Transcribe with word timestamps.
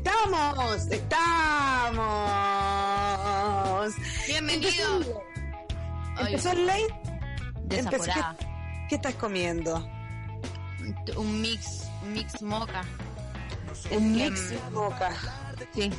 Estamos, 0.00 0.86
estamos. 0.90 2.04
Bienvenido. 4.26 5.22
¿Empezó 6.20 6.52
el 6.52 6.66
late? 6.66 6.94
Desaforada. 7.62 8.36
¿Qué, 8.38 8.46
¿Qué 8.90 8.94
estás 8.96 9.14
comiendo? 9.14 9.76
Un 11.16 11.40
mix, 11.40 11.84
un 12.02 12.12
mix 12.12 12.42
moca. 12.42 12.84
Un 13.90 14.18
que, 14.18 14.30
mix 14.30 14.52
mm, 14.52 14.74
moca. 14.74 15.10
Sí, 15.74 15.90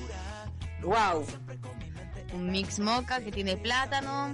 Wow. 0.84 1.26
un 2.34 2.52
mix 2.52 2.78
moca 2.78 3.20
que 3.20 3.32
tiene 3.32 3.58
plátano, 3.58 4.32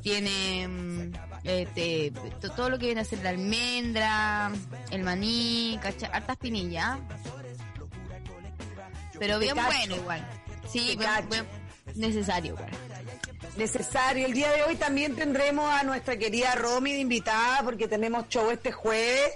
tiene 0.00 0.66
mm, 0.66 1.12
este, 1.44 2.10
to- 2.40 2.50
todo 2.52 2.70
lo 2.70 2.78
que 2.78 2.86
viene 2.86 3.02
a 3.02 3.04
ser 3.04 3.22
la 3.22 3.28
almendra, 3.30 4.50
el 4.90 5.02
maní, 5.02 5.78
cacha- 5.82 6.08
hartas 6.10 6.38
pinillas. 6.38 6.98
Pero 9.18 9.38
bien 9.38 9.54
cacho. 9.54 9.66
bueno 9.66 9.96
igual. 9.96 10.28
Sí, 10.70 10.96
bien- 10.96 11.46
necesario 11.94 12.54
igual. 12.54 12.70
Necesario. 13.56 14.26
El 14.26 14.32
día 14.32 14.50
de 14.50 14.62
hoy 14.64 14.76
también 14.76 15.14
tendremos 15.14 15.70
a 15.72 15.82
nuestra 15.84 16.16
querida 16.16 16.54
Romy 16.56 16.92
de 16.92 16.98
invitada 16.98 17.62
porque 17.62 17.86
tenemos 17.86 18.28
show 18.28 18.50
este 18.50 18.72
jueves. 18.72 19.30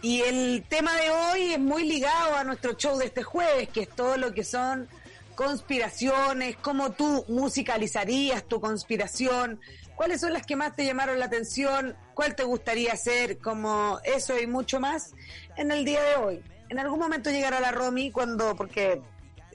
Y 0.00 0.20
el 0.22 0.64
tema 0.68 0.94
de 0.96 1.10
hoy 1.10 1.52
es 1.52 1.60
muy 1.60 1.84
ligado 1.84 2.34
a 2.36 2.42
nuestro 2.42 2.72
show 2.72 2.98
de 2.98 3.06
este 3.06 3.22
jueves, 3.22 3.68
que 3.68 3.82
es 3.82 3.88
todo 3.88 4.16
lo 4.16 4.32
que 4.34 4.42
son 4.42 4.88
conspiraciones, 5.36 6.56
cómo 6.56 6.90
tú 6.92 7.24
musicalizarías 7.28 8.42
tu 8.44 8.60
conspiración, 8.60 9.60
cuáles 9.94 10.20
son 10.20 10.32
las 10.32 10.44
que 10.44 10.56
más 10.56 10.74
te 10.74 10.84
llamaron 10.84 11.18
la 11.20 11.26
atención, 11.26 11.96
cuál 12.14 12.34
te 12.34 12.42
gustaría 12.42 12.92
hacer, 12.92 13.38
como 13.38 14.00
eso 14.04 14.38
y 14.38 14.46
mucho 14.46 14.80
más 14.80 15.12
en 15.56 15.70
el 15.70 15.84
día 15.84 16.02
de 16.02 16.14
hoy. 16.16 16.42
En 16.68 16.78
algún 16.80 16.98
momento 16.98 17.30
llegará 17.30 17.60
la 17.60 17.70
Romy 17.70 18.10
cuando, 18.10 18.56
porque 18.56 19.00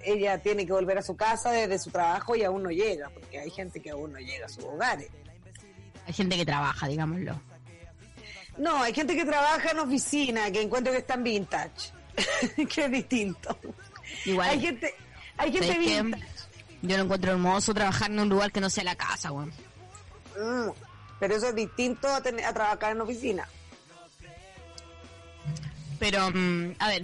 ella 0.04 0.38
tiene 0.42 0.66
que 0.66 0.72
volver 0.74 0.98
a 0.98 1.02
su 1.02 1.16
casa 1.16 1.52
desde 1.52 1.80
su 1.80 1.90
trabajo 1.92 2.36
y 2.36 2.44
aún 2.44 2.64
no 2.64 2.70
llega, 2.70 3.10
porque 3.10 3.40
hay 3.40 3.50
gente 3.50 3.82
que 3.82 3.90
aún 3.92 4.14
no 4.14 4.20
llega 4.20 4.46
a 4.46 4.50
sus 4.50 4.64
hogares. 4.64 5.10
Hay 6.06 6.14
gente 6.14 6.36
que 6.38 6.46
trabaja, 6.46 6.88
digámoslo. 6.88 7.40
No, 8.58 8.82
hay 8.82 8.94
gente 8.94 9.16
que 9.16 9.26
trabaja 9.26 9.72
en 9.72 9.80
oficina, 9.80 10.50
que 10.52 10.62
encuentro 10.62 10.92
que 10.94 11.00
están 11.00 11.24
vintage, 11.24 11.92
que 12.74 12.86
es 12.86 12.92
distinto. 12.92 13.58
Igual. 14.26 14.50
Hay 14.50 14.60
gente, 14.62 14.96
hay 15.38 15.52
gente 15.52 15.78
vintage. 15.78 16.24
Yo 16.82 16.98
lo 16.98 17.04
encuentro 17.04 17.32
hermoso 17.32 17.74
trabajar 17.74 18.10
en 18.12 18.20
un 18.20 18.30
lugar 18.30 18.52
que 18.52 18.62
no 18.62 18.70
sea 18.70 18.84
la 18.84 18.96
casa, 18.96 19.32
weón. 19.32 19.50
Mm, 20.40 20.70
pero 21.20 21.36
eso 21.36 21.50
es 21.50 21.56
distinto 21.56 22.08
a, 22.08 22.22
tener- 22.22 22.46
a 22.46 22.54
trabajar 22.54 22.92
en 22.94 23.02
oficina. 23.02 23.48
Pero, 26.00 26.30
mm, 26.32 26.76
a 26.80 26.88
ver, 26.90 27.04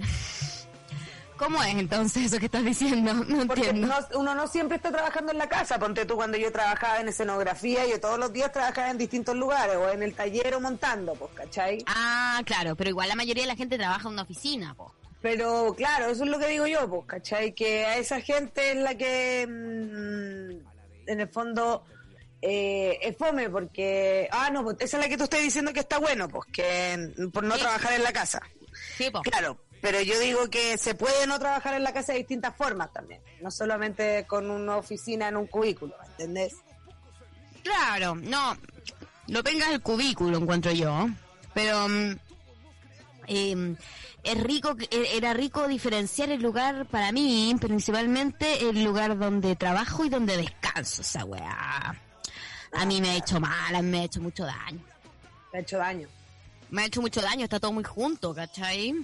¿cómo 1.36 1.62
es 1.62 1.74
entonces 1.74 2.26
eso 2.26 2.38
que 2.38 2.46
estás 2.46 2.64
diciendo? 2.64 3.12
No 3.28 3.46
Porque 3.46 3.68
entiendo. 3.70 3.86
no- 3.88 4.18
uno 4.20 4.34
no 4.34 4.46
siempre 4.46 4.76
está 4.76 4.90
trabajando 4.90 5.32
en 5.32 5.38
la 5.38 5.48
casa. 5.48 5.78
Ponte 5.78 6.04
tú 6.06 6.16
cuando 6.16 6.36
yo 6.36 6.50
trabajaba 6.52 7.00
en 7.00 7.08
escenografía, 7.08 7.86
yo 7.86 8.00
todos 8.00 8.18
los 8.18 8.32
días 8.32 8.52
trabajaba 8.52 8.90
en 8.90 8.98
distintos 8.98 9.34
lugares, 9.36 9.76
o 9.76 9.88
en 9.90 10.02
el 10.02 10.14
taller 10.14 10.54
o 10.54 10.60
montando, 10.60 11.14
pues, 11.14 11.32
¿cachai? 11.34 11.78
Ah, 11.86 12.40
claro, 12.44 12.76
pero 12.76 12.90
igual 12.90 13.08
la 13.08 13.16
mayoría 13.16 13.42
de 13.44 13.48
la 13.48 13.56
gente 13.56 13.76
trabaja 13.78 14.08
en 14.08 14.14
una 14.14 14.22
oficina, 14.22 14.74
po. 14.74 14.94
Pero 15.22 15.74
claro, 15.76 16.06
eso 16.10 16.24
es 16.24 16.30
lo 16.30 16.38
que 16.38 16.48
digo 16.48 16.66
yo, 16.66 16.88
pues, 16.88 17.02
¿cachai? 17.06 17.54
Que 17.54 17.86
a 17.86 17.96
esa 17.96 18.20
gente 18.20 18.72
es 18.72 18.76
la 18.76 18.94
que, 18.96 19.46
mm, 19.48 21.08
en 21.10 21.20
el 21.20 21.28
fondo, 21.28 21.84
eh, 22.42 22.98
es 23.00 23.16
fome, 23.16 23.48
porque, 23.48 24.28
ah, 24.30 24.50
no, 24.50 24.62
pues 24.64 24.76
esa 24.80 24.98
es 24.98 25.02
la 25.04 25.08
que 25.08 25.16
tú 25.16 25.24
estás 25.24 25.40
diciendo 25.40 25.72
que 25.72 25.80
está 25.80 25.98
bueno, 25.98 26.28
pues, 26.28 26.44
que 26.52 27.12
mm, 27.16 27.30
por 27.30 27.42
no 27.44 27.54
Sí. 27.54 27.60
trabajar 27.62 27.94
en 27.94 28.02
la 28.02 28.12
casa. 28.12 28.42
Sí, 28.98 29.08
po. 29.10 29.22
Claro, 29.22 29.63
pero 29.84 30.00
yo 30.00 30.18
digo 30.18 30.48
que 30.48 30.78
se 30.78 30.94
puede 30.94 31.26
no 31.26 31.38
trabajar 31.38 31.74
en 31.74 31.82
la 31.82 31.92
casa 31.92 32.12
de 32.12 32.20
distintas 32.20 32.56
formas 32.56 32.90
también, 32.90 33.20
no 33.42 33.50
solamente 33.50 34.24
con 34.26 34.50
una 34.50 34.78
oficina 34.78 35.28
en 35.28 35.36
un 35.36 35.46
cubículo, 35.46 35.94
¿entendés? 36.06 36.54
Claro, 37.62 38.14
no, 38.14 38.56
lo 39.26 39.42
venga 39.42 39.70
el 39.70 39.82
cubículo, 39.82 40.38
encuentro 40.38 40.72
yo. 40.72 41.08
Pero 41.52 41.86
mm, 41.86 42.16
eh, 43.26 43.76
es 44.22 44.42
rico, 44.42 44.74
e- 44.90 45.18
era 45.18 45.34
rico 45.34 45.68
diferenciar 45.68 46.30
el 46.30 46.40
lugar 46.40 46.86
para 46.86 47.12
mí, 47.12 47.54
principalmente 47.60 48.66
el 48.66 48.82
lugar 48.82 49.18
donde 49.18 49.54
trabajo 49.54 50.06
y 50.06 50.08
donde 50.08 50.38
descanso, 50.38 51.02
esa 51.02 51.26
weá. 51.26 51.94
A 52.72 52.86
mí 52.86 53.02
me 53.02 53.10
ha 53.10 53.16
hecho 53.16 53.38
mal, 53.38 53.74
a 53.74 53.82
mí 53.82 53.90
me 53.90 54.00
ha 54.00 54.04
hecho 54.04 54.22
mucho 54.22 54.46
daño. 54.46 54.80
Te 55.52 55.58
ha 55.58 55.60
hecho 55.60 55.76
daño. 55.76 56.08
me 56.70 56.84
ha 56.84 56.86
hecho 56.86 57.02
mucho 57.02 57.20
daño, 57.20 57.44
está 57.44 57.60
todo 57.60 57.72
muy 57.72 57.84
junto, 57.84 58.34
¿cachai? 58.34 58.94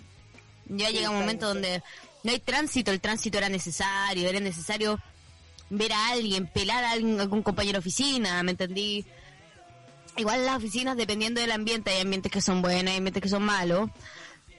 Ya 0.70 0.88
Sí, 0.88 0.92
llega 0.94 1.10
un 1.10 1.18
momento 1.20 1.46
donde 1.48 1.82
no 2.22 2.30
hay 2.32 2.38
tránsito, 2.38 2.90
el 2.90 3.00
tránsito 3.00 3.38
era 3.38 3.48
necesario, 3.48 4.28
era 4.28 4.40
necesario 4.40 4.98
ver 5.68 5.92
a 5.92 6.08
alguien, 6.08 6.46
pelar 6.46 6.84
a 6.84 6.92
alguien, 6.92 7.20
algún 7.20 7.42
compañero 7.42 7.74
de 7.74 7.80
oficina, 7.80 8.42
¿me 8.42 8.52
entendí? 8.52 9.04
Igual 10.16 10.44
las 10.44 10.56
oficinas, 10.56 10.96
dependiendo 10.96 11.40
del 11.40 11.52
ambiente, 11.52 11.90
hay 11.90 12.00
ambientes 12.02 12.30
que 12.32 12.40
son 12.40 12.62
buenos, 12.62 12.90
hay 12.90 12.98
ambientes 12.98 13.22
que 13.22 13.28
son 13.28 13.42
malos, 13.44 13.88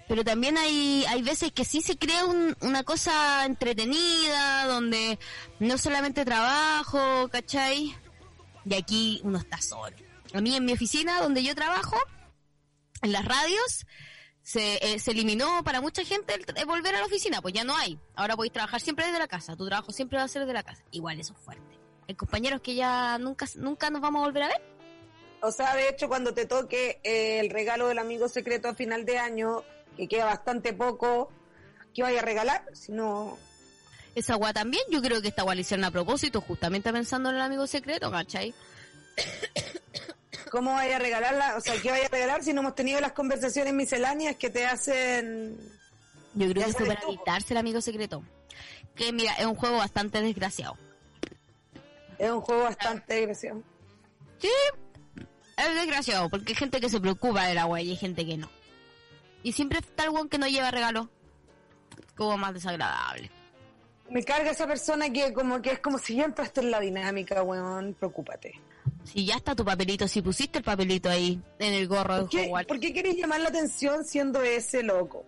pero 0.07 0.23
también 0.23 0.57
hay, 0.57 1.05
hay 1.07 1.21
veces 1.21 1.51
que 1.51 1.66
sí 1.66 1.81
se 1.81 1.97
crea 1.97 2.25
un- 2.25 2.55
una 2.61 2.83
cosa 2.83 3.45
entretenida, 3.45 4.66
donde 4.67 5.19
no 5.59 5.77
solamente 5.77 6.25
trabajo, 6.25 7.29
¿cachai? 7.29 7.95
Y 8.66 8.73
aquí 8.73 9.19
uno 9.23 9.38
está 9.38 9.61
solo. 9.61 9.95
A 10.33 10.41
mí 10.41 10.55
en 10.55 10.66
mi 10.66 10.73
oficina, 10.73 11.21
donde 11.21 11.44
yo 11.44 11.53
trabajo, 11.55 11.97
en 13.01 13.11
las 13.11 13.25
radios 13.25 13.85
se, 14.44 14.79
eh, 14.81 15.00
se 15.00 15.12
eliminó 15.12 15.63
para 15.63 15.81
mucha 15.81 16.03
gente 16.03 16.34
el, 16.34 16.46
el 16.56 16.66
volver 16.66 16.96
a 16.96 17.00
la 17.00 17.06
oficina, 17.06 17.41
pues 17.41 17.53
ya 17.53 17.63
no 17.63 17.75
hay. 17.75 18.00
Ahora 18.16 18.35
podéis 18.35 18.53
trabajar 18.53 18.81
siempre 18.81 19.06
desde 19.06 19.19
la 19.19 19.28
casa, 19.28 19.56
tu 19.56 19.66
trabajo 19.68 19.91
siempre 19.91 20.18
va 20.18 20.24
a 20.24 20.28
ser 20.28 20.41
desde 20.41 20.53
la 20.53 20.63
casa. 20.63 20.84
Igual 20.91 21.19
eso 21.19 21.34
es 21.34 21.40
fuerte. 21.40 21.78
Hay 22.07 22.16
compañeros 22.16 22.62
que 22.62 22.75
ya 22.75 23.18
nunca, 23.19 23.46
nunca 23.56 23.90
nos 23.90 24.01
vamos 24.01 24.22
a 24.22 24.25
volver 24.25 24.44
a 24.44 24.47
ver. 24.47 24.62
O 25.41 25.51
sea, 25.51 25.75
de 25.75 25.90
hecho, 25.90 26.07
cuando 26.07 26.34
te 26.34 26.46
toque 26.46 27.00
eh, 27.03 27.40
el 27.40 27.50
regalo 27.50 27.88
del 27.88 27.97
amigo 28.00 28.28
secreto 28.28 28.68
a 28.69 28.75
final 28.75 29.06
de 29.06 29.18
año, 29.18 29.63
que 29.97 30.07
queda 30.07 30.25
bastante 30.25 30.74
poco, 30.74 31.31
¿qué 31.94 32.03
vaya 32.03 32.19
a 32.19 32.24
regalar? 32.24 32.63
Si 32.74 32.91
no, 32.91 33.38
Esa 34.13 34.34
agua 34.34 34.53
también, 34.53 34.84
yo 34.91 35.01
creo 35.01 35.22
que 35.22 35.30
esta 35.30 35.41
agua 35.41 35.56
la 35.56 35.62
hicieron 35.62 35.85
a 35.85 35.91
propósito, 35.91 36.41
justamente 36.41 36.91
pensando 36.91 37.30
en 37.30 37.35
el 37.35 37.41
amigo 37.41 37.66
secreto, 37.66 38.12
¿cachai? 38.12 38.53
¿Cómo 40.51 40.73
vaya 40.73 40.97
a 40.97 41.00
regalarla? 41.00 41.56
O 41.56 41.62
sea, 41.62 41.81
¿qué 41.81 41.89
vaya 41.89 42.06
a 42.06 42.09
regalar 42.09 42.44
si 42.44 42.53
no 42.53 42.59
hemos 42.59 42.75
tenido 42.75 43.00
las 43.00 43.13
conversaciones 43.13 43.73
misceláneas 43.73 44.35
que 44.35 44.50
te 44.50 44.66
hacen... 44.66 45.57
Yo 46.34 46.50
creo 46.50 46.66
que 46.66 46.73
sabes 46.73 46.95
para 46.95 47.07
evitarse 47.07 47.53
el 47.53 47.57
amigo 47.57 47.81
secreto. 47.81 48.23
Que 48.94 49.13
mira, 49.13 49.34
es 49.35 49.45
un 49.45 49.56
juego 49.56 49.78
bastante 49.78 50.22
desgraciado. 50.22 50.78
Es 52.19 52.29
un 52.29 52.41
juego 52.41 52.63
bastante 52.63 53.16
desgraciado. 53.16 53.63
Sí, 54.39 54.51
es 55.57 55.75
desgraciado, 55.75 56.29
porque 56.29 56.51
hay 56.51 56.56
gente 56.56 56.81
que 56.81 56.89
se 56.89 57.00
preocupa 57.00 57.45
del 57.47 57.57
agua 57.57 57.81
y 57.81 57.91
hay 57.91 57.97
gente 57.97 58.25
que 58.25 58.38
no. 58.38 58.50
Y 59.44 59.53
siempre 59.53 59.79
está 59.79 60.03
el 60.03 60.29
que 60.29 60.38
no 60.38 60.47
lleva 60.47 60.69
regalo. 60.69 61.09
Como 62.16 62.38
más 62.38 62.53
desagradable. 62.53 63.31
Me 64.09 64.23
carga 64.23 64.51
esa 64.51 64.68
persona 64.68 65.12
que 65.12 65.31
como 65.33 65.62
que 65.62 65.72
es 65.72 65.79
como 65.79 65.97
si 65.97 66.18
yo 66.18 66.25
entraste 66.25 66.59
en 66.59 66.72
la 66.72 66.81
dinámica, 66.81 67.41
weón, 67.41 67.94
preocúpate. 67.94 68.59
Si 69.03 69.25
ya 69.25 69.36
está 69.36 69.56
tu 69.56 69.66
papelito, 69.66 70.08
si 70.08 70.22
pusiste 70.22 70.59
el 70.59 70.64
papelito 70.64 71.09
ahí 71.09 71.42
en 71.59 71.74
el 71.74 71.88
gorro 71.88 72.16
de 72.16 72.22
¿Por 72.22 72.30
qué, 72.30 72.46
Hogwarts. 72.46 72.68
por 72.68 72.80
qué 72.80 72.94
querés 72.94 73.18
llamar 73.18 73.42
la 73.42 73.50
atención 73.50 74.06
siendo 74.06 74.42
ese 74.42 74.84
loco? 74.84 75.25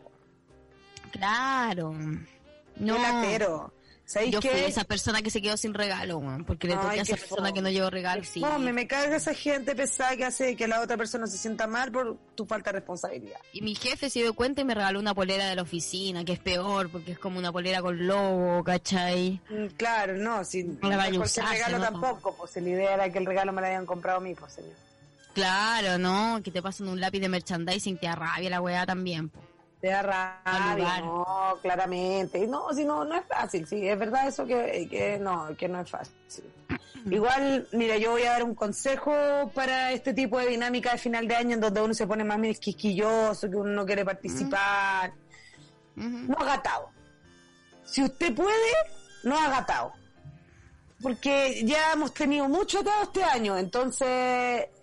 Claro. 1.11 1.93
No. 1.93 2.95
Qué 2.95 3.01
latero. 3.01 3.73
¿Sabéis 4.05 4.33
Yo 4.33 4.41
fui 4.41 4.51
esa 4.51 4.83
persona 4.83 5.21
que 5.21 5.29
se 5.29 5.41
quedó 5.41 5.55
sin 5.55 5.73
regalo, 5.73 6.17
weón, 6.17 6.43
porque 6.43 6.67
le 6.67 6.75
toqué 6.75 6.87
Ay, 6.89 6.99
a 6.99 7.01
esa 7.03 7.15
persona 7.15 7.37
fome. 7.47 7.53
que 7.53 7.61
no 7.61 7.69
llevó 7.69 7.89
regalo. 7.89 8.23
Sí. 8.25 8.41
fome, 8.41 8.73
me 8.73 8.85
carga 8.85 9.15
esa 9.15 9.33
gente 9.33 9.75
pesada 9.75 10.15
que 10.17 10.25
hace 10.25 10.55
que 10.57 10.67
la 10.67 10.81
otra 10.81 10.97
persona 10.97 11.25
se 11.25 11.37
sienta 11.37 11.67
mal 11.67 11.89
por 11.91 12.17
tu 12.35 12.45
falta 12.45 12.71
de 12.71 12.79
responsabilidad. 12.79 13.39
Y 13.53 13.61
mi 13.61 13.75
jefe 13.75 14.09
se 14.09 14.19
dio 14.19 14.33
cuenta 14.33 14.59
y 14.61 14.65
me 14.65 14.75
regaló 14.75 14.99
una 14.99 15.15
polera 15.15 15.47
de 15.47 15.55
la 15.55 15.61
oficina, 15.61 16.25
que 16.25 16.33
es 16.33 16.39
peor, 16.39 16.89
porque 16.89 17.13
es 17.13 17.17
como 17.19 17.39
una 17.39 17.51
polera 17.53 17.81
con 17.81 18.05
logo, 18.05 18.61
¿cachai? 18.63 19.39
Mm, 19.49 19.67
Claro, 19.77 20.17
no, 20.17 20.43
si 20.43 20.63
no 20.65 20.89
la 20.89 21.09
cualquier 21.09 21.45
regalo 21.45 21.77
¿no? 21.79 21.83
tampoco, 21.85 22.35
pues 22.35 22.51
si 22.51 22.59
la 22.59 22.69
idea 22.69 22.93
era 22.95 23.09
que 23.09 23.19
el 23.19 23.25
regalo 23.25 23.53
me 23.53 23.61
lo 23.61 23.67
hayan 23.67 23.85
comprado 23.85 24.17
a 24.17 24.21
mí, 24.21 24.35
pues 24.35 24.51
señor. 24.53 24.73
Claro, 25.33 25.97
¿no? 25.97 26.41
Que 26.43 26.51
te 26.51 26.61
pasan 26.61 26.89
un 26.89 26.99
lápiz 26.99 27.19
de 27.19 27.29
merchandising, 27.29 27.97
te 27.97 28.07
arrabia 28.07 28.49
la 28.49 28.61
weá 28.61 28.85
también, 28.85 29.29
po. 29.29 29.39
Te 29.83 29.89
da 29.89 30.01
rabia, 30.01 31.01
no, 31.01 31.57
claramente. 31.61 32.47
No, 32.47 32.73
si 32.73 32.85
no, 32.85 33.03
no 33.03 33.15
es 33.15 33.25
fácil, 33.25 33.67
sí, 33.67 33.85
es 33.85 33.99
verdad 33.99 34.29
eso 34.29 34.45
que, 34.45 34.87
que 34.89 35.19
no, 35.19 35.53
que 35.57 35.67
no 35.67 35.81
es 35.81 35.89
fácil. 35.89 36.45
Igual, 37.11 37.67
mira, 37.73 37.97
yo 37.97 38.11
voy 38.11 38.23
a 38.23 38.31
dar 38.31 38.43
un 38.43 38.55
consejo 38.55 39.11
para 39.53 39.91
este 39.91 40.13
tipo 40.13 40.39
de 40.39 40.47
dinámica 40.47 40.93
de 40.93 40.99
final 40.99 41.27
de 41.27 41.35
año 41.35 41.55
en 41.55 41.59
donde 41.59 41.81
uno 41.81 41.93
se 41.93 42.07
pone 42.07 42.23
más 42.23 42.39
quisquilloso, 42.59 43.49
que 43.49 43.57
uno 43.57 43.71
no 43.71 43.85
quiere 43.85 44.05
participar. 44.05 45.11
Ujú. 45.97 46.07
No 46.07 46.37
haga 46.39 46.53
atado. 46.53 46.89
Si 47.83 48.01
usted 48.01 48.33
puede, 48.33 48.71
no 49.25 49.37
haga 49.37 49.57
atado. 49.57 49.91
Porque 51.01 51.61
ya 51.65 51.91
hemos 51.91 52.13
tenido 52.13 52.47
mucho 52.47 52.79
atado 52.79 53.03
este 53.03 53.21
año, 53.21 53.57
entonces, 53.57 54.07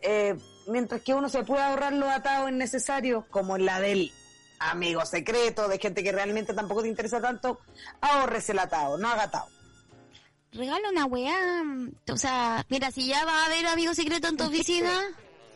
eh, 0.02 0.36
mientras 0.66 1.00
que 1.00 1.14
uno 1.14 1.30
se 1.30 1.42
puede 1.42 1.62
ahorrar 1.62 1.94
los 1.94 2.10
atados 2.10 2.50
innecesarios, 2.50 3.24
como 3.30 3.56
la 3.56 3.80
del 3.80 4.12
amigos 4.60 5.08
secretos, 5.08 5.68
de 5.68 5.78
gente 5.78 6.04
que 6.04 6.12
realmente 6.12 6.54
tampoco 6.54 6.82
te 6.82 6.88
interesa 6.88 7.20
tanto, 7.20 7.60
ahorrese 8.00 8.52
el 8.52 8.60
atado, 8.60 8.96
no 8.98 9.08
haga 9.08 9.24
atado. 9.24 9.48
Regala 10.52 10.90
una 10.90 11.06
weá. 11.06 11.62
O 12.10 12.16
sea, 12.16 12.64
mira, 12.68 12.90
si 12.90 13.06
ya 13.06 13.24
va 13.24 13.42
a 13.42 13.46
haber 13.46 13.66
amigos 13.66 13.96
secretos 13.96 14.30
en 14.30 14.36
tu 14.36 14.44
oficina. 14.44 14.90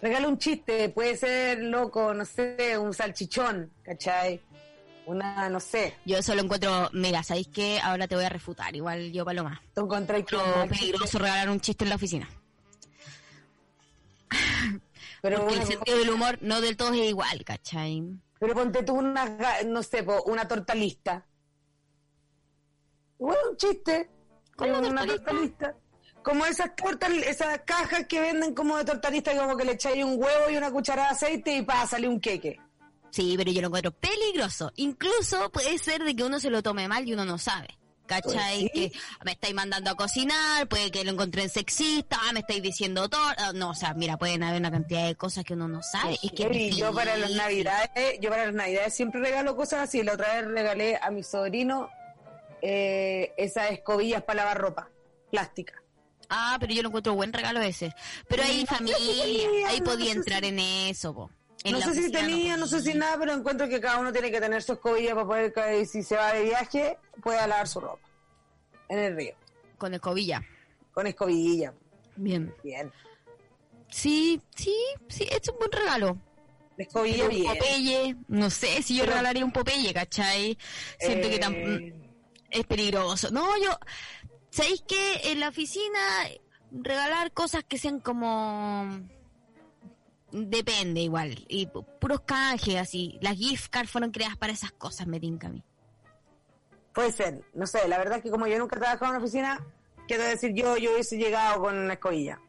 Regala 0.01 0.29
un 0.29 0.39
chiste, 0.39 0.89
puede 0.89 1.17
ser 1.17 1.59
loco, 1.59 2.13
no 2.15 2.25
sé, 2.25 2.77
un 2.79 2.93
salchichón, 2.93 3.73
¿cachai? 3.83 4.41
Una, 5.07 5.49
no 5.49 5.61
sé. 5.61 5.97
Yo 6.05 6.19
eso 6.19 6.35
lo 6.35 6.43
encuentro, 6.43 6.91
mira, 6.93 7.23
¿sabéis 7.23 7.49
qué? 7.49 7.81
Ahora 7.83 8.09
te 8.09 8.15
voy 8.15 8.25
a 8.25 8.29
refutar, 8.29 8.75
igual 8.75 9.13
yo 9.13 9.25
Paloma. 9.25 9.61
Te 9.75 9.81
encontré 9.81 10.25
Lo 10.31 10.69
peligroso 10.69 11.19
regalar 11.19 11.51
un 11.51 11.61
chiste 11.61 11.85
en 11.85 11.91
la 11.91 11.97
oficina. 11.97 12.29
Pero 15.23 15.41
Porque 15.41 15.55
el 15.55 15.67
sentido 15.67 15.99
del 15.99 16.11
humor 16.11 16.39
no 16.43 16.61
del 16.61 16.77
todo 16.77 16.93
es 16.93 17.09
igual, 17.09 17.45
¿cachai? 17.45 18.03
Pero 18.45 18.57
ponte 18.57 18.83
tú 18.83 18.97
una, 18.97 19.25
no 19.65 19.83
sé, 19.83 20.07
una 20.27 20.47
torta 20.47 20.75
lista. 20.75 21.27
Bueno, 23.17 23.41
un 23.51 23.57
chiste. 23.57 24.11
¿Cómo 24.55 24.81
Una 24.81 25.07
torta 25.07 25.07
torta 25.07 25.33
lista. 25.33 25.77
Como 26.23 26.45
esas 26.45 26.77
tortas, 26.77 27.11
esas 27.27 27.61
cajas 27.65 28.07
que 28.07 28.21
venden 28.21 28.55
como 28.55 28.77
de 28.77 28.85
torta 28.85 29.09
lista, 29.09 29.35
como 29.35 29.57
que 29.57 29.65
le 29.65 29.73
echáis 29.73 30.05
un 30.05 30.23
huevo 30.23 30.51
y 30.51 30.59
una 30.59 30.71
cucharada 30.71 31.09
de 31.09 31.15
aceite 31.15 31.57
y 31.57 31.63
para 31.63 31.87
salir 31.87 32.11
un 32.11 32.21
queque. 32.21 32.61
Sí, 33.09 33.33
pero 33.39 33.51
yo 33.51 33.63
lo 33.63 33.69
encuentro 33.69 33.93
peligroso. 33.93 34.71
Incluso 34.77 35.51
puede 35.51 35.79
ser 35.79 36.05
de 36.05 36.15
que 36.15 36.23
uno 36.23 36.39
se 36.39 36.51
lo 36.51 36.63
tome 36.63 36.87
mal 36.87 37.09
y 37.09 37.15
uno 37.15 37.25
no 37.25 37.39
sabe. 37.39 37.79
¿Cachai? 38.07 38.69
Pues 38.69 38.71
sí. 38.75 38.91
Que 38.91 38.99
me 39.25 39.33
estáis 39.33 39.55
mandando 39.55 39.91
a 39.91 39.95
cocinar, 39.95 40.69
puede 40.69 40.91
que 40.91 41.05
lo 41.05 41.13
encontré 41.13 41.49
sexista, 41.49 42.19
ah, 42.23 42.33
me 42.33 42.41
estáis 42.41 42.63
diciendo 42.63 43.09
todo. 43.09 43.23
ah, 43.39 43.53
No, 43.55 43.71
o 43.71 43.75
sea, 43.75 43.95
mira, 43.95 44.17
pueden 44.19 44.43
haber 44.43 44.61
una 44.61 44.71
cantidad 44.71 45.07
de 45.07 45.15
cosas 45.15 45.45
que 45.45 45.55
uno 45.55 45.69
no 45.69 45.83
sabe. 45.83 46.19
Es 46.23 46.33
que 46.33 46.49
Y 46.53 46.73
yo 46.73 46.93
para 46.93 47.17
las 47.17 47.31
navidades, 47.31 48.19
yo 48.21 48.31
para 48.31 48.47
las 48.47 48.55
navidades 48.55 48.95
siempre 48.95 49.21
regalo 49.21 49.57
cosas 49.57 49.81
así. 49.89 50.03
La 50.03 50.15
otra 50.15 50.35
vez 50.35 50.47
regalé 50.47 50.99
a 51.01 51.11
mi 51.11 51.23
sobrino 51.23 51.89
eh, 52.61 53.33
esas 53.37 53.71
escobillas 53.71 54.23
para 54.23 54.39
lavar 54.39 54.59
ropa, 54.59 54.89
plástica. 55.31 55.75
Ah, 56.29 56.57
pero 56.59 56.73
yo 56.73 56.83
lo 56.83 56.89
encuentro 56.89 57.15
buen 57.15 57.33
regalo 57.33 57.61
ese. 57.61 57.95
Pero 58.29 58.43
si 58.45 58.67
familia, 58.67 58.99
ahí 59.69 59.81
podía 59.83 60.13
entrar 60.13 60.45
en 60.45 60.59
eso, 60.59 61.15
po. 61.15 61.31
No 61.65 61.81
sé 61.81 61.95
si 61.95 62.13
tenía, 62.13 62.57
no 62.59 62.67
sé 62.67 62.83
si 62.83 62.93
nada, 62.95 63.17
pero 63.19 63.33
encuentro 63.33 63.67
que 63.69 63.81
cada 63.81 63.99
uno 63.99 64.13
tiene 64.13 64.31
que 64.31 64.41
tener 64.41 64.63
su 64.63 64.75
escobilla 64.75 65.15
para 65.15 65.27
poder, 65.27 65.53
que 65.53 65.87
si 65.87 66.03
se 66.03 66.15
va 66.17 66.35
de 66.35 66.45
viaje, 66.45 66.99
pueda 67.23 67.47
lavar 67.47 67.67
su 67.67 67.81
ropa. 67.81 68.07
En 68.89 68.99
el 68.99 69.17
río. 69.17 69.35
Con 69.79 69.95
escobilla. 69.95 70.43
Con 70.93 71.07
escobilla. 71.07 71.73
Bien. 72.17 72.55
Bien. 72.63 72.93
Sí, 73.91 74.41
sí, 74.55 74.77
sí, 75.09 75.27
es 75.31 75.49
un 75.49 75.57
buen 75.59 75.73
regalo. 75.73 76.19
Escobilla 76.77 77.25
un 77.25 77.31
bien. 77.31 77.47
Popeye, 77.47 78.17
no 78.29 78.51
sé 78.51 78.83
si 78.83 78.97
yo 78.97 79.05
Pero- 79.05 79.13
regalaría 79.13 79.45
un 79.45 79.53
Popeye, 79.53 79.95
¿cachai? 79.95 80.59
Siento 80.99 81.29
que 81.29 81.37
Eh, 81.37 81.95
es 82.51 82.67
peligroso. 82.67 83.31
No, 83.31 83.47
yo, 83.63 83.71
¿sabéis 84.51 84.83
que 84.87 85.31
en 85.33 85.41
la 85.41 85.49
oficina 85.49 85.99
regalar 86.73 87.33
cosas 87.33 87.65
que 87.65 87.79
sean 87.79 88.01
como... 88.01 89.01
Depende 90.37 91.01
igual. 91.01 91.45
Y 91.49 91.67
pu- 91.69 91.87
puros 92.01 92.23
canjes 92.23 92.75
así. 92.77 93.19
Las 93.21 93.37
gift 93.37 93.69
cards 93.71 93.89
fueron 93.91 94.11
creadas 94.11 94.37
para 94.37 94.53
esas 94.53 94.73
cosas, 94.73 95.07
me 95.07 95.21
tinca 95.21 95.47
a 95.47 95.51
mí. 95.51 95.63
Puede 96.93 97.13
ser. 97.13 97.45
No 97.55 97.67
sé, 97.69 97.87
la 97.87 97.99
verdad 97.99 98.17
es 98.19 98.25
que 98.25 98.31
como 98.31 98.47
yo 98.49 98.59
nunca 98.59 98.75
he 98.77 98.81
trabajado 98.81 99.07
en 99.07 99.11
una 99.17 99.25
oficina, 99.25 99.65
quiero 100.09 100.25
decir 100.25 100.53
yo, 100.55 100.77
yo 100.77 100.93
hubiese 100.93 101.17
llegado 101.17 101.61
con 101.63 101.77
una 101.77 101.93
escobilla. 101.95 102.41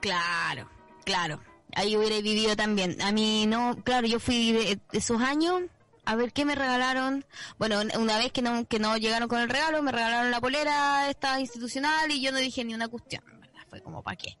Claro, 0.00 0.70
claro. 1.04 1.40
Ahí 1.74 1.96
hubiera 1.98 2.16
vivido 2.22 2.56
también. 2.56 3.00
A 3.02 3.12
mí 3.12 3.46
no, 3.46 3.76
claro, 3.84 4.06
yo 4.06 4.20
fui 4.20 4.52
de, 4.52 4.80
esos 4.92 5.20
años 5.20 5.62
a 6.06 6.14
ver 6.16 6.32
qué 6.32 6.46
me 6.46 6.54
regalaron. 6.54 7.26
Bueno, 7.58 7.80
un- 7.82 7.94
una 8.00 8.16
vez 8.16 8.32
que 8.32 8.40
no, 8.40 8.66
que 8.66 8.78
no 8.78 8.96
llegaron 8.96 9.28
con 9.28 9.40
el 9.40 9.50
regalo, 9.50 9.82
me 9.82 9.92
regalaron 9.92 10.30
la 10.30 10.40
polera 10.40 11.10
esta 11.10 11.38
institucional 11.40 12.10
y 12.10 12.22
yo 12.22 12.32
no 12.32 12.38
dije 12.38 12.64
ni 12.64 12.72
una 12.74 12.88
cuestión. 12.88 13.22
Fue 13.68 13.82
como, 13.82 14.02
¿para 14.02 14.16
qué? 14.16 14.38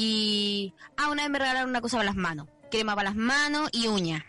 Y, 0.00 0.74
ah, 0.96 1.10
una 1.10 1.22
vez 1.24 1.30
me 1.32 1.40
regalaron 1.40 1.70
una 1.70 1.80
cosa 1.80 1.96
para 1.96 2.06
las 2.10 2.14
manos. 2.14 2.46
Crema 2.70 2.94
para 2.94 3.10
las 3.10 3.16
manos 3.16 3.68
y 3.72 3.88
uñas. 3.88 4.22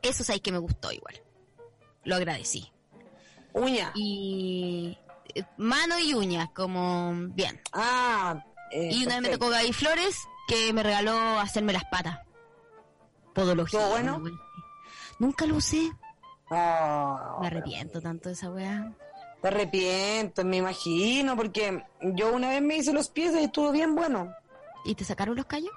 Eso 0.00 0.22
sabéis 0.22 0.42
que 0.42 0.52
me 0.52 0.58
gustó 0.58 0.92
igual. 0.92 1.20
Lo 2.04 2.14
agradecí. 2.14 2.70
Uña. 3.52 3.90
Y 3.96 4.96
eh, 5.34 5.42
mano 5.56 5.98
y 5.98 6.14
uñas, 6.14 6.50
como 6.54 7.12
bien. 7.34 7.60
Ah. 7.72 8.44
eh, 8.70 8.90
Y 8.92 9.04
una 9.04 9.16
vez 9.18 9.22
me 9.22 9.36
tocó 9.36 9.50
Gaby 9.50 9.72
Flores, 9.72 10.20
que 10.46 10.72
me 10.72 10.84
regaló 10.84 11.40
hacerme 11.40 11.72
las 11.72 11.84
patas. 11.86 12.20
Podología. 13.34 13.80
¿Estuvo 13.80 13.90
bueno? 13.92 14.22
Nunca 15.18 15.46
lo 15.46 15.56
usé. 15.56 15.90
Ah, 16.48 17.38
Me 17.40 17.48
arrepiento 17.48 18.00
tanto 18.00 18.28
de 18.28 18.34
esa 18.36 18.50
weá. 18.50 18.92
Te 19.42 19.48
arrepiento, 19.48 20.44
me 20.44 20.58
imagino, 20.58 21.34
porque 21.36 21.82
yo 22.00 22.32
una 22.32 22.50
vez 22.50 22.62
me 22.62 22.76
hice 22.76 22.92
los 22.92 23.08
pies 23.08 23.34
y 23.34 23.44
estuvo 23.44 23.72
bien 23.72 23.96
bueno. 23.96 24.32
¿Y 24.86 24.94
te 24.94 25.04
sacaron 25.04 25.36
los 25.36 25.46
callos? 25.46 25.70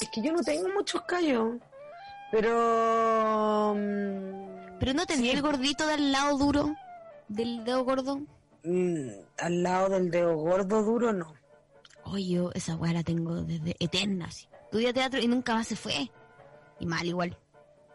Es 0.00 0.08
que 0.10 0.20
yo 0.22 0.32
no 0.32 0.42
tengo 0.42 0.68
muchos 0.74 1.02
callos, 1.02 1.54
pero... 2.30 3.74
mm, 3.76 4.78
Pero 4.78 4.92
no 4.94 5.06
tenía 5.06 5.30
Sí. 5.32 5.36
el 5.36 5.42
gordito 5.42 5.86
del 5.86 6.12
lado 6.12 6.36
duro, 6.36 6.74
del 7.28 7.64
dedo 7.64 7.84
gordo. 7.84 8.20
mm, 8.64 9.08
al 9.38 9.62
lado 9.62 9.88
del 9.90 10.10
dedo 10.10 10.36
gordo 10.36 10.82
duro, 10.82 11.12
no. 11.12 11.32
Oye, 12.04 12.28
yo 12.34 12.50
esa 12.52 12.76
weá 12.76 12.92
la 12.92 13.02
tengo 13.02 13.36
desde 13.42 13.74
eterna. 13.78 14.26
así. 14.26 14.46
Estudié 14.64 14.92
teatro 14.92 15.20
y 15.20 15.28
nunca 15.28 15.54
más 15.54 15.66
se 15.68 15.76
fue. 15.76 16.10
Y 16.78 16.86
mal 16.86 17.06
igual. 17.06 17.38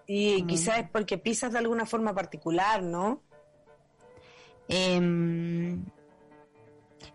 Y 0.08 0.42
Mm. 0.44 0.48
quizás 0.48 0.80
es 0.80 0.90
porque 0.90 1.18
pisas 1.18 1.52
de 1.52 1.60
alguna 1.60 1.86
forma 1.86 2.14
particular, 2.14 2.82
¿no? 2.82 3.22
Em, 4.68 5.84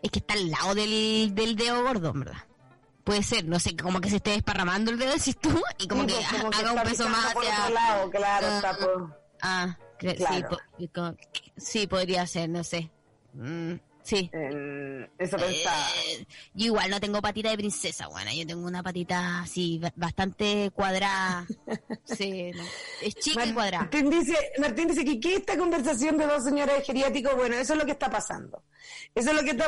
es 0.03 0.11
que 0.11 0.19
está 0.21 0.35
al 0.35 0.51
lado 0.51 0.75
del, 0.75 1.35
del 1.35 1.57
dedo 1.57 1.83
gordo, 1.83 2.13
verdad. 2.13 2.45
Puede 3.07 3.23
ser, 3.23 3.45
no 3.45 3.61
sé, 3.61 3.77
como 3.77 4.01
que 4.01 4.11
se 4.11 4.17
esté 4.17 4.31
desparramando 4.33 4.91
el 4.91 4.99
dedo, 4.99 5.13
decís 5.15 5.37
tú, 5.41 5.63
y 5.79 5.87
como 5.87 6.03
Sí, 6.03 6.09
que, 6.09 6.15
pues, 6.15 6.29
que 6.57 6.67
haga 6.67 6.73
un 6.73 6.83
peso 6.83 7.09
más 7.09 7.27
hacia... 7.27 7.61
otro 7.63 7.75
lado, 7.75 8.11
claro, 8.11 8.47
Ah, 8.51 8.57
está 8.57 8.77
por- 8.77 9.21
Ah, 9.43 9.79
cre- 9.97 10.17
Claro. 10.17 10.49
po- 10.93 11.17
sí, 11.57 11.87
podría 11.87 12.27
ser, 12.27 12.49
no 12.49 12.65
sé. 12.65 12.91
Mm, 13.35 13.75
sí. 14.07 14.31
en- 14.33 15.11
eso 15.19 15.37
pensaba. 15.37 15.89
Eh, 16.09 16.27
yo 16.55 16.67
igual 16.67 16.91
no 16.91 17.01
tengo 17.01 17.21
patita 17.21 17.51
de 17.51 17.57
princesa, 17.57 18.07
bueno, 18.09 18.31
yo 18.33 18.47
tengo 18.47 18.67
una 18.67 18.83
patita 18.83 19.41
así, 19.43 19.79
ba- 19.79 19.93
bastante 19.97 20.71
cuadrada. 20.75 21.47
Sí, 22.05 22.53
no. 22.55 22.63
es 23.03 23.15
chica 23.17 23.45
y 23.45 23.53
cuadrada. 23.53 23.83
Martín 23.85 24.09
dice, 24.09 24.37
Martín 24.59 24.89
dice 24.89 25.05
que 25.05 25.19
¿qué 25.21 25.35
es 25.35 25.41
esta 25.41 25.59
conversación 25.59 26.17
de 26.17 26.27
dos 26.27 26.45
señoras 26.45 26.79
de 26.79 26.85
geriátrico? 26.85 27.35
Bueno, 27.37 27.57
eso 27.57 27.73
es 27.75 27.79
lo 27.81 27.85
que 27.85 27.93
está 27.93 28.09
pasando. 28.09 28.63
Eso 29.15 29.31
es 29.31 29.37
lo 29.37 29.43
que 29.43 29.51
está 29.51 29.67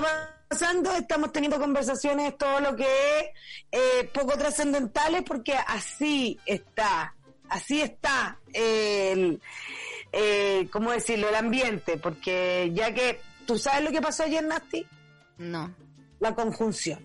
pasando. 0.48 0.92
Estamos 0.94 1.32
teniendo 1.32 1.58
conversaciones, 1.58 2.38
todo 2.38 2.60
lo 2.60 2.76
que 2.76 2.84
es 3.18 3.26
eh, 3.72 4.08
poco 4.14 4.38
trascendentales, 4.38 5.22
porque 5.24 5.54
así 5.54 6.38
está, 6.46 7.14
así 7.48 7.82
está 7.82 8.38
el, 8.52 9.40
eh, 10.12 10.68
¿cómo 10.70 10.92
decirlo? 10.92 11.28
El 11.28 11.34
ambiente, 11.34 11.96
porque 11.98 12.70
ya 12.72 12.94
que, 12.94 13.20
¿tú 13.48 13.58
sabes 13.58 13.82
lo 13.84 13.90
que 13.90 14.00
pasó 14.02 14.22
ayer, 14.24 14.44
Nasti? 14.44 14.86
No. 15.38 15.74
la 16.20 16.34
conjunción. 16.34 17.00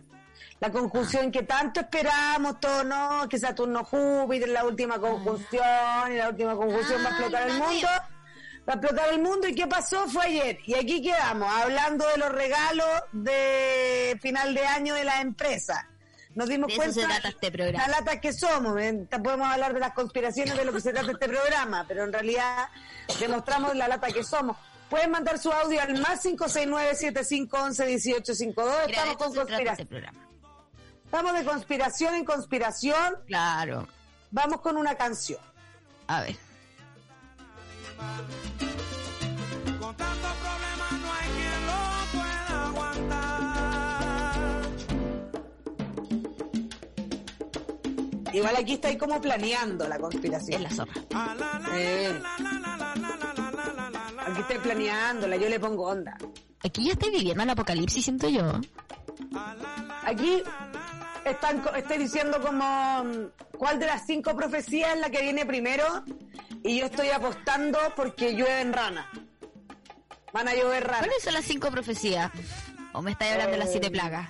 La 0.60 0.72
conjunción 0.72 1.32
que 1.32 1.44
tanto 1.44 1.80
esperamos, 1.82 2.60
todo 2.60 2.84
no, 2.84 3.28
que 3.30 3.38
Saturno 3.40 3.84
Júpiter, 3.84 4.50
la 4.50 4.66
última 4.66 4.98
conjunción, 5.00 6.12
y 6.12 6.16
la 6.18 6.30
última 6.30 6.56
conjunción 6.56 7.02
va 7.04 7.10
a 7.10 7.12
Ah, 7.12 7.12
explotar 7.18 7.48
el 7.50 7.58
mundo. 7.58 7.88
Va 8.68 8.74
a 8.74 8.76
explotar 8.76 9.10
el 9.14 9.22
mundo 9.22 9.48
y 9.48 9.56
qué 9.56 9.68
pasó 9.68 10.08
fue 10.08 10.26
ayer. 10.26 10.58
Y 10.66 10.74
aquí 10.76 11.02
quedamos, 11.02 11.50
hablando 11.52 12.08
de 12.08 12.18
los 12.18 12.32
regalos 12.32 12.88
de 13.12 14.18
final 14.22 14.54
de 14.54 14.66
año 14.66 14.96
de 14.96 15.04
las 15.04 15.22
empresas. 15.22 15.86
Nos 16.36 16.50
dimos 16.50 16.70
De 16.70 16.76
cuenta 16.78 16.94
se 17.02 17.06
trata 17.08 17.28
este 17.30 17.52
programa. 17.52 17.88
la 17.88 18.00
lata 18.00 18.20
que 18.22 18.34
somos. 18.34 18.82
¿eh? 18.82 19.06
Podemos 19.24 19.48
hablar 19.48 19.74
de 19.74 19.80
las 19.80 19.94
conspiraciones 19.94 20.56
de 20.58 20.66
lo 20.66 20.74
que 20.74 20.82
se 20.82 20.92
trata 20.92 21.12
este 21.12 21.28
programa, 21.28 21.86
pero 21.88 22.06
en 22.06 22.12
realidad 22.14 22.68
demostramos 23.20 23.76
la 23.76 23.88
lata 23.88 24.08
que 24.08 24.24
somos. 24.24 24.58
Pueden 24.94 25.10
mandar 25.10 25.40
su 25.40 25.52
audio 25.52 25.82
al 25.82 26.00
más 26.00 26.24
569-7511-1852. 26.24 28.86
Mira, 28.86 28.86
de 28.86 28.92
Estamos 28.92 29.18
con 29.18 29.28
este 29.28 29.40
conspiración. 29.40 29.88
programa. 29.88 30.20
Estamos 31.06 31.34
de 31.34 31.44
conspiración 31.46 32.14
en 32.14 32.24
conspiración. 32.26 33.16
Claro. 33.26 33.88
Vamos 34.30 34.62
con 34.62 34.78
una 34.78 34.94
canción. 34.94 35.40
A 36.06 36.22
ver. 36.22 36.36
Con 39.80 39.98
tantos 39.98 40.32
problemas 40.44 40.92
no 40.92 41.12
hay 41.12 41.30
quien 41.32 41.66
lo 41.66 41.74
pueda 42.12 42.68
aguantar. 42.68 43.34
Igual 48.32 48.56
aquí 48.58 48.74
está 48.74 48.90
ahí 48.90 48.98
como 49.00 49.20
planeando 49.20 49.88
la 49.88 49.96
Es 49.96 50.02
conspiración. 50.02 50.62
la 50.62 50.70
zorra. 50.70 50.94
Ah, 51.16 51.36
la, 51.40 51.58
la, 51.68 51.80
Eh. 51.80 52.22
Aquí 54.26 54.42
estoy 54.42 54.58
planeándola, 54.60 55.36
yo 55.36 55.50
le 55.50 55.60
pongo 55.60 55.88
onda. 55.88 56.18
Aquí 56.64 56.86
ya 56.86 56.94
estoy 56.94 57.12
viviendo 57.12 57.44
el 57.44 57.50
apocalipsis, 57.50 58.04
siento 58.06 58.30
yo. 58.30 58.60
Aquí 60.06 60.42
están, 61.26 61.62
estoy 61.76 61.98
diciendo 61.98 62.42
como 62.42 63.04
mm, 63.04 63.58
cuál 63.58 63.80
de 63.80 63.86
las 63.88 64.06
cinco 64.06 64.36
profecías 64.36 64.96
es 64.96 65.00
la 65.02 65.10
que 65.10 65.22
viene 65.22 65.46
primero 65.46 66.04
Y 66.64 66.80
yo 66.80 66.86
estoy 66.86 67.10
apostando 67.10 67.78
porque 67.96 68.34
llueven 68.36 68.72
ranas. 68.74 69.08
Van 70.32 70.48
a 70.48 70.54
llover 70.56 70.84
ranas. 70.86 71.00
¿Cuáles 71.00 71.24
son 71.24 71.34
las 71.34 71.46
cinco 71.46 71.70
profecías? 71.70 72.32
¿O 72.94 73.02
me 73.02 73.12
estáis 73.12 73.34
hablando 73.34 73.52
de 73.54 73.58
las 73.60 73.72
siete 73.72 73.88
Eh, 73.88 73.92
plagas? 73.92 74.30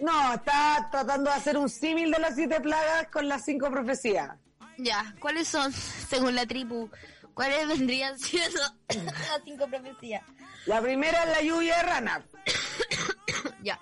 No, 0.00 0.34
está 0.34 0.88
tratando 0.90 1.30
de 1.30 1.36
hacer 1.36 1.56
un 1.56 1.68
símil 1.68 2.10
de 2.10 2.18
las 2.18 2.34
siete 2.34 2.60
plagas 2.60 3.08
con 3.12 3.28
las 3.28 3.44
cinco 3.44 3.70
profecías. 3.70 4.30
Ya, 4.78 5.14
¿cuáles 5.20 5.48
son, 5.48 5.72
según 5.72 6.34
la 6.34 6.44
tribu? 6.46 6.88
¿Cuáles 7.34 7.66
vendrían 7.68 8.18
siendo 8.18 8.60
las 8.88 9.40
cinco 9.44 9.66
profecías? 9.66 10.22
La 10.66 10.80
primera 10.80 11.24
es 11.24 11.30
la 11.30 11.42
lluvia 11.42 11.76
de 11.76 11.82
ranas. 11.82 12.22
Ya. 13.62 13.78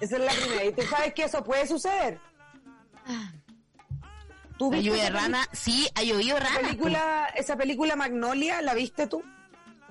Esa 0.00 0.16
es 0.18 0.22
la 0.22 0.32
primera. 0.32 0.64
¿Y 0.64 0.72
tú 0.72 0.82
sabes 0.82 1.12
que 1.14 1.24
eso 1.24 1.42
puede 1.42 1.66
suceder? 1.66 2.20
¿Tú 4.58 4.70
La 4.72 4.80
lluvia 4.80 5.04
de 5.04 5.10
rana, 5.10 5.48
sí, 5.52 5.88
ha 5.94 6.02
llovido 6.02 6.38
esa 6.38 6.46
rana. 6.46 6.60
película, 6.60 7.26
esa 7.34 7.56
película 7.56 7.96
Magnolia, 7.96 8.62
¿la 8.62 8.74
viste 8.74 9.06
tú? 9.06 9.22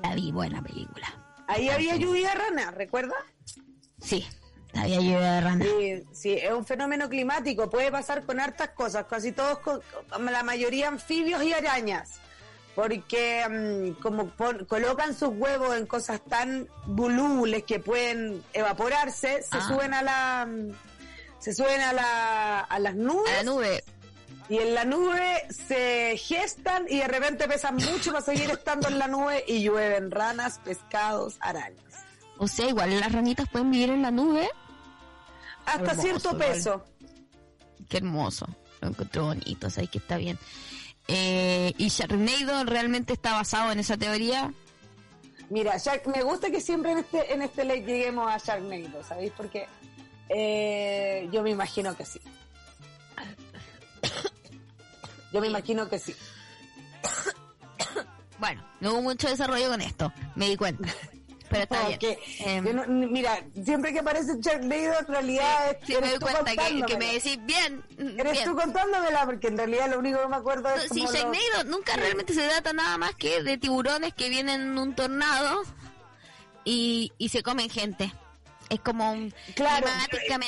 La 0.01 0.15
vi, 0.15 0.31
buena 0.31 0.61
película. 0.63 1.07
Ahí 1.47 1.69
había 1.69 1.95
lluvia 1.97 2.29
de 2.29 2.35
rana, 2.35 2.71
¿recuerdas? 2.71 3.17
Sí, 4.01 4.25
había 4.73 4.97
lluvia 5.01 5.31
de 5.33 5.41
rana. 5.41 5.65
Sí, 5.65 6.03
sí, 6.13 6.33
es 6.33 6.51
un 6.51 6.65
fenómeno 6.65 7.07
climático, 7.09 7.69
puede 7.69 7.91
pasar 7.91 8.25
con 8.25 8.39
hartas 8.39 8.69
cosas, 8.69 9.05
casi 9.05 9.31
todos, 9.33 9.59
con, 9.59 9.81
con 10.09 10.25
la 10.25 10.43
mayoría 10.43 10.87
anfibios 10.87 11.43
y 11.43 11.53
arañas, 11.53 12.19
porque 12.75 13.45
mm, 13.97 14.01
como 14.01 14.31
colocan 14.67 15.15
sus 15.15 15.29
huevos 15.29 15.75
en 15.77 15.85
cosas 15.85 16.21
tan 16.25 16.67
volubles 16.85 17.63
que 17.63 17.79
pueden 17.79 18.43
evaporarse, 18.53 19.41
se 19.43 19.57
Ah. 19.57 19.67
suben 19.67 19.93
a 19.93 20.01
la... 20.01 20.45
mm, 20.45 20.71
Se 21.39 21.53
suben 21.53 21.79
a, 21.81 21.93
la, 21.93 22.59
a 22.61 22.79
las 22.79 22.95
nubes 22.95 23.31
A 23.31 23.37
la 23.37 23.43
nube. 23.43 23.83
y 24.49 24.57
en 24.57 24.73
la 24.73 24.83
nube 24.83 25.43
se 25.49 26.17
gestan 26.17 26.85
y 26.89 26.97
de 26.97 27.07
repente 27.07 27.47
pesan 27.47 27.75
mucho 27.75 28.11
para 28.11 28.25
seguir 28.25 28.49
estando 28.49 28.87
en 28.87 28.97
la 28.99 29.07
nube 29.07 29.43
y 29.47 29.61
llueven 29.63 30.09
ranas, 30.11 30.59
pescados, 30.63 31.37
arañas. 31.41 31.83
O 32.39 32.47
sea, 32.47 32.67
igual 32.67 32.99
las 32.99 33.11
ranitas 33.11 33.47
pueden 33.49 33.69
vivir 33.71 33.89
en 33.91 34.01
la 34.01 34.11
nube. 34.11 34.49
Hasta 35.65 35.91
Hermoso, 35.91 36.01
cierto 36.01 36.29
igual. 36.35 36.47
peso. 36.51 36.85
Qué 37.89 37.97
hermoso. 37.97 38.47
Lo 38.81 38.89
encuentro 38.89 39.25
bonito, 39.25 39.69
sabes 39.69 39.89
que 39.89 39.99
está 39.99 40.17
bien. 40.17 40.37
Eh, 41.07 41.73
¿Y 41.77 41.89
Sharknado 41.89 42.63
realmente 42.65 43.13
está 43.13 43.33
basado 43.33 43.71
en 43.71 43.79
esa 43.79 43.95
teoría? 43.97 44.51
Mira, 45.49 45.75
Shark- 45.77 46.07
me 46.07 46.23
gusta 46.23 46.49
que 46.49 46.59
siempre 46.59 46.91
en 46.93 46.97
este 46.99 47.33
en 47.33 47.41
este 47.43 47.63
late 47.65 47.81
lleguemos 47.83 48.31
a 48.31 48.37
Sharknado, 48.39 49.03
¿sabéis? 49.03 49.31
Porque 49.37 49.67
eh, 50.29 51.29
yo 51.31 51.43
me 51.43 51.51
imagino 51.51 51.95
que 51.95 52.05
sí. 52.05 52.19
Yo 55.33 55.41
me 55.41 55.47
imagino 55.47 55.89
que 55.89 55.99
sí. 55.99 56.15
Bueno, 58.39 58.65
no 58.79 58.93
hubo 58.93 59.01
mucho 59.01 59.27
desarrollo 59.29 59.69
con 59.69 59.81
esto, 59.81 60.11
me 60.35 60.47
di 60.49 60.55
cuenta. 60.57 60.87
Pero 61.49 61.63
está 61.63 61.87
bien. 61.87 61.99
Porque, 61.99 62.19
yo 62.65 62.73
no- 62.73 62.87
mira, 62.87 63.43
siempre 63.63 63.93
que 63.93 63.99
aparece 63.99 64.33
Sharknado, 64.39 64.99
en 64.99 65.07
realidad 65.07 65.71
es 65.71 65.77
sí, 65.85 65.91
me 65.93 65.97
eres 65.99 66.19
doy 66.19 66.31
cuenta 66.33 66.51
que, 66.67 66.81
que 66.85 66.97
me 66.97 67.13
decís 67.13 67.37
bien. 67.45 67.83
Eres 68.17 68.31
bien. 68.33 68.45
tú 68.45 68.55
contándomela, 68.55 69.25
porque 69.25 69.47
en 69.47 69.57
realidad 69.57 69.89
lo 69.91 69.99
único 69.99 70.21
que 70.21 70.27
me 70.27 70.35
acuerdo 70.37 70.69
es 70.73 70.83
Sí, 70.91 71.01
como 71.01 71.11
lo- 71.11 71.17
Sharknado 71.17 71.63
nunca 71.65 71.95
realmente 71.95 72.33
se 72.33 72.47
trata 72.47 72.73
nada 72.73 72.97
más 72.97 73.13
que 73.15 73.43
de 73.43 73.57
tiburones 73.57 74.13
que 74.13 74.29
vienen 74.29 74.61
en 74.61 74.77
un 74.77 74.95
tornado 74.95 75.61
y, 76.63 77.11
y 77.17 77.29
se 77.29 77.43
comen 77.43 77.69
gente. 77.69 78.11
Es 78.67 78.79
como 78.79 79.11
un 79.11 79.31
Claro, 79.53 79.85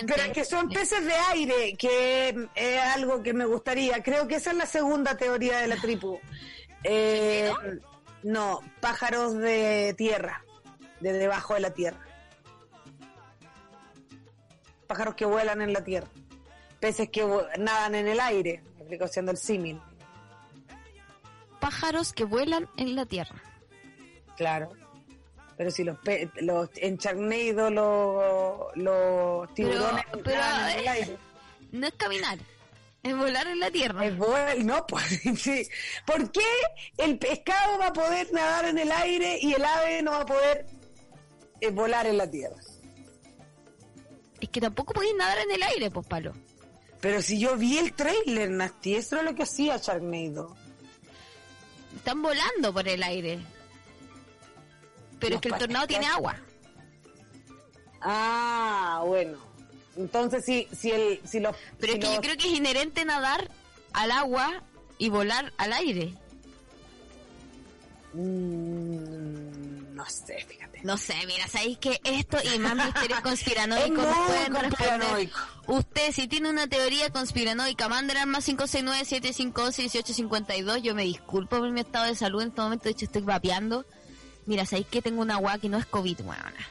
pero 0.07 0.33
que 0.33 0.43
son 0.43 0.69
peces 0.69 1.05
de 1.05 1.13
aire, 1.13 1.75
que 1.77 2.47
es 2.55 2.81
algo 2.95 3.21
que 3.21 3.31
me 3.33 3.45
gustaría. 3.45 4.01
Creo 4.01 4.27
que 4.27 4.35
esa 4.37 4.49
es 4.51 4.57
la 4.57 4.65
segunda 4.65 5.15
teoría 5.15 5.59
de 5.59 5.67
la 5.67 5.75
tribu. 5.77 6.19
Eh, 6.83 7.51
no, 8.23 8.61
pájaros 8.79 9.35
de 9.37 9.93
tierra, 9.95 10.43
de 10.99 11.13
debajo 11.13 11.53
de 11.55 11.59
la 11.61 11.71
tierra. 11.71 11.99
Pájaros 14.87 15.15
que 15.15 15.25
vuelan 15.25 15.61
en 15.61 15.73
la 15.73 15.83
tierra. 15.83 16.07
Peces 16.79 17.09
que 17.09 17.25
nadan 17.57 17.95
en 17.95 18.07
el 18.07 18.19
aire, 18.19 18.61
me 18.75 18.79
explico 18.81 19.05
haciendo 19.05 19.31
el 19.31 19.37
símil. 19.37 19.81
pájaros 21.59 22.13
que 22.13 22.23
vuelan 22.23 22.69
en 22.77 22.95
la 22.95 23.05
tierra. 23.05 23.35
Claro. 24.37 24.71
Pero 25.57 25.71
si 25.71 25.83
los, 25.83 25.97
pe- 25.99 26.29
los 26.41 26.69
en 26.75 26.97
Charneido 26.99 27.71
los, 27.71 28.75
los 28.77 29.53
tiburones 29.55 30.05
pero, 30.23 30.39
nadan 30.39 30.69
en 30.71 30.79
el 30.79 30.85
eh, 30.85 30.89
aire. 30.89 31.17
No 31.71 31.87
es 31.87 31.93
caminar, 31.95 32.37
es 33.01 33.17
volar 33.17 33.47
en 33.47 33.59
la 33.59 33.71
tierra. 33.71 34.05
Es 34.05 34.15
vol- 34.15 34.63
no, 34.63 34.85
pues, 34.87 35.03
sí. 35.35 35.67
¿Por 36.05 36.31
qué 36.31 36.45
el 36.97 37.17
pescado 37.17 37.79
va 37.79 37.87
a 37.87 37.93
poder 37.93 38.31
nadar 38.31 38.65
en 38.65 38.77
el 38.77 38.91
aire 38.91 39.39
y 39.41 39.53
el 39.55 39.65
ave 39.65 40.01
no 40.03 40.11
va 40.11 40.21
a 40.21 40.25
poder 40.27 40.65
eh, 41.61 41.69
volar 41.71 42.05
en 42.07 42.17
la 42.17 42.29
tierra? 42.29 42.57
Es 44.39 44.49
que 44.49 44.61
tampoco 44.61 44.93
podéis 44.93 45.15
nadar 45.15 45.39
en 45.39 45.51
el 45.51 45.63
aire, 45.63 45.89
pues, 45.91 46.05
palo. 46.05 46.33
Pero 47.01 47.21
si 47.21 47.39
yo 47.39 47.55
vi 47.57 47.77
el 47.77 47.93
trailer, 47.93 48.49
Nasty, 48.49 48.95
eso 48.95 49.15
era 49.15 49.23
lo 49.23 49.35
que 49.35 49.43
hacía 49.43 49.77
Sharknado. 49.77 50.55
Están 51.95 52.21
volando 52.21 52.73
por 52.73 52.87
el 52.87 53.03
aire. 53.03 53.39
Pero 55.19 55.35
es 55.35 55.41
que 55.41 55.49
el 55.49 55.57
tornado 55.57 55.87
tiene 55.87 56.07
agua. 56.07 56.35
Ah, 58.01 59.01
bueno. 59.05 59.37
Entonces, 59.95 60.45
si, 60.45 60.67
si, 60.71 60.91
el, 60.91 61.21
si 61.25 61.39
los... 61.39 61.55
Pero 61.79 61.93
si 61.93 61.99
es 61.99 62.05
que 62.05 62.15
yo 62.15 62.21
creo 62.21 62.37
que 62.37 62.47
es 62.47 62.57
inherente 62.57 63.03
nadar 63.03 63.49
al 63.93 64.11
agua 64.11 64.63
y 64.99 65.09
volar 65.09 65.51
al 65.57 65.73
aire. 65.73 66.13
Mm, 68.13 69.95
no 69.95 70.05
sé. 70.05 70.45
No 70.83 70.97
sé, 70.97 71.15
mira, 71.25 71.47
sabéis 71.47 71.77
que 71.79 71.99
esto 72.03 72.37
y 72.43 72.59
más 72.59 72.75
misterios 72.75 73.19
conspiranoicos 73.21 74.05
pueden 74.05 74.53
responder. 74.53 75.29
Usted, 75.67 76.11
si 76.11 76.27
tiene 76.27 76.49
una 76.49 76.67
teoría 76.67 77.09
conspiranoica, 77.09 77.87
mándenla 77.89 78.23
al 78.23 78.29
más 78.29 78.47
569-751-1852. 78.47 80.81
Yo 80.81 80.95
me 80.95 81.03
disculpo 81.03 81.57
por 81.57 81.69
mi 81.71 81.81
estado 81.81 82.05
de 82.05 82.15
salud 82.15 82.41
en 82.41 82.47
este 82.49 82.61
momento, 82.61 82.85
de 82.85 82.91
hecho 82.91 83.05
estoy 83.05 83.23
vapeando. 83.23 83.85
Mira, 84.45 84.65
sabéis 84.65 84.87
que 84.87 85.01
tengo 85.01 85.21
una 85.21 85.35
agua 85.35 85.57
que 85.57 85.69
no 85.69 85.77
es 85.77 85.85
COVID, 85.85 86.21
weona. 86.21 86.67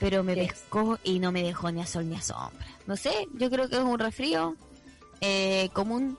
Pero 0.00 0.24
me 0.24 0.34
pescó 0.34 0.98
y 1.04 1.20
no 1.20 1.30
me 1.30 1.42
dejó 1.42 1.70
ni 1.70 1.82
a 1.82 1.86
sol 1.86 2.08
ni 2.08 2.16
a 2.16 2.22
sombra. 2.22 2.66
No 2.86 2.96
sé, 2.96 3.28
yo 3.34 3.50
creo 3.50 3.68
que 3.68 3.76
es 3.76 3.82
un 3.82 3.98
resfrío 3.98 4.56
eh, 5.20 5.68
común. 5.72 6.18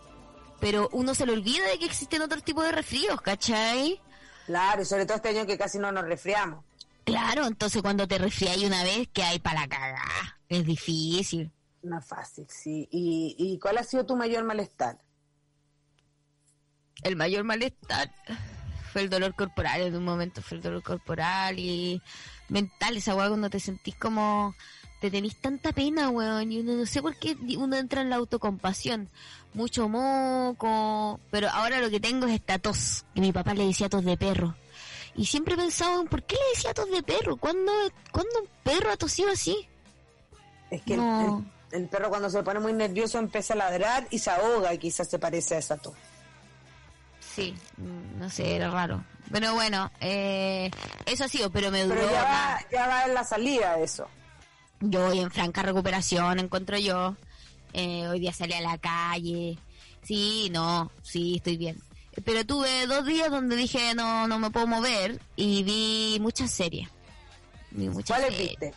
Pero 0.59 0.87
uno 0.93 1.15
se 1.15 1.25
le 1.25 1.33
olvida 1.33 1.67
de 1.67 1.79
que 1.79 1.85
existen 1.85 2.21
otros 2.21 2.43
tipos 2.43 2.63
de 2.63 2.71
resfríos, 2.71 3.19
¿cachai? 3.21 3.99
Claro, 4.45 4.83
y 4.83 4.85
sobre 4.85 5.05
todo 5.05 5.17
este 5.17 5.29
año 5.29 5.47
que 5.47 5.57
casi 5.57 5.79
no 5.79 5.91
nos 5.91 6.05
resfriamos. 6.05 6.63
Claro, 7.03 7.45
entonces 7.47 7.81
cuando 7.81 8.07
te 8.07 8.17
resfrias 8.17 8.57
una 8.57 8.83
vez, 8.83 9.07
que 9.11 9.23
hay 9.23 9.39
para 9.39 9.61
la 9.61 9.67
cagada? 9.67 10.37
Es 10.47 10.65
difícil. 10.65 11.51
No 11.83 11.97
es 11.97 12.05
fácil, 12.05 12.45
sí. 12.47 12.87
¿Y, 12.91 13.35
¿Y 13.37 13.59
cuál 13.59 13.77
ha 13.77 13.83
sido 13.83 14.05
tu 14.05 14.15
mayor 14.15 14.43
malestar? 14.43 14.99
El 17.03 17.15
mayor 17.15 17.43
malestar 17.43 18.13
fue 18.91 19.01
el 19.01 19.09
dolor 19.09 19.33
corporal, 19.35 19.81
en 19.81 19.95
un 19.95 20.03
momento 20.03 20.41
fue 20.41 20.57
el 20.57 20.63
dolor 20.63 20.83
corporal 20.83 21.57
y 21.57 22.01
mental, 22.49 22.97
esa 22.97 23.15
weá 23.15 23.29
cuando 23.29 23.49
te 23.49 23.59
sentís 23.59 23.95
como 23.95 24.53
te 24.99 25.09
tenís 25.09 25.35
tanta 25.41 25.71
pena, 25.71 26.09
weón, 26.09 26.51
y 26.51 26.59
uno 26.59 26.73
no 26.73 26.85
sé 26.85 27.01
por 27.01 27.15
qué 27.15 27.35
uno 27.57 27.75
entra 27.75 28.01
en 28.01 28.11
la 28.11 28.17
autocompasión, 28.17 29.09
mucho 29.55 29.89
moco, 29.89 31.19
pero 31.31 31.49
ahora 31.49 31.81
lo 31.81 31.89
que 31.89 31.99
tengo 31.99 32.27
es 32.27 32.35
esta 32.35 32.59
tos, 32.59 33.03
que 33.15 33.21
mi 33.21 33.31
papá 33.31 33.55
le 33.55 33.65
decía 33.65 33.89
tos 33.89 34.05
de 34.05 34.15
perro. 34.15 34.55
Y 35.15 35.25
siempre 35.25 35.53
he 35.55 35.57
pensado, 35.57 36.01
en 36.01 36.07
¿por 36.07 36.23
qué 36.23 36.35
le 36.35 36.55
decía 36.55 36.73
tos 36.73 36.89
de 36.89 37.03
perro? 37.03 37.35
¿Cuándo, 37.37 37.71
¿cuándo 38.11 38.31
un 38.41 38.47
perro 38.63 38.91
ha 38.91 38.97
tosido 38.97 39.29
así? 39.31 39.67
Es 40.69 40.81
que 40.83 40.93
el- 40.93 40.99
No. 40.99 41.45
el, 41.71 41.81
el 41.83 41.89
perro 41.89 42.09
cuando 42.09 42.29
se 42.29 42.41
pone 42.43 42.59
muy 42.59 42.73
nervioso 42.73 43.17
empieza 43.19 43.53
a 43.53 43.57
ladrar 43.57 44.07
y 44.09 44.19
se 44.19 44.29
ahoga 44.31 44.73
y 44.73 44.77
quizás 44.77 45.09
se 45.09 45.19
parece 45.19 45.55
a 45.55 45.57
esa 45.59 45.77
tos. 45.77 45.93
Sí, 47.35 47.55
mm, 47.77 48.19
no 48.19 48.29
sé, 48.29 48.55
era 48.55 48.69
raro. 48.69 49.03
Pero 49.31 49.53
bueno, 49.53 49.89
eh, 50.01 50.69
eso 51.05 51.23
ha 51.25 51.27
sido, 51.29 51.49
pero 51.49 51.71
me 51.71 51.83
duró 51.83 51.95
Pero 51.95 52.11
ya 52.11 52.23
va, 52.23 52.59
ya 52.71 52.87
va 52.87 53.03
en 53.05 53.13
la 53.13 53.23
salida 53.23 53.79
eso. 53.79 54.07
Yo 54.81 55.07
voy 55.07 55.19
en 55.19 55.31
franca 55.31 55.61
recuperación, 55.61 56.39
encuentro 56.39 56.77
yo. 56.77 57.15
Eh, 57.73 58.07
hoy 58.07 58.19
día 58.19 58.33
salí 58.33 58.53
a 58.53 58.61
la 58.61 58.77
calle. 58.77 59.57
Sí, 60.03 60.49
no, 60.51 60.91
sí, 61.03 61.35
estoy 61.37 61.55
bien. 61.57 61.81
Pero 62.25 62.45
tuve 62.45 62.87
dos 62.87 63.05
días 63.05 63.29
donde 63.31 63.55
dije 63.55 63.95
no, 63.95 64.27
no 64.27 64.37
me 64.37 64.49
puedo 64.51 64.67
mover 64.67 65.19
y 65.35 65.63
vi 65.63 66.17
muchas 66.19 66.51
series. 66.51 66.89
Vi 67.71 67.87
muchas 67.89 68.17
¿Cuáles 68.17 68.35
series. 68.35 68.59
viste? 68.59 68.73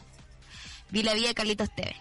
Vi 0.91 1.03
la 1.03 1.15
vida 1.15 1.29
de 1.29 1.35
Carlitos 1.35 1.75
TV. 1.75 1.97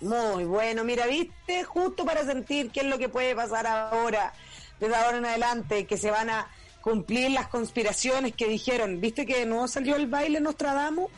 Muy 0.00 0.44
bueno, 0.44 0.84
mira, 0.84 1.06
viste, 1.06 1.64
justo 1.64 2.04
para 2.04 2.24
sentir 2.24 2.70
qué 2.70 2.80
es 2.80 2.86
lo 2.86 2.98
que 2.98 3.08
puede 3.08 3.36
pasar 3.36 3.66
ahora, 3.66 4.32
desde 4.80 4.96
ahora 4.96 5.18
en 5.18 5.26
adelante, 5.26 5.86
que 5.86 5.96
se 5.96 6.10
van 6.10 6.28
a 6.28 6.48
cumplir 6.80 7.30
las 7.30 7.46
conspiraciones 7.48 8.34
que 8.34 8.48
dijeron. 8.48 9.00
¿Viste 9.00 9.26
que 9.26 9.38
de 9.38 9.46
nuevo 9.46 9.68
salió 9.68 9.94
el 9.96 10.08
baile 10.08 10.40
Nostradamus? 10.40 11.08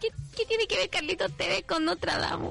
¿Qué, 0.00 0.08
qué 0.36 0.46
tiene 0.46 0.66
que 0.66 0.76
ver 0.76 0.90
Carlitos 0.90 1.36
TV 1.36 1.62
con 1.64 1.84
Notre 1.84 2.12
Dame? 2.12 2.50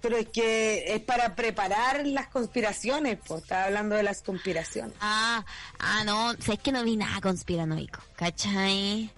Pero 0.00 0.16
es 0.16 0.28
que 0.28 0.94
es 0.94 1.00
para 1.02 1.34
preparar 1.36 2.06
las 2.06 2.28
conspiraciones, 2.28 3.18
pues 3.26 3.42
estaba 3.42 3.64
hablando 3.64 3.94
de 3.96 4.02
las 4.02 4.22
conspiraciones. 4.22 4.94
Ah, 5.00 5.44
ah, 5.78 6.02
no, 6.04 6.32
sabes 6.40 6.60
que 6.60 6.72
no 6.72 6.82
vi 6.84 6.96
nada 6.96 7.20
conspiranoico, 7.20 8.00
¿cachai? 8.16 9.10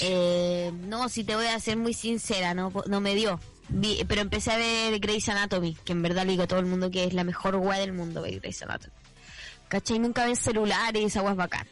Eh, 0.00 0.72
no, 0.82 1.08
si 1.08 1.22
te 1.24 1.36
voy 1.36 1.46
a 1.46 1.58
ser 1.60 1.76
muy 1.76 1.94
sincera, 1.94 2.54
no, 2.54 2.72
no 2.86 3.00
me 3.00 3.14
dio. 3.14 3.38
Vi- 3.68 4.04
pero 4.08 4.20
empecé 4.20 4.50
a 4.52 4.56
ver 4.56 4.98
Grey's 4.98 5.28
Anatomy, 5.28 5.74
que 5.84 5.92
en 5.92 6.02
verdad 6.02 6.24
le 6.24 6.32
digo 6.32 6.42
a 6.42 6.46
todo 6.48 6.58
el 6.60 6.66
mundo 6.66 6.90
que 6.90 7.04
es 7.04 7.14
la 7.14 7.24
mejor 7.24 7.56
weá 7.56 7.78
del 7.78 7.92
mundo 7.92 8.22
ver 8.22 8.40
Grey's 8.40 8.62
Anatomy. 8.62 8.92
¿Cachai? 9.68 9.98
Nunca 9.98 10.24
ven 10.26 10.36
celular 10.36 10.94
y 10.96 11.04
esa 11.04 11.22
weá 11.22 11.30
es 11.32 11.36
bacán. 11.36 11.66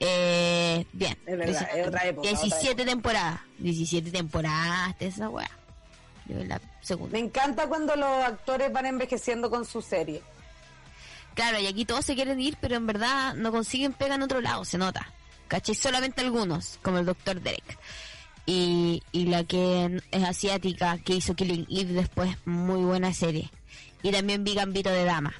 Eh, 0.00 0.86
bien. 0.92 1.16
Es 1.26 1.36
verdad, 1.38 1.44
Grey's 1.44 1.56
es 1.56 1.62
Anatomy. 1.62 1.86
otra 1.88 2.04
época, 2.08 2.28
otra 2.28 2.40
17 2.40 2.70
época. 2.70 2.84
temporadas. 2.90 3.40
17 3.58 4.10
temporadas 4.10 4.98
de 4.98 5.06
esa 5.06 5.28
weá. 5.28 5.50
Yo 6.26 6.42
la 6.44 6.58
Me 7.10 7.18
encanta 7.18 7.66
cuando 7.68 7.96
los 7.96 8.24
actores 8.24 8.72
van 8.72 8.86
envejeciendo 8.86 9.50
con 9.50 9.64
su 9.64 9.80
serie. 9.82 10.22
Claro, 11.34 11.58
y 11.58 11.66
aquí 11.66 11.84
todos 11.84 12.04
se 12.04 12.14
quieren 12.14 12.40
ir, 12.40 12.56
pero 12.60 12.76
en 12.76 12.86
verdad 12.86 13.34
no 13.34 13.50
consiguen 13.50 13.92
pega 13.92 14.14
en 14.14 14.22
otro 14.22 14.40
lado, 14.40 14.64
se 14.64 14.78
nota. 14.78 15.10
¿Cachai? 15.48 15.74
Solamente 15.74 16.20
algunos, 16.20 16.78
como 16.82 16.98
el 16.98 17.06
Dr. 17.06 17.40
Derek. 17.40 17.78
Y, 18.46 19.02
y 19.12 19.26
la 19.26 19.44
que 19.44 20.00
es 20.10 20.22
asiática, 20.24 20.98
que 20.98 21.14
hizo 21.14 21.34
Killing 21.34 21.66
Eve 21.70 21.92
después, 21.94 22.36
muy 22.44 22.82
buena 22.82 23.12
serie. 23.12 23.50
Y 24.02 24.12
también 24.12 24.44
vi 24.44 24.54
Gambito 24.54 24.90
de 24.90 25.04
Dama. 25.04 25.34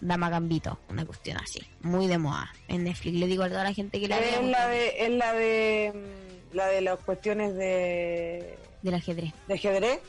Dama 0.00 0.28
Gambito, 0.30 0.78
una 0.88 1.04
cuestión 1.06 1.38
así. 1.38 1.62
Muy 1.80 2.06
de 2.08 2.18
moda. 2.18 2.52
En 2.68 2.84
Netflix 2.84 3.14
le 3.18 3.26
digo 3.26 3.42
a 3.44 3.48
toda 3.48 3.64
la 3.64 3.72
gente 3.72 4.00
que 4.00 4.08
la 4.08 4.18
vea. 4.18 4.40
Es 4.40 4.46
la 4.46 4.66
de, 4.68 5.06
es 5.06 5.10
la 5.10 5.32
de 5.32 5.92
mm, 5.94 6.56
la 6.56 6.66
de 6.66 6.80
las 6.82 6.98
cuestiones 7.00 7.54
de, 7.54 8.58
Del 8.82 8.94
ajedrez. 8.94 9.32
de 9.48 9.54
ajedrez. 9.54 10.00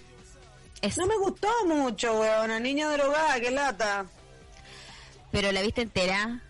Es- 0.83 0.97
No 0.97 1.07
me 1.07 1.17
gustó 1.17 1.47
mucho, 1.65 2.19
weón. 2.19 2.45
Una 2.45 2.59
niña 2.59 2.91
drogada, 2.91 3.39
qué 3.39 3.49
lata. 3.51 4.05
Pero 5.31 5.51
la 5.51 5.61
viste 5.61 5.81
entera. 5.81 6.41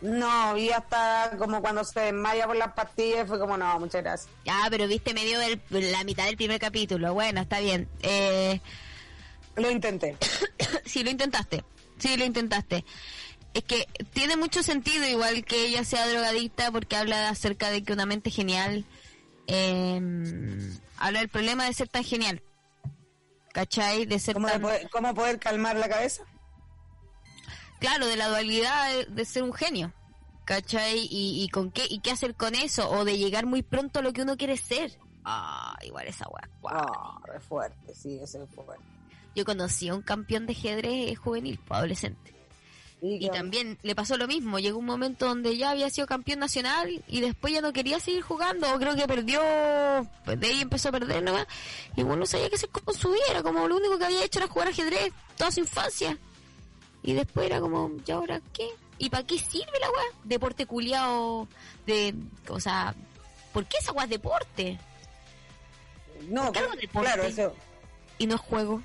No, 0.00 0.54
vi 0.54 0.70
hasta 0.70 1.32
como 1.38 1.60
cuando 1.60 1.82
se 1.82 1.98
desmaya 1.98 2.46
por 2.46 2.54
las 2.54 2.72
pastillas, 2.72 3.26
fue 3.26 3.38
como, 3.40 3.56
no, 3.56 3.80
muchas 3.80 4.02
gracias. 4.02 4.30
Ah, 4.48 4.68
pero 4.70 4.86
viste 4.86 5.12
medio 5.12 5.40
del, 5.40 5.60
la 5.70 6.04
mitad 6.04 6.26
del 6.26 6.36
primer 6.36 6.60
capítulo. 6.60 7.14
Bueno, 7.14 7.40
está 7.40 7.58
bien. 7.58 7.88
Eh, 8.02 8.60
Lo 9.56 9.68
intenté. 9.70 10.16
sí, 10.84 11.02
lo 11.02 11.10
intentaste. 11.10 11.64
Sí, 11.98 12.16
lo 12.16 12.24
intentaste. 12.24 12.84
Es 13.54 13.64
que 13.64 13.88
tiene 14.12 14.36
mucho 14.36 14.62
sentido 14.62 15.04
igual 15.08 15.44
que 15.44 15.64
ella 15.66 15.82
sea 15.82 16.06
drogadicta 16.06 16.70
porque 16.70 16.94
habla 16.94 17.28
acerca 17.30 17.70
de 17.70 17.82
que 17.82 17.92
una 17.92 18.06
mente 18.06 18.30
genial 18.30 18.84
eh, 19.48 20.00
habla 20.98 21.18
del 21.20 21.28
problema 21.28 21.64
de 21.64 21.72
ser 21.72 21.88
tan 21.88 22.04
genial. 22.04 22.40
¿Cachai? 23.58 24.06
De 24.06 24.20
ser 24.20 24.34
¿Cómo, 24.34 24.46
de 24.46 24.60
poder, 24.60 24.88
¿Cómo 24.88 25.14
poder 25.14 25.40
calmar 25.40 25.74
la 25.74 25.88
cabeza? 25.88 26.22
Claro, 27.80 28.06
de 28.06 28.14
la 28.14 28.28
dualidad 28.28 28.92
de, 28.92 29.06
de 29.06 29.24
ser 29.24 29.42
un 29.42 29.52
genio. 29.52 29.92
¿Cachai? 30.44 31.08
Y, 31.10 31.42
y 31.42 31.48
con 31.48 31.72
qué 31.72 31.82
y 31.90 31.98
qué 31.98 32.12
hacer 32.12 32.36
con 32.36 32.54
eso 32.54 32.88
o 32.88 33.04
de 33.04 33.18
llegar 33.18 33.46
muy 33.46 33.64
pronto 33.64 33.98
a 33.98 34.02
lo 34.02 34.12
que 34.12 34.22
uno 34.22 34.36
quiere 34.36 34.56
ser. 34.56 34.96
Ah, 35.24 35.76
igual 35.82 36.06
esa 36.06 36.28
weá. 36.28 36.48
Ah, 36.70 37.18
es 37.36 37.42
fuerte, 37.42 37.94
sí, 37.96 38.20
ese 38.22 38.44
es 38.44 38.50
fuerte. 38.50 38.84
Yo 39.34 39.44
conocí 39.44 39.88
a 39.88 39.94
un 39.96 40.02
campeón 40.02 40.46
de 40.46 40.52
ajedrez 40.52 41.18
juvenil, 41.18 41.58
Y 43.00 43.30
también 43.30 43.78
le 43.82 43.94
pasó 43.94 44.16
lo 44.16 44.26
mismo, 44.26 44.58
llegó 44.58 44.78
un 44.78 44.86
momento 44.86 45.26
donde 45.26 45.56
ya 45.56 45.70
había 45.70 45.88
sido 45.88 46.06
campeón 46.08 46.40
nacional 46.40 47.04
y 47.06 47.20
después 47.20 47.52
ya 47.52 47.60
no 47.60 47.72
quería 47.72 48.00
seguir 48.00 48.22
jugando, 48.22 48.74
o 48.74 48.78
creo 48.78 48.96
que 48.96 49.06
perdió, 49.06 49.40
pues 50.24 50.40
de 50.40 50.46
ahí 50.48 50.60
empezó 50.60 50.88
a 50.88 50.92
perder 50.92 51.22
nomás, 51.22 51.46
y 51.94 52.02
bueno, 52.02 52.20
no 52.20 52.26
sabía 52.26 52.48
qué 52.48 52.56
hacer 52.56 52.70
con 52.70 52.94
su 52.94 53.12
vida, 53.12 53.22
era 53.30 53.42
como 53.44 53.68
lo 53.68 53.76
único 53.76 53.98
que 53.98 54.04
había 54.04 54.24
hecho 54.24 54.40
era 54.40 54.48
jugar 54.48 54.68
ajedrez 54.68 55.12
toda 55.36 55.52
su 55.52 55.60
infancia. 55.60 56.18
Y 57.02 57.12
después 57.12 57.46
era 57.46 57.60
como, 57.60 57.92
¿y 58.04 58.10
ahora 58.10 58.40
qué? 58.52 58.68
¿Y 58.98 59.10
para 59.10 59.24
qué 59.24 59.38
sirve 59.38 59.78
la 59.80 59.90
weá? 59.90 60.04
Deporte 60.24 60.66
culiao 60.66 61.46
de, 61.86 62.14
o 62.48 62.58
sea, 62.58 62.94
¿por 63.52 63.64
qué 63.66 63.76
esa 63.78 63.92
weá 63.92 64.04
es 64.04 64.10
deporte? 64.10 64.78
No, 66.28 66.50
claro, 66.50 67.22
eso, 67.22 67.54
Y 68.18 68.26
no 68.26 68.34
es 68.34 68.40
juego. 68.40 68.82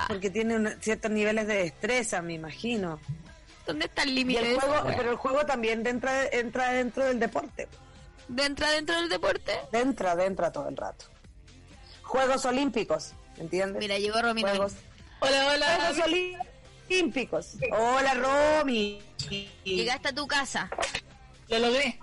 Ah, 0.00 0.06
porque 0.08 0.30
tiene 0.30 0.76
ciertos 0.80 1.10
niveles 1.10 1.46
de 1.46 1.56
destreza, 1.56 2.22
me 2.22 2.34
imagino. 2.34 2.98
¿Dónde 3.66 3.84
está 3.84 4.02
el 4.02 4.14
límite 4.14 4.56
pero 4.96 5.10
el 5.10 5.16
juego 5.16 5.44
también 5.44 5.86
entra, 5.86 6.26
entra 6.28 6.72
dentro 6.72 7.04
del 7.04 7.20
deporte. 7.20 7.68
¿Entra 8.36 8.70
dentro 8.70 8.98
del 9.00 9.08
deporte? 9.08 9.52
Entra, 9.72 10.24
entra 10.24 10.50
todo 10.50 10.68
el 10.68 10.76
rato. 10.76 11.06
Juegos 12.02 12.44
Olímpicos, 12.46 13.12
¿entiendes? 13.36 13.78
Mira, 13.80 13.98
llegó 13.98 14.20
Romino. 14.22 14.48
Juegos, 14.48 14.72
Hola, 15.20 15.48
hola. 15.48 15.66
Juegos 15.76 16.08
Olímpicos. 16.88 17.56
Hola, 17.72 18.14
Romy. 18.14 19.00
Llegaste 19.64 20.08
a 20.08 20.14
tu 20.14 20.26
casa. 20.26 20.70
Lo 21.48 21.58
logré. 21.58 22.00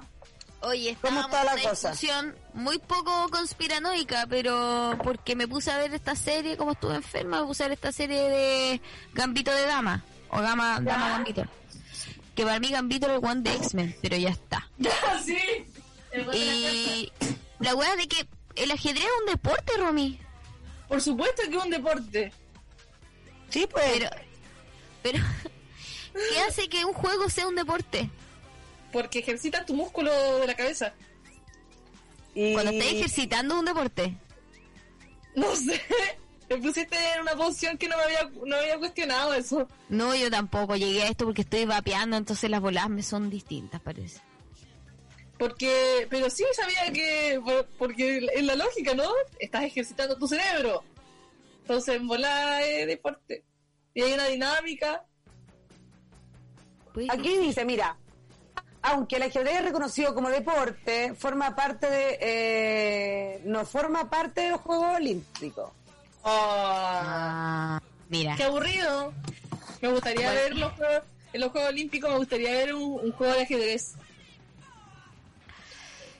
Oye, 0.62 0.98
¿Cómo 1.02 1.22
está 1.22 1.43
la 1.43 1.54
una 1.54 1.62
cosa? 1.70 1.91
discusión 1.91 2.36
muy 2.54 2.80
poco 2.80 3.30
conspiranoica, 3.30 4.26
pero 4.28 4.98
porque 5.04 5.36
me 5.36 5.48
puse 5.48 5.72
a 5.72 5.78
ver 5.78 5.93
esta 5.93 6.15
serie, 6.15 6.58
como 6.58 6.72
estuve 6.72 6.96
enferma, 6.96 7.41
me 7.41 7.46
puse 7.48 7.63
a 7.63 7.67
ver 7.67 7.76
esta 7.76 7.91
serie 7.91 8.22
de 8.30 8.82
Gambito 9.13 9.52
de 9.52 9.65
Dama, 9.67 10.04
o 10.30 10.41
Gama, 10.41 10.80
Dama 10.82 11.10
Gambito. 11.10 11.43
Que 12.36 12.43
para 12.43 12.60
mí 12.60 12.70
Gambito 12.70 13.06
era 13.06 13.15
el 13.17 13.24
one 13.26 13.41
de 13.41 13.54
X-Men, 13.56 13.96
pero 14.02 14.17
ya 14.17 14.30
está. 14.30 14.67
Ya, 14.80 14.91
sí. 15.24 15.38
Y 16.34 17.12
la 17.60 17.76
wea 17.76 17.96
de 17.96 18.08
que 18.08 18.28
el 18.56 18.72
ajedrez 18.72 19.04
es 19.04 19.12
un 19.22 19.32
deporte, 19.32 19.74
Romy. 19.78 20.20
Por 20.88 21.02
supuesto 21.02 21.43
que 21.50 21.56
es 21.58 21.63
un 21.63 21.70
deporte. 21.70 22.34
Sí, 23.50 23.67
pues. 23.70 23.86
Pero, 23.93 24.10
pero, 25.04 25.20
¿qué 26.13 26.39
hace 26.41 26.67
que 26.70 26.84
un 26.86 26.93
juego 26.93 27.30
sea 27.30 27.48
un 27.48 27.56
deporte? 27.56 28.10
Porque 28.91 29.19
ejercitas 29.19 29.65
tu 29.65 29.73
músculo 29.73 30.12
de 30.39 30.47
la 30.47 30.56
cabeza. 30.56 30.93
y- 32.34 32.54
Cuando 32.54 32.71
estás 32.71 32.88
ejercitando 32.93 33.56
es 33.56 33.60
un 33.60 33.65
deporte. 33.65 34.17
No 35.36 35.56
sé. 35.56 35.80
Me 36.50 36.58
pusiste 36.58 36.95
en 37.13 37.21
una 37.21 37.36
posición 37.36 37.78
que 37.78 37.88
no 37.88 37.95
me 37.97 38.04
había, 38.04 38.32
no 38.45 38.56
había 38.56 38.80
cuestionado 38.80 39.34
eso. 39.36 39.67
No, 39.89 40.15
yo 40.15 40.32
tampoco 40.32 40.76
llegué 40.76 41.04
a 41.04 41.10
esto 41.10 41.26
porque 41.26 41.41
estoy 41.43 41.65
vapeando, 41.65 42.17
entonces 42.17 42.50
las 42.50 42.60
bolas 42.62 42.89
me 42.89 43.04
son 43.04 43.30
distintas, 43.30 43.80
parece. 43.82 44.19
Porque, 45.38 46.08
pero 46.10 46.30
sí 46.32 46.43
sabía 46.54 46.91
que, 46.91 47.39
por- 47.45 47.67
porque 47.78 48.26
en 48.34 48.47
la 48.47 48.56
lógica, 48.56 48.95
¿no? 48.95 49.04
Estás 49.39 49.65
ejercitando 49.65 50.17
tu 50.17 50.28
cerebro. 50.28 50.84
Entonces, 51.62 51.95
en 51.97 52.08
volar 52.08 52.63
es 52.63 52.88
deporte. 52.88 53.43
Y 53.93 54.02
hay 54.02 54.13
una 54.13 54.26
dinámica. 54.28 55.06
Aquí 57.10 57.38
dice, 57.38 57.63
mira, 57.65 57.95
aunque 58.88 59.17
el 59.17 59.23
ajedrez 59.23 59.56
es 59.58 59.63
reconocido 59.65 60.13
como 60.15 60.30
deporte, 60.30 61.13
forma 61.15 61.56
parte 61.56 61.89
de, 61.89 62.17
eh, 62.21 63.41
no 63.45 63.65
forma 63.65 64.10
parte 64.10 64.41
de 64.41 64.50
los 64.52 64.62
Juegos 64.62 64.95
Olímpicos. 64.95 65.71
Ah, 66.23 67.80
Ah, 67.80 67.82
mira. 68.10 68.36
¡Qué 68.36 68.43
aburrido! 68.43 69.13
Me 69.82 69.89
gustaría 69.91 70.28
Bueno. 70.32 70.41
ver 70.41 70.56
los 70.58 70.73
juegos, 70.73 71.04
en 71.34 71.41
los 71.41 71.52
Juegos 71.52 71.69
Olímpicos, 71.69 72.10
me 72.12 72.17
gustaría 72.17 72.52
ver 72.52 72.73
un, 72.73 73.00
un 73.04 73.12
juego 73.12 73.34
de 73.34 73.41
ajedrez. 73.43 73.93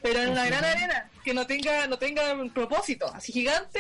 Pero 0.02 0.22
en 0.22 0.30
una 0.30 0.46
gran 0.46 0.64
arena, 0.64 1.10
que 1.24 1.34
no 1.34 1.46
tenga, 1.48 1.88
no 1.88 1.98
tenga 1.98 2.34
un 2.34 2.50
propósito, 2.52 3.08
así 3.14 3.32
gigante, 3.32 3.80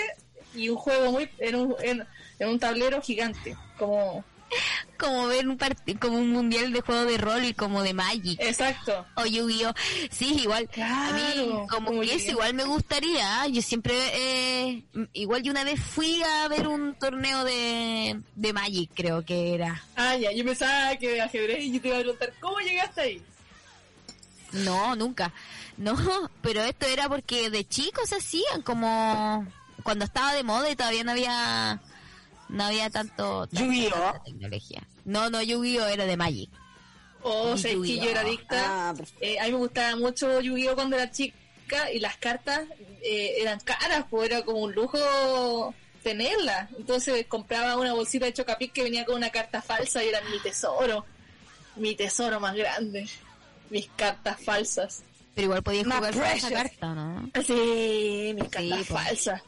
y 0.55 0.69
un 0.69 0.77
juego 0.77 1.11
muy, 1.11 1.29
en 1.37 1.55
un, 1.55 1.75
en, 1.81 2.05
en 2.39 2.49
un 2.49 2.59
tablero 2.59 3.01
gigante, 3.01 3.55
como, 3.77 4.23
Como 4.97 5.27
ver 5.27 5.47
un 5.47 5.57
partido, 5.57 5.99
como 5.99 6.17
un 6.17 6.31
mundial 6.31 6.73
de 6.73 6.81
juego 6.81 7.05
de 7.05 7.17
rol 7.19 7.45
y 7.45 7.53
como 7.53 7.83
de 7.83 7.93
Magic. 7.93 8.39
exacto. 8.41 9.05
O 9.15 9.25
Yu-Gi-Oh! 9.27 9.73
Sí, 10.09 10.41
igual. 10.41 10.67
a 10.81 11.11
mí, 11.11 11.21
Claro, 11.33 11.67
como, 11.69 12.01
que 12.01 12.15
eso 12.15 12.31
igual 12.31 12.55
me 12.55 12.63
gustaría. 12.63 13.41
¿ah? 13.43 13.47
Yo 13.47 13.61
siempre, 13.61 13.93
eh, 14.15 14.83
igual 15.13 15.43
yo 15.43 15.51
una 15.51 15.63
vez 15.63 15.79
fui 15.79 16.23
a 16.23 16.47
ver 16.47 16.67
un 16.67 16.95
torneo 16.95 17.43
de, 17.43 18.19
de 18.35 18.53
Magic, 18.53 18.89
creo 18.95 19.23
que 19.23 19.53
era. 19.53 19.83
Ah, 19.95 20.15
ya, 20.15 20.31
yo 20.31 20.43
pensaba 20.43 20.95
que 20.95 21.09
de 21.11 21.21
ajedrez 21.21 21.63
y 21.65 21.73
yo 21.73 21.81
te 21.81 21.87
iba 21.89 21.97
a 21.97 22.01
preguntar, 22.01 22.33
¿cómo 22.39 22.57
llegaste 22.59 23.01
ahí? 23.01 23.21
No, 24.51 24.95
nunca. 24.95 25.31
No, 25.77 25.95
pero 26.41 26.63
esto 26.63 26.87
era 26.87 27.07
porque 27.07 27.49
de 27.51 27.67
chicos 27.67 28.09
se 28.09 28.15
hacían 28.15 28.61
como 28.63 29.45
cuando 29.83 30.05
estaba 30.05 30.33
de 30.33 30.43
moda 30.43 30.69
y 30.71 30.75
todavía 30.75 31.03
no 31.03 31.11
había 31.11 31.79
no 32.49 32.63
había 32.63 32.89
tanto 32.89 33.47
tecnología. 33.47 34.83
No, 35.05 35.29
no 35.29 35.41
Yu-Gi-Oh 35.41 35.87
era 35.87 36.05
de 36.05 36.17
Magic. 36.17 36.49
O 37.21 37.57
sea, 37.57 37.71
es 37.71 37.77
que 37.77 37.97
yo 37.97 38.09
era 38.09 38.21
adicta. 38.21 38.89
Ah. 38.89 38.93
Eh, 39.21 39.39
a 39.39 39.45
mí 39.45 39.51
me 39.51 39.57
gustaba 39.57 39.95
mucho 39.95 40.39
Yu-Gi-Oh 40.39 40.75
cuando 40.75 40.95
era 40.95 41.11
chica 41.11 41.91
y 41.93 41.99
las 41.99 42.17
cartas 42.17 42.61
eh, 43.01 43.35
eran 43.39 43.59
caras, 43.59 44.05
pues 44.09 44.29
era 44.29 44.43
como 44.43 44.59
un 44.59 44.73
lujo 44.73 45.73
tenerlas. 46.03 46.69
Entonces 46.77 47.25
compraba 47.27 47.75
una 47.77 47.93
bolsita 47.93 48.25
de 48.25 48.33
Chocapic 48.33 48.71
que 48.71 48.83
venía 48.83 49.05
con 49.05 49.15
una 49.15 49.29
carta 49.29 49.61
falsa 49.61 50.03
y 50.03 50.09
era 50.09 50.21
mi 50.21 50.39
tesoro. 50.39 51.05
Mi 51.75 51.95
tesoro 51.95 52.39
más 52.39 52.55
grande. 52.55 53.07
Mis 53.69 53.87
cartas 53.95 54.37
falsas. 54.41 55.03
Pero 55.35 55.45
igual 55.45 55.63
podías 55.63 55.85
jugar 55.85 56.13
con 56.13 56.23
esa 56.23 56.49
carta, 56.49 56.95
¿no? 56.95 57.29
Sí, 57.45 58.33
mis 58.35 58.49
cartas 58.49 58.87
po. 58.87 58.95
falsas. 58.95 59.41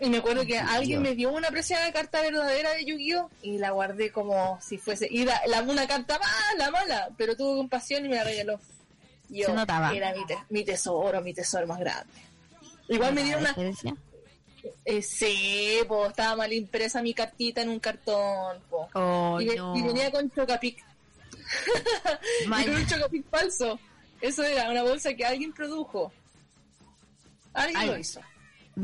Y 0.00 0.08
me 0.08 0.18
acuerdo 0.18 0.46
que 0.46 0.58
alguien 0.58 1.02
me 1.02 1.14
dio 1.14 1.30
una 1.30 1.48
preciada 1.50 1.92
carta 1.92 2.22
verdadera 2.22 2.70
de 2.72 2.84
Yu-Gi-Oh! 2.86 3.30
y 3.42 3.58
la 3.58 3.70
guardé 3.70 4.10
como 4.10 4.58
si 4.62 4.78
fuese. 4.78 5.06
Y 5.10 5.24
la, 5.24 5.40
la- 5.46 5.62
una 5.62 5.86
carta 5.86 6.18
mala, 6.18 6.70
mala, 6.70 7.08
pero 7.18 7.36
tuvo 7.36 7.56
compasión 7.58 8.06
y 8.06 8.08
me 8.08 8.16
la 8.16 8.24
regaló. 8.24 8.58
Yo, 9.28 9.46
Se 9.46 9.52
notaba. 9.52 9.92
Era 9.94 10.14
mi, 10.14 10.24
te- 10.26 10.38
mi 10.48 10.64
tesoro, 10.64 11.20
mi 11.20 11.34
tesoro 11.34 11.66
más 11.66 11.78
grande. 11.78 12.12
Igual 12.88 13.12
me 13.14 13.22
dieron 13.22 13.42
una. 13.42 13.54
Eh, 14.84 15.00
sí, 15.02 15.78
po, 15.86 16.06
estaba 16.06 16.36
mal 16.36 16.52
impresa 16.52 17.00
mi 17.02 17.14
cartita 17.14 17.60
en 17.62 17.68
un 17.68 17.78
cartón. 17.80 18.58
Po. 18.68 18.88
Oh, 18.94 19.40
y, 19.40 19.48
ve- 19.48 19.56
no. 19.56 19.76
y 19.76 19.82
venía 19.82 20.10
con 20.10 20.30
Chocapic. 20.30 20.82
Y 22.42 22.48
con 22.64 22.74
un 22.74 22.86
Chocapic 22.86 23.26
falso. 23.28 23.78
Eso 24.20 24.42
era 24.44 24.70
una 24.70 24.82
bolsa 24.82 25.14
que 25.14 25.24
alguien 25.24 25.52
produjo. 25.52 26.12
Alguien 27.52 27.76
Ay. 27.80 27.86
lo 27.88 27.98
hizo. 27.98 28.20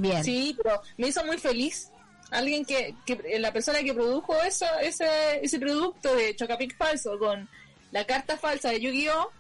Bien. 0.00 0.22
Sí, 0.24 0.56
pero 0.62 0.80
me 0.96 1.08
hizo 1.08 1.24
muy 1.24 1.38
feliz. 1.38 1.90
Alguien 2.30 2.64
que, 2.64 2.94
que 3.04 3.38
la 3.38 3.52
persona 3.52 3.82
que 3.82 3.94
produjo 3.94 4.34
eso, 4.42 4.66
ese, 4.82 5.06
ese 5.42 5.58
producto 5.60 6.14
de 6.14 6.34
Chocapic 6.34 6.76
falso 6.76 7.18
con 7.18 7.48
la 7.92 8.04
carta 8.04 8.36
falsa 8.36 8.70
de 8.70 8.80
Yu-Gi-Oh! 8.80 9.30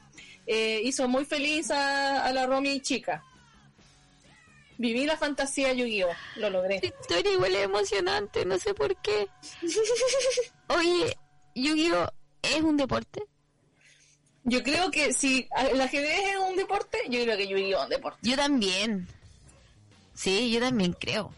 eh, 0.46 0.80
hizo 0.84 1.08
muy 1.08 1.24
feliz 1.24 1.70
a, 1.70 2.24
a 2.24 2.32
la 2.32 2.46
Romy 2.46 2.80
chica. 2.80 3.22
Viví 4.78 5.06
la 5.06 5.16
fantasía 5.16 5.68
de 5.68 5.78
Yu-Gi-Oh! 5.78 6.12
Lo 6.36 6.50
logré. 6.50 6.80
Historia 6.82 7.32
igual 7.32 7.56
es 7.56 7.64
emocionante, 7.64 8.44
no 8.44 8.58
sé 8.58 8.72
por 8.74 8.94
qué. 9.02 9.26
Oye, 10.68 11.16
Yu-Gi-Oh! 11.54 12.08
¿es 12.42 12.62
un 12.62 12.76
deporte? 12.76 13.22
Yo 14.44 14.62
creo 14.62 14.90
que 14.92 15.12
si 15.12 15.48
el 15.70 15.80
ajedrez 15.80 16.20
es 16.20 16.36
un 16.36 16.56
deporte, 16.56 16.98
yo 17.08 17.20
creo 17.24 17.36
que 17.36 17.48
Yu-Gi-Oh! 17.48 17.78
es 17.78 17.84
un 17.84 17.90
deporte. 17.90 18.18
Yo 18.22 18.36
también. 18.36 19.08
Sí, 20.16 20.50
yo 20.50 20.60
también 20.60 20.92
creo. 20.94 21.32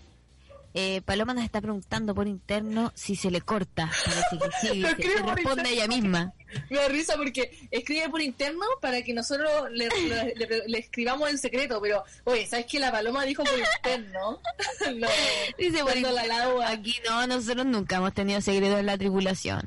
Eh, 0.74 1.00
Paloma 1.00 1.34
nos 1.34 1.44
está 1.44 1.60
preguntando 1.60 2.14
por 2.14 2.28
interno 2.28 2.92
si 2.94 3.16
se 3.16 3.30
le 3.30 3.40
corta. 3.40 3.90
Parece 4.04 4.38
que 4.38 4.68
sí. 4.68 4.82
Se, 5.16 5.22
responde 5.34 5.70
ella 5.70 5.88
misma. 5.88 6.32
Me 6.70 6.76
da 6.78 6.88
risa 6.88 7.14
porque 7.16 7.66
escribe 7.70 8.08
por 8.10 8.20
interno 8.22 8.64
para 8.80 9.02
que 9.02 9.12
nosotros 9.12 9.50
le, 9.72 9.88
le- 10.08 10.34
le- 10.36 10.62
le 10.68 10.78
escribamos 10.78 11.30
en 11.30 11.38
secreto, 11.38 11.80
pero, 11.80 12.04
oye, 12.24 12.46
¿sabes 12.46 12.66
que 12.66 12.78
la 12.78 12.92
paloma 12.92 13.24
dijo 13.24 13.42
por 13.44 13.58
interno? 13.58 14.40
no, 14.96 15.08
Dice 15.58 15.80
por 15.82 15.94
dando 15.94 16.12
la. 16.12 16.68
Aquí 16.68 16.94
no, 17.08 17.26
nosotros 17.26 17.66
nunca 17.66 17.96
hemos 17.96 18.14
tenido 18.14 18.40
secretos 18.40 18.78
en 18.78 18.86
la 18.86 18.96
tripulación. 18.98 19.62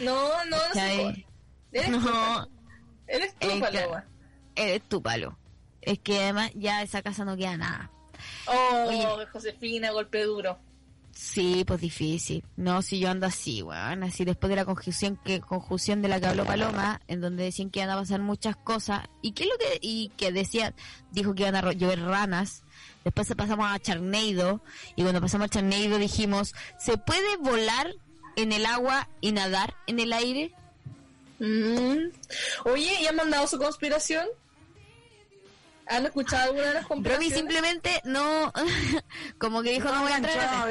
No, 0.00 0.44
no, 0.46 0.56
no. 0.74 1.14
Eres 1.72 1.88
No. 1.90 2.44
tú, 2.46 2.50
eres 3.06 3.34
tú, 3.38 3.60
paloma. 3.60 4.04
Eres 4.56 4.82
tu 4.88 5.00
palo. 5.02 5.38
Es 5.82 5.98
que 6.00 6.18
además 6.18 6.50
ya 6.56 6.82
esa 6.82 7.02
casa 7.02 7.24
no 7.24 7.36
queda 7.36 7.56
nada. 7.56 7.90
Oh, 8.46 8.86
Oye. 8.88 9.26
Josefina, 9.32 9.90
golpe 9.90 10.22
duro. 10.24 10.58
Sí, 11.12 11.64
pues 11.66 11.80
difícil. 11.80 12.44
No, 12.56 12.82
si 12.82 12.98
yo 12.98 13.10
ando 13.10 13.26
así, 13.26 13.62
weón. 13.62 14.02
Así 14.02 14.24
después 14.24 14.48
de 14.48 14.56
la 14.56 14.64
conjunción 14.64 15.18
que 15.22 15.40
conjunción 15.40 16.02
de 16.02 16.08
la 16.08 16.20
que 16.20 16.26
habló 16.26 16.44
Paloma, 16.44 17.00
en 17.08 17.20
donde 17.20 17.44
decían 17.44 17.70
que 17.70 17.80
iban 17.80 17.90
a 17.90 17.96
pasar 17.96 18.20
muchas 18.20 18.56
cosas. 18.56 19.08
¿Y 19.20 19.32
qué 19.32 19.44
es 19.44 19.50
lo 19.50 19.58
que 19.58 19.78
y 19.82 20.10
que 20.16 20.32
decía? 20.32 20.72
Dijo 21.10 21.34
que 21.34 21.42
iban 21.42 21.56
a 21.56 21.72
llover 21.72 22.00
ranas. 22.00 22.62
Después 23.04 23.26
se 23.26 23.36
pasamos 23.36 23.70
a 23.70 23.78
Charneido. 23.78 24.62
Y 24.96 25.02
cuando 25.02 25.20
pasamos 25.20 25.46
a 25.46 25.50
Charneido 25.50 25.98
dijimos, 25.98 26.54
¿se 26.78 26.96
puede 26.96 27.36
volar 27.38 27.94
en 28.36 28.52
el 28.52 28.64
agua 28.64 29.08
y 29.20 29.32
nadar 29.32 29.74
en 29.86 30.00
el 30.00 30.12
aire? 30.12 30.52
Mm. 31.38 32.12
Oye, 32.64 33.02
¿y 33.02 33.06
han 33.06 33.16
mandado 33.16 33.46
su 33.46 33.58
conspiración? 33.58 34.26
¿Han 35.90 36.06
escuchado 36.06 36.44
alguna 36.44 36.68
de 36.68 36.74
las 36.74 36.88
Romy 36.88 37.02
conspiraciones? 37.02 37.38
simplemente 37.38 38.00
no, 38.04 38.52
como 39.38 39.62
que 39.62 39.72
dijo, 39.72 39.88
no, 39.92 40.02
voy 40.02 40.12
a 40.12 40.16
entrar. 40.16 40.68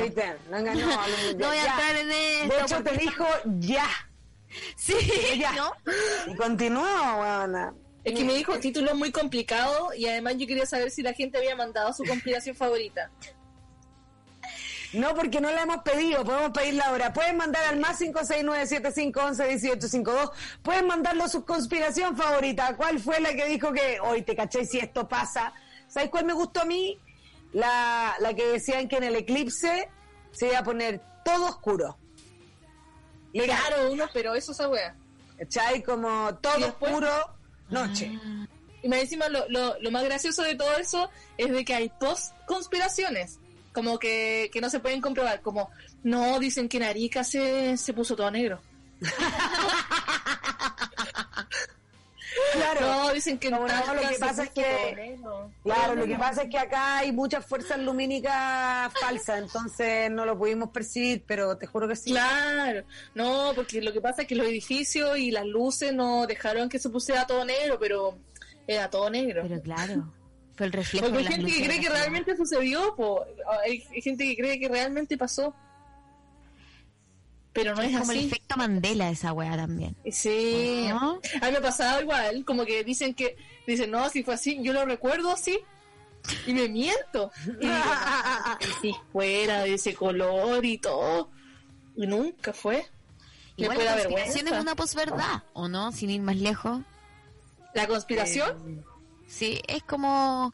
No 0.50 0.58
engañó. 0.58 0.88
No 0.88 1.48
voy 1.48 1.58
a 1.58 1.66
entrar 1.66 1.96
en 1.96 2.12
esto. 2.12 2.56
De 2.56 2.62
hecho, 2.62 2.84
te 2.84 2.98
dijo 2.98 3.26
ya. 3.60 3.88
Sí, 4.76 4.96
Ya. 5.38 5.52
¿no? 5.54 5.72
Y 6.28 6.36
continuó, 6.36 6.84
weona. 7.20 7.74
Es 8.04 8.14
que 8.16 8.24
me 8.24 8.34
dijo 8.34 8.58
título 8.60 8.96
muy 8.96 9.12
complicado 9.12 9.94
y 9.94 10.08
además 10.08 10.36
yo 10.38 10.48
quería 10.48 10.66
saber 10.66 10.90
si 10.90 11.04
la 11.04 11.14
gente 11.14 11.38
había 11.38 11.56
mandado 11.56 11.94
su 11.94 12.04
conspiración 12.06 12.56
favorita. 12.56 13.12
No, 14.94 15.14
porque 15.14 15.40
no 15.40 15.52
la 15.52 15.62
hemos 15.62 15.84
pedido, 15.84 16.26
podemos 16.26 16.50
pedirla 16.52 16.86
ahora. 16.86 17.14
Pueden 17.14 17.38
mandar 17.38 17.64
al 17.66 17.80
más 17.80 18.02
569-7511-1852. 18.02 20.32
Pueden 20.64 20.88
mandarlo 20.88 21.28
su 21.28 21.46
conspiración 21.46 22.18
favorita. 22.18 22.76
¿Cuál 22.76 22.98
fue 23.00 23.20
la 23.20 23.32
que 23.34 23.46
dijo 23.46 23.72
que 23.72 24.00
hoy 24.00 24.24
te 24.24 24.36
caché 24.36 24.66
si 24.66 24.80
esto 24.80 25.08
pasa? 25.08 25.54
¿Sabes 25.88 26.10
cuál 26.10 26.26
me 26.26 26.34
gustó 26.34 26.62
a 26.62 26.66
mí? 26.66 26.98
La, 27.54 28.16
la 28.20 28.34
que 28.34 28.48
decían 28.48 28.88
que 28.88 28.98
en 28.98 29.04
el 29.04 29.16
eclipse 29.16 29.90
se 30.32 30.48
iba 30.48 30.58
a 30.60 30.64
poner 30.64 31.02
todo 31.24 31.46
oscuro. 31.48 31.98
Claro, 33.34 33.92
uno, 33.92 34.06
pero 34.14 34.34
eso 34.34 34.54
esa 34.54 34.70
wea. 34.70 34.96
¿cachai? 35.38 35.84
Como 35.84 36.36
todo 36.42 36.68
oscuro, 36.68 37.10
noche. 37.70 38.12
Y 38.82 38.90
más 38.90 39.00
encima 39.00 39.30
lo, 39.30 39.48
lo, 39.50 39.80
lo 39.80 39.92
más 39.92 40.04
gracioso 40.04 40.42
de 40.44 40.56
todo 40.56 40.76
eso 40.78 41.10
es 41.38 41.52
de 41.52 41.66
que 41.66 41.74
hay 41.74 41.90
post 42.00 42.34
conspiraciones, 42.46 43.40
como 43.74 44.00
que, 44.00 44.50
que 44.52 44.62
no 44.62 44.70
se 44.70 44.80
pueden 44.80 45.02
comprobar, 45.02 45.42
como 45.42 45.70
no 46.04 46.40
dicen 46.40 46.68
que 46.70 46.78
en 46.78 46.84
Arica 46.84 47.24
se, 47.24 47.78
se 47.78 47.94
puso 47.94 48.16
todo 48.16 48.30
negro. 48.32 48.60
Claro. 52.54 52.82
No, 52.82 53.14
dicen 53.14 53.38
que 53.40 53.50
No, 53.50 53.60
lo 53.68 54.02
que 54.02 54.14
se 54.14 54.20
pasa 54.20 54.44
es 54.44 54.50
que- 54.52 54.62
todo 54.64 54.96
negro. 54.96 55.52
Claro, 55.64 55.96
lo 55.96 56.06
que 56.06 56.16
pasa 56.16 56.44
es 56.44 56.50
que 56.50 56.58
acá 56.58 56.98
hay 57.00 57.12
muchas 57.12 57.46
fuerzas 57.46 57.80
lumínicas 57.80 58.92
falsas, 59.00 59.40
entonces 59.40 60.10
no 60.12 60.26
lo 60.26 60.38
pudimos 60.38 60.70
percibir, 60.70 61.24
pero 61.26 61.58
te 61.58 61.66
juro 61.68 61.88
que 61.88 61.96
sí. 61.96 62.12
Claro, 62.12 62.84
no, 63.16 63.52
porque 63.56 63.82
lo 63.82 63.92
que 63.94 64.02
pasa 64.02 64.22
es 64.24 64.28
que 64.28 64.36
los 64.36 64.48
edificios 64.48 65.18
y 65.18 65.32
las 65.32 65.46
luces 65.46 65.94
no 65.94 66.28
dejaron 66.28 66.70
que 66.70 66.80
se 66.80 66.90
pusiera 66.90 67.26
todo 67.26 67.44
negro, 67.46 67.78
pero 67.80 68.18
era 68.68 68.90
todo 68.90 69.10
negro. 69.10 69.42
Pero 69.48 69.62
claro, 69.62 70.14
fue 70.60 70.66
el 70.66 70.74
reflejo 70.74 71.06
Porque 71.08 71.20
hay 71.26 71.34
gente 71.34 71.52
que 71.54 71.64
cree 71.66 71.80
que 71.80 71.90
realmente 71.90 72.36
sucedió, 72.36 72.94
po. 72.98 73.24
Hay 73.64 73.82
hay 73.94 74.02
gente 74.02 74.26
que 74.26 74.36
cree 74.36 74.60
que 74.60 74.68
realmente 74.68 75.18
pasó. 75.18 75.56
Pero 77.54 77.74
no 77.76 77.82
es, 77.82 77.94
Es 77.94 78.00
como 78.00 78.12
el 78.12 78.18
así. 78.18 78.28
efecto 78.28 78.58
Mandela 78.58 79.10
esa 79.10 79.32
weá 79.32 79.56
también. 79.56 79.96
Sí. 80.12 80.86
¿No? 80.90 81.22
A 81.42 81.46
mí 81.46 81.52
me 81.54 81.58
ha 81.58 81.62
pasado 81.62 82.02
igual, 82.02 82.44
como 82.44 82.66
que 82.66 82.84
dicen 82.84 83.14
que, 83.14 83.38
dicen, 83.66 83.90
no, 83.90 84.10
si 84.10 84.22
fue 84.22 84.34
así, 84.34 84.60
yo 84.62 84.74
lo 84.74 84.84
recuerdo 84.86 85.32
así, 85.32 85.58
y 86.46 86.54
me 86.54 86.68
miento. 86.68 87.32
Y 87.46 87.52
digo, 87.68 87.74
"No, 87.74 88.58
si 88.82 88.94
fuera 89.14 89.64
de 89.64 89.76
ese 89.76 89.94
color 89.94 90.64
y 90.66 90.78
todo, 90.78 91.32
y 91.96 92.06
nunca 92.06 92.52
fue. 92.52 92.86
Igual 93.56 93.78
la 93.84 93.94
conspiración 93.96 94.48
es 94.50 94.60
una 94.60 94.76
posverdad, 94.76 95.44
¿o 95.54 95.70
no? 95.70 95.92
Sin 95.94 96.10
ir 96.10 96.22
más 96.22 96.36
lejos. 96.36 96.82
¿La 97.74 97.88
conspiración? 97.88 98.86
Sí, 99.30 99.62
es 99.68 99.84
como... 99.84 100.54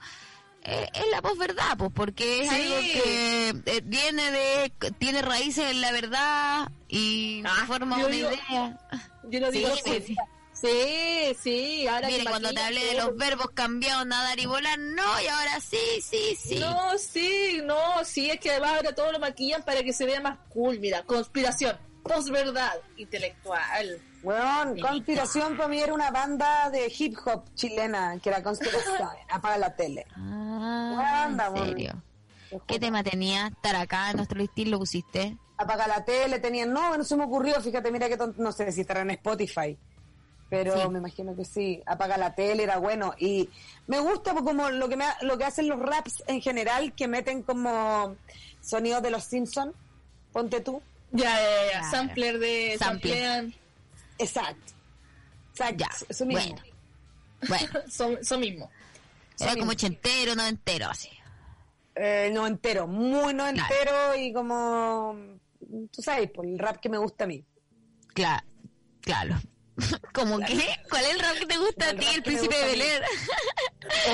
eh, 0.64 0.88
es 0.94 1.06
la 1.12 1.22
posverdad, 1.22 1.78
pues, 1.78 1.92
porque 1.96 2.42
es 2.44 2.50
Sí. 2.50 2.56
algo 2.56 2.76
que 2.82 3.50
eh, 3.78 3.82
viene 3.86 4.32
de... 4.32 4.74
tiene 5.00 5.22
raíces 5.22 5.72
en 5.72 5.82
la 5.82 5.92
verdad 5.92 6.68
y 6.88 7.42
Ah, 7.46 7.64
forma 7.68 7.98
una 7.98 8.08
digo- 8.10 8.30
idea. 8.32 8.78
Yo 9.24 9.40
lo 9.40 9.50
digo 9.52 9.70
Sí, 9.78 10.04
sí. 10.06 10.16
Sí, 10.54 11.36
sí, 11.44 11.88
ahora 11.88 12.08
Mire, 12.08 12.24
que 12.24 12.30
cuando 12.30 12.54
te 12.54 12.62
hablé 12.62 12.86
de 12.86 12.94
los 12.96 13.16
verbos 13.18 13.48
cambiados, 13.54 14.06
nadar 14.08 14.40
y 14.40 14.46
volar, 14.46 14.80
no, 14.80 15.22
y 15.22 15.28
ahora 15.28 15.60
sí, 15.60 15.78
sí, 16.02 16.36
sí. 16.42 16.60
No, 16.60 16.98
sí, 16.98 17.62
no, 17.66 18.06
sí, 18.06 18.30
es 18.32 18.40
que 18.40 18.52
además 18.52 18.72
ahora 18.78 18.96
todo 18.96 19.12
lo 19.12 19.20
maquillan 19.20 19.64
para 19.64 19.84
que 19.84 19.92
se 19.92 20.06
vea 20.06 20.22
más 20.22 20.40
cool. 20.50 20.80
Mira, 20.80 21.04
conspiración, 21.04 21.78
posverdad, 22.04 22.72
intelectual. 22.96 24.02
Weón, 24.26 24.80
Conspiración 24.80 25.56
para 25.56 25.70
mí 25.70 25.80
era 25.80 25.94
una 25.94 26.10
banda 26.12 26.70
de 26.70 26.92
hip 26.98 27.16
hop 27.26 27.44
chilena 27.56 28.18
que 28.22 28.30
era 28.30 28.42
Conspiración. 28.44 29.10
Apaga 29.30 29.58
la 29.58 29.76
tele. 29.76 30.06
Ah, 30.18 31.24
Anda, 31.28 31.48
¿en 31.56 31.66
serio? 31.68 32.04
¿Qué 32.68 32.80
tema 32.80 33.04
tenía? 33.04 33.48
Estar 33.48 33.76
acá 33.76 34.10
en 34.12 34.18
nuestro 34.18 34.38
listín 34.40 34.72
lo 34.72 34.80
pusiste. 34.80 35.38
Apaga 35.58 35.88
la 35.88 36.04
tele, 36.04 36.40
tenían. 36.40 36.74
No, 36.74 36.98
no 36.98 37.04
se 37.04 37.16
me 37.16 37.24
ocurrió. 37.26 37.60
Fíjate, 37.62 37.92
mira 37.92 38.08
que 38.10 38.18
no 38.38 38.52
sé 38.52 38.72
si 38.72 38.82
estará 38.82 39.02
en 39.02 39.12
Spotify. 39.12 39.78
Pero 40.50 40.80
Sí. 40.80 40.90
me 40.90 41.00
imagino 41.00 41.36
que 41.36 41.44
sí. 41.44 41.82
Apaga 41.86 42.18
la 42.18 42.36
tele, 42.36 42.64
era 42.64 42.78
bueno. 42.78 43.14
Y 43.18 43.50
me 43.88 44.00
gusta 44.00 44.34
como 44.36 44.70
lo 44.70 44.88
que, 44.90 44.96
me, 44.96 45.06
ha- 45.06 45.18
lo 45.22 45.38
que 45.38 45.44
hacen 45.46 45.68
los 45.68 45.80
raps 45.80 46.24
en 46.28 46.40
general, 46.42 46.94
que 46.94 47.08
meten 47.08 47.42
como 47.42 48.16
sonidos 48.62 49.02
de 49.02 49.12
los 49.12 49.24
Simpsons. 49.24 49.74
Ponte 50.32 50.62
tú. 50.62 50.82
Ya, 51.12 51.32
ya, 51.40 51.72
ya, 51.82 51.90
sampler 51.92 52.40
de... 52.40 52.76
Sampler. 52.78 53.54
Exacto. 54.18 54.74
Exacto. 55.52 55.76
Ya, 55.78 55.90
Eso 56.10 56.26
mismo. 56.26 56.42
bueno. 56.44 56.62
Bueno, 57.48 57.80
Son, 57.90 58.24
son 58.24 58.40
mismo. 58.40 58.70
era 59.40 59.56
como 59.56 59.72
ochentero, 59.72 60.36
noventero, 60.36 60.88
así. 60.90 61.10
Eh, 61.96 62.30
no 62.34 62.46
entero, 62.46 62.88
muy 62.88 63.34
no 63.34 63.48
entero 63.48 64.16
y 64.18 64.34
como, 64.34 65.16
tú 65.92 66.02
sabes, 66.02 66.30
por 66.32 66.46
el 66.46 66.60
rap 66.60 66.78
que 66.82 66.90
me 66.90 66.98
gusta 66.98 67.24
a 67.24 67.28
mí. 67.28 67.46
Claro, 68.14 68.46
claro. 69.02 69.36
¿Cómo 70.14 70.40
qué? 70.40 70.68
¿Cuál 70.90 71.04
es 71.06 71.12
el 71.12 71.20
rap 71.20 71.38
que 71.38 71.46
te 71.46 71.58
gusta 71.58 71.90
a 71.90 71.96
ti, 71.96 72.06
el 72.16 72.24
príncipe 72.24 72.56
de 72.56 72.64
a 72.64 72.66
mí. 72.68 72.72
Bel 72.72 72.82
Air? 72.82 73.04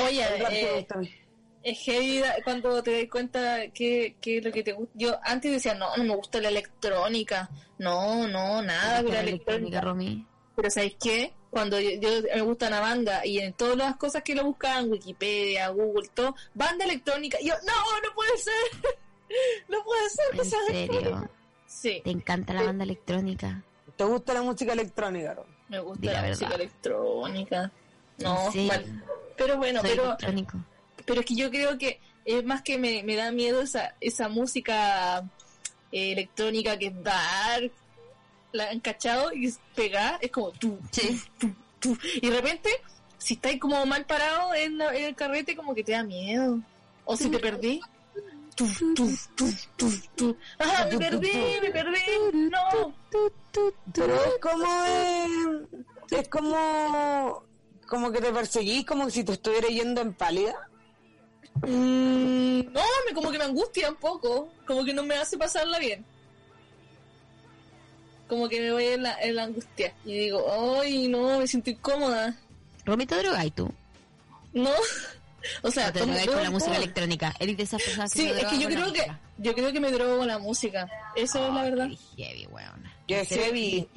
Oye, 0.06 0.24
El 0.36 0.40
rap 0.42 0.50
que 0.52 0.64
me 0.66 0.74
gusta 0.74 0.96
a 0.96 0.98
mí. 0.98 1.16
Es 1.64 1.78
heavy 1.80 2.24
cuando 2.44 2.82
te 2.82 3.02
das 3.02 3.10
cuenta 3.12 3.68
que, 3.72 4.16
que 4.20 4.42
lo 4.42 4.52
que 4.52 4.64
te 4.64 4.74
gusta. 4.74 4.92
Yo 4.96 5.20
antes 5.24 5.52
decía, 5.52 5.76
no, 5.76 5.96
no 5.96 6.04
me 6.04 6.16
gusta 6.16 6.40
la 6.42 6.50
electrónica. 6.50 7.50
No, 7.78 8.28
no, 8.28 8.62
nada 8.62 9.04
con 9.04 9.14
la 9.14 9.20
electrónica. 9.22 9.82
Romy. 9.82 10.26
Pero 10.56 10.70
¿sabéis 10.72 10.96
qué? 11.02 11.34
Cuando 11.52 11.80
yo, 11.80 11.92
yo- 12.00 12.22
me 12.34 12.42
gusta 12.42 12.68
una 12.68 12.80
banda 12.80 13.26
y 13.26 13.40
en 13.40 13.54
todas 13.54 13.76
las 13.78 13.96
cosas 13.98 14.24
que 14.24 14.34
lo 14.36 14.44
buscaban, 14.46 14.90
Wikipedia, 14.90 15.68
Google, 15.70 16.10
todo, 16.14 16.34
banda 16.54 16.86
electrónica, 16.86 17.38
y 17.42 17.48
yo, 17.50 17.54
no, 17.68 18.08
no 18.08 18.16
puede 18.16 18.38
ser. 18.38 18.54
no 19.70 19.84
puede 19.84 20.10
ser 20.10 20.26
que 20.32 20.38
¿En 20.42 20.46
sea 20.50 20.60
serio? 20.68 21.00
electrónica. 21.00 21.32
Sí, 21.68 22.02
¿Te 22.04 22.12
encanta 22.12 22.54
la 22.54 22.64
banda 22.64 22.84
electrónica? 22.84 23.64
¿Te 23.96 24.04
gusta 24.04 24.34
la 24.34 24.42
música 24.42 24.74
electrónica, 24.74 25.34
Ro? 25.36 25.46
me 25.70 25.80
gusta 25.80 26.12
la 26.12 26.24
música 26.24 26.56
electrónica. 26.56 27.72
No, 28.18 28.52
mal. 28.68 29.04
pero 29.38 29.58
bueno, 29.58 29.82
Soy 29.82 29.90
pero 29.92 30.04
electrónico. 30.06 30.58
Pero 31.12 31.20
es 31.22 31.26
que 31.28 31.36
yo 31.36 31.50
creo 31.52 31.78
que 31.78 32.00
es 32.24 32.42
más 32.46 32.62
que 32.62 32.78
me, 32.78 33.04
me 33.04 33.18
da 33.18 33.32
miedo 33.32 33.62
esa, 33.62 33.96
esa 34.00 34.30
música 34.30 35.20
eh, 35.92 36.14
electrónica 36.14 36.78
que 36.80 36.88
es 36.88 37.04
dark, 37.04 37.70
la 38.54 38.70
han 38.70 38.80
cachado 38.80 39.34
y 39.34 39.48
es 39.48 39.60
pegar, 39.76 40.18
es 40.22 40.32
como 40.32 40.52
tú, 40.52 40.80
Sí. 40.92 41.22
tú, 41.38 41.50
tú. 41.82 41.98
Y 42.22 42.30
de 42.30 42.36
repente, 42.38 42.70
si 43.18 43.34
estáis 43.34 43.60
como 43.60 43.86
mal 43.86 44.06
parado 44.06 44.54
en, 44.54 44.78
la- 44.78 44.96
en 44.96 45.04
el 45.04 45.16
carrete, 45.16 45.54
como 45.56 45.76
que 45.76 45.84
te 45.84 45.92
da 45.92 46.04
miedo. 46.04 46.60
O 47.04 47.18
si 47.18 47.30
te 47.30 47.40
perdí. 47.40 47.82
Tú, 48.56 48.68
tú, 48.96 49.10
tú, 49.36 49.50
tú, 49.76 49.92
tú. 50.16 50.38
Ah, 50.60 50.86
me 50.90 50.98
perdí, 50.98 51.32
me 51.62 51.72
perdí. 51.72 52.00
No. 52.34 52.94
Pero 53.94 54.16
es 54.16 54.34
como 54.42 54.66
es 56.12 56.28
como 56.30 57.44
como 57.88 58.12
que 58.12 58.22
te 58.22 58.32
perseguís 58.32 58.86
como 58.86 59.10
si 59.10 59.24
te 59.26 59.34
estuviera 59.34 59.68
yendo 59.68 60.00
en 60.02 60.14
pálida. 60.14 60.56
Mm, 61.56 62.72
no, 62.72 62.82
me, 63.06 63.14
como 63.14 63.32
que 63.32 63.38
me 63.38 63.44
angustia 63.46 63.90
un 63.90 63.96
poco. 63.96 64.52
Como 64.66 64.84
que 64.84 64.94
no 64.94 65.04
me 65.04 65.16
hace 65.16 65.38
pasarla 65.38 65.80
bien. 65.80 66.06
Como 68.28 68.48
que 68.48 68.62
me 68.62 68.72
voy 68.72 68.86
en 68.86 69.04
la, 69.04 69.22
en 69.22 69.36
la 69.36 69.44
angustia. 69.44 69.94
Y 70.06 70.18
digo, 70.18 70.46
ay, 70.82 71.08
no, 71.08 71.40
me 71.40 71.48
siento 71.48 71.70
incómoda. 71.70 72.36
Romy, 72.86 73.06
¿te 73.06 73.16
drogas 73.16 73.46
y 73.46 73.52
tú? 73.52 73.72
No. 74.54 74.72
O 75.64 75.72
sea, 75.72 75.90
¿O 75.90 75.92
te 75.92 76.02
drogas 76.02 76.28
con 76.28 76.44
la 76.44 76.52
música 76.52 76.78
electrónica? 76.78 77.34
Eres 77.40 77.58
de 77.58 77.64
esas 77.64 77.82
personas 77.82 78.14
que 78.14 78.20
Sí, 78.20 78.28
es 78.28 78.46
que 78.46 78.60
yo 78.60 78.68
creo 78.68 78.94
que 78.94 79.12
yo 79.40 79.56
creo 79.56 79.74
que 79.74 79.80
me 79.80 79.92
drogo 79.92 80.20
con 80.20 80.28
la 80.28 80.38
música. 80.38 80.88
Eso 81.16 81.48
es 81.48 81.52
la 81.52 81.64
verdad. 81.64 81.88
Qué 82.16 82.24
heavy, 82.24 82.46
weón. 82.46 82.84
Qué 83.20 83.26
heavy. 83.26 83.90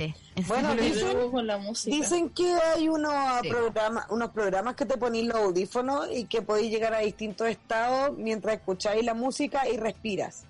Bueno, 0.46 0.74
dicen- 0.74 1.46
la 1.46 1.58
música. 1.58 1.94
Dicen 1.96 2.30
que 2.30 2.52
hay 2.54 2.88
unos 2.88 3.12
Sí. 3.42 3.48
programas, 3.48 4.06
unos 4.10 4.30
programas 4.30 4.74
que 4.76 4.84
te 4.86 4.96
ponen 4.96 5.28
los 5.28 5.36
audífonos 5.36 6.08
y 6.12 6.24
que 6.26 6.42
podéis 6.42 6.70
llegar 6.70 6.94
a 6.94 6.98
distintos 6.98 7.48
estados 7.48 8.16
mientras 8.16 8.56
escucháis 8.56 9.04
la 9.04 9.14
música 9.14 9.68
y 9.68 9.76
respiras. 9.76 10.44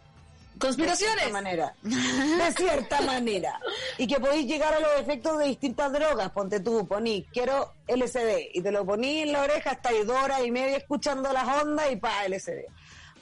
De 0.54 0.58
Conspiraciones. 0.60 1.16
cierta 1.18 1.32
manera. 1.32 1.74
De 1.82 2.52
cierta 2.56 3.00
manera. 3.00 3.60
Y 3.98 4.06
que 4.06 4.20
podéis 4.20 4.46
llegar 4.46 4.72
a 4.72 4.78
los 4.78 5.00
efectos 5.00 5.36
de 5.38 5.46
distintas 5.46 5.92
drogas. 5.92 6.30
Ponte 6.30 6.60
tú, 6.60 6.86
poní, 6.86 7.24
quiero 7.32 7.72
LSD. 7.88 8.50
Y 8.54 8.62
te 8.62 8.70
lo 8.70 8.86
poní 8.86 9.22
en 9.22 9.32
la 9.32 9.42
oreja 9.42 9.72
hasta 9.72 9.88
ahí 9.88 10.04
dos 10.04 10.16
horas 10.22 10.42
y 10.44 10.52
media 10.52 10.76
escuchando 10.76 11.32
las 11.32 11.60
ondas 11.62 11.90
y 11.90 11.96
pa, 11.96 12.24
LSD. 12.28 12.66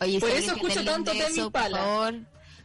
Oye, 0.02 0.20
Por 0.20 0.30
si 0.30 0.36
eso 0.36 0.54
escucho 0.54 0.84
tanto 0.84 1.12
de 1.12 1.20
Tame 1.20 1.32
eso, 1.32 1.50
por 1.50 1.62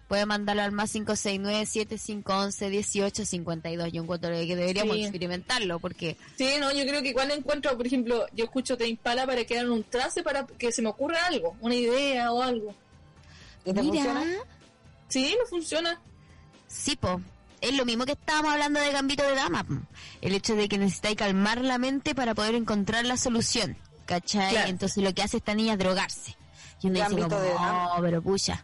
puede 0.07 0.25
mandarlo 0.25 0.61
al 0.63 0.71
más 0.71 0.93
569-7511-1852. 0.95 3.91
Yo 3.91 4.01
encuentro 4.03 4.29
que 4.31 4.55
deberíamos 4.55 4.95
Sí. 4.95 5.03
experimentarlo 5.03 5.79
porque 5.79 6.17
Sí, 6.37 6.53
no, 6.59 6.71
yo 6.71 6.85
creo 6.85 7.01
que 7.01 7.13
cuando 7.13 7.33
encuentro, 7.33 7.75
por 7.77 7.87
ejemplo, 7.87 8.25
yo 8.33 8.45
escucho 8.45 8.77
Te 8.77 8.87
Impala 8.87 9.25
para 9.25 9.43
quedar 9.45 9.65
en 9.65 9.71
un 9.71 9.83
trance 9.83 10.23
para 10.23 10.45
que 10.45 10.71
se 10.71 10.81
me 10.81 10.89
ocurra 10.89 11.17
algo, 11.27 11.55
una 11.61 11.75
idea 11.75 12.31
o 12.31 12.41
algo. 12.41 12.73
¿Y 13.65 13.73
te 13.73 13.81
Mira, 13.81 14.03
funciona? 14.03 14.25
Sí, 15.09 15.35
no 15.39 15.45
funciona. 15.47 16.01
sí, 16.67 16.95
po. 16.95 17.21
Es 17.59 17.75
lo 17.75 17.85
mismo 17.85 18.05
que 18.05 18.11
estábamos 18.11 18.51
hablando 18.53 18.79
de 18.79 18.91
Gambito 18.91 19.23
de 19.23 19.33
Dama. 19.33 19.65
El 20.21 20.35
hecho 20.35 20.55
de 20.55 20.69
que 20.69 20.77
necesitáis 20.77 21.17
calmar 21.17 21.59
la 21.61 21.79
mente 21.79 22.13
para 22.13 22.35
poder 22.35 22.53
encontrar 22.53 23.03
la 23.05 23.17
solución. 23.17 23.75
¿Cachai? 24.05 24.51
Claro. 24.51 24.69
Entonces 24.69 25.03
lo 25.03 25.11
que 25.13 25.23
hace 25.23 25.37
esta 25.37 25.55
niña 25.55 25.73
es 25.73 25.79
drogarse. 25.79 26.35
Y 26.83 26.87
uno 26.87 26.99
dice 26.99 27.19
como, 27.23 27.27
Dama. 27.43 27.95
oh, 27.97 28.01
pero 28.01 28.21
pucha, 28.21 28.63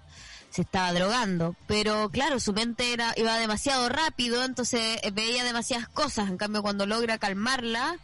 se 0.54 0.62
estaba 0.62 0.94
drogando. 0.94 1.56
Pero 1.66 2.10
claro, 2.10 2.40
su 2.40 2.54
mente 2.54 2.94
era, 2.94 3.14
iba 3.18 3.36
demasiado 3.38 3.90
rápido, 3.90 4.44
entonces 4.44 5.00
eh, 5.02 5.10
veía 5.12 5.44
demasiadas 5.44 5.88
cosas. 5.88 6.30
En 6.30 6.38
cambio, 6.38 6.62
cuando 6.62 6.86
logra 6.86 7.18
calmarla, 7.18 7.98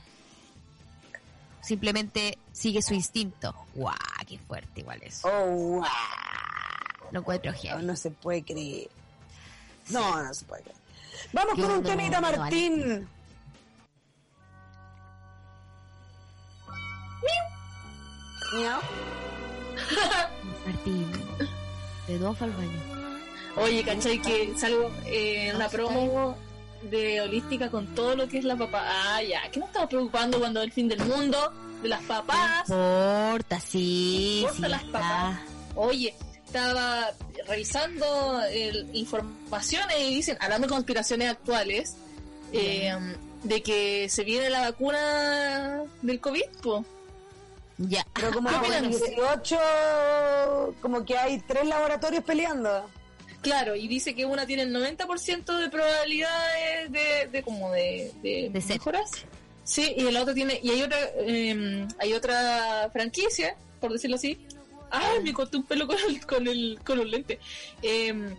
simplemente 1.61 2.39
sigue 2.51 2.81
su 2.81 2.95
instinto. 2.95 3.53
¡Guau! 3.75 3.95
¡Qué 4.27 4.39
fuerte 4.39 4.81
igual 4.81 4.99
eso! 5.03 5.27
Oh, 5.31 5.45
wow. 5.45 5.83
Lo 7.11 7.19
encuentro 7.19 7.51
No, 7.51 7.57
heavy. 7.57 7.85
no 7.85 7.95
se 7.95 8.09
puede 8.11 8.43
creer. 8.43 8.89
No, 9.89 10.23
no 10.23 10.33
se 10.33 10.45
puede 10.45 10.63
creer. 10.63 10.77
Vamos 11.33 11.55
Yo 11.57 11.63
con 11.67 11.77
un 11.77 11.83
no- 11.83 11.89
temita, 11.89 12.19
no, 12.21 12.37
Martín. 12.37 13.07
Miau. 18.53 18.81
Martín, 20.65 21.11
de 22.09 22.17
dos 22.19 22.41
al 22.41 22.51
baño. 22.51 22.81
Oye, 23.55 23.83
¿cachai? 23.83 24.21
Que 24.21 24.53
salgo 24.57 24.91
eh, 25.05 25.49
en 25.49 25.59
la 25.59 25.65
Ah, 25.65 25.69
promo 25.69 26.37
de 26.83 27.21
holística 27.21 27.69
con 27.69 27.87
todo 27.95 28.15
lo 28.15 28.27
que 28.27 28.37
es 28.39 28.45
la 28.45 28.55
papá. 28.55 28.83
Ah, 28.85 29.21
ya, 29.23 29.49
que 29.51 29.59
no 29.59 29.65
estamos 29.65 29.89
preocupando 29.89 30.39
cuando 30.39 30.59
es 30.61 30.65
el 30.67 30.71
fin 30.71 30.87
del 30.87 30.99
mundo, 31.05 31.51
de 31.81 31.89
las 31.89 32.01
papás. 32.03 32.69
No 32.69 32.75
importa, 33.29 33.59
sí, 33.59 34.39
importa 34.41 34.55
sí 34.65 34.71
las 34.71 34.83
papas. 34.85 35.39
Oye, 35.75 36.13
estaba 36.45 37.11
revisando 37.47 38.41
el- 38.49 38.89
informaciones 38.93 39.95
y 39.99 40.15
dicen, 40.15 40.37
hablando 40.39 40.67
de 40.67 40.73
conspiraciones 40.73 41.29
actuales, 41.29 41.95
eh, 42.53 42.93
de 43.43 43.61
que 43.63 44.09
se 44.09 44.23
viene 44.23 44.49
la 44.49 44.61
vacuna 44.71 45.83
del 46.01 46.19
COVID, 46.19 46.43
po. 46.61 46.85
Ya. 47.79 48.05
Pero 48.13 48.31
como 48.33 48.49
Ah. 48.49 48.61
18, 48.81 50.75
como 50.81 51.05
que 51.05 51.17
hay 51.17 51.39
tres 51.39 51.65
laboratorios 51.65 52.23
peleando. 52.23 52.89
Claro, 53.41 53.73
y 53.75 53.87
dice 53.87 54.13
que 54.13 54.25
una 54.25 54.45
tiene 54.45 54.63
el 54.63 54.73
90% 54.75 55.57
de 55.57 55.69
probabilidades 55.69 56.91
de, 56.91 57.27
de 57.31 57.41
como 57.43 57.71
de, 57.71 58.11
de, 58.21 58.49
De 58.51 58.61
mejoras. 58.67 59.11
Sí, 59.63 59.93
y 59.95 60.11
la 60.11 60.23
otra 60.23 60.33
tiene, 60.33 60.59
y 60.61 60.71
hay 60.71 60.81
otra, 60.81 60.97
eh, 61.19 61.87
hay 61.99 62.13
otra 62.13 62.89
franquicia, 62.91 63.55
por 63.79 63.93
decirlo 63.93 64.17
así. 64.17 64.45
Ay, 64.91 65.21
me 65.23 65.31
corté 65.31 65.55
un 65.57 65.63
pelo 65.63 65.87
con 65.87 65.97
el, 65.99 66.25
con 66.25 66.47
el, 66.47 66.79
con 66.83 66.99
un 66.99 67.09
lente. 67.09 67.39
Eh, 67.81 68.35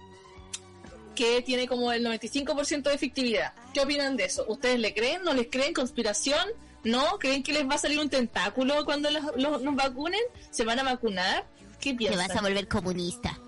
que 1.14 1.42
tiene 1.42 1.66
como 1.66 1.92
el 1.92 2.04
95% 2.04 2.82
de 2.82 2.94
efectividad. 2.94 3.52
¿Qué 3.72 3.80
opinan 3.80 4.16
de 4.16 4.24
eso? 4.24 4.44
¿Ustedes 4.48 4.78
le 4.78 4.92
creen? 4.94 5.22
¿No 5.22 5.32
les 5.34 5.48
creen? 5.48 5.72
¿Conspiración? 5.74 6.44
¿No? 6.84 7.18
¿Creen 7.18 7.42
que 7.42 7.52
les 7.52 7.68
va 7.68 7.74
a 7.74 7.78
salir 7.78 7.98
un 8.00 8.08
tentáculo 8.08 8.84
cuando 8.84 9.10
los, 9.10 9.22
los- 9.36 9.62
nos 9.62 9.74
vacunen? 9.76 10.20
¿Se 10.50 10.64
van 10.64 10.78
a 10.78 10.82
vacunar? 10.82 11.46
¿Qué 11.80 11.90
Te 11.92 11.96
piensan? 11.98 12.28
vas 12.28 12.36
a 12.36 12.40
volver 12.42 12.68
comunista. 12.68 13.38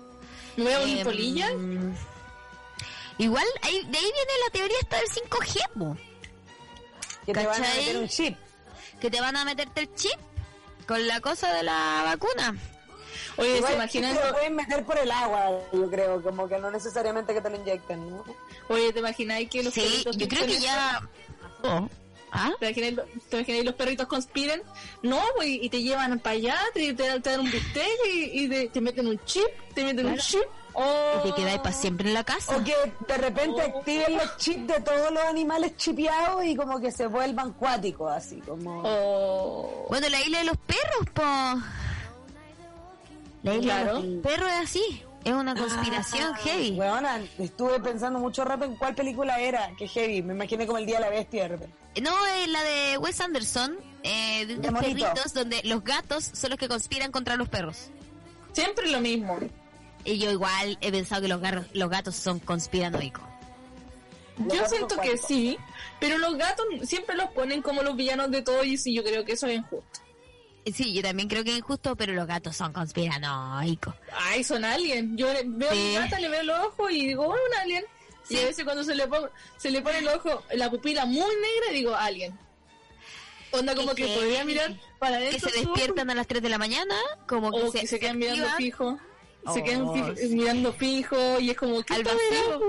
¿Me 0.55 0.63
voy 0.65 0.73
a 0.73 0.79
volver 0.79 0.97
Em, 0.99 1.03
polilla? 1.03 1.49
Igual, 3.17 3.45
ahí, 3.61 3.73
de 3.83 3.97
ahí 3.97 4.03
viene 4.03 4.31
la 4.45 4.51
teoría 4.51 4.77
esta 4.81 4.97
del 4.97 5.07
5G, 5.07 5.69
po, 5.77 5.97
Que 7.25 7.33
te 7.33 7.45
van 7.45 7.63
a 7.63 7.67
meter 7.75 7.97
un 7.97 8.07
chip. 8.07 8.37
que 8.99 9.11
te 9.11 9.21
van 9.21 9.35
a 9.37 9.45
meterte 9.45 9.81
el 9.81 9.93
chip 9.95 10.17
con 10.87 11.05
la 11.07 11.19
cosa 11.21 11.53
de 11.53 11.63
la 11.63 12.01
vacuna. 12.05 12.55
Oye, 13.37 13.57
Igual 13.57 13.71
¿se 13.71 13.75
imaginan? 13.77 14.15
te 14.17 14.25
lo 14.25 14.31
pueden 14.33 14.55
meter 14.55 14.83
por 14.85 14.97
el 14.97 15.11
agua, 15.11 15.59
yo 15.71 15.89
creo, 15.89 16.21
como 16.23 16.47
que 16.47 16.57
no 16.59 16.69
necesariamente 16.71 17.33
que 17.33 17.41
te 17.41 17.49
lo 17.49 17.55
inyecten, 17.55 18.09
¿no? 18.09 18.23
Oye, 18.69 18.91
¿te 18.93 18.99
imagináis 18.99 19.49
que 19.49 19.63
los 19.63 19.73
Sí, 19.73 20.03
yo 20.17 20.27
creo 20.27 20.45
que 20.45 20.59
ya... 20.59 21.01
Oh. 21.63 21.87
¿Ah? 22.35 22.51
¿Te 22.59 22.65
imagináis, 22.71 22.95
te 23.29 23.37
imagináis 23.37 23.65
los 23.65 23.75
perritos 23.75 24.07
conspiren? 24.07 24.63
No, 25.03 25.21
pues, 25.35 25.47
y 25.49 25.69
te 25.69 25.81
llevan 25.83 26.17
para 26.19 26.35
allá, 26.35 26.57
te, 26.73 26.93
te, 26.93 27.19
te 27.19 27.29
dan 27.29 27.41
un 27.41 27.51
bistec 27.51 27.87
y, 28.11 28.43
y 28.45 28.49
te, 28.49 28.67
te 28.69 28.81
meten 28.81 29.07
un 29.07 29.23
chip, 29.25 29.45
te 29.75 29.83
meten 29.83 30.07
un 30.07 30.17
chip. 30.17 30.41
Oh. 30.75 31.21
Y 31.23 31.29
te 31.29 31.35
quedáis 31.35 31.59
para 31.59 31.71
siempre 31.71 32.07
en 32.07 32.15
la 32.15 32.23
casa. 32.23 32.57
O 32.57 32.63
que 32.63 32.73
de 33.07 33.17
repente 33.19 33.61
Oh. 33.63 33.77
activen 33.77 34.17
los 34.17 34.37
chips 34.37 34.65
de 34.65 34.81
todos 34.81 35.11
los 35.11 35.23
animales 35.25 35.77
chipeados 35.77 36.43
y 36.45 36.55
como 36.55 36.79
que 36.79 36.91
se 36.91 37.05
vuelvan 37.05 37.53
cuáticos, 37.53 38.11
así 38.11 38.37
como... 38.41 38.81
Oh. 38.83 39.85
Bueno, 39.89 40.09
la 40.09 40.19
isla 40.19 40.39
de 40.39 40.45
los 40.45 40.57
perros, 40.57 41.09
po. 41.13 41.21
La 43.43 43.55
isla 43.55 43.81
Claro. 43.83 44.01
de 44.01 44.07
los 44.07 44.23
perros 44.23 44.49
es 44.49 44.59
así. 44.63 45.03
Es 45.23 45.33
una 45.33 45.55
conspiración 45.55 46.33
Ah, 46.33 46.37
heavy. 46.43 46.71
Weona, 46.71 47.21
estuve 47.39 47.79
pensando 47.79 48.19
mucho 48.19 48.43
rato 48.43 48.65
en 48.65 48.75
cuál 48.75 48.93
película 48.93 49.39
era, 49.39 49.71
que 49.77 49.87
heavy, 49.87 50.21
me 50.21 50.33
imaginé 50.33 50.65
como 50.65 50.77
el 50.79 50.85
Día 50.85 50.95
de 50.95 51.01
la 51.01 51.09
Bestia 51.09 51.43
de 51.43 51.47
repente. 51.49 51.75
No, 52.01 52.11
es 52.27 52.47
la 52.49 52.61
de 52.63 52.97
Wes 52.97 53.21
Anderson, 53.21 53.77
eh, 54.03 54.45
de 54.45 54.55
unos 54.55 54.81
perritos 54.83 55.33
donde 55.33 55.61
los 55.63 55.83
gatos 55.83 56.29
son 56.33 56.49
los 56.49 56.59
que 56.59 56.67
conspiran 56.67 57.11
contra 57.11 57.35
los 57.37 57.47
perros. 57.47 57.89
Siempre 58.51 58.89
lo 58.91 58.99
mismo. 58.99 59.37
Y 60.05 60.17
yo 60.19 60.29
igual 60.31 60.77
he 60.81 60.91
pensado 60.91 61.21
que 61.21 61.27
los, 61.29 61.41
gar- 61.41 61.65
los 61.73 61.89
gatos 61.89 62.15
son 62.15 62.39
conspiranoicos. 62.39 63.23
Los 64.37 64.47
Yo 64.47 64.55
gatos 64.55 64.69
siento 64.69 64.97
que 64.97 65.17
sí, 65.17 65.57
pero 65.99 66.17
los 66.17 66.35
gatos 66.35 66.65
siempre 66.83 67.15
los 67.15 67.29
ponen 67.29 67.61
como 67.61 67.81
los 67.83 67.95
villanos 67.95 68.29
de 68.31 68.41
todo 68.41 68.63
y 68.63 68.77
sí, 68.77 68.93
yo 68.93 69.03
creo 69.03 69.23
que 69.23 69.33
eso 69.33 69.47
es 69.47 69.57
injusto. 69.59 70.01
Sí, 70.71 70.93
yo 70.93 71.01
también 71.01 71.27
creo 71.27 71.43
que 71.43 71.51
es 71.51 71.57
injusto, 71.57 71.95
pero 71.95 72.13
los 72.13 72.25
gatos 72.25 72.55
son 72.55 72.71
conspiranoicos. 72.71 73.93
Ay, 74.17 74.43
son 74.43 74.63
alien. 74.63 75.17
Yo 75.17 75.31
le- 75.33 75.43
veo 75.45 75.69
a 75.71 75.73
mi 75.73 75.81
Sí. 75.89 75.93
gata, 75.95 76.19
le 76.19 76.29
veo 76.29 76.43
los 76.43 76.59
ojos 76.67 76.91
y 76.91 77.07
digo, 77.07 77.23
oh, 77.27 77.31
un 77.31 77.55
alien. 77.61 77.83
Y 78.29 78.37
a 78.37 78.45
veces 78.45 78.63
cuando 78.63 78.83
se 78.85 78.95
le, 78.95 79.05
pone, 79.07 79.27
se 79.57 79.69
le 79.69 79.81
pone 79.81 79.97
el 79.99 80.07
ojo, 80.07 80.41
la 80.53 80.69
pupila 80.71 81.05
muy 81.05 81.19
negra, 81.35 81.71
digo, 81.73 81.93
alien. 81.95 82.37
Onda 83.51 83.75
como 83.75 83.93
que 83.93 84.07
podría 84.07 84.45
mirar 84.45 84.79
para 84.99 85.19
Que 85.19 85.27
adentro 85.27 85.49
se 85.49 85.55
su 85.57 85.63
ojo, 85.65 85.73
despiertan 85.75 86.09
a 86.09 86.15
las 86.15 86.25
3 86.27 86.41
de 86.41 86.49
la 86.49 86.57
mañana, 86.57 86.95
como 87.27 87.51
que 87.51 87.61
o 87.61 87.71
se, 87.71 87.81
que 87.81 87.87
se 87.87 87.99
quedan 87.99 88.17
mirando 88.17 88.47
fijo. 88.57 88.97
Se 89.53 89.59
Oh, 89.59 89.63
quedan 89.65 89.87
fijo- 89.93 90.15
sí. 90.15 90.29
mirando 90.29 90.71
fijo 90.73 91.39
y 91.41 91.49
es 91.51 91.57
como 91.57 91.83
que 91.83 91.93
Al 91.93 92.03
vacío. 92.05 92.61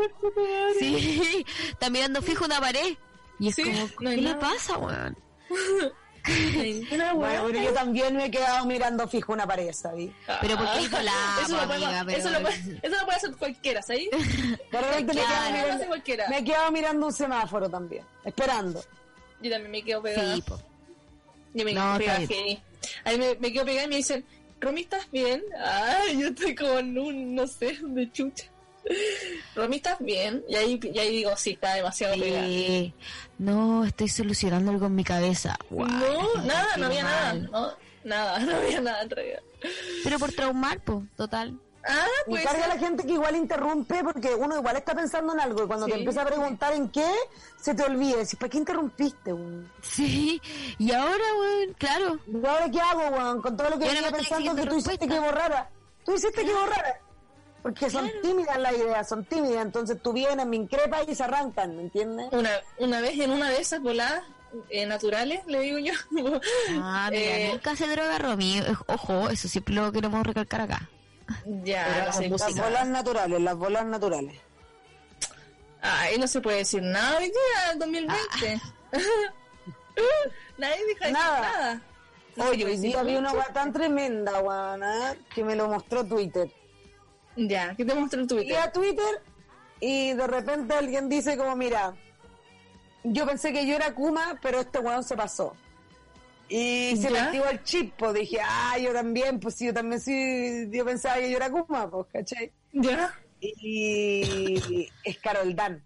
Sí, 0.81 1.47
está 1.71 1.89
mirando 1.89 2.21
fijo 2.21 2.45
una 2.45 2.61
pared. 2.61 2.97
Y 3.39 3.49
es 3.49 3.55
Sí, 3.55 3.63
como, 3.63 3.79
no 4.01 4.11
¿qué 4.11 4.17
le 4.17 4.23
nada. 4.23 4.41
pasa, 4.41 4.77
weón? 4.79 5.17
Bueno, 6.89 7.15
bueno, 7.17 7.49
yo 7.51 7.73
también 7.75 8.17
me 8.17 8.27
he 8.27 8.31
quedado 8.31 8.65
mirando 8.67 9.07
fijo 9.07 9.33
una 9.33 9.47
pared, 9.47 9.73
¿sabí? 9.73 10.13
Pero 10.41 10.57
porque 10.57 10.81
hizo 10.83 11.03
la 11.03 11.13
eso, 11.45 11.57
lo 11.57 11.63
amiga, 11.73 12.03
pero- 12.07 12.19
eso, 12.19 12.31
lo 12.31 12.41
puede, 12.41 12.57
eso 12.83 12.97
lo 12.97 13.05
puede 13.05 13.17
hacer 13.17 13.37
cualquiera, 13.37 13.83
¿sabes? 13.83 14.09
De 14.11 14.81
repente 14.81 15.13
me, 15.15 15.21
he 15.21 15.25
quedado 15.25 15.51
Claro. 15.51 15.53
Mirando, 15.53 16.29
me 16.31 16.39
he 16.39 16.45
quedado 16.45 16.73
mirando 16.73 17.07
un 17.07 17.13
semáforo 17.13 17.69
también, 17.69 18.05
esperando. 18.25 18.83
Yo 19.43 19.51
también 19.51 19.71
me 19.71 19.83
quedo 19.83 20.03
pegada. 20.03 20.35
Sí, 20.37 20.43
po. 20.43 20.59
Yo 21.53 21.65
me 21.65 21.73
No, 21.75 21.99
quedo 21.99 22.13
está 22.13 22.27
pegada 22.29 23.37
me 23.41 23.53
quedo 23.53 23.65
pegada 23.65 23.85
y 23.87 23.89
me 23.89 23.97
dicen, 23.97 24.25
Romy, 24.61 24.81
¿estás 24.81 25.11
bien? 25.11 25.43
Ay, 25.63 26.19
yo 26.21 26.29
estoy 26.29 26.55
como 26.55 26.79
en 26.79 26.99
un, 26.99 27.35
no 27.35 27.47
sé, 27.47 27.77
de 27.83 28.11
chucha. 28.13 28.45
Romy, 29.55 29.77
¿estás 29.77 29.99
bien? 30.01 30.45
Y 30.49 30.57
ahí, 30.57 30.81
y 30.83 30.99
ahí 30.99 31.11
digo, 31.17 31.37
sí, 31.37 31.53
está 31.53 31.75
demasiado. 31.75 32.15
Sí. 32.15 32.93
No, 33.39 33.85
estoy 33.85 34.09
solucionando 34.09 34.71
algo 34.73 34.87
en 34.87 34.95
mi 34.95 35.05
cabeza. 35.05 35.57
La 35.71 35.85
No, 35.87 36.35
nada, 36.45 36.77
no 36.77 36.87
había 36.87 37.03
nada. 37.03 37.35
No, 37.35 37.73
nada, 38.05 38.39
no 38.41 38.57
había 38.57 38.81
nada 38.81 39.03
en 39.03 39.11
realidad. 39.11 39.41
Pero 40.03 40.19
por 40.19 40.33
traumar, 40.33 40.81
pues, 40.81 40.99
total. 41.17 41.59
Ah, 41.87 42.07
Y 42.27 42.31
pues. 42.31 42.45
carga 42.47 42.67
la 42.69 42.79
gente 42.79 43.05
que 43.05 43.13
igual 43.13 43.37
interrumpe 43.37 44.03
porque 44.03 44.35
uno 44.35 44.57
igual 44.57 44.77
está 44.77 44.95
pensando 44.95 45.35
en 45.35 45.41
algo 45.41 45.65
y 45.65 45.67
cuando 45.67 45.85
te 45.85 45.93
Sí. 45.93 45.99
empieza 45.99 46.23
a 46.23 46.25
preguntar 46.27 46.73
en 46.73 46.89
qué, 46.89 47.07
se 47.61 47.75
te 47.75 47.83
olvida. 47.83 48.17
Decís, 48.17 48.37
¿para 48.37 48.49
qué 48.49 48.57
interrumpiste? 48.59 49.33
weón? 49.35 49.71
Sí, 49.83 50.41
y 50.79 50.93
ahora, 50.93 51.25
weón, 51.39 51.75
claro. 51.77 52.19
¿Y 52.27 52.47
ahora 52.47 52.71
qué 52.71 52.81
hago, 52.81 53.03
weón? 53.15 53.43
Con 53.43 53.55
todo 53.57 53.69
lo 53.69 53.79
que 53.79 53.85
Y 53.85 53.89
venía 53.89 54.11
pensando 54.11 54.55
que 54.57 54.67
tú 54.67 54.77
hiciste 54.79 55.07
que 55.07 55.21
borrara. 55.21 55.69
Tú 56.07 56.15
hiciste 56.15 56.43
que 56.45 56.53
borrara. 56.55 57.01
Porque 57.65 57.89
son 57.89 58.11
tímidas 58.21 58.59
las 58.59 58.75
ideas, 58.75 59.09
son 59.09 59.25
tímidas. 59.25 59.65
Entonces 59.65 59.97
tú 60.03 60.13
vienes, 60.13 60.45
me 60.47 60.57
increpas 60.57 61.09
y 61.09 61.15
se 61.15 61.25
arrancan, 61.25 61.75
¿me 61.75 61.83
entiendes? 61.85 62.29
Una, 62.31 62.51
una 62.77 63.01
vez 63.01 63.19
en 63.19 63.31
una 63.31 63.49
de 63.49 63.57
esas 63.63 63.81
voladas 63.81 64.23
eh, 64.69 64.85
naturales, 64.85 65.41
le 65.47 65.61
digo 65.61 65.79
yo. 65.79 65.95
Ah, 66.83 67.09
mira, 67.11 67.23
eh, 67.39 67.49
nunca 67.53 67.75
se 67.75 67.87
droga 67.89 68.19
Romy. 68.19 68.59
Eh, 68.59 68.75
Ojo, 68.89 69.31
eso 69.31 69.49
siempre 69.49 69.75
lo 69.75 69.91
queremos 69.93 70.27
recalcar 70.27 70.61
acá. 70.61 70.91
ya, 71.65 72.05
las 72.07 72.21
música. 72.29 72.63
bolas 72.63 72.87
naturales, 72.87 73.41
las 73.41 73.57
bolas 73.57 73.87
naturales. 73.87 74.39
Ay, 75.81 76.19
no 76.19 76.27
se 76.29 76.43
puede 76.43 76.59
decir 76.59 76.83
nada 76.83 77.17
hoy 77.17 77.25
día, 77.29 77.75
2020. 77.79 78.61
Nadie 80.59 80.85
deja 80.87 81.07
de 81.07 81.13
Nada. 81.13 81.41
decir 81.41 81.53
nada. 81.59 81.81
No 82.37 82.45
Oye, 82.47 82.65
hoy 82.67 82.77
día 82.77 83.03
vi 83.05 83.17
una 83.17 83.33
weá 83.33 83.47
tan 83.55 83.73
tremenda, 83.73 84.41
weón, 84.41 84.83
¿eh? 84.83 85.19
que 85.35 85.43
me 85.45 85.55
lo 85.57 85.69
mostró 85.69 86.05
Twitter. 86.05 86.51
Ya, 87.37 87.75
¿qué 87.77 87.85
te 87.85 87.95
mostró 87.95 88.21
en 88.21 88.25
Y 88.25 88.29
Twitter? 88.29 88.57
a 88.59 88.73
Twitter 88.73 89.23
y 89.81 90.13
de 90.15 90.27
repente 90.27 90.75
alguien 90.75 91.09
dice 91.09 91.37
como, 91.37 91.55
mira, 91.57 91.95
yo 93.03 93.27
pensé 93.27 93.53
que 93.53 93.67
yo 93.67 93.75
era 93.77 93.95
Kuma, 93.95 94.39
pero 94.41 94.61
este 94.61 94.79
weón 94.79 95.03
se 95.05 95.17
pasó. 95.17 95.55
Y 96.49 96.97
se 96.99 97.11
me 97.11 97.17
¿Ya? 97.19 97.25
activó 97.27 97.47
el 97.47 97.63
chip, 97.65 97.95
pues 97.97 98.15
dije, 98.15 98.39
ah, 98.43 98.79
yo 98.79 98.93
también, 98.93 99.41
pues 99.41 99.55
sí, 99.57 99.67
yo 99.67 99.75
también 99.75 100.01
sí, 100.01 100.69
yo 100.71 100.85
pensaba 100.85 101.17
que 101.17 101.31
yo 101.31 101.37
era 101.37 101.51
Kuma, 101.51 101.91
pues, 101.91 102.07
¿cachai? 102.13 102.53
¿Ya? 102.73 103.15
Y 103.41 104.89
es 105.05 105.19
Carol 105.19 105.55
Dan. 105.55 105.85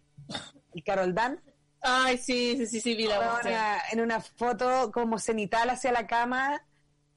El 0.74 0.84
Carol 0.84 1.14
Dan, 1.14 1.40
Ay, 1.80 2.18
sí, 2.18 2.56
sí, 2.56 2.66
sí, 2.66 2.80
sí, 2.80 2.94
vi 2.96 3.06
la 3.06 3.16
ahora 3.16 3.78
en 3.92 4.00
una 4.00 4.20
foto 4.20 4.90
como 4.92 5.18
cenital 5.18 5.70
hacia 5.70 5.92
la 5.92 6.06
cama, 6.06 6.60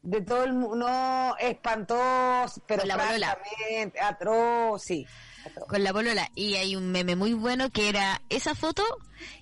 de 0.03 0.21
todo 0.21 0.43
el 0.43 0.53
mundo, 0.53 0.75
no, 0.87 1.35
espantoso, 1.37 2.61
pero 2.67 2.81
Con 2.81 2.87
la 2.87 2.95
francamente, 2.97 3.99
atroz, 4.01 4.81
sí. 4.83 5.05
atroz. 5.45 5.67
Con 5.67 5.83
la 5.83 5.93
polola. 5.93 6.29
Y 6.35 6.55
hay 6.55 6.75
un 6.75 6.91
meme 6.91 7.15
muy 7.15 7.33
bueno 7.33 7.69
que 7.69 7.89
era 7.89 8.21
esa 8.29 8.55
foto 8.55 8.83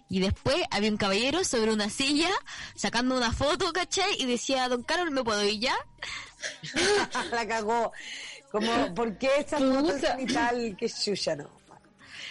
y 0.09 0.19
después 0.19 0.57
había 0.71 0.89
un 0.91 0.97
caballero 0.97 1.43
sobre 1.43 1.71
una 1.71 1.89
silla 1.89 2.29
sacando 2.75 3.15
una 3.15 3.31
foto, 3.31 3.71
¿cachai? 3.71 4.11
Y 4.19 4.25
decía, 4.25 4.67
don 4.67 4.83
Carlos, 4.83 5.11
¿me 5.11 5.23
puedo 5.23 5.43
ir 5.43 5.59
ya? 5.59 5.75
la 7.31 7.47
cagó. 7.47 7.91
Como, 8.51 8.93
¿por 8.95 9.17
qué 9.17 9.29
esa 9.37 9.59
foto 9.59 9.95
es 9.95 10.33
tal 10.33 10.75
que 10.75 10.89
chucha, 10.89 11.35
no? 11.35 11.49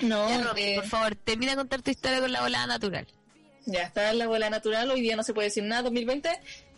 No, 0.01 0.29
Ya, 0.29 0.53
eh, 0.57 0.75
por 0.77 0.87
favor, 0.87 1.17
termina 1.17 1.53
de 1.53 1.57
contar 1.59 1.83
tu 1.83 1.91
historia 1.91 2.21
con 2.21 2.31
la 2.33 2.41
volada 2.43 2.67
natural. 2.67 3.07
ya 3.67 3.83
está 3.83 4.11
en 4.11 4.19
la 4.19 4.27
bola 4.27 4.49
natural, 4.51 4.91
hoy 4.91 5.01
día 5.01 5.17
no 5.17 5.23
se 5.23 5.33
puede 5.35 5.49
decir 5.49 5.65
nada, 5.65 5.83
2020. 5.83 6.29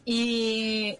Y, 0.04 0.98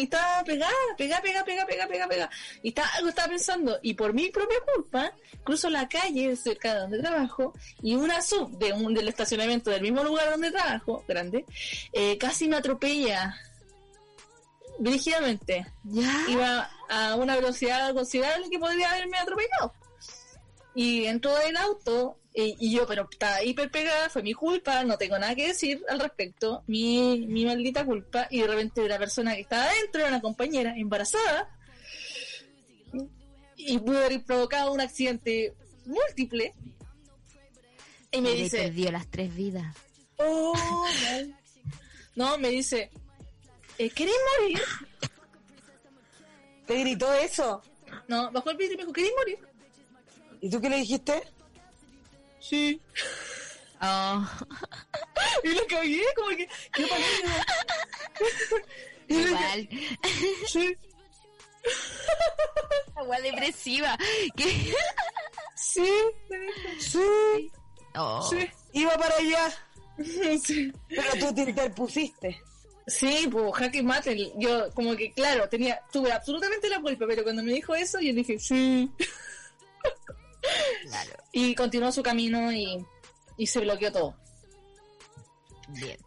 y, 0.00 0.04
estaba 0.04 0.42
pegada, 0.44 0.72
pegada, 0.96 1.22
pegada, 1.22 1.44
pegada, 1.44 1.66
pegada, 1.66 1.88
pegada, 1.88 2.08
pegada. 2.08 2.30
Y 2.62 2.68
estaba, 2.68 2.88
algo 2.96 3.08
estaba 3.08 3.28
pensando, 3.28 3.78
y 3.82 3.94
por 3.94 4.12
mi 4.12 4.30
propia 4.30 4.58
culpa, 4.74 5.12
cruzo 5.44 5.70
la 5.70 5.88
calle 5.88 6.36
cerca 6.36 6.74
de 6.74 6.80
donde 6.80 6.98
trabajo, 7.00 7.52
y 7.82 7.94
una 7.94 8.20
sub 8.22 8.58
de 8.58 8.72
un, 8.72 8.94
del 8.94 9.08
estacionamiento 9.08 9.70
del 9.70 9.82
mismo 9.82 10.02
lugar 10.02 10.30
donde 10.30 10.50
trabajo, 10.50 11.04
grande, 11.06 11.44
eh, 11.92 12.18
casi 12.18 12.48
me 12.48 12.56
atropella. 12.56 13.36
Brígidamente. 14.78 15.66
Ya. 15.84 16.24
iba 16.28 16.70
a 16.88 17.14
una 17.16 17.36
velocidad 17.36 17.92
considerable 17.92 18.48
que 18.48 18.58
podría 18.58 18.90
haberme 18.90 19.18
atropellado. 19.18 19.74
Y 20.74 21.04
entró 21.04 21.38
el 21.40 21.56
auto 21.56 22.19
y, 22.34 22.56
y 22.60 22.72
yo, 22.74 22.86
pero 22.86 23.08
estaba 23.10 23.42
hiper 23.42 23.70
pegada, 23.70 24.08
fue 24.08 24.22
mi 24.22 24.34
culpa, 24.34 24.84
no 24.84 24.96
tengo 24.96 25.18
nada 25.18 25.34
que 25.34 25.48
decir 25.48 25.82
al 25.88 25.98
respecto, 26.00 26.62
mi, 26.66 27.26
mi 27.26 27.44
maldita 27.44 27.84
culpa. 27.84 28.28
Y 28.30 28.40
de 28.40 28.46
repente 28.46 28.88
la 28.88 28.98
persona 28.98 29.34
que 29.34 29.40
estaba 29.42 29.64
adentro 29.64 30.00
era 30.00 30.10
una 30.10 30.20
compañera 30.20 30.74
embarazada 30.76 31.48
y 33.56 33.78
pudo 33.78 33.98
haber 33.98 34.22
provocado 34.24 34.72
un 34.72 34.80
accidente 34.80 35.54
múltiple. 35.86 36.54
Y 38.12 38.20
me 38.20 38.32
Y 38.32 38.42
dice, 38.44 38.58
perdió 38.64 38.90
las 38.92 39.06
tres 39.08 39.34
vidas. 39.34 39.76
oh, 40.18 40.86
no. 42.16 42.30
no, 42.30 42.38
me 42.38 42.48
dice, 42.48 42.90
"Eh, 43.78 43.90
¿querés 43.90 44.14
morir? 44.40 44.60
¿Te 46.66 46.78
gritó 46.80 47.12
eso? 47.14 47.62
No, 48.08 48.30
bajó 48.30 48.50
el 48.50 48.60
y 48.62 48.68
me 48.70 48.76
dijo, 48.76 48.92
¿querés 48.92 49.12
morir? 49.18 49.38
¿Y 50.40 50.48
tú 50.50 50.60
qué 50.60 50.70
le 50.70 50.76
dijiste? 50.76 51.22
Sí. 52.40 52.80
Oh. 53.80 54.26
Y 55.44 55.48
lo 55.48 55.66
cagué, 55.66 56.02
como 56.16 56.28
que. 56.30 56.48
¿Qué 56.72 56.86
pasó? 56.86 57.02
Igual. 59.08 59.68
Sí. 60.46 60.76
Agua 62.96 63.20
depresiva. 63.20 63.98
¿Qué? 64.36 64.74
Sí. 65.54 65.90
Sí. 66.78 67.50
Oh. 67.94 68.28
Sí. 68.28 68.48
Iba 68.72 68.96
para 68.96 69.16
allá, 69.16 69.50
Sí. 70.44 70.72
pero 70.88 71.12
tú 71.18 71.34
te 71.34 71.42
interpusiste. 71.50 72.40
Sí, 72.86 73.28
pues 73.30 73.54
jaque 73.54 73.82
mate. 73.82 74.32
Yo, 74.36 74.70
como 74.74 74.96
que, 74.96 75.12
claro, 75.12 75.48
tenía, 75.48 75.80
tuve 75.92 76.12
absolutamente 76.12 76.68
la 76.68 76.80
culpa, 76.80 77.04
pero 77.06 77.22
cuando 77.22 77.42
me 77.42 77.52
dijo 77.52 77.74
eso, 77.74 78.00
yo 78.00 78.12
dije, 78.12 78.38
sí. 78.38 78.90
Claro. 80.84 81.10
Y 81.32 81.54
continuó 81.54 81.92
su 81.92 82.02
camino 82.02 82.52
y, 82.52 82.84
y 83.36 83.46
se 83.46 83.60
bloqueó 83.60 83.92
todo. 83.92 84.14
Bien. 85.68 85.98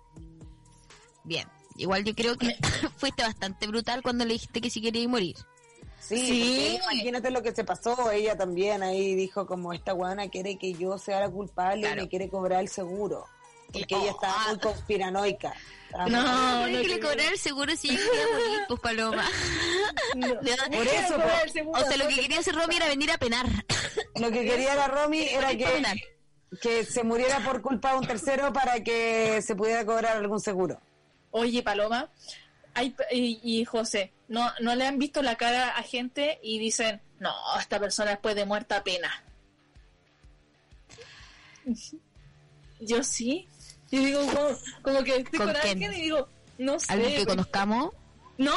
Bien. 1.23 1.47
Igual 1.75 2.03
yo 2.03 2.13
creo 2.13 2.37
que 2.37 2.55
fuiste 2.97 3.23
bastante 3.23 3.67
brutal 3.67 4.01
cuando 4.03 4.25
le 4.25 4.33
dijiste 4.33 4.61
que 4.61 4.69
si 4.69 4.81
quería 4.81 5.07
morir. 5.07 5.35
Sí, 5.99 6.77
imagínate 6.83 7.31
lo 7.31 7.41
que 7.41 7.53
se 7.53 7.63
pasó. 7.63 8.11
Ella 8.11 8.37
también 8.37 8.83
ahí 8.83 9.15
dijo 9.15 9.45
como 9.47 9.71
esta 9.73 9.93
guana 9.93 10.27
quiere 10.29 10.57
que 10.57 10.73
yo 10.73 10.97
sea 10.97 11.21
la 11.21 11.29
culpable 11.29 11.81
Claro. 11.81 12.01
y 12.01 12.03
me 12.03 12.09
quiere 12.09 12.29
cobrar 12.29 12.59
el 12.61 12.67
seguro. 12.67 13.25
Porque 13.73 13.95
Y- 13.95 13.97
ella 14.01 14.11
estaba 14.11 14.45
oh. 14.45 14.49
muy 14.49 14.59
conspiranoica. 14.59 15.53
No, 16.09 16.67
no 16.67 16.81
que 16.81 16.87
le 16.87 16.99
cobrar 16.99 17.19
el 17.31 17.37
seguro 17.37 17.75
si 17.75 17.89
yo 17.89 17.97
quería 17.97 18.27
morir, 18.33 18.61
pues 18.67 18.79
paloma. 18.79 19.25
No. 20.15 20.35
Por 20.39 20.87
eso, 20.87 21.13
Cobrar 21.15 21.39
po. 21.39 21.45
el 21.45 21.51
seguro, 21.51 21.81
O 21.81 21.85
sea, 21.87 21.97
lo 21.97 22.07
que 22.07 22.15
quería 22.15 22.39
hacer 22.39 22.55
Romy 22.55 22.75
era 22.75 22.87
venir 22.87 23.11
a 23.11 23.17
penar. 23.17 23.45
Lo 24.15 24.31
que 24.31 24.45
quería 24.45 24.75
la 24.75 24.87
Romy 24.87 25.21
era 25.23 25.49
que, 25.55 25.83
que 26.61 26.85
se 26.85 27.03
muriera 27.03 27.39
por 27.43 27.61
culpa 27.61 27.91
de 27.91 27.97
un 27.99 28.07
tercero 28.07 28.53
para 28.53 28.83
que 28.83 29.41
se 29.41 29.55
pudiera 29.55 29.85
cobrar 29.85 30.17
algún 30.17 30.39
seguro. 30.39 30.79
Oye, 31.31 31.63
Paloma, 31.63 32.09
hay, 32.75 32.95
y, 33.11 33.39
y 33.43 33.65
José, 33.65 34.11
¿no, 34.27 34.51
¿no 34.61 34.75
le 34.75 34.85
han 34.85 34.99
visto 34.99 35.21
la 35.23 35.35
cara 35.35 35.69
a 35.69 35.81
gente 35.83 36.39
y 36.43 36.59
dicen, 36.59 37.01
no, 37.19 37.33
esta 37.59 37.79
persona 37.79 38.11
después 38.11 38.35
de 38.35 38.45
muerta 38.45 38.83
pena? 38.83 39.23
Yo 42.79 43.03
sí. 43.03 43.47
Yo 43.95 43.99
digo, 44.03 44.19
como, 44.25 44.49
como 44.81 45.03
que 45.03 45.15
estoy 45.17 45.37
¿Con 45.39 45.47
con, 45.47 45.55
quién? 45.61 45.71
alguien 45.73 45.93
y 45.93 46.01
digo, 46.01 46.27
No 46.57 46.79
sé. 46.79 46.91
¿Alguien 46.93 47.15
que 47.15 47.25
conozcamos? 47.25 47.91
No, 48.39 48.55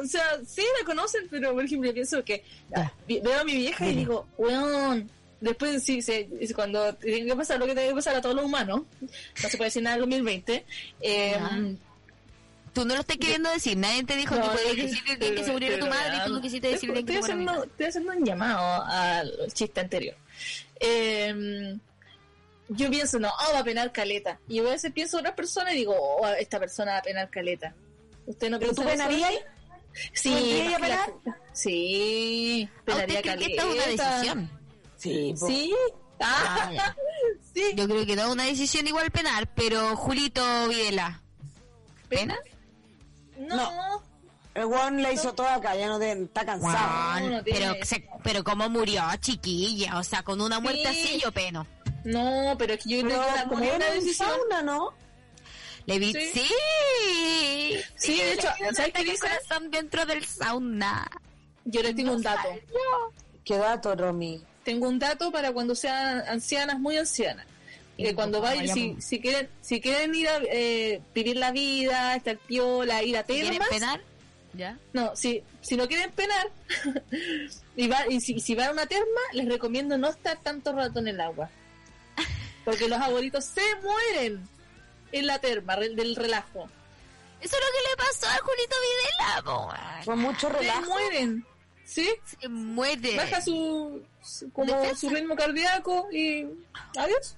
o 0.00 0.06
sea, 0.06 0.38
sí 0.46 0.62
la 0.78 0.86
conocen, 0.86 1.26
pero 1.28 1.52
por 1.52 1.64
ejemplo, 1.64 1.88
yo 1.88 1.94
pienso 1.94 2.24
que 2.24 2.44
veo 3.08 3.40
a 3.40 3.44
mi 3.44 3.56
vieja 3.56 3.86
y 3.88 3.96
digo, 3.96 4.26
weón. 4.38 5.10
Después, 5.38 5.82
sí, 5.82 6.00
se, 6.00 6.28
es 6.40 6.54
cuando 6.54 6.94
tiene 6.94 7.26
que 7.26 7.36
pasar 7.36 7.58
lo 7.58 7.66
que 7.66 7.74
tiene 7.74 7.90
que 7.90 7.94
pasar 7.96 8.16
a 8.16 8.20
todos 8.22 8.34
los 8.34 8.44
humanos, 8.46 8.82
no 9.02 9.48
se 9.50 9.56
puede 9.58 9.66
decir 9.68 9.82
nada 9.82 9.96
en 9.96 10.00
2020. 10.00 10.64
Eh. 11.02 11.76
Tú 12.72 12.84
no 12.86 12.94
lo 12.94 13.00
estás 13.00 13.16
queriendo 13.18 13.50
decir. 13.50 13.76
Nadie 13.76 14.04
te 14.04 14.16
dijo 14.16 14.34
No, 14.34 14.42
que 14.42 14.48
podías 14.48 14.74
que- 15.02 15.12
el 15.12 15.18
día 15.18 15.34
que 15.34 15.44
se 15.44 15.52
muriera 15.52 15.78
tu 15.78 15.86
madre 15.86 16.16
y 16.16 16.26
tú 16.26 16.32
no 16.34 16.40
quisiste 16.40 16.68
día 16.68 16.78
que 16.78 17.00
estoy 17.00 17.16
haciendo, 17.16 17.64
estoy 17.64 17.86
haciendo 17.86 18.12
un 18.12 18.24
llamado 18.24 18.84
al 18.86 19.52
chiste 19.52 19.80
anterior. 19.80 20.14
Eh, 20.80 21.76
yo 22.68 22.90
pienso, 22.90 23.18
no, 23.18 23.28
oh, 23.28 23.52
va 23.54 23.60
a 23.60 23.64
penar 23.64 23.92
caleta. 23.92 24.38
Y 24.48 24.58
a 24.58 24.62
veces 24.62 24.92
pienso 24.92 25.18
en 25.18 25.26
otra 25.26 25.36
persona 25.36 25.72
y 25.72 25.76
digo, 25.76 25.94
oh, 25.96 26.26
esta 26.28 26.58
persona 26.58 26.92
va 26.92 26.98
a 26.98 27.02
penar 27.02 27.30
caleta. 27.30 27.74
¿Usted 28.26 28.50
no 28.50 28.58
¿Pero 28.58 28.74
tú 28.74 28.82
penarías? 28.84 29.32
Sí, 30.12 30.28
¿Tú 30.30 30.34
vendrías 30.34 30.74
a 30.74 30.78
más 30.78 30.88
que 30.90 30.94
la- 30.96 31.06
penar? 31.06 31.40
Sí, 31.52 32.68
¿A 32.80 32.84
penaría 32.84 33.04
¿Usted 33.20 33.22
cree 33.32 33.48
que 33.48 33.56
caleta. 33.56 33.62
esta 33.62 33.62
es 33.62 33.74
una 33.74 33.86
decisión? 34.16 34.50
Sí, 34.96 35.34
po. 35.38 35.46
Sí. 35.46 35.74
Ah, 36.20 36.70
Ah, 36.78 36.94
sí. 37.54 37.62
Yo 37.74 37.86
creo 37.86 38.06
que 38.06 38.16
no 38.16 38.22
es 38.22 38.28
una 38.28 38.44
decisión 38.44 38.86
igual 38.86 39.10
penar, 39.10 39.48
pero 39.54 39.94
Julito 39.96 40.68
Videla. 40.68 41.20
¿Pena? 42.08 42.36
No. 43.38 44.02
El 44.54 44.64
weón 44.64 45.02
le 45.02 45.12
hizo 45.12 45.34
todo 45.34 45.46
acá, 45.48 45.76
ya 45.76 45.86
no 45.86 45.98
te- 45.98 46.12
está 46.12 46.44
cansado. 46.46 47.20
no, 47.20 47.36
no 47.36 47.42
pero, 47.44 47.74
se- 47.84 48.08
pero 48.24 48.42
cómo 48.42 48.70
murió, 48.70 49.02
chiquilla. 49.20 49.98
O 49.98 50.02
sea, 50.02 50.22
con 50.22 50.40
una 50.40 50.60
muerte 50.60 50.90
Sí. 50.94 51.02
así 51.08 51.20
yo 51.22 51.30
peno. 51.32 51.66
No, 52.06 52.54
pero 52.56 52.74
es 52.74 52.84
que 52.84 52.88
yo 52.88 53.02
creo 53.02 53.20
que 53.20 53.32
una, 53.32 53.48
como 53.48 53.74
una 53.74 53.90
decisión. 53.90 54.28
sauna, 54.28 54.62
¿no? 54.62 54.94
Le 55.86 55.98
vi... 55.98 56.12
Sí. 56.12 56.30
Sí. 56.34 57.80
Sí, 57.96 58.16
de 58.16 58.32
hecho, 58.34 58.48
¿sabes 58.74 58.92
qué 58.94 59.04
dice? 59.04 59.18
corazón 59.18 59.70
dentro 59.72 60.06
del 60.06 60.24
sauna. 60.24 61.10
Yo 61.64 61.82
le 61.82 61.92
tengo 61.94 62.12
un 62.12 62.22
dato. 62.22 62.48
Qué 63.44 63.58
dato, 63.58 63.96
Romy. 63.96 64.40
tengo 64.62 64.88
un 64.88 65.00
dato 65.00 65.32
para 65.32 65.52
cuando 65.52 65.74
sean 65.74 66.22
ancianas, 66.28 66.78
muy 66.78 66.96
ancianas. 66.96 67.44
Y 67.96 68.04
que 68.04 68.14
cuando 68.14 68.40
vayan, 68.40 68.68
si, 68.68 68.96
si 69.00 69.20
quieren, 69.20 69.48
si 69.60 69.80
quieren 69.80 70.14
ir 70.14 70.28
a 70.28 70.38
eh, 70.48 71.02
vivir 71.12 71.36
la 71.36 71.50
vida, 71.50 72.14
estar 72.14 72.36
piola, 72.36 73.02
ir 73.02 73.16
a 73.16 73.24
¿Quieren 73.24 73.50
termas, 73.50 73.68
penar? 73.68 74.00
¿Ya? 74.52 74.78
no, 74.92 75.14
si, 75.16 75.42
si 75.60 75.76
no 75.76 75.88
quieren 75.88 76.12
penar, 76.12 76.50
y, 77.76 77.88
va, 77.88 78.06
y 78.08 78.20
si, 78.20 78.38
si 78.38 78.54
van 78.54 78.68
a 78.68 78.72
una 78.72 78.86
terma, 78.86 79.20
les 79.32 79.48
recomiendo 79.48 79.98
no 79.98 80.08
estar 80.08 80.38
tanto 80.38 80.72
rato 80.72 81.00
en 81.00 81.08
el 81.08 81.20
agua. 81.20 81.50
Porque 82.66 82.86
los 82.88 83.00
abuelitos 83.00 83.44
se 83.46 83.62
mueren 83.82 84.46
en 85.12 85.26
la 85.26 85.38
terma 85.38 85.76
del 85.76 86.14
relajo. 86.16 86.68
Eso 87.40 87.56
es 87.56 87.62
lo 87.62 87.72
que 87.72 87.90
le 87.90 87.96
pasó 87.96 88.26
a 88.26 88.38
Julito 88.44 88.76
Videla. 88.84 90.02
Fue 90.04 90.16
mucho 90.16 90.48
Se 90.48 90.52
relajo. 90.58 90.84
mueren. 90.86 91.46
¿Sí? 91.84 92.10
Se 92.24 92.48
muere. 92.48 93.16
Baja 93.16 93.40
su, 93.40 94.02
su- 94.20 94.50
como 94.50 94.74
Defensa. 94.74 94.96
su 95.00 95.08
ritmo 95.10 95.36
cardíaco 95.36 96.08
y 96.12 96.44
adiós. 96.98 97.36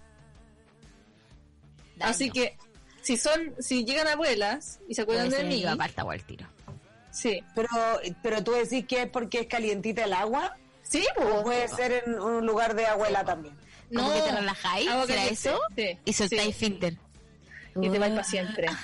Daño. 1.97 2.11
Así 2.11 2.31
que 2.31 2.57
si 3.03 3.17
son, 3.17 3.55
si 3.59 3.85
llegan 3.85 4.07
abuelas 4.09 4.81
y 4.89 4.95
se 4.95 5.03
acuerdan 5.03 5.29
de 5.31 5.45
mí, 5.45 5.57
mi 5.59 5.65
papá 5.65 5.87
estaba 5.87 6.13
al 6.15 6.25
tiro. 6.25 6.47
sí, 7.11 7.43
Pero, 7.55 7.69
pero 8.23 8.43
tú 8.43 8.53
decís 8.53 8.87
que 8.87 9.03
es 9.03 9.11
porque 9.11 9.41
es 9.41 9.47
calientita 9.47 10.05
el 10.05 10.13
agua. 10.15 10.57
sí, 10.83 11.05
O 11.19 11.23
pues. 11.23 11.43
puede 11.43 11.69
ser 11.69 12.05
en 12.07 12.19
un 12.19 12.47
lugar 12.47 12.75
de 12.75 12.87
abuela 12.87 13.25
también. 13.25 13.55
¿Cómo 13.95 14.13
que 14.13 14.21
te 14.21 14.33
relajáis? 14.33 14.89
agua 14.89 15.07
¿Será 15.07 15.25
eso? 15.27 15.61
Sí, 15.77 15.99
Y 16.05 16.13
soltáis 16.13 16.57
sí, 16.57 16.65
finter. 16.67 16.95
y 17.81 17.89
te 17.91 17.99
vais 17.99 18.11
para 18.13 18.25
siempre. 18.25 18.67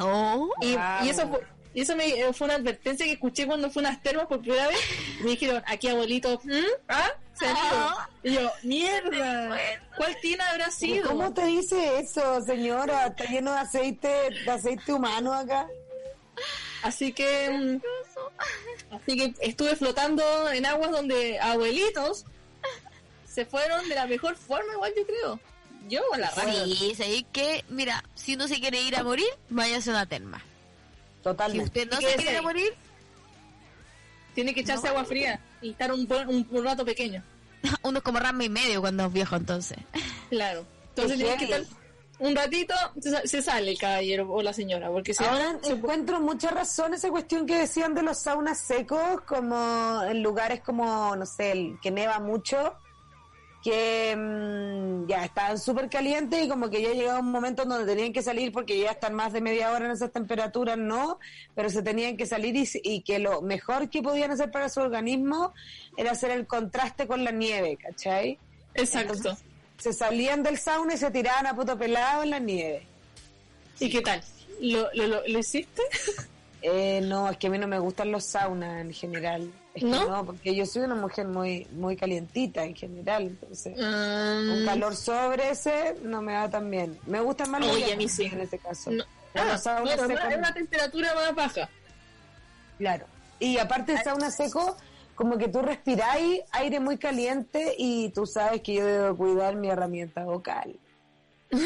Oh. 0.00 0.48
Y, 0.60 0.74
Wow. 0.74 0.82
y 1.04 1.08
eso 1.10 1.28
fue, 1.28 1.40
y 1.72 1.80
eso 1.82 1.94
me, 1.94 2.08
eh, 2.08 2.32
fue 2.32 2.46
una 2.46 2.54
advertencia 2.56 3.06
que 3.06 3.12
escuché 3.12 3.46
cuando 3.46 3.70
fue 3.70 3.84
a 3.84 3.88
unas 3.90 4.02
termas 4.02 4.26
por 4.26 4.40
primera 4.40 4.66
vez. 4.66 4.76
Me 5.20 5.30
dijeron, 5.30 5.62
aquí 5.68 5.86
abuelito, 5.88 6.40
¿mm? 6.42 6.52
¿ah? 6.88 7.12
¿Se 7.38 7.46
han 7.46 7.56
ido?". 7.56 7.62
Ah. 7.72 8.10
Y 8.24 8.32
yo, 8.34 8.50
mierda, 8.64 9.56
¿cuál 9.96 10.16
tina 10.20 10.50
habrá 10.50 10.68
sido? 10.72 11.08
¿Cómo 11.08 11.32
te 11.32 11.46
dice 11.46 12.00
eso, 12.00 12.40
señora? 12.44 13.06
Está 13.06 13.24
lleno 13.26 13.52
de 13.52 13.58
aceite, 13.60 14.08
de 14.44 14.50
aceite 14.50 14.92
humano 14.92 15.32
acá. 15.32 15.68
Así 16.82 17.12
que, 17.12 17.50
mm, 17.50 18.96
así 18.96 19.16
que 19.16 19.34
estuve 19.46 19.76
flotando 19.76 20.50
en 20.50 20.66
aguas 20.66 20.90
donde 20.90 21.38
abuelitos 21.38 22.24
se 23.34 23.44
fueron 23.44 23.88
de 23.88 23.94
la 23.94 24.06
mejor 24.06 24.36
forma, 24.36 24.72
igual 24.74 24.92
yo 24.96 25.06
creo. 25.06 25.40
Yo 25.88 26.00
a 26.14 26.18
la 26.18 26.30
raja. 26.30 26.52
Sí, 26.64 26.94
sabéis 26.96 27.26
que, 27.32 27.64
mira, 27.68 28.02
si 28.14 28.34
uno 28.36 28.48
se 28.48 28.58
quiere 28.60 28.80
ir 28.80 28.96
a 28.96 29.02
morir, 29.02 29.26
váyase 29.50 29.90
a 29.90 29.94
una 29.94 30.06
terma. 30.06 30.38
Si 30.38 31.22
Totalmente. 31.24 31.64
usted 31.64 31.90
no 31.90 32.00
¿Y 32.00 32.04
se 32.10 32.16
quiere 32.16 32.32
ir 32.32 32.38
a 32.38 32.42
morir, 32.42 32.74
Tiene 34.34 34.54
que 34.54 34.60
echarse 34.60 34.88
agua 34.88 35.04
fría 35.04 35.40
y 35.62 35.70
estar 35.70 35.92
un, 35.92 36.06
buen- 36.08 36.28
un, 36.28 36.46
un 36.50 36.64
rato 36.64 36.84
pequeño. 36.84 37.22
uno 37.82 37.98
es 37.98 38.04
como 38.04 38.18
rama 38.18 38.44
y 38.44 38.48
medio 38.48 38.80
cuando 38.80 39.06
es 39.06 39.12
viejo, 39.12 39.36
entonces. 39.36 39.78
Claro. 40.30 40.64
Entonces 40.90 41.18
Qué 41.18 41.24
tienes 41.24 41.38
que 41.38 41.44
estar 41.44 41.62
un 42.20 42.36
ratito, 42.36 42.74
se, 43.00 43.10
sa- 43.10 43.22
se 43.26 43.42
sale 43.42 43.72
el 43.72 43.78
caballero 43.78 44.30
o 44.30 44.40
la 44.42 44.52
señora, 44.52 44.88
porque 44.88 45.12
se 45.14 45.24
Ahora 45.24 45.58
encuentro 45.64 46.20
mucha 46.20 46.50
razón 46.50 46.94
esa 46.94 47.10
cuestión 47.10 47.44
que 47.46 47.58
decían 47.58 47.94
de 47.94 48.02
los 48.02 48.18
saunas 48.22 48.58
secos, 48.60 49.20
como 49.22 50.00
en 50.04 50.22
lugares 50.22 50.60
como, 50.60 51.14
no 51.16 51.26
sé, 51.26 51.50
el 51.52 51.78
que 51.82 51.90
neva 51.90 52.20
mucho, 52.20 52.74
que 53.64 54.14
mm, 54.14 55.08
ya 55.08 55.24
estaban 55.24 55.58
súper 55.58 55.88
calientes 55.88 56.44
y 56.44 56.48
como 56.48 56.68
que 56.68 56.82
ya 56.82 56.92
llegaba 56.92 57.20
un 57.20 57.32
momento 57.32 57.62
en 57.62 57.70
donde 57.70 57.86
tenían 57.86 58.12
que 58.12 58.20
salir 58.20 58.52
porque 58.52 58.78
ya 58.78 58.90
están 58.90 59.14
más 59.14 59.32
de 59.32 59.40
media 59.40 59.72
hora 59.72 59.86
en 59.86 59.92
esas 59.92 60.12
temperaturas, 60.12 60.76
no, 60.76 61.18
pero 61.54 61.70
se 61.70 61.82
tenían 61.82 62.18
que 62.18 62.26
salir 62.26 62.54
y, 62.54 62.68
y 62.82 63.00
que 63.00 63.18
lo 63.18 63.40
mejor 63.40 63.88
que 63.88 64.02
podían 64.02 64.30
hacer 64.30 64.50
para 64.50 64.68
su 64.68 64.80
organismo 64.80 65.54
era 65.96 66.12
hacer 66.12 66.30
el 66.30 66.46
contraste 66.46 67.06
con 67.06 67.24
la 67.24 67.30
nieve, 67.30 67.78
¿cachai? 67.78 68.38
Exacto. 68.74 69.14
Entonces, 69.14 69.44
se 69.78 69.94
salían 69.94 70.42
del 70.42 70.58
sauna 70.58 70.94
y 70.94 70.98
se 70.98 71.10
tiraban 71.10 71.46
a 71.46 71.56
puto 71.56 71.78
pelado 71.78 72.22
en 72.22 72.30
la 72.30 72.38
nieve. 72.38 72.86
¿Y 73.80 73.88
qué 73.88 74.02
tal? 74.02 74.22
¿Lo, 74.60 74.92
lo, 74.92 75.06
lo, 75.06 75.26
lo 75.26 75.38
hiciste? 75.38 75.82
Eh, 76.66 77.02
no, 77.02 77.28
es 77.28 77.36
que 77.36 77.48
a 77.48 77.50
mí 77.50 77.58
no 77.58 77.68
me 77.68 77.78
gustan 77.78 78.10
los 78.10 78.24
saunas 78.24 78.80
en 78.80 78.90
general. 78.90 79.52
Es 79.74 79.82
que 79.82 79.88
¿No? 79.88 80.06
no, 80.08 80.24
porque 80.24 80.54
yo 80.54 80.64
soy 80.66 80.82
una 80.82 80.94
mujer 80.94 81.26
muy 81.26 81.66
muy 81.72 81.96
calientita 81.96 82.62
en 82.64 82.76
general, 82.76 83.24
entonces 83.24 83.76
un 83.76 84.62
Mm, 84.62 84.66
calor 84.66 84.94
sobre 84.94 85.50
ese 85.50 85.96
no 86.02 86.22
me 86.22 86.32
va 86.34 86.48
tan 86.48 86.70
bien. 86.70 86.96
Me 87.06 87.20
gustan 87.20 87.50
más 87.50 87.60
los 87.60 87.74
Oye, 87.74 87.92
a 87.92 87.96
mí 87.96 88.08
sí. 88.08 88.24
en 88.26 88.40
ese 88.40 88.58
caso. 88.58 88.90
no. 88.92 89.04
Ah, 89.34 89.56
es 89.56 89.66
una 90.36 90.54
temperatura 90.54 91.12
más 91.16 91.34
baja. 91.34 91.68
Claro. 92.78 93.04
Y 93.40 93.58
aparte 93.58 93.94
el 93.94 94.02
sauna 94.04 94.30
seco, 94.30 94.76
como 95.16 95.36
que 95.38 95.48
tú 95.48 95.60
respiráis 95.60 96.42
aire 96.52 96.78
muy 96.78 96.98
caliente 96.98 97.74
y 97.76 98.10
tú 98.10 98.26
sabes 98.26 98.60
que 98.62 98.74
yo 98.74 98.86
debo 98.86 99.16
cuidar 99.16 99.56
mi 99.56 99.70
herramienta 99.70 100.22
vocal. 100.24 100.76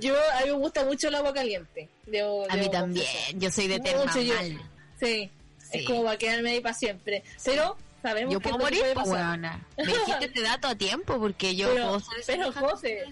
Yo, 0.00 0.14
a 0.16 0.40
mí 0.44 0.46
me 0.46 0.52
gusta 0.58 0.84
mucho 0.84 1.08
el 1.08 1.14
agua 1.14 1.32
caliente. 1.32 1.88
Debo- 2.06 2.46
A 2.50 2.56
mí 2.56 2.68
también, 2.70 3.06
confesar. 3.06 3.38
yo 3.38 3.50
soy 3.50 3.68
de 3.68 3.78
terma 3.80 4.04
Mucho 4.04 4.20
yo. 4.20 4.34
mal. 4.34 4.60
Sí, 5.00 5.30
Sí. 5.74 5.80
es 5.80 5.86
como 5.86 6.04
va 6.04 6.12
a 6.12 6.18
quedarme 6.18 6.50
ahí 6.50 6.60
para 6.60 6.74
siempre. 6.74 7.22
Pero 7.44 7.76
sabemos 8.02 8.32
Yo 8.32 8.40
que 8.40 8.48
puedo 8.48 8.64
morir, 8.64 8.80
puede 8.80 8.94
pasar. 8.94 9.38
Me 9.76 9.84
dijiste 9.84 10.24
este 10.26 10.42
dato 10.42 10.68
a 10.68 10.74
tiempo 10.74 11.18
porque 11.18 11.56
yo 11.56 11.68
Pero, 11.72 11.86
puedo 11.86 12.00
ser 12.00 12.22
pero 12.26 12.52
José, 12.52 13.04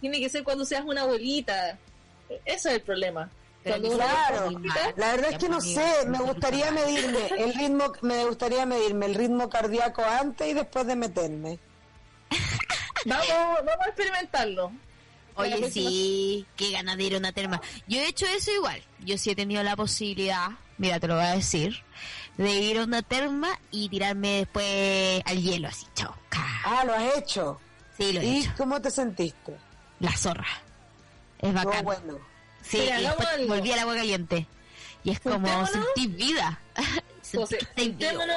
tiene 0.00 0.20
que 0.20 0.28
ser 0.28 0.44
cuando 0.44 0.64
seas 0.64 0.84
una 0.84 1.02
abuelita. 1.02 1.78
Eso 2.44 2.68
es 2.68 2.76
el 2.76 2.82
problema. 2.82 3.30
Cuando 3.62 3.96
Claro, 3.96 4.50
la 4.96 5.12
verdad 5.12 5.30
es 5.32 5.38
que 5.38 5.48
no 5.48 5.60
sé, 5.60 6.06
me 6.06 6.18
gustaría 6.18 6.70
medirme 6.70 7.28
el 7.38 7.54
ritmo, 7.54 7.92
me 8.02 8.24
gustaría 8.26 8.66
medirme 8.66 9.06
el 9.06 9.14
ritmo 9.14 9.48
cardíaco 9.48 10.04
antes 10.04 10.46
y 10.48 10.52
después 10.52 10.86
de 10.86 10.96
meterme. 10.96 11.58
Vamos, 13.06 13.26
vamos 13.28 13.84
a 13.84 13.88
experimentarlo. 13.88 14.72
Oye, 15.36 15.70
sí, 15.70 16.46
qué 16.56 16.70
ganas 16.70 16.96
de 16.96 17.04
ir 17.04 17.14
a 17.14 17.18
una 17.18 17.32
terma. 17.32 17.60
Yo 17.86 17.98
he 18.00 18.08
hecho 18.08 18.24
eso 18.26 18.50
igual. 18.52 18.82
Yo 19.00 19.18
sí 19.18 19.30
he 19.30 19.36
tenido 19.36 19.62
la 19.62 19.76
posibilidad, 19.76 20.48
mira, 20.78 20.98
te 21.00 21.06
lo 21.08 21.14
voy 21.16 21.24
a 21.24 21.32
decir, 21.36 21.82
de 22.36 22.50
ir 22.52 22.78
a 22.78 22.84
una 22.84 23.02
terma 23.02 23.48
y 23.70 23.88
tirarme 23.88 24.38
después 24.38 25.22
al 25.24 25.40
hielo, 25.42 25.68
así, 25.68 25.86
chao. 25.94 26.14
ca. 26.28 26.44
Ah, 26.64 26.84
lo 26.84 26.94
has 26.94 27.16
hecho. 27.18 27.60
Sí, 27.96 28.12
lo 28.12 28.20
he 28.20 28.24
¿Y 28.24 28.38
hecho. 28.40 28.52
cómo 28.56 28.80
te 28.80 28.90
sentiste? 28.90 29.56
La 30.00 30.16
zorra. 30.16 30.46
Es 31.38 31.52
bacán. 31.52 31.84
bueno. 31.84 32.18
Sí, 32.62 32.78
Mira, 32.78 33.00
y 33.00 33.04
hagamos 33.04 33.18
después 33.18 33.38
algo. 33.40 33.54
volví 33.54 33.72
al 33.72 33.78
agua 33.80 33.94
caliente. 33.96 34.46
Y 35.04 35.10
es 35.10 35.20
como 35.20 35.66
sentir 35.66 36.08
vida. 36.10 36.58
Vida. 37.36 37.58
juntémonos, 37.76 38.36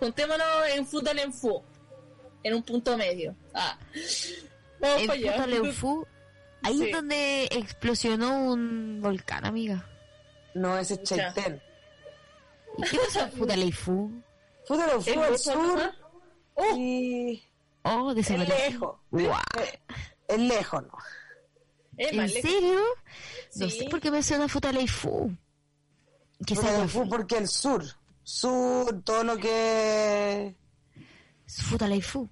juntémonos 0.00 0.46
en 0.74 0.86
fútbol 0.86 1.18
en 1.18 1.32
fu. 1.32 1.62
En 2.42 2.54
un 2.54 2.62
punto 2.62 2.96
medio. 2.96 3.34
Ah. 3.54 3.76
Vamos 4.80 5.02
En 5.02 5.10
allá. 5.10 5.34
Puto 5.36 5.46
Leufú, 5.46 6.06
ahí 6.62 6.78
Sí. 6.78 6.84
es 6.84 6.92
donde 6.92 7.44
explosionó 7.50 8.38
un 8.52 9.00
volcán, 9.02 9.44
amiga. 9.46 9.84
No, 10.56 10.76
ese 10.78 10.94
es. 10.94 11.02
Chaitén. 11.02 11.62
¿Y 12.78 12.82
qué? 12.82 12.98
Fútbol 14.66 14.84
¿Es 15.06 15.14
fue 15.14 15.26
al 15.26 15.38
sur 15.38 15.56
no? 16.56 16.76
y 16.78 17.42
Oh, 17.82 18.10
es 18.10 18.16
desapareció. 18.16 18.56
lejos. 19.12 19.32
Eh, 19.60 19.80
Es 20.28 20.38
lejos, 20.38 20.82
¿no? 20.82 20.98
Es 21.96 22.10
¿En 22.12 22.16
lejos. 22.26 22.32
serio? 22.50 22.80
No 23.56 23.68
Sí. 23.70 23.78
sé 23.78 23.88
por 23.88 24.00
qué 24.00 24.10
me 24.10 24.22
suena 24.22 24.48
Futaleifú. 24.48 25.30
Sur 26.44 27.08
porque 27.08 27.38
el 27.38 27.48
sur. 27.48 27.84
Sur, 28.24 29.02
todo 29.04 29.22
lo 29.24 29.36
que 29.36 30.54
Futaleifú. 31.46 32.28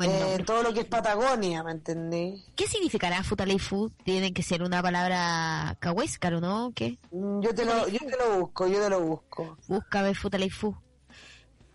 Eh, 0.00 0.42
todo 0.46 0.62
lo 0.62 0.72
que 0.72 0.80
es 0.80 0.86
Patagonia, 0.86 1.62
¿me 1.62 1.72
entendí? 1.72 2.42
¿Qué 2.56 2.66
significará 2.66 3.22
Futaleifú? 3.22 3.90
Tiene 4.04 4.32
que 4.32 4.42
ser 4.42 4.62
una 4.62 4.80
palabra 4.82 5.76
cahuéscaro, 5.80 6.40
¿no? 6.40 6.72
¿Qué? 6.74 6.98
Mm, 7.10 7.40
Yo 7.42 7.54
te 7.54 7.64
lo, 7.66 7.86
yo 7.88 7.98
te 7.98 8.16
lo 8.16 8.38
busco, 8.40 8.66
yo 8.68 8.80
te 8.80 8.88
lo 8.88 9.00
busco. 9.02 9.56
Búscame 9.68 10.14
Futaleifú. 10.14 10.74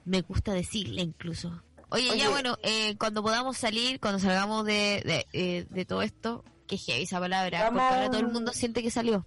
Me 0.05 0.21
gusta 0.21 0.53
decirle 0.53 1.01
incluso. 1.03 1.61
Oye, 1.89 2.09
Oye. 2.11 2.19
ya 2.19 2.29
bueno, 2.29 2.57
eh, 2.63 2.97
cuando 2.97 3.21
podamos 3.21 3.57
salir, 3.57 3.99
cuando 3.99 4.19
salgamos 4.19 4.65
de, 4.65 5.01
de, 5.05 5.25
eh, 5.33 5.65
de 5.69 5.85
todo 5.85 6.01
esto, 6.01 6.43
que 6.65 6.77
heavy 6.77 7.03
esa 7.03 7.19
palabra, 7.19 7.63
Vamos. 7.65 7.81
porque 7.83 7.95
ahora 7.95 8.09
todo 8.09 8.19
el 8.21 8.31
mundo 8.33 8.51
siente 8.51 8.81
que 8.81 8.89
salió. 8.91 9.25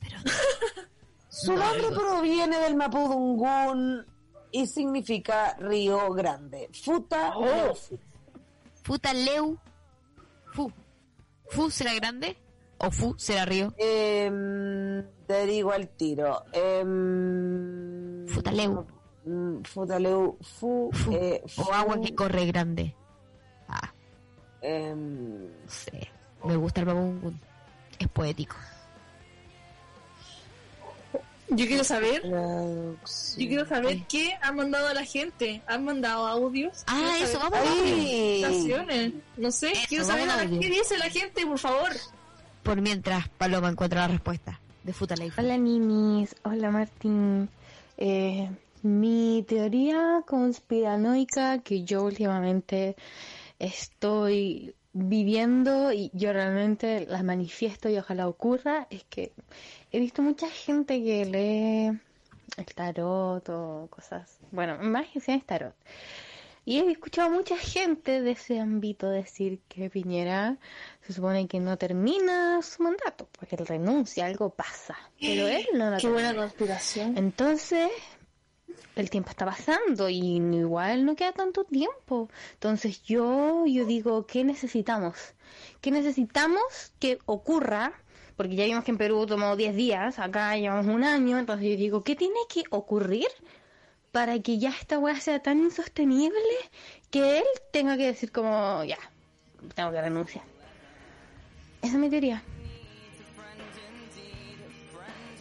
Pero 0.00 0.16
Su 1.30 1.52
No, 1.52 1.58
nombre 1.64 1.86
algo. 1.86 2.00
proviene 2.00 2.58
del 2.58 2.74
mapudungún 2.74 4.04
y 4.50 4.66
significa 4.66 5.54
río 5.60 6.10
grande. 6.12 6.68
Futa 6.72 7.32
Oh. 7.36 7.74
Fu. 8.88 8.92
Futaleu. 8.94 9.58
Fu. 10.54 10.72
¿Fu 11.50 11.70
será 11.70 11.94
grande? 11.94 12.36
¿O 12.78 12.90
Fu 12.90 13.14
será 13.18 13.44
río? 13.44 13.72
Em, 13.76 15.02
te 15.26 15.46
digo 15.46 15.72
al 15.72 15.88
tiro. 15.96 16.44
Em, 16.52 18.26
Futaleu. 18.28 18.86
mm, 19.24 19.62
Futaleu. 19.64 20.36
Fu. 20.40 20.90
Fu. 20.92 21.12
eh, 21.12 21.40
O 21.44 21.48
fu, 21.48 21.72
agua 21.72 22.00
que 22.00 22.14
corre 22.14 22.46
grande. 22.46 22.94
Ah, 23.68 23.92
em, 24.62 25.48
no 25.64 25.68
sé. 25.70 26.08
Me 26.44 26.56
gusta 26.56 26.80
el 26.80 26.86
babungún. 26.86 27.40
Es 27.98 28.08
poético. 28.08 28.54
Yo 31.50 31.66
quiero 31.66 31.82
saber, 31.84 32.20
traducción. 32.22 33.40
yo 33.40 33.48
quiero 33.48 33.66
saber 33.66 34.02
qué 34.08 34.32
han 34.42 34.56
mandado 34.56 34.88
a 34.88 34.94
la 34.94 35.04
gente. 35.04 35.62
¿Han 35.66 35.84
mandado 35.84 36.26
audios? 36.26 36.84
Ah, 36.86 37.12
Quiero 37.16 37.24
eso, 37.30 37.38
vamos 37.38 37.58
a 37.58 38.84
ver. 38.84 39.12
No 39.36 39.50
sé, 39.50 39.72
Eso, 39.72 39.80
quiero 39.88 40.04
saber 40.04 40.28
a 40.30 40.40
qué 40.46 40.68
dice 40.68 40.98
la 40.98 41.08
gente, 41.10 41.46
por 41.46 41.58
favor. 41.58 41.90
Por 42.62 42.80
mientras 42.82 43.28
Paloma 43.30 43.70
encuentra 43.70 44.02
la 44.02 44.08
respuesta 44.08 44.60
de 44.84 44.92
Futaleifú. 44.92 45.40
Hola 45.40 45.56
Ninis, 45.56 46.36
hola 46.44 46.70
Martín. 46.70 47.48
Eh, 47.96 48.50
mi 48.82 49.44
teoría 49.48 50.22
conspiranoica 50.26 51.60
que 51.62 51.82
yo 51.84 52.04
últimamente 52.04 52.94
estoy 53.58 54.74
viviendo 54.92 55.92
y 55.92 56.10
yo 56.14 56.32
realmente 56.32 57.06
la 57.08 57.22
manifiesto 57.22 57.88
y 57.88 57.98
ojalá 57.98 58.28
ocurra 58.28 58.86
es 58.90 59.04
que 59.04 59.32
he 59.92 60.00
visto 60.00 60.22
mucha 60.22 60.48
gente 60.48 61.02
que 61.02 61.24
lee 61.24 62.00
el 62.56 62.74
tarot 62.74 63.48
o 63.48 63.88
cosas, 63.90 64.38
bueno, 64.50 64.78
más 64.80 65.06
que 65.08 65.20
sea 65.20 65.34
es 65.34 65.44
tarot. 65.44 65.74
Y 66.64 66.80
he 66.80 66.90
escuchado 66.90 67.28
a 67.28 67.30
mucha 67.30 67.56
gente 67.56 68.20
de 68.20 68.32
ese 68.32 68.60
ámbito 68.60 69.08
decir 69.08 69.60
que 69.68 69.88
Piñera 69.88 70.58
se 71.00 71.14
supone 71.14 71.48
que 71.48 71.60
no 71.60 71.78
termina 71.78 72.60
su 72.60 72.82
mandato, 72.82 73.26
porque 73.38 73.56
él 73.56 73.66
renuncia, 73.66 74.26
algo 74.26 74.50
pasa. 74.50 74.94
Pero 75.18 75.46
él 75.48 75.66
no 75.72 75.90
lo 75.90 75.96
Qué 75.98 76.08
buena 76.08 76.34
conspiración. 76.34 77.16
Entonces, 77.16 77.90
el 78.96 79.08
tiempo 79.08 79.30
está 79.30 79.46
pasando 79.46 80.10
y 80.10 80.18
igual 80.18 81.06
no 81.06 81.16
queda 81.16 81.32
tanto 81.32 81.64
tiempo. 81.64 82.28
Entonces 82.52 83.02
yo, 83.02 83.64
yo 83.64 83.86
digo, 83.86 84.26
¿qué 84.26 84.44
necesitamos? 84.44 85.16
¿Qué 85.80 85.90
necesitamos 85.90 86.92
que 86.98 87.18
ocurra? 87.24 87.94
Porque 88.38 88.54
ya 88.54 88.64
vimos 88.66 88.84
que 88.84 88.92
en 88.92 88.98
Perú 88.98 89.26
tomó 89.26 89.56
10 89.56 89.74
días, 89.74 90.18
acá 90.20 90.56
llevamos 90.56 90.86
un 90.86 91.02
año, 91.02 91.38
entonces 91.40 91.68
yo 91.70 91.76
digo, 91.76 92.04
¿qué 92.04 92.14
tiene 92.14 92.38
que 92.48 92.62
ocurrir 92.70 93.26
para 94.12 94.38
que 94.38 94.58
ya 94.58 94.70
esta 94.70 94.96
weá 94.98 95.18
sea 95.20 95.40
tan 95.42 95.58
insostenible 95.58 96.38
que 97.10 97.38
él 97.38 97.44
tenga 97.72 97.96
que 97.96 98.06
decir 98.06 98.30
como, 98.30 98.84
ya, 98.84 98.96
tengo 99.74 99.90
que 99.90 100.00
renunciar? 100.00 100.44
Esa 101.82 101.92
es 101.94 101.98
mi 101.98 102.08
teoría. 102.08 102.42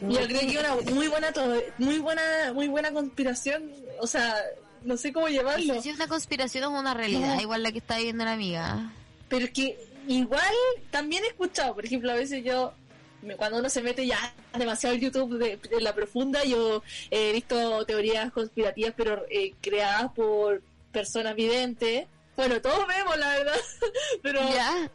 Yo 0.02 0.20
creo 0.28 0.40
que 0.42 0.58
una 0.60 0.76
muy 0.96 1.08
buena, 1.08 1.32
to- 1.32 1.62
muy 1.78 2.00
buena, 2.00 2.22
muy 2.54 2.68
buena 2.68 2.92
conspiración. 2.92 3.72
O 4.00 4.06
sea, 4.08 4.36
no 4.84 4.96
sé 4.98 5.12
cómo 5.14 5.28
No 5.28 5.32
llevarlo. 5.34 5.74
sé 5.76 5.82
si 5.82 5.90
es 5.90 5.96
una 5.96 6.08
conspiración 6.08 6.64
o 6.66 6.80
una 6.80 6.94
realidad, 6.94 7.40
igual 7.40 7.64
la 7.64 7.72
que 7.72 7.80
está 7.80 7.98
viendo 7.98 8.24
la 8.26 8.34
amiga. 8.34 8.92
Pero 9.28 9.46
es 9.46 9.52
que 9.52 9.78
igual 10.08 10.42
también 10.92 11.24
he 11.24 11.28
escuchado, 11.28 11.74
por 11.74 11.84
ejemplo, 11.86 12.12
a 12.12 12.16
veces 12.16 12.44
yo, 12.44 12.74
cuando 13.38 13.58
uno 13.60 13.70
se 13.70 13.82
mete 13.82 14.06
ya 14.06 14.34
demasiado 14.58 14.96
en 14.96 15.02
YouTube 15.02 15.38
de, 15.38 15.58
de 15.58 15.82
la 15.82 15.94
profunda, 15.94 16.44
yo 16.44 16.84
he 17.12 17.32
visto 17.34 17.86
teorías 17.86 18.32
conspirativas, 18.32 18.94
pero 18.96 19.26
eh, 19.30 19.54
creadas 19.62 20.12
por 20.14 20.62
personas 20.92 21.36
videntes. 21.36 22.08
Bueno, 22.36 22.62
todos 22.62 22.88
vemos, 22.88 23.18
la 23.18 23.30
verdad, 23.30 23.56
pero 24.22 24.40
Ya, 24.54 24.92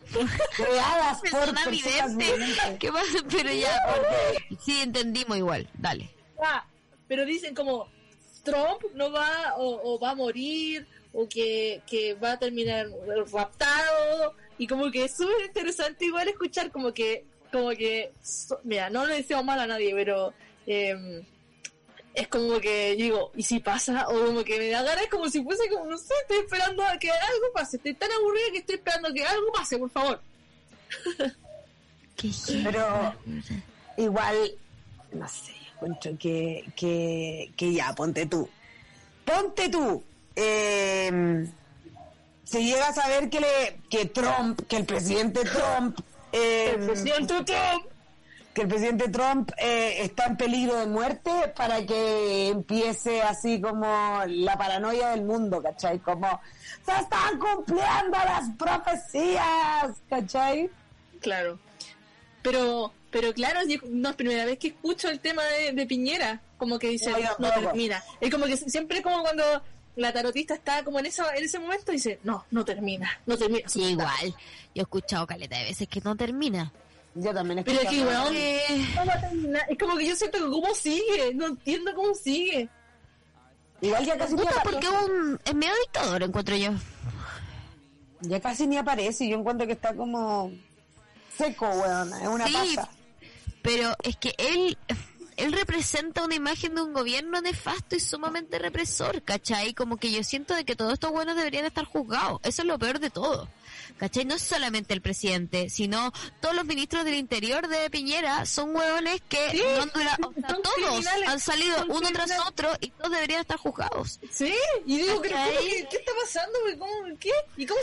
Creadas 0.56 1.18
por 1.20 1.30
persona 1.30 1.64
personas 1.64 1.70
vidente. 1.70 2.24
videntes. 2.36 2.78
¿Qué 2.78 2.92
pasa? 2.92 3.18
Pero 3.30 3.52
ya, 3.52 3.82
sí 4.64 4.80
entendimos 4.80 5.36
igual, 5.36 5.68
dale. 5.74 6.08
Ah, 6.40 6.64
pero 7.08 7.24
dicen 7.26 7.54
como 7.54 7.88
Trump 8.44 8.82
no 8.94 9.10
va 9.12 9.54
o, 9.56 9.80
o 9.94 9.98
va 9.98 10.10
a 10.10 10.14
morir 10.14 10.86
o 11.12 11.28
que, 11.28 11.82
que 11.86 12.14
va 12.14 12.32
a 12.32 12.38
terminar 12.38 12.86
raptado 13.32 14.34
y 14.58 14.66
como 14.66 14.90
que 14.90 15.04
es 15.04 15.16
súper 15.16 15.44
interesante 15.46 16.04
igual 16.06 16.28
escuchar 16.28 16.70
como 16.70 16.92
que 16.94 17.24
como 17.52 17.70
que 17.70 18.12
so- 18.22 18.60
mira 18.64 18.90
no 18.90 19.06
le 19.06 19.16
deseo 19.16 19.42
mal 19.44 19.60
a 19.60 19.66
nadie 19.66 19.94
pero 19.94 20.32
em, 20.66 21.22
es 22.14 22.28
como 22.28 22.58
que 22.60 22.94
digo 22.96 23.30
y 23.34 23.42
si 23.42 23.60
pasa 23.60 24.06
o 24.08 24.26
como 24.26 24.42
que 24.44 24.58
me 24.58 24.68
da 24.68 24.82
ganas 24.82 25.06
como 25.08 25.28
si 25.28 25.42
fuese 25.42 25.68
como 25.68 25.86
no 25.86 25.96
sé 25.98 26.12
estoy 26.22 26.38
esperando 26.38 26.82
a 26.84 26.98
que 26.98 27.10
algo 27.10 27.52
pase 27.54 27.76
estoy 27.76 27.94
tan 27.94 28.10
aburrida 28.12 28.46
que 28.52 28.58
estoy 28.58 28.74
esperando 28.76 29.12
que 29.14 29.24
algo 29.24 29.52
pase 29.52 29.78
por 29.78 29.90
favor 29.90 30.20
Qué 32.16 32.30
Pero 32.64 33.14
igual, 33.96 34.36
no 35.12 35.28
sé, 35.28 35.52
encuentro 35.74 36.12
que, 36.18 36.64
que, 36.76 37.50
que 37.56 37.72
ya, 37.72 37.94
ponte 37.94 38.26
tú. 38.26 38.48
Ponte 39.24 39.68
tú. 39.70 40.02
Eh, 40.36 41.46
si 42.44 42.64
llegas 42.64 42.98
a 42.98 43.08
ver 43.08 43.30
que, 43.30 43.40
le, 43.40 43.78
que 43.90 44.04
Trump, 44.06 44.60
que 44.68 44.76
el 44.76 44.84
presidente 44.84 45.40
Trump, 45.44 45.98
eh, 46.32 46.74
el 46.76 46.86
presidente 46.86 47.44
Trump 47.44 47.92
que 48.54 48.62
el 48.62 48.68
presidente 48.68 49.08
Trump 49.08 49.50
eh, 49.56 50.02
está 50.02 50.26
en 50.26 50.36
peligro 50.36 50.76
de 50.76 50.86
muerte 50.86 51.30
para 51.56 51.84
que 51.86 52.48
empiece 52.48 53.22
así 53.22 53.60
como 53.60 54.20
la 54.26 54.58
paranoia 54.58 55.10
del 55.10 55.22
mundo, 55.22 55.62
¿cachai? 55.62 55.98
Como 56.00 56.40
se 56.84 56.92
están 56.92 57.38
cumpliendo 57.38 58.18
las 58.24 58.50
profecías, 58.58 59.96
¿cachai? 60.08 60.70
Claro. 61.20 61.58
Pero, 62.42 62.92
pero 63.10 63.32
claro, 63.32 63.60
no 63.88 64.10
es 64.10 64.16
primera 64.16 64.44
vez 64.44 64.58
que 64.58 64.68
escucho 64.68 65.08
el 65.08 65.20
tema 65.20 65.42
de, 65.44 65.72
de 65.72 65.86
Piñera, 65.86 66.42
como 66.58 66.78
que 66.78 66.88
dice, 66.88 67.10
No, 67.38 67.50
termina. 67.50 68.02
Es 68.20 68.30
como 68.30 68.44
que 68.44 68.56
siempre 68.56 69.00
como 69.00 69.22
cuando 69.22 69.44
la 69.96 70.12
tarotista 70.12 70.54
está 70.54 70.82
como 70.84 70.98
en 71.00 71.06
esa, 71.06 71.34
en 71.36 71.44
ese 71.44 71.58
momento 71.58 71.92
dice, 71.92 72.18
no, 72.24 72.44
no 72.50 72.64
termina, 72.64 73.10
no 73.26 73.36
termina. 73.36 73.68
Sí, 73.68 73.80
mandato". 73.94 74.10
igual. 74.24 74.40
Yo 74.74 74.80
he 74.80 74.82
escuchado 74.82 75.26
caleta 75.26 75.58
de 75.58 75.64
veces 75.64 75.88
que 75.88 76.00
no 76.00 76.16
termina. 76.16 76.72
Yo 77.14 77.34
también 77.34 77.58
he 77.58 77.62
Pero 77.64 77.80
es 77.82 77.88
que, 77.90 77.98
escuchado- 78.00 78.30
weón, 78.30 78.94
no 78.94 79.06
va 79.06 79.12
a 79.14 79.20
terminar. 79.20 79.62
Es 79.68 79.78
como 79.78 79.96
que 79.98 80.06
yo 80.08 80.16
siento 80.16 80.38
que 80.38 80.44
cómo 80.50 80.74
sigue, 80.74 81.34
no 81.34 81.46
entiendo 81.48 81.94
cómo 81.94 82.14
sigue. 82.14 82.68
Igual 83.82 84.04
ya 84.06 84.16
casi 84.16 84.32
ni 84.34 84.38
Puta, 84.42 84.50
aparece. 84.60 84.70
porque 84.70 84.88
un 85.12 85.40
es 85.44 85.54
medio 85.54 85.72
dictador, 85.84 86.22
encuentro 86.22 86.56
yo. 86.56 86.70
Ya 88.20 88.40
casi 88.40 88.66
ni 88.66 88.76
aparece. 88.78 89.28
Yo 89.28 89.36
encuentro 89.36 89.66
que 89.66 89.72
está 89.72 89.94
como 89.94 90.52
seco, 91.36 91.68
weón. 91.68 92.12
Es 92.14 92.28
una 92.28 92.46
Sí, 92.46 92.52
pasa. 92.76 92.88
Pero 93.60 93.94
es 94.02 94.16
que 94.16 94.34
él, 94.38 94.78
él 95.42 95.52
representa 95.52 96.24
una 96.24 96.34
imagen 96.34 96.74
de 96.74 96.82
un 96.82 96.92
gobierno 96.92 97.40
nefasto 97.40 97.96
y 97.96 98.00
sumamente 98.00 98.58
represor, 98.58 99.22
¿cachai? 99.22 99.74
Como 99.74 99.96
que 99.96 100.10
yo 100.10 100.22
siento 100.24 100.54
de 100.54 100.64
que 100.64 100.76
todos 100.76 100.94
estos 100.94 101.10
buenos 101.10 101.36
deberían 101.36 101.64
estar 101.64 101.84
juzgados. 101.84 102.40
Eso 102.44 102.62
es 102.62 102.68
lo 102.68 102.78
peor 102.78 102.98
de 103.00 103.10
todo. 103.10 103.48
¿Cachai? 103.98 104.24
No 104.24 104.34
es 104.34 104.42
solamente 104.42 104.94
el 104.94 105.00
presidente, 105.02 105.68
sino 105.70 106.12
todos 106.40 106.54
los 106.54 106.64
ministros 106.64 107.04
del 107.04 107.14
interior 107.14 107.68
de 107.68 107.88
Piñera 107.90 108.44
son 108.46 108.74
hueones 108.74 109.20
que 109.28 109.50
Sí, 109.50 109.62
no 109.76 109.82
han 109.82 109.90
durado- 109.92 110.28
o 110.28 110.32
sea, 110.40 110.48
son 110.50 110.62
todos 110.62 111.06
han 111.26 111.40
salido 111.40 111.84
uno 111.88 112.08
tras 112.12 112.30
otro 112.48 112.70
y 112.80 112.90
todos 112.90 113.10
deberían 113.12 113.40
estar 113.40 113.56
juzgados. 113.58 114.18
Sí, 114.30 114.54
y 114.86 114.98
digo, 114.98 115.20
pero 115.22 115.36
¿Cachai? 115.36 115.54
¿cómo 115.56 115.68
que- 115.68 115.88
¿qué 115.90 115.96
está 115.96 116.12
pasando? 116.22 116.58
¿Cómo, 116.78 116.92
¿Qué? 117.20 117.30
¿Y 117.56 117.66
cómo 117.66 117.80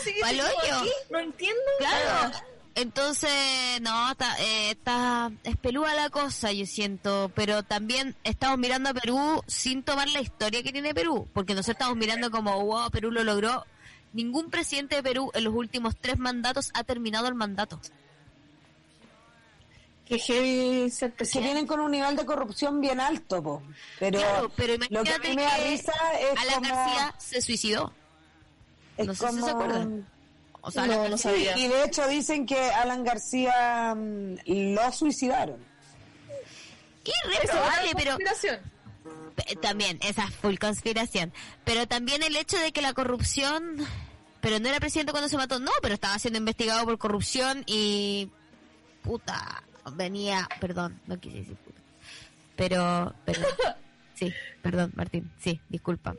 hoyo. 0.63 0.75
aquí? 0.79 0.91
No 1.09 1.19
entiendo. 1.19 1.61
Claro. 1.79 2.31
Entonces, 2.75 3.29
no, 3.81 4.11
está, 4.11 4.39
eh, 4.39 4.71
está 4.71 5.31
espelúa 5.43 5.93
la 5.95 6.09
cosa, 6.09 6.51
yo 6.51 6.65
siento, 6.65 7.31
pero 7.35 7.63
también 7.63 8.15
estamos 8.23 8.57
mirando 8.57 8.89
a 8.89 8.93
Perú 8.93 9.43
sin 9.47 9.83
tomar 9.83 10.07
la 10.09 10.21
historia 10.21 10.63
que 10.63 10.71
tiene 10.71 10.93
Perú, 10.93 11.27
porque 11.33 11.53
nosotros 11.53 11.75
estamos 11.75 11.97
mirando 11.97 12.31
como, 12.31 12.63
wow, 12.65 12.89
Perú 12.89 13.11
lo 13.11 13.23
logró. 13.23 13.65
Ningún 14.13 14.49
presidente 14.49 14.95
de 14.95 15.03
Perú 15.03 15.29
en 15.33 15.43
los 15.43 15.53
últimos 15.53 15.95
tres 15.99 16.17
mandatos 16.17 16.71
ha 16.73 16.83
terminado 16.83 17.27
el 17.27 17.35
mandato. 17.35 17.79
Que 20.07 20.17
heavy 20.17 20.89
ser 20.89 21.11
que 21.11 21.17
presidente. 21.17 21.47
vienen 21.49 21.67
con 21.67 21.79
un 21.81 21.91
nivel 21.91 22.15
de 22.15 22.25
corrupción 22.25 22.81
bien 22.81 22.99
alto, 22.99 23.43
po. 23.43 23.61
Pero, 23.99 24.19
Claro, 24.19 24.51
pero 24.55 24.73
lo 24.73 24.79
que 25.03 25.11
a 25.11 25.17
imagínate 25.17 25.35
me 25.35 25.43
da 25.43 25.55
que 25.57 25.69
risa 25.69 25.93
es 26.19 26.39
Alan 26.39 26.55
como, 26.63 26.75
García 26.75 27.15
se 27.19 27.41
suicidó. 27.41 27.93
es 28.97 29.05
no 29.05 29.13
sé 29.13 29.31
si 29.31 29.41
se 29.41 29.49
acuerdan. 29.51 30.07
O 30.61 30.71
sea, 30.71 30.85
No, 30.85 31.07
no 31.07 31.17
sabía. 31.17 31.57
Y 31.57 31.67
de 31.67 31.83
hecho 31.85 32.07
dicen 32.07 32.45
que 32.45 32.59
Alan 32.71 33.03
García 33.03 33.93
mm, 33.95 34.35
lo 34.45 34.91
suicidaron. 34.91 35.69
Re 37.05 37.47
probable, 37.47 37.91
una 37.91 38.31
pero 39.35 39.59
También, 39.61 39.99
esa 40.01 40.25
es 40.25 40.35
full 40.35 40.55
conspiración. 40.57 41.33
Pero 41.63 41.87
también 41.87 42.23
el 42.23 42.35
hecho 42.35 42.57
de 42.57 42.71
que 42.71 42.81
la 42.81 42.93
corrupción... 42.93 43.77
Pero 44.41 44.59
no 44.59 44.69
era 44.69 44.79
presidente 44.79 45.11
cuando 45.11 45.27
se 45.27 45.35
mató, 45.35 45.59
no, 45.59 45.71
pero 45.81 45.93
estaba 45.95 46.17
siendo 46.17 46.39
investigado 46.39 46.85
por 46.85 46.97
corrupción 46.97 47.63
y... 47.65 48.31
Puta, 49.01 49.63
venía... 49.93 50.47
Perdón, 50.61 51.01
no 51.07 51.19
quise 51.19 51.39
decir 51.39 51.57
puta. 51.57 51.81
Pero... 52.55 53.13
perdón. 53.25 53.45
Sí, 54.15 54.33
perdón, 54.61 54.91
Martín, 54.95 55.31
sí, 55.39 55.61
disculpa. 55.69 56.13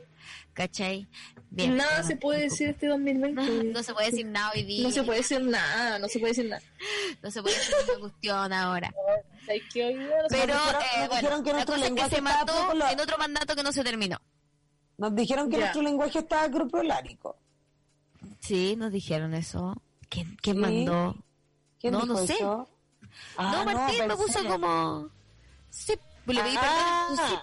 ¿Cachai? 0.53 1.07
Bien, 1.49 1.75
Nada 1.77 2.03
se 2.03 2.15
puede 2.15 2.41
decir 2.43 2.69
este 2.69 2.87
2020. 2.87 3.41
No, 3.41 3.63
no 3.73 3.83
se 3.83 3.93
puede 3.93 4.11
decir 4.11 4.25
nada 4.25 4.51
hoy 4.55 4.63
día. 4.63 4.83
No 4.83 4.91
se 4.91 5.03
puede 5.03 5.19
decir 5.19 5.41
nada, 5.41 5.99
no 5.99 6.07
se 6.07 6.19
puede 6.19 6.31
decir 6.33 6.49
nada. 6.49 6.61
No 7.23 7.29
se 7.31 7.41
puede 7.41 7.55
decir 7.57 7.75
ninguna 7.79 7.99
cuestión 7.99 8.53
ahora. 8.53 8.93
Pero, 9.45 10.53
eh, 10.53 10.57
nos 10.99 11.07
bueno, 11.09 11.15
dijeron 11.15 11.43
que 11.43 11.53
la 11.53 11.65
cosa 11.65 11.77
es 11.77 11.81
que 11.83 11.89
lenguaje 11.89 12.15
se 12.15 12.21
mató 12.21 12.53
en 12.91 12.99
otro 12.99 13.17
mandato 13.17 13.55
que 13.55 13.63
no 13.63 13.71
se 13.71 13.83
terminó. 13.83 14.17
Nos 14.97 15.15
dijeron 15.15 15.49
que 15.49 15.55
Ya. 15.57 15.59
nuestro 15.61 15.81
lenguaje 15.81 16.19
estaba 16.19 16.49
croprolárico. 16.49 17.37
Sí, 18.39 18.75
nos 18.75 18.91
dijeron 18.91 19.33
eso. 19.33 19.81
¿Quién, 20.09 20.37
quién 20.41 20.55
Sí. 20.57 20.61
mandó? 20.61 21.15
¿Quién 21.79 21.93
No, 21.93 22.01
dijo 22.01 22.13
no 22.13 22.27
sé. 22.27 22.33
eso? 22.33 22.69
Ah, 23.37 23.51
no, 23.65 23.65
Martín 23.65 23.99
me 23.99 24.07
pensé. 24.15 24.23
puso 24.23 24.47
como... 24.47 25.09
Sí, 25.69 25.93
le 26.27 26.41
pedí 26.43 26.55
Ah, 26.57 27.07
perdón. 27.09 27.39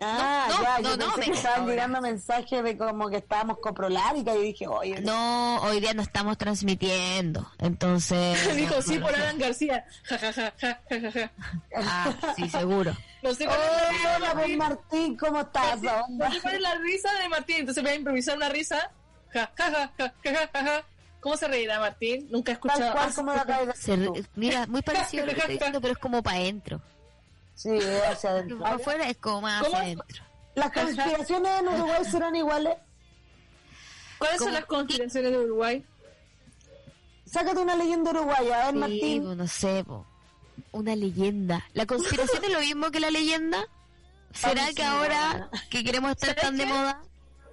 Ah, 0.00 0.46
no, 0.48 0.62
ya, 0.62 0.78
no, 0.78 0.90
yo 0.90 0.96
no, 0.96 1.04
pensé 1.14 1.18
me- 1.18 1.24
que 1.26 1.32
estaban 1.32 1.60
ahora. 1.60 1.72
llegando 1.72 2.00
mensajes 2.00 2.62
de 2.62 2.78
como 2.78 3.08
que 3.10 3.16
estábamos 3.16 3.58
coproláricas 3.58 4.36
y 4.36 4.42
dije, 4.42 4.68
oye, 4.68 5.00
No, 5.00 5.56
hoy 5.62 5.80
día 5.80 5.92
no 5.94 6.02
estamos 6.02 6.38
transmitiendo. 6.38 7.50
Entonces... 7.58 8.56
Dijo, 8.56 8.76
no, 8.76 8.82
sí, 8.82 8.96
no, 8.98 9.06
por 9.06 9.16
no. 9.16 9.22
Alan 9.24 9.38
García. 9.38 9.84
Ja, 10.04 10.18
ja, 10.18 10.32
ja, 10.32 10.52
ja, 10.60 10.80
ja, 10.88 11.10
ja. 11.12 11.32
Ah, 11.76 12.14
sí, 12.36 12.48
seguro. 12.48 12.94
No 13.20 13.34
sé 13.34 13.46
cuál 13.46 13.58
la 13.58 13.66
de 13.90 14.16
Hola, 14.16 14.34
Martín. 14.34 14.58
Martín, 14.58 15.16
¿cómo 15.16 15.40
estás? 15.40 15.82
No 15.82 15.92
onda? 16.04 16.30
sé 16.30 16.40
cuál 16.40 16.54
es 16.54 16.60
la 16.60 16.74
risa 16.76 17.12
de 17.20 17.28
Martín, 17.28 17.56
entonces 17.58 17.82
voy 17.82 17.92
a 17.92 17.96
improvisar 17.96 18.36
una 18.36 18.48
risa. 18.48 18.92
Ja, 19.30 19.50
ja, 19.56 19.70
ja, 19.72 19.92
ja, 19.98 20.14
ja, 20.22 20.50
ja, 20.54 20.62
ja. 20.64 20.84
¿Cómo 21.18 21.36
se 21.36 21.48
reirá 21.48 21.80
Martín? 21.80 22.28
Nunca 22.30 22.52
he 22.52 22.54
Tal 22.56 22.70
escuchado. 22.70 22.92
cual 22.92 23.08
Ah, 23.10 23.12
como 23.16 23.32
de 23.32 23.72
Se 23.74 23.98
mira, 24.36 24.66
muy 24.68 24.82
parecido 24.82 25.24
a 25.24 25.26
lo 25.26 25.32
que 25.32 25.38
estoy 25.40 25.54
diciendo, 25.56 25.80
pero 25.80 25.94
es 25.94 25.98
como 25.98 26.22
para 26.22 26.36
adentro. 26.36 26.80
Sí, 27.58 27.76
hacia 28.08 28.30
adentro. 28.30 28.60
Para 28.60 28.74
afuera 28.76 29.08
es 29.10 29.16
como 29.16 29.40
más 29.42 29.64
¿Cómo? 29.64 29.74
hacia 29.76 29.86
adentro. 29.86 30.24
¿Las 30.54 30.72
conspiraciones 30.72 31.60
en 31.60 31.68
Uruguay 31.68 32.04
serán 32.04 32.36
iguales? 32.36 32.76
¿Cuáles 34.18 34.38
son 34.38 34.52
las 34.52 34.64
conspiraciones 34.66 35.32
de 35.32 35.38
Uruguay? 35.38 35.84
Sácate 37.24 37.58
una 37.60 37.74
leyenda 37.74 38.10
uruguaya, 38.12 38.62
a 38.62 38.64
ver, 38.66 38.74
Sí, 38.74 38.78
Martín. 38.78 39.24
pues, 39.24 39.36
no 39.36 39.46
sé, 39.48 39.84
una 40.72 40.96
leyenda. 40.96 41.64
¿La 41.74 41.84
conspiración 41.86 42.44
es 42.44 42.52
lo 42.52 42.60
mismo 42.60 42.90
que 42.92 43.00
la 43.00 43.10
leyenda? 43.10 43.66
¿Será 44.32 44.72
que 44.72 44.82
ahora 44.84 45.50
que 45.68 45.82
queremos 45.82 46.12
estar 46.12 46.28
¿Sabes 46.30 46.42
tan 46.42 46.56
de 46.56 46.66
moda? 46.66 47.02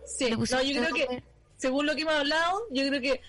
Sí, 0.05 0.29
no, 0.29 0.61
yo 0.61 0.81
creo 0.83 0.93
que, 0.93 1.23
según 1.57 1.87
lo 1.87 1.95
que 1.95 2.01
hemos 2.03 2.13
hablado, 2.13 2.61
yo 2.71 2.87
creo 2.87 3.01
que 3.01 3.21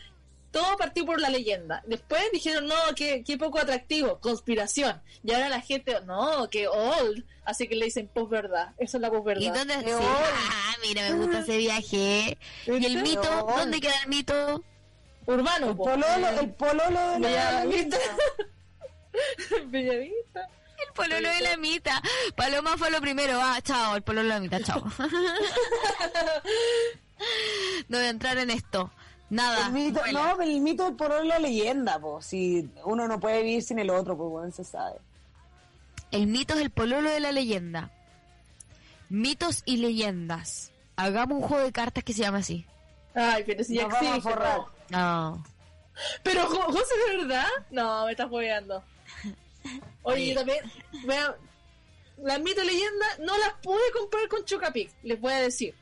todo 0.56 0.76
partió 0.78 1.04
por 1.04 1.20
la 1.20 1.28
leyenda. 1.28 1.82
Después 1.86 2.22
dijeron, 2.32 2.66
no, 2.66 2.74
qué, 2.96 3.22
qué 3.22 3.36
poco 3.36 3.58
atractivo, 3.58 4.18
conspiración. 4.20 5.02
Y 5.22 5.34
ahora 5.34 5.50
la 5.50 5.60
gente, 5.60 6.00
no, 6.06 6.48
que 6.48 6.66
old. 6.66 7.26
Así 7.44 7.68
que 7.68 7.76
le 7.76 7.84
dicen 7.84 8.08
posverdad. 8.08 8.70
Eso 8.78 8.96
es 8.96 9.00
la 9.02 9.08
¿Y 9.08 9.10
posverdad. 9.10 9.54
dónde? 9.54 9.74
Qué 9.84 9.92
sí, 9.92 9.98
ah, 10.00 10.74
mira, 10.80 11.02
me 11.10 11.14
gusta 11.16 11.40
ese 11.40 11.58
viaje. 11.58 12.38
¿Y 12.66 12.86
el 12.86 13.02
mito? 13.02 13.46
¿Dónde 13.54 13.80
queda 13.82 14.00
el 14.02 14.08
mito? 14.08 14.64
Urbano, 15.26 15.70
El 15.70 15.76
po. 15.76 15.84
pololo, 15.84 16.28
el 16.40 16.54
pololo 16.54 17.10
de 17.10 17.18
la 17.20 17.28
Bellavista. 17.28 17.98
Bellavista. 19.66 20.48
El 20.86 20.92
pololo 20.94 21.28
de 21.28 21.40
la 21.42 21.56
mitad. 21.58 22.00
Paloma 22.34 22.78
fue 22.78 22.90
lo 22.90 23.00
primero. 23.02 23.38
Ah, 23.42 23.60
chao, 23.62 23.96
el 23.96 24.02
pololo 24.02 24.28
de 24.28 24.34
la 24.34 24.40
mitad, 24.40 24.60
chao. 24.62 24.82
no 27.88 27.98
voy 27.98 28.06
a 28.06 28.10
entrar 28.10 28.38
en 28.38 28.48
esto. 28.50 28.90
Nada. 29.28 29.66
El 29.66 29.72
mito, 29.72 30.00
no, 30.12 30.40
el 30.40 30.60
mito 30.60 30.84
del 30.84 30.94
pololo 30.94 31.22
es 31.22 31.28
la 31.28 31.38
leyenda, 31.38 31.98
pues. 31.98 32.26
Si 32.26 32.68
uno 32.84 33.08
no 33.08 33.18
puede 33.18 33.42
vivir 33.42 33.62
sin 33.62 33.78
el 33.78 33.90
otro, 33.90 34.16
pues 34.16 34.30
bueno, 34.30 34.50
se 34.52 34.64
sabe. 34.64 34.98
El 36.12 36.26
mito 36.28 36.54
es 36.54 36.60
el 36.60 36.70
pololo 36.70 37.10
de 37.10 37.20
la 37.20 37.32
leyenda. 37.32 37.90
Mitos 39.08 39.62
y 39.66 39.78
leyendas. 39.78 40.70
Hagamos 40.96 41.42
un 41.42 41.48
juego 41.48 41.64
de 41.64 41.72
cartas 41.72 42.04
que 42.04 42.12
se 42.12 42.22
llama 42.22 42.38
así. 42.38 42.64
Ay, 43.14 43.42
pero 43.46 43.64
si 43.64 43.74
ya 43.76 43.82
existe. 43.82 44.30
No. 44.90 45.44
Pero, 46.22 46.46
Jo- 46.46 46.72
José, 46.72 46.94
¿de 47.10 47.16
verdad? 47.16 47.46
No, 47.70 48.04
me 48.06 48.12
estás 48.12 48.28
jodeando. 48.28 48.82
Oye, 50.02 50.28
yo 50.28 50.34
también, 50.36 50.58
las 52.18 52.40
mito 52.40 52.62
y 52.62 52.66
leyenda 52.66 53.06
no 53.20 53.36
las 53.38 53.54
pude 53.62 53.80
comprar 53.98 54.28
con 54.28 54.44
Chocapic, 54.44 54.90
les 55.02 55.20
voy 55.20 55.32
a 55.32 55.40
decir. 55.40 55.74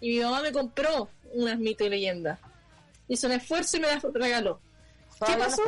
Y 0.00 0.16
mi 0.18 0.24
mamá 0.24 0.42
me 0.42 0.52
compró 0.52 1.08
unas 1.34 1.58
mito 1.58 1.84
y 1.84 1.88
leyenda. 1.90 2.38
Hizo 3.08 3.26
un 3.26 3.32
esfuerzo 3.34 3.76
y 3.76 3.80
me 3.80 3.86
las 3.88 4.02
regaló. 4.12 4.60
¿Qué 5.12 5.18
¿Todavía 5.32 5.44
pasó? 5.46 5.62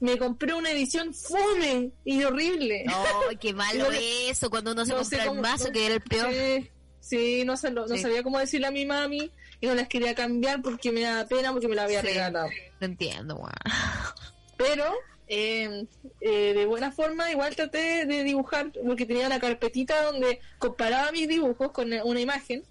Me 0.00 0.16
compré 0.16 0.54
una 0.54 0.70
edición 0.70 1.12
fome 1.12 1.90
y 2.04 2.22
horrible. 2.22 2.84
No, 2.84 3.02
qué 3.40 3.52
malo 3.54 3.86
eso 3.92 4.48
cuando 4.50 4.72
uno 4.72 4.84
se 4.84 4.92
No 4.92 4.98
compra 5.26 5.50
mazo 5.52 5.66
no- 5.66 5.72
que 5.72 5.86
era 5.86 5.94
el 5.96 6.00
peor. 6.02 6.30
Sí, 6.32 6.70
sí, 7.00 7.44
no, 7.44 7.56
se 7.56 7.70
no 7.70 7.88
Sí. 7.88 7.98
sabía 7.98 8.22
cómo 8.22 8.38
decirle 8.38 8.68
a 8.68 8.70
mi 8.70 8.86
mami 8.86 9.30
y 9.60 9.66
no 9.66 9.74
las 9.74 9.88
quería 9.88 10.14
cambiar 10.14 10.62
porque 10.62 10.92
me 10.92 11.00
daba 11.00 11.26
pena 11.26 11.50
porque 11.52 11.66
me 11.68 11.74
la 11.74 11.84
había 11.84 12.00
Sí. 12.00 12.06
regalado. 12.08 12.48
No 12.80 12.86
entiendo, 12.86 13.34
weón. 13.36 13.52
Pero 14.56 14.84
eh, 15.26 15.86
eh, 16.20 16.54
de 16.54 16.66
buena 16.66 16.90
forma 16.92 17.30
igual 17.30 17.54
traté 17.56 18.06
de 18.06 18.22
dibujar 18.24 18.72
porque 18.86 19.04
tenía 19.04 19.26
una 19.26 19.40
carpetita 19.40 20.02
donde 20.04 20.40
comparaba 20.58 21.10
mis 21.12 21.28
dibujos 21.28 21.70
con 21.72 21.92
una 21.92 22.20
imagen 22.20 22.62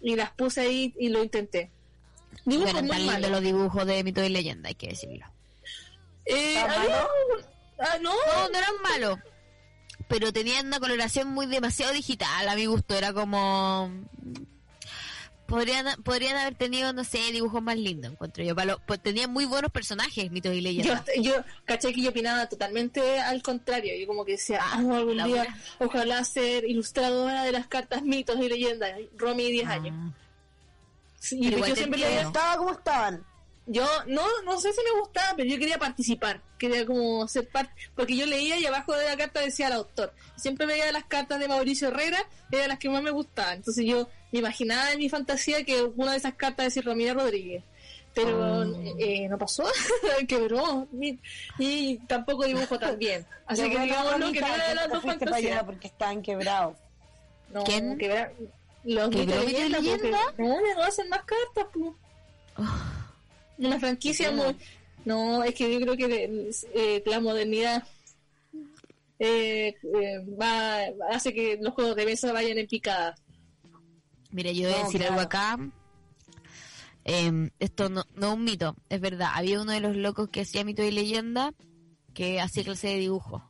y 0.00 0.14
las 0.16 0.30
puse 0.32 0.60
ahí 0.60 0.94
y 0.98 1.08
lo 1.08 1.22
intenté. 1.24 1.70
Dibujos 2.44 2.72
Bueno, 2.72 2.86
muy 2.86 2.90
tan 2.90 2.98
lindos 2.98 3.14
malos. 3.14 3.30
los 3.30 3.40
dibujos 3.42 3.86
de 3.86 4.04
mito 4.04 4.22
y 4.24 4.28
leyenda, 4.28 4.68
hay 4.68 4.74
que 4.74 4.88
decirlo. 4.88 5.26
Eh. 6.26 6.56
Ah, 7.78 7.98
no, 8.00 8.10
No, 8.12 8.48
no 8.48 8.58
eran 8.58 8.74
malos. 8.82 9.18
Pero 10.08 10.32
tenían 10.32 10.66
una 10.66 10.78
coloración 10.78 11.28
muy 11.28 11.46
demasiado 11.46 11.92
digital, 11.92 12.48
a 12.48 12.54
mi 12.54 12.66
gusto. 12.66 12.94
Era 12.94 13.12
como... 13.12 13.90
Podrían, 15.46 16.02
podrían 16.02 16.36
haber 16.36 16.56
tenido, 16.56 16.92
no 16.92 17.04
sé, 17.04 17.18
dibujos 17.30 17.62
más 17.62 17.76
lindos, 17.76 18.10
encuentro 18.10 18.42
yo. 18.42 18.54
Para 18.56 18.72
lo- 18.72 18.78
pues 18.84 19.00
tenían 19.00 19.32
muy 19.32 19.44
buenos 19.44 19.70
personajes, 19.70 20.28
mitos 20.32 20.52
y 20.52 20.56
yo, 20.56 20.62
leyendas. 20.62 21.04
yo 21.22 21.34
caché 21.64 21.92
que 21.92 22.02
yo 22.02 22.10
opinaba 22.10 22.48
totalmente 22.48 23.20
al 23.20 23.42
contrario. 23.42 23.92
Yo 23.96 24.08
como 24.08 24.24
que 24.24 24.32
decía, 24.32 24.58
ah, 24.60 24.74
algún 24.78 25.16
la 25.16 25.24
día 25.26 25.36
buena. 25.44 25.60
ojalá 25.78 26.24
ser 26.24 26.64
ilustradora 26.64 27.44
de 27.44 27.52
las 27.52 27.68
cartas 27.68 28.02
mitos 28.02 28.36
y 28.40 28.48
leyendas. 28.48 28.90
Romy 29.16 29.48
10 29.52 29.68
años. 29.68 30.12
Sí, 31.28 31.40
Pero 31.42 31.56
igual 31.56 31.70
yo 31.70 31.76
siempre 31.76 31.98
leía 32.00 32.22
¿Estaba 32.22 32.56
como 32.56 32.72
estaban? 32.72 33.24
Yo 33.68 33.84
no, 34.06 34.22
no 34.44 34.60
sé 34.60 34.72
si 34.72 34.80
me 34.84 35.00
gustaba, 35.00 35.34
pero 35.36 35.48
yo 35.48 35.58
quería 35.58 35.76
participar, 35.76 36.40
quería 36.56 36.86
como 36.86 37.26
ser 37.26 37.48
parte, 37.48 37.72
porque 37.96 38.16
yo 38.16 38.24
leía 38.24 38.56
y 38.60 38.64
abajo 38.66 38.92
de 38.94 39.04
la 39.06 39.16
carta 39.16 39.40
decía 39.40 39.66
el 39.66 39.72
autor. 39.72 40.14
Siempre 40.36 40.66
veía 40.66 40.92
las 40.92 41.04
cartas 41.06 41.40
de 41.40 41.48
Mauricio 41.48 41.88
Herrera, 41.88 42.18
eran 42.52 42.68
las 42.68 42.78
que 42.78 42.88
más 42.88 43.02
me 43.02 43.10
gustaban. 43.10 43.54
Entonces 43.56 43.84
yo 43.84 44.08
me 44.30 44.38
imaginaba 44.38 44.92
en 44.92 44.98
mi 44.98 45.08
fantasía 45.08 45.64
que 45.64 45.82
una 45.82 46.12
de 46.12 46.18
esas 46.18 46.34
cartas 46.34 46.66
decía 46.66 46.82
Ramírez 46.82 47.14
Rodríguez. 47.14 47.64
Pero 48.14 48.64
eh, 48.98 49.26
no 49.28 49.36
pasó, 49.36 49.64
quebró. 50.28 50.86
Y, 51.00 51.18
y 51.58 51.98
tampoco 52.06 52.44
dibujo 52.44 52.78
tan 52.78 52.96
bien. 52.98 53.26
Así 53.46 53.62
que 53.62 53.70
creo 53.70 53.82
digámoslo 53.82 54.32
que 54.32 54.40
Ramita, 54.40 54.48
nada 54.48 54.68
de 54.68 54.74
las 54.76 54.88
dos 54.90 55.02
fantasías. 55.02 55.64
porque 55.64 55.88
estaban 55.88 56.22
quebrados. 56.22 56.76
No, 57.52 57.64
¿Quién? 57.64 57.98
quebrar- 57.98 58.32
Los 58.86 59.10
¿Quebró 59.10 59.42
mitos 59.42 59.42
y 59.42 59.46
Mito 59.46 59.58
y 59.58 59.68
leyendas, 59.68 59.82
Leyenda? 59.82 60.18
No, 60.38 60.74
no 60.76 60.82
hacen 60.82 61.08
más 61.08 61.22
cartas, 61.24 61.66
pues. 61.72 61.92
Una 63.58 63.80
franquicia 63.80 64.30
Bueno. 64.30 64.44
muy... 64.52 64.56
No, 65.04 65.44
es 65.44 65.54
que 65.54 65.72
yo 65.72 65.80
creo 65.80 65.96
que 65.96 66.50
eh, 66.74 67.02
la 67.06 67.20
modernidad 67.20 67.84
eh, 69.20 69.74
eh, 69.82 70.24
va, 70.40 70.78
hace 71.10 71.32
que 71.32 71.58
los 71.60 71.74
juegos 71.74 71.94
de 71.94 72.06
mesa 72.06 72.32
vayan 72.32 72.58
en 72.58 72.66
picada. 72.66 73.14
Mira, 74.32 74.50
yo 74.50 74.68
voy 74.68 74.78
a 74.78 74.84
decir 74.84 75.00
claro. 75.00 75.14
algo 75.14 75.24
acá. 75.24 75.58
Em, 77.04 77.50
esto 77.60 77.88
no, 77.88 78.02
no 78.16 78.28
es 78.28 78.34
un 78.34 78.44
mito, 78.44 78.76
es 78.88 79.00
verdad. 79.00 79.30
Había 79.34 79.60
uno 79.60 79.70
de 79.70 79.80
los 79.80 79.96
locos 79.96 80.28
que 80.28 80.40
hacía 80.40 80.64
mito 80.64 80.82
y 80.82 80.90
leyenda 80.90 81.54
que 82.12 82.40
hacía 82.40 82.64
clase 82.64 82.88
de 82.88 82.96
dibujo. 82.96 83.48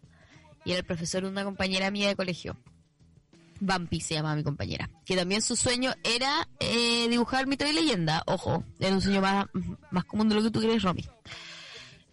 Y 0.66 0.72
era 0.72 0.80
el 0.80 0.86
profesor 0.86 1.22
de 1.22 1.30
una 1.30 1.44
compañera 1.44 1.90
mía 1.90 2.08
de 2.08 2.16
colegio. 2.16 2.58
Vampi 3.60 4.00
se 4.00 4.14
llamaba 4.14 4.36
mi 4.36 4.44
compañera. 4.44 4.90
Que 5.04 5.16
también 5.16 5.42
su 5.42 5.56
sueño 5.56 5.92
era 6.02 6.48
eh, 6.60 7.08
dibujar 7.08 7.46
mito 7.46 7.66
y 7.66 7.72
leyenda. 7.72 8.22
Ojo, 8.26 8.64
era 8.78 8.94
un 8.94 9.00
sueño 9.00 9.20
más, 9.20 9.46
más 9.90 10.04
común 10.04 10.28
de 10.28 10.34
lo 10.34 10.42
que 10.42 10.50
tú 10.50 10.60
crees, 10.60 10.82
Romy. 10.82 11.04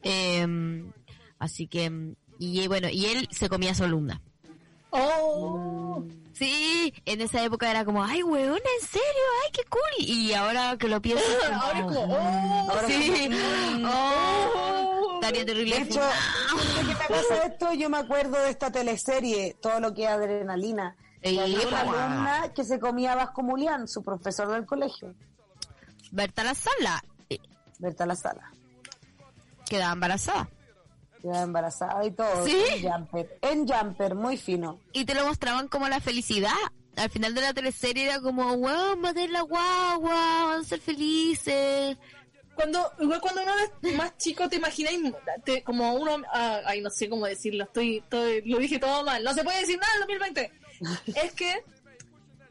Em, 0.01 0.91
así 1.39 1.67
que, 1.67 2.15
Y 2.39 2.67
bueno, 2.67 2.89
y 2.89 3.05
él 3.05 3.27
se 3.31 3.49
comía 3.49 3.73
su 3.73 3.83
alumna. 3.83 4.21
Oh, 4.91 6.05
Sí, 6.33 6.91
en 7.05 7.21
esa 7.21 7.43
época 7.43 7.69
era 7.69 7.85
como, 7.85 8.03
ay, 8.03 8.23
weón, 8.23 8.57
¿en 8.57 8.87
serio? 8.87 9.23
Ay, 9.43 9.51
qué 9.53 9.63
cool. 9.69 9.81
Y 9.99 10.33
ahora 10.33 10.77
que 10.77 10.87
lo 10.87 10.99
pienso, 10.99 11.23
como, 11.47 11.61
ahora 11.61 11.79
es 11.79 11.85
como, 11.85 12.01
oh, 12.01 12.71
Ahora 12.71 12.87
sí, 12.87 13.29
oh, 13.85 15.11
estaría 15.15 15.45
terrible. 15.45 15.75
De 15.75 15.81
hecho, 15.83 16.01
que 16.77 16.83
me 16.83 16.95
pasa 16.95 17.45
esto, 17.45 17.73
yo 17.73 17.89
me 17.89 17.97
acuerdo 17.97 18.41
de 18.41 18.49
esta 18.49 18.71
teleserie, 18.71 19.55
todo 19.61 19.79
lo 19.79 19.93
que 19.93 20.03
es 20.03 20.09
adrenalina. 20.09 20.95
Sí, 21.23 21.37
una 21.67 21.79
alumna 21.81 22.53
que 22.53 22.63
se 22.63 22.79
comía 22.79 23.15
Vasco 23.15 23.41
Mulián, 23.43 23.87
su 23.87 24.03
profesor 24.03 24.49
del 24.51 24.65
colegio, 24.65 25.13
Berta 26.11 26.43
la 26.43 26.53
sala 26.53 27.03
eh, 27.29 27.39
Berta 27.79 28.05
La 28.05 28.15
Sala. 28.15 28.51
quedaba 29.67 29.93
embarazada. 29.93 30.47
Quedaba 31.21 31.41
embarazada 31.43 32.05
y 32.05 32.11
todo. 32.11 32.45
¿Sí? 32.45 32.55
En 32.69 32.91
jumper. 32.91 33.37
En 33.41 33.67
jumper, 33.67 34.13
muy 34.15 34.37
fino. 34.37 34.79
Y 34.91 35.05
te 35.05 35.15
lo 35.15 35.25
mostraban 35.25 35.67
como 35.69 35.87
la 35.87 35.99
felicidad. 36.01 36.51
Al 36.97 37.09
final 37.09 37.33
de 37.33 37.41
la 37.41 37.53
teleserie 37.53 38.05
era 38.05 38.19
como, 38.19 38.51
weón, 38.53 38.99
maté 39.01 39.27
la 39.29 39.41
guagua, 39.41 40.45
van 40.45 40.61
a 40.61 40.63
ser 40.63 40.79
felices. 40.79 41.97
Cuando, 42.55 42.91
igual 42.99 43.19
cuando 43.19 43.41
uno 43.41 43.51
es 43.81 43.95
más 43.97 44.15
chico, 44.17 44.47
te 44.47 44.57
imagináis 44.57 45.11
te- 45.43 45.63
como 45.63 45.95
uno, 45.95 46.17
ah, 46.31 46.59
ay, 46.65 46.81
no 46.81 46.89
sé 46.91 47.09
cómo 47.09 47.25
decirlo, 47.25 47.63
estoy, 47.63 47.97
estoy, 47.97 48.43
lo 48.47 48.59
dije 48.59 48.77
todo 48.77 49.03
mal, 49.03 49.23
no 49.23 49.33
se 49.33 49.43
puede 49.43 49.61
decir 49.61 49.79
nada 49.79 49.91
en 49.95 49.99
2020. 50.01 50.51
es 51.15 51.33
que 51.33 51.63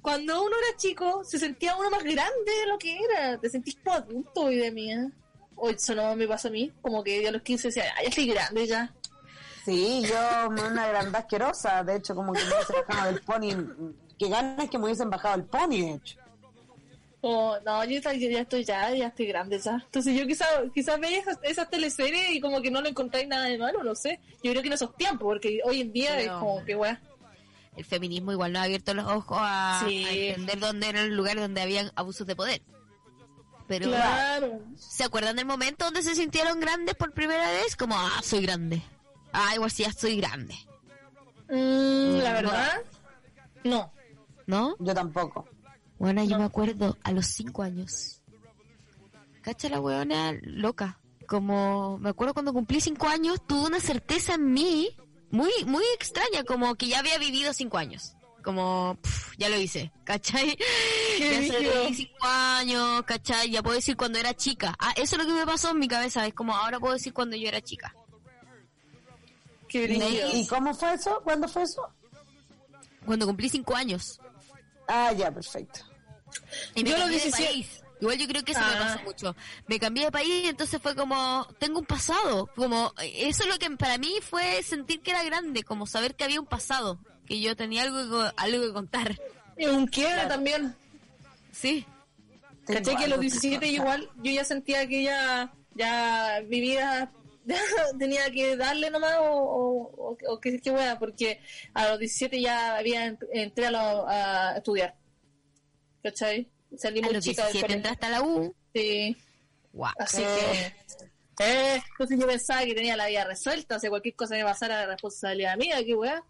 cuando 0.00 0.42
uno 0.42 0.56
era 0.56 0.76
chico, 0.76 1.22
se 1.24 1.38
sentía 1.38 1.76
uno 1.76 1.90
más 1.90 2.02
grande 2.02 2.52
de 2.60 2.66
lo 2.66 2.78
que 2.78 2.98
era, 2.98 3.38
te 3.38 3.48
sentís 3.48 3.76
como 3.76 3.96
adulto 3.96 4.42
hoy 4.42 4.56
de 4.56 4.70
mí, 4.70 4.92
¿eh? 4.92 5.08
Hoy 5.54 5.74
eso 5.74 5.94
no 5.94 6.16
me 6.16 6.26
pasa 6.26 6.48
a 6.48 6.50
mí, 6.50 6.72
como 6.82 7.04
que 7.04 7.22
yo 7.22 7.28
a 7.28 7.32
los 7.32 7.42
15 7.42 7.68
decía, 7.68 7.84
ay, 7.96 8.04
ya 8.04 8.08
estoy 8.08 8.26
grande 8.26 8.66
ya. 8.66 8.92
Sí, 9.64 10.02
yo 10.02 10.48
una 10.48 10.88
grande 10.88 11.18
asquerosa, 11.18 11.84
de 11.84 11.96
hecho, 11.96 12.16
como 12.16 12.32
que 12.32 12.40
me 12.44 12.48
hubiesen 12.52 12.76
bajado 12.86 13.10
el 13.10 13.20
pony. 13.20 13.94
Que 14.18 14.28
ganas 14.28 14.68
que 14.68 14.78
me 14.78 14.84
hubiesen 14.84 15.08
bajado 15.08 15.36
el 15.36 15.44
pony, 15.44 15.68
de 15.68 15.94
hecho. 15.94 16.18
Oh, 17.24 17.56
no, 17.64 17.84
yo 17.84 18.00
ya, 18.00 18.40
estoy 18.40 18.64
ya, 18.64 18.90
ya 18.90 19.06
estoy 19.06 19.26
grande 19.26 19.60
ya. 19.60 19.80
Entonces 19.84 20.18
yo 20.18 20.26
quizás 20.26 20.48
quizás 20.74 20.98
veía 20.98 21.20
esas, 21.20 21.38
esas 21.44 21.70
teleseries 21.70 22.30
y 22.30 22.40
como 22.40 22.60
que 22.60 22.72
no 22.72 22.82
le 22.82 22.88
encontráis 22.88 23.28
nada 23.28 23.44
de 23.44 23.58
malo, 23.58 23.84
no 23.84 23.94
sé. 23.94 24.18
Yo 24.42 24.50
creo 24.50 24.62
que 24.62 24.66
en 24.66 24.74
esos 24.74 24.96
tiempos, 24.96 25.20
porque 25.20 25.60
hoy 25.64 25.82
en 25.82 25.92
día 25.92 26.18
es 26.20 26.28
como 26.28 26.64
que 26.64 26.74
weá. 26.74 27.00
El 27.76 27.84
feminismo 27.84 28.32
igual 28.32 28.52
nos 28.52 28.60
ha 28.60 28.64
abierto 28.64 28.92
los 28.94 29.06
ojos 29.06 29.38
a, 29.40 29.82
Sí. 29.86 30.04
a 30.04 30.12
entender 30.12 30.58
dónde 30.60 30.88
eran 30.88 31.08
los 31.08 31.16
lugares 31.16 31.42
donde 31.42 31.62
habían 31.62 31.90
abusos 31.96 32.26
de 32.26 32.36
poder. 32.36 32.62
Pero, 33.66 33.86
Claro. 33.88 34.60
¿se 34.76 35.04
acuerdan 35.04 35.36
del 35.36 35.46
momento 35.46 35.84
donde 35.86 36.02
se 36.02 36.14
sintieron 36.14 36.60
grandes 36.60 36.94
por 36.94 37.12
primera 37.12 37.50
vez? 37.50 37.74
Como, 37.76 37.94
ah, 37.96 38.20
soy 38.22 38.42
grande. 38.42 38.82
Ah, 39.32 39.54
igual 39.54 39.70
sí, 39.70 39.84
ya 39.84 39.92
soy 39.92 40.16
grande. 40.18 40.54
Mm, 41.48 42.18
la 42.22 42.32
verdad, 42.34 42.82
no. 43.64 43.92
¿No? 44.46 44.76
Yo 44.78 44.92
tampoco. 44.94 45.48
Bueno, 45.98 46.22
yo 46.24 46.30
No. 46.32 46.38
me 46.40 46.44
acuerdo 46.44 46.98
a 47.02 47.12
los 47.12 47.26
cinco 47.26 47.62
años. 47.62 48.20
Cacha 49.40 49.68
la 49.68 49.80
weona 49.80 50.32
loca. 50.42 50.98
Como, 51.26 51.98
me 51.98 52.10
acuerdo 52.10 52.34
cuando 52.34 52.52
cumplí 52.52 52.80
cinco 52.80 53.06
años, 53.08 53.40
tuve 53.46 53.66
una 53.68 53.80
certeza 53.80 54.34
en 54.34 54.52
mí 54.52 54.94
muy, 55.32 55.50
muy 55.64 55.82
extraña, 55.96 56.44
como 56.44 56.74
que 56.76 56.86
ya 56.86 57.00
había 57.00 57.18
vivido 57.18 57.52
cinco 57.52 57.78
años. 57.78 58.14
Como, 58.44 58.98
ya 59.38 59.48
lo 59.48 59.56
hice, 59.58 59.90
¿cachai? 60.04 60.56
Ya 61.18 61.26
brígido. 61.38 61.58
celebré 61.58 61.94
cinco 61.94 62.26
años, 62.26 63.02
¿cachai? 63.04 63.50
Ya 63.50 63.62
puedo 63.62 63.76
decir 63.76 63.96
cuando 63.96 64.18
era 64.18 64.34
chica. 64.34 64.74
Ah, 64.78 64.92
eso 64.96 65.16
es 65.16 65.22
lo 65.22 65.26
que 65.26 65.32
me 65.32 65.46
pasó 65.46 65.70
en 65.70 65.78
mi 65.78 65.88
cabeza, 65.88 66.26
es 66.26 66.34
como 66.34 66.54
ahora 66.54 66.78
puedo 66.78 66.94
decir 66.94 67.12
cuando 67.12 67.34
yo 67.36 67.48
era 67.48 67.60
chica. 67.60 67.94
Qué 69.68 69.84
¿Y, 70.34 70.40
y 70.40 70.46
cómo 70.46 70.74
fue 70.74 70.94
eso? 70.94 71.20
¿Cuándo 71.24 71.48
fue 71.48 71.62
eso? 71.62 71.82
Cuando 73.06 73.26
cumplí 73.26 73.48
cinco 73.48 73.74
años. 73.74 74.20
Ah, 74.86 75.12
ya, 75.12 75.30
perfecto. 75.32 75.80
Y 76.74 76.82
Yo 76.82 76.90
los 76.90 77.00
cambié 77.00 77.18
de 77.18 77.24
17 77.24 77.44
país. 77.52 77.81
Igual 78.02 78.18
yo 78.18 78.26
creo 78.26 78.42
que 78.44 78.50
eso 78.50 78.60
me 78.60 78.66
Ah. 78.66 78.78
pasó 78.80 79.02
mucho. 79.04 79.36
Me 79.68 79.78
cambié 79.78 80.06
de 80.06 80.10
país 80.10 80.44
y 80.44 80.48
entonces 80.48 80.82
fue 80.82 80.96
como, 80.96 81.46
tengo 81.60 81.78
un 81.78 81.86
pasado. 81.86 82.48
Como, 82.56 82.92
eso 83.00 83.44
es 83.44 83.48
lo 83.48 83.58
que 83.60 83.70
para 83.76 83.96
mí 83.96 84.14
fue 84.20 84.60
sentir 84.64 85.00
que 85.02 85.12
era 85.12 85.22
grande, 85.22 85.62
como 85.62 85.86
saber 85.86 86.16
que 86.16 86.24
había 86.24 86.40
un 86.40 86.46
pasado, 86.46 86.98
que 87.26 87.40
yo 87.40 87.54
tenía 87.54 87.82
algo 87.82 87.96
que, 87.98 88.32
algo 88.36 88.60
que 88.66 88.72
contar. 88.72 89.18
Y 89.56 89.66
un 89.66 89.86
quiebre 89.86 90.26
también. 90.26 90.74
Sí. 91.52 91.86
¿Cachai? 92.66 92.96
Que 92.96 93.04
a 93.04 93.08
los 93.08 93.20
17 93.20 93.66
yo 93.68 93.72
igual, 93.82 94.10
yo 94.16 94.32
ya 94.32 94.44
sentía 94.44 94.86
que 94.88 95.04
ya, 95.04 95.52
ya 95.76 96.40
mi 96.48 96.60
vida 96.60 97.12
tenía 98.00 98.30
que 98.32 98.56
darle 98.56 98.90
nomás 98.90 99.14
o, 99.20 99.30
o, 99.30 100.10
o, 100.12 100.16
o 100.28 100.40
qué, 100.40 100.58
qué 100.60 100.70
wea, 100.72 100.98
porque 100.98 101.40
a 101.74 101.88
los 101.90 101.98
17 102.00 102.40
ya 102.40 102.76
había 102.76 103.06
ent- 103.06 103.26
entré 103.32 103.66
a, 103.66 103.70
lo- 103.70 104.08
a 104.08 104.56
estudiar. 104.56 104.96
¿Cachai? 106.02 106.48
Salí 106.78 107.00
A 107.00 107.02
muy 107.02 107.14
los 107.14 107.24
chica 107.24 107.44
del 107.44 107.52
17 107.52 107.60
colegio. 107.74 107.76
entraste 107.76 108.06
a 108.06 108.10
la 108.10 108.22
U. 108.22 108.54
Sí, 108.74 109.16
Guau. 109.72 109.92
así 109.98 110.22
Eh. 110.22 110.74
que... 111.38 111.44
Eh, 111.44 111.82
entonces 111.92 112.18
yo 112.20 112.26
pensaba 112.26 112.62
que 112.64 112.74
tenía 112.74 112.96
la 112.96 113.06
vida 113.06 113.24
resuelta, 113.24 113.76
o 113.76 113.78
sea, 113.80 113.88
cualquier 113.90 114.14
cosa 114.14 114.34
que 114.36 114.44
me 114.44 114.48
pasara 114.50 114.82
era 114.82 114.92
responsabilidad 114.92 115.56
mía, 115.56 115.82
qué 115.84 115.94
weá. 115.94 116.22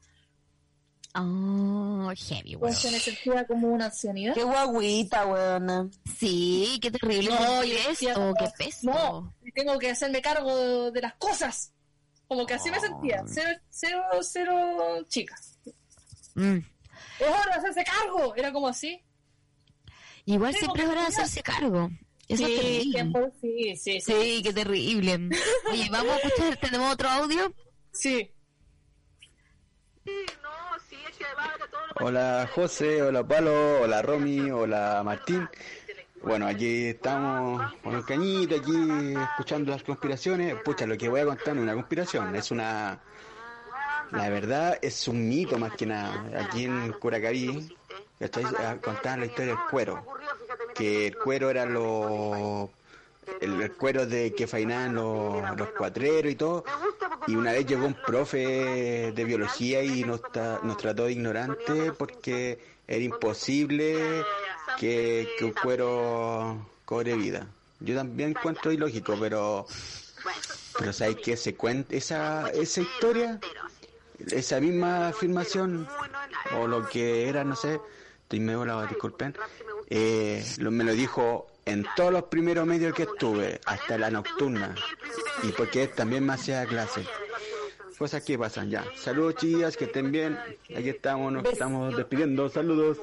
Oh, 1.14 2.10
heavy, 2.16 2.50
weón. 2.56 2.60
Pues 2.60 2.78
se 2.78 2.90
me 2.90 2.98
sentía 2.98 3.46
como 3.46 3.68
una 3.68 3.86
ancianidad. 3.86 4.32
Qué 4.34 4.44
guaguita, 4.44 5.26
weona. 5.26 5.90
Sí, 6.18 6.78
qué 6.80 6.90
terrible. 6.90 7.28
No, 7.30 7.62
yo 7.64 7.74
decía, 7.88 8.14
qué 8.38 8.46
peso. 8.56 8.78
No, 8.90 9.34
tengo 9.54 9.78
que 9.78 9.90
hacerme 9.90 10.22
cargo 10.22 10.90
de 10.90 11.00
las 11.02 11.14
cosas. 11.16 11.72
Como 12.28 12.46
que 12.46 12.54
así 12.54 12.70
me 12.70 12.80
sentía. 12.80 13.22
Cero, 13.26 13.50
cero, 13.68 14.02
cero 14.22 15.04
chicas. 15.08 15.58
Mm. 16.34 16.58
Es 17.20 17.26
hora 17.28 17.44
de 17.44 17.52
hacerse 17.68 17.84
cargo. 17.84 18.34
Era 18.34 18.50
como 18.52 18.68
así. 18.68 19.02
Igual 20.24 20.54
siempre 20.54 20.84
es 20.84 20.88
hora 20.88 21.00
de 21.02 21.06
hacerse 21.08 21.42
cargo. 21.42 21.90
Eso 22.28 22.46
es 22.46 22.60
terrible. 22.60 23.12
sí, 23.40 23.76
sí, 23.76 24.00
sí. 24.00 24.12
Sí, 24.12 24.42
qué 24.42 24.52
terrible. 24.52 25.30
Oye, 25.70 25.88
vamos 25.90 26.12
a 26.12 26.16
escuchar, 26.16 26.56
tenemos 26.56 26.92
otro 26.92 27.08
audio. 27.08 27.52
Sí. 27.92 28.30
Hola 32.00 32.48
José, 32.54 33.02
hola 33.02 33.26
Palo, 33.26 33.82
hola 33.82 34.02
Romy, 34.02 34.50
hola 34.50 35.02
Martín. 35.04 35.48
Bueno, 36.22 36.46
aquí 36.46 36.86
estamos 36.86 37.74
con 37.82 37.94
el 37.94 38.04
cañito, 38.04 38.56
aquí 38.56 39.14
escuchando 39.30 39.72
las 39.72 39.82
conspiraciones. 39.82 40.54
Pucha, 40.64 40.86
lo 40.86 40.96
que 40.96 41.08
voy 41.08 41.20
a 41.20 41.26
contar 41.26 41.54
no 41.54 41.60
es 41.60 41.64
una 41.64 41.74
conspiración, 41.74 42.34
es 42.36 42.50
una... 42.50 43.00
La 44.12 44.28
verdad 44.28 44.78
es 44.82 45.08
un 45.08 45.28
mito 45.28 45.58
más 45.58 45.74
que 45.74 45.86
nada. 45.86 46.44
Aquí 46.44 46.64
en 46.64 46.92
Curacaví, 46.92 47.76
Contaban 48.30 49.20
la 49.20 49.26
historia 49.26 49.54
del 49.54 49.64
cuero. 49.70 50.06
Que 50.74 51.08
el 51.08 51.16
cuero 51.18 51.50
era 51.50 51.66
lo... 51.66 52.70
El, 53.40 53.72
cuero 53.72 54.04
de 54.06 54.34
que 54.34 54.46
fainaban 54.46 54.94
los, 54.94 55.56
los 55.56 55.68
cuatreros 55.70 56.32
y 56.32 56.34
todo. 56.36 56.64
Y 57.28 57.36
una 57.36 57.52
vez 57.52 57.66
llegó 57.66 57.86
un 57.86 57.94
profe 57.94 59.12
de 59.14 59.24
biología 59.24 59.82
y 59.82 60.02
nos, 60.04 60.20
ta- 60.32 60.58
nos 60.62 60.76
trató 60.76 61.04
de 61.04 61.12
ignorante 61.12 61.92
porque 61.92 62.58
era 62.88 63.02
imposible 63.02 64.24
que, 64.78 65.28
que 65.38 65.44
un 65.44 65.52
cuero 65.52 66.66
cobre 66.84 67.14
vida. 67.14 67.46
Yo 67.80 67.94
también 67.96 68.30
encuentro 68.30 68.72
ilógico, 68.72 69.16
pero 69.18 69.66
pero 70.78 70.92
sabes 70.92 71.16
que 71.16 71.36
se 71.36 71.54
cuenta 71.54 71.94
esa 71.94 72.48
esa 72.50 72.80
historia, 72.80 73.40
esa 74.30 74.60
misma 74.60 75.08
afirmación 75.08 75.88
o 76.58 76.66
lo 76.66 76.88
que 76.88 77.28
era, 77.28 77.44
no 77.44 77.56
sé, 77.56 77.80
estoy 78.32 78.40
medio 78.40 78.60
volado, 78.60 78.86
disculpen, 78.86 79.34
eh, 79.90 80.42
lo, 80.56 80.70
me 80.70 80.84
lo 80.84 80.94
dijo 80.94 81.48
en 81.66 81.84
todos 81.94 82.10
los 82.10 82.24
primeros 82.24 82.66
medios 82.66 82.94
que 82.94 83.02
estuve, 83.02 83.60
hasta 83.66 83.98
la 83.98 84.10
nocturna, 84.10 84.74
y 85.42 85.48
porque 85.48 85.86
también 85.88 86.24
me 86.24 86.32
hacía 86.32 86.64
clase. 86.64 87.04
Cosas 87.98 88.24
que 88.24 88.38
pasan 88.38 88.70
ya. 88.70 88.84
Saludos 88.96 89.36
chicas, 89.36 89.76
que 89.76 89.84
estén 89.84 90.10
bien. 90.10 90.36
Aquí 90.76 90.88
estamos, 90.88 91.30
nos 91.30 91.44
estamos 91.44 91.96
despidiendo. 91.96 92.48
Saludos. 92.48 92.98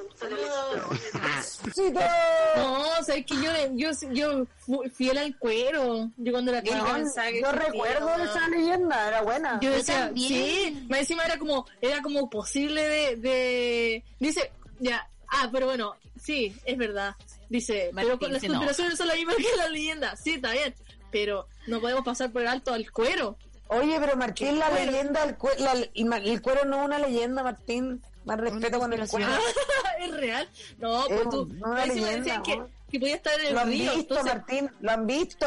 Besito. 1.64 2.00
No, 2.56 2.84
sabes 3.04 3.24
que 3.24 3.34
yo, 3.36 3.52
yo, 3.74 3.90
yo 4.12 4.44
fui 4.58 4.90
fiel 4.90 5.18
al 5.18 5.38
cuero. 5.38 6.10
Yo 6.16 6.32
cuando 6.32 6.52
era 6.52 6.62
pensaba 6.62 7.28
que 7.28 7.40
yo 7.40 7.52
recuerdo 7.52 8.10
esa 8.16 8.48
leyenda, 8.48 9.08
era 9.08 9.22
buena. 9.22 9.60
Yo 9.62 9.70
decía, 9.70 10.06
también. 10.06 10.28
sí, 10.28 10.86
más 10.90 10.98
encima 10.98 11.24
era 11.24 11.38
como, 11.38 11.64
era 11.80 12.02
como 12.02 12.28
posible 12.28 12.82
de, 12.82 13.16
de, 13.16 14.04
dice, 14.18 14.50
ya, 14.80 15.08
ah, 15.30 15.48
pero 15.52 15.66
bueno, 15.66 15.94
sí, 16.20 16.54
es 16.64 16.76
verdad, 16.76 17.14
dice, 17.48 17.90
Martín 17.92 18.10
pero 18.12 18.18
con 18.18 18.32
las 18.32 18.42
conspiraciones 18.44 18.98
son 18.98 19.08
las 19.08 19.16
mismas 19.16 19.36
que 19.36 19.56
la 19.56 19.68
leyenda, 19.68 20.16
sí, 20.16 20.32
está 20.32 20.52
bien, 20.52 20.74
pero 21.10 21.46
no 21.66 21.80
podemos 21.80 22.04
pasar 22.04 22.30
por 22.30 22.42
el 22.42 22.48
alto 22.48 22.72
al 22.72 22.90
cuero. 22.90 23.36
Oye, 23.68 23.96
pero 24.00 24.16
Martín, 24.16 24.58
la 24.58 24.68
cuero? 24.68 24.90
leyenda, 24.90 25.22
el, 25.24 25.38
cue- 25.38 25.56
la- 25.58 26.16
el 26.18 26.42
cuero 26.42 26.64
no 26.64 26.80
es 26.80 26.84
una 26.86 26.98
leyenda, 26.98 27.42
Martín. 27.42 28.02
Más 28.24 28.38
respeto 28.38 28.78
con 28.78 28.92
el 28.92 29.08
cuero. 29.08 29.28
es 30.00 30.10
real, 30.12 30.48
no, 30.78 31.04
pues 31.08 31.20
Es 31.22 31.30
tú, 31.30 31.42
una 31.64 31.84
encima 31.84 31.86
leyenda, 31.86 32.16
decían 32.18 32.42
que, 32.42 32.56
¿no? 32.56 32.68
que 32.90 33.00
podía 33.00 33.14
estar 33.16 33.40
en 33.40 33.46
el 33.46 33.54
Lo 33.54 33.60
han 33.60 33.68
río, 33.68 33.94
visto, 33.94 34.14
entonces, 34.18 34.34
Martín, 34.34 34.70
lo 34.80 34.90
han 34.90 35.06
visto. 35.06 35.46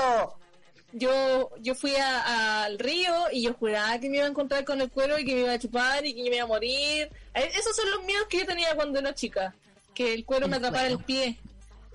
yo 0.94 1.50
yo 1.60 1.76
fui 1.76 1.96
a- 1.96 2.64
al 2.64 2.80
río 2.80 3.14
y 3.32 3.44
yo 3.44 3.54
juraba 3.54 4.00
que 4.00 4.10
me 4.10 4.18
iba 4.18 4.26
a 4.26 4.30
encontrar 4.30 4.64
con 4.64 4.80
el 4.82 4.90
cuero 4.90 5.20
y 5.20 5.26
que 5.26 5.36
me 5.36 5.42
iba 5.42 5.52
a 5.54 5.60
chupar 5.60 6.06
y 6.06 6.14
que 6.14 6.30
me 6.30 6.36
iba 6.38 6.46
a 6.46 6.48
morir. 6.48 7.10
Eh, 7.34 7.52
Esos 7.58 7.76
son 7.76 7.90
los 7.92 8.04
miedos 8.06 8.26
que 8.28 8.40
yo 8.40 8.46
tenía 8.46 8.74
cuando 8.76 9.00
era 9.00 9.14
chica. 9.14 9.54
Que 9.94 10.14
el 10.14 10.26
cuero 10.26 10.46
El 10.46 10.52
me 10.52 10.58
atrapara 10.58 10.84
cuero. 10.84 11.00
el 11.00 11.06
pie 11.06 11.40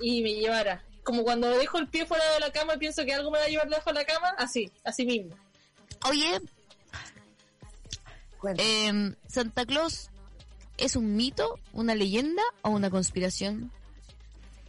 y 0.01 0.23
me 0.23 0.35
llevara. 0.35 0.85
Como 1.03 1.23
cuando 1.25 1.49
dejo 1.51 1.79
el 1.79 1.89
pie 1.89 2.07
fuera 2.07 2.25
de 2.35 2.41
la 2.41 2.53
cama 2.53 2.75
y 2.75 2.79
pienso 2.79 3.05
que 3.05 3.15
algo 3.15 3.31
me 3.31 3.39
va 3.39 3.45
a 3.45 3.49
llevar 3.49 3.69
debajo 3.69 3.91
de 3.91 3.95
la 3.95 4.05
cama, 4.05 4.29
así, 4.39 4.71
así 4.85 5.05
mismo. 5.07 5.35
Oye, 6.05 6.41
em, 8.59 9.15
¿Santa 9.27 9.65
Claus 9.67 10.11
es 10.77 10.97
un 10.97 11.17
mito, 11.17 11.59
una 11.73 11.95
leyenda 11.95 12.43
o 12.63 12.71
una 12.71 12.91
conspiración? 12.91 13.73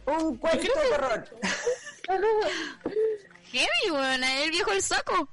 Un 0.06 0.36
cuento 0.38 0.66
de 0.66 0.88
terror. 0.90 1.28
Heavy, 3.52 3.90
weón, 3.90 4.24
el 4.24 4.50
viejo 4.50 4.70
del 4.72 4.82
saco. 4.82 5.28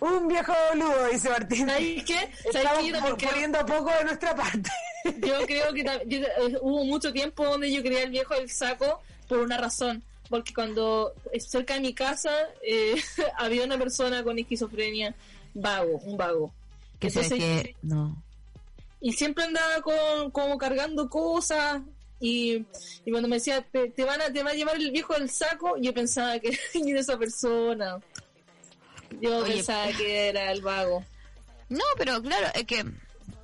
Un 0.00 0.28
viejo 0.28 0.52
boludo, 0.70 1.08
dice 1.08 1.28
Martín. 1.30 1.66
¿Sabes 1.68 2.04
qué? 2.04 2.14
¿Sabes 2.14 2.56
Estamos 2.56 2.78
qué? 2.80 2.86
Yo 2.88 2.92
también 2.94 3.16
poniendo 3.30 3.66
poco 3.66 3.90
de 3.90 4.04
nuestra 4.04 4.34
parte. 4.34 4.70
Yo 5.26 5.46
creo 5.46 5.72
que 5.72 5.84
yo- 6.06 6.18
eh, 6.26 6.58
hubo 6.60 6.84
mucho 6.84 7.12
tiempo 7.12 7.44
donde 7.44 7.72
yo 7.72 7.82
creía 7.82 8.02
el 8.02 8.10
viejo 8.10 8.34
del 8.34 8.50
saco 8.50 9.00
por 9.28 9.38
una 9.38 9.56
razón. 9.58 10.02
Porque 10.28 10.52
cuando 10.52 11.14
eh, 11.32 11.40
cerca 11.40 11.74
de 11.74 11.80
mi 11.80 11.94
casa 11.94 12.30
eh, 12.62 12.96
había 13.38 13.64
una 13.64 13.78
persona 13.78 14.22
con 14.22 14.38
esquizofrenia 14.38 15.14
vago, 15.54 15.98
un 16.04 16.16
vago. 16.16 16.52
Que 16.98 17.10
sé 17.10 17.20
Entonces, 17.20 17.38
que 17.64 17.76
no. 17.82 18.22
Y 19.00 19.12
siempre 19.12 19.44
andaba 19.44 19.80
con, 19.82 20.30
como 20.32 20.58
cargando 20.58 21.08
cosas. 21.08 21.80
Y, 22.20 22.64
y 23.04 23.10
cuando 23.12 23.28
me 23.28 23.36
decía, 23.36 23.62
te, 23.62 23.90
te 23.90 24.04
van 24.04 24.20
a, 24.20 24.32
te 24.32 24.42
va 24.42 24.50
a 24.50 24.54
llevar 24.54 24.74
el 24.76 24.90
viejo 24.90 25.14
del 25.14 25.30
saco, 25.30 25.76
yo 25.78 25.94
pensaba 25.94 26.38
que 26.40 26.58
era 26.74 27.00
esa 27.00 27.16
persona. 27.16 27.98
Yo 29.20 29.38
Oye. 29.38 29.52
pensaba 29.54 29.86
que 29.96 30.28
era 30.28 30.50
el 30.52 30.60
vago. 30.60 31.04
No, 31.68 31.84
pero 31.96 32.20
claro, 32.20 32.48
es 32.54 32.64
que 32.64 32.84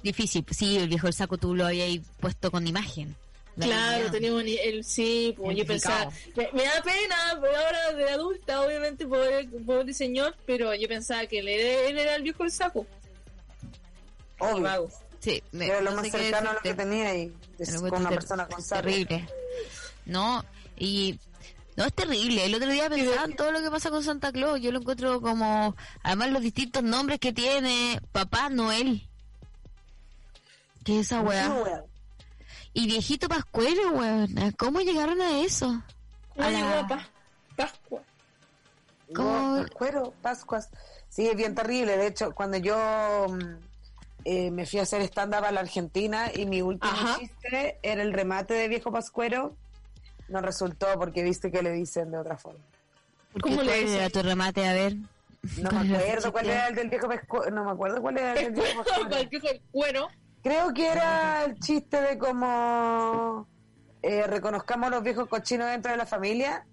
difícil. 0.04 0.44
Sí, 0.52 0.76
el 0.76 0.88
viejo 0.88 1.06
del 1.08 1.14
saco 1.14 1.36
tú 1.38 1.54
lo 1.56 1.66
habías 1.66 2.04
puesto 2.20 2.50
con 2.52 2.66
imagen. 2.66 3.16
La 3.56 3.66
Claro, 3.66 3.90
realidad. 3.90 4.12
tenía 4.12 4.34
un, 4.34 4.44
el 4.46 4.84
sí, 4.84 5.32
pues 5.36 5.56
yo 5.56 5.64
pensaba, 5.64 6.10
me, 6.36 6.48
me 6.52 6.64
da 6.64 6.82
pena, 6.82 7.38
pero 7.40 7.56
ahora 7.56 7.92
de 7.92 8.10
adulta, 8.10 8.60
obviamente, 8.62 9.06
pobre, 9.06 9.48
pobre 9.64 9.94
señor, 9.94 10.36
pero 10.44 10.74
yo 10.74 10.88
pensaba 10.88 11.24
que 11.26 11.38
él 11.38 11.46
era, 11.48 11.88
él 11.88 11.96
era 11.98 12.16
el 12.16 12.22
viejo 12.24 12.42
del 12.42 12.50
saco, 12.52 12.84
el 14.40 14.46
Obvio. 14.46 14.62
vago. 14.62 14.90
Sí, 15.20 15.42
me- 15.52 15.66
Era 15.66 15.80
lo 15.80 15.90
no 15.92 15.96
más 16.02 16.10
cercano 16.10 16.50
a 16.50 16.52
lo 16.54 16.60
que 16.60 16.74
tenía 16.74 17.14
y 17.16 17.32
es 17.58 17.70
Pero 17.70 17.80
con 17.88 18.00
una 18.00 18.08
ter- 18.10 18.18
persona 18.18 18.46
con 18.48 18.60
sarro. 18.62 18.90
terrible. 18.90 19.28
No, 20.04 20.44
y 20.76 21.18
no 21.76 21.84
es 21.84 21.92
terrible. 21.94 22.44
El 22.44 22.54
otro 22.56 22.70
día 22.70 22.90
pensaba 22.90 23.24
en 23.24 23.36
todo 23.36 23.52
lo 23.52 23.62
que 23.62 23.70
pasa 23.70 23.88
con 23.90 24.02
Santa 24.02 24.32
Claus. 24.32 24.60
Yo 24.60 24.70
lo 24.72 24.80
encuentro 24.80 25.20
como, 25.20 25.76
además 26.02 26.30
los 26.30 26.42
distintos 26.42 26.82
nombres 26.82 27.20
que 27.20 27.32
tiene 27.32 28.00
Papá 28.12 28.48
Noel. 28.50 29.08
¿Qué 30.84 31.00
es 31.00 31.06
esa 31.06 31.20
weá? 31.22 31.84
Y 32.72 32.86
viejito 32.86 33.28
Pascuero, 33.28 33.90
weón. 33.92 34.34
¿Cómo 34.58 34.80
llegaron 34.80 35.20
a 35.20 35.40
eso? 35.40 35.82
¿Cómo 36.34 36.46
A 36.46 36.50
la- 36.50 36.80
a 36.80 36.86
Pa- 36.88 37.08
Pascua? 37.56 38.02
¿Cómo? 39.14 39.30
No, 39.56 39.62
Pascuero, 39.62 40.14
Pascuas. 40.22 40.68
Sí, 41.08 41.28
es 41.28 41.36
bien 41.36 41.54
terrible. 41.54 41.96
De 41.96 42.08
hecho, 42.08 42.34
cuando 42.34 42.56
yo 42.58 42.76
mm, 43.28 43.56
eh, 44.24 44.50
me 44.50 44.66
fui 44.66 44.80
a 44.80 44.82
hacer 44.82 45.02
stand-up 45.02 45.44
a 45.44 45.52
la 45.52 45.60
Argentina 45.60 46.30
y 46.34 46.46
mi 46.46 46.62
último 46.62 46.92
Ajá. 46.92 47.18
chiste 47.18 47.78
era 47.82 48.02
el 48.02 48.12
remate 48.12 48.54
de 48.54 48.66
Viejo 48.68 48.90
Pascuero, 48.90 49.56
no 50.28 50.40
resultó 50.40 50.86
porque 50.98 51.22
viste 51.22 51.52
que 51.52 51.62
le 51.62 51.70
dicen 51.72 52.10
de 52.10 52.18
otra 52.18 52.36
forma. 52.36 52.64
¿Por 53.32 53.42
¿Cómo 53.42 53.62
le 53.62 53.80
dicen? 53.80 53.96
era 54.00 54.10
tu 54.10 54.22
remate? 54.22 54.66
A 54.66 54.72
ver. 54.72 54.96
No 55.58 55.70
¿Cuál 55.70 55.88
me 55.88 55.96
acuerdo 55.98 56.32
cuál 56.32 56.46
era 56.50 56.68
el 56.68 56.74
del 56.74 56.88
Viejo 56.90 57.06
Pascuero. 57.08 57.50
No 57.54 57.64
me 57.64 57.70
acuerdo 57.70 58.00
cuál 58.02 58.18
era 58.18 58.32
el 58.34 58.44
del 58.44 58.52
Viejo 58.64 58.82
Pascuero. 59.70 60.08
Creo 60.44 60.74
que 60.74 60.86
era 60.86 61.42
el 61.46 61.58
chiste 61.58 62.02
de 62.02 62.18
como 62.18 63.48
eh, 64.02 64.26
reconozcamos 64.26 64.90
los 64.90 65.02
viejos 65.02 65.26
cochinos 65.26 65.68
dentro 65.68 65.90
de 65.90 65.96
la 65.96 66.04
familia. 66.04 66.66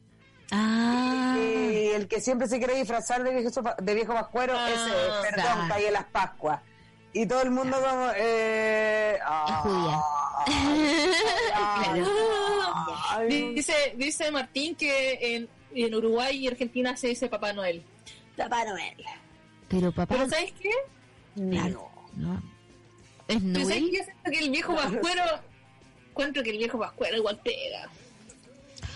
Ah. 0.52 1.38
Y 1.38 1.88
el 1.88 2.10
que 2.10 2.20
siempre 2.20 2.50
se 2.50 2.58
quiere 2.58 2.76
disfrazar 2.76 3.24
de 3.24 3.34
viejo, 3.34 3.62
de 3.82 3.96
viejo 3.96 4.14
pascuero, 4.14 4.54
Ah, 4.58 4.70
ese, 4.70 4.92
perdón, 5.32 5.72
en 5.88 5.94
las 5.94 6.04
Pascuas. 6.04 6.60
Y 7.14 7.26
todo 7.26 7.44
el 7.44 7.52
mundo 7.52 7.78
como... 7.82 8.10
Eh, 8.18 9.18
ah, 9.24 10.04
ay, 13.12 13.54
Dice, 13.56 13.94
dice 13.96 14.32
Martín 14.32 14.76
que 14.76 15.36
en, 15.36 15.48
en 15.74 15.96
Uruguay 15.96 16.36
y 16.40 16.48
Argentina 16.50 16.98
se 16.98 17.08
dice 17.08 17.30
Papá 17.30 17.54
Noel. 17.54 17.86
Papá 18.36 18.66
Noel. 18.66 18.98
Pero 19.70 19.94
papá. 19.94 20.16
Pero 20.16 20.30
¿sabes 20.30 20.52
qué? 20.62 20.72
Claro. 21.36 21.90
¿no? 22.18 22.51
¿Es 23.36 23.42
Yo 23.44 23.54
sé 23.54 23.64
Noel? 23.64 23.90
que 23.92 23.98
yo 23.98 24.04
siento 24.04 24.32
que 24.32 24.40
el 24.40 24.50
viejo 24.50 24.76
pascuero, 24.76 25.24
encuentro 26.10 26.44
que 26.44 26.50
el 26.52 26.58
viejo 26.58 26.80
pascuero 26.80 27.18
igual 27.18 27.40
pega. 27.44 27.90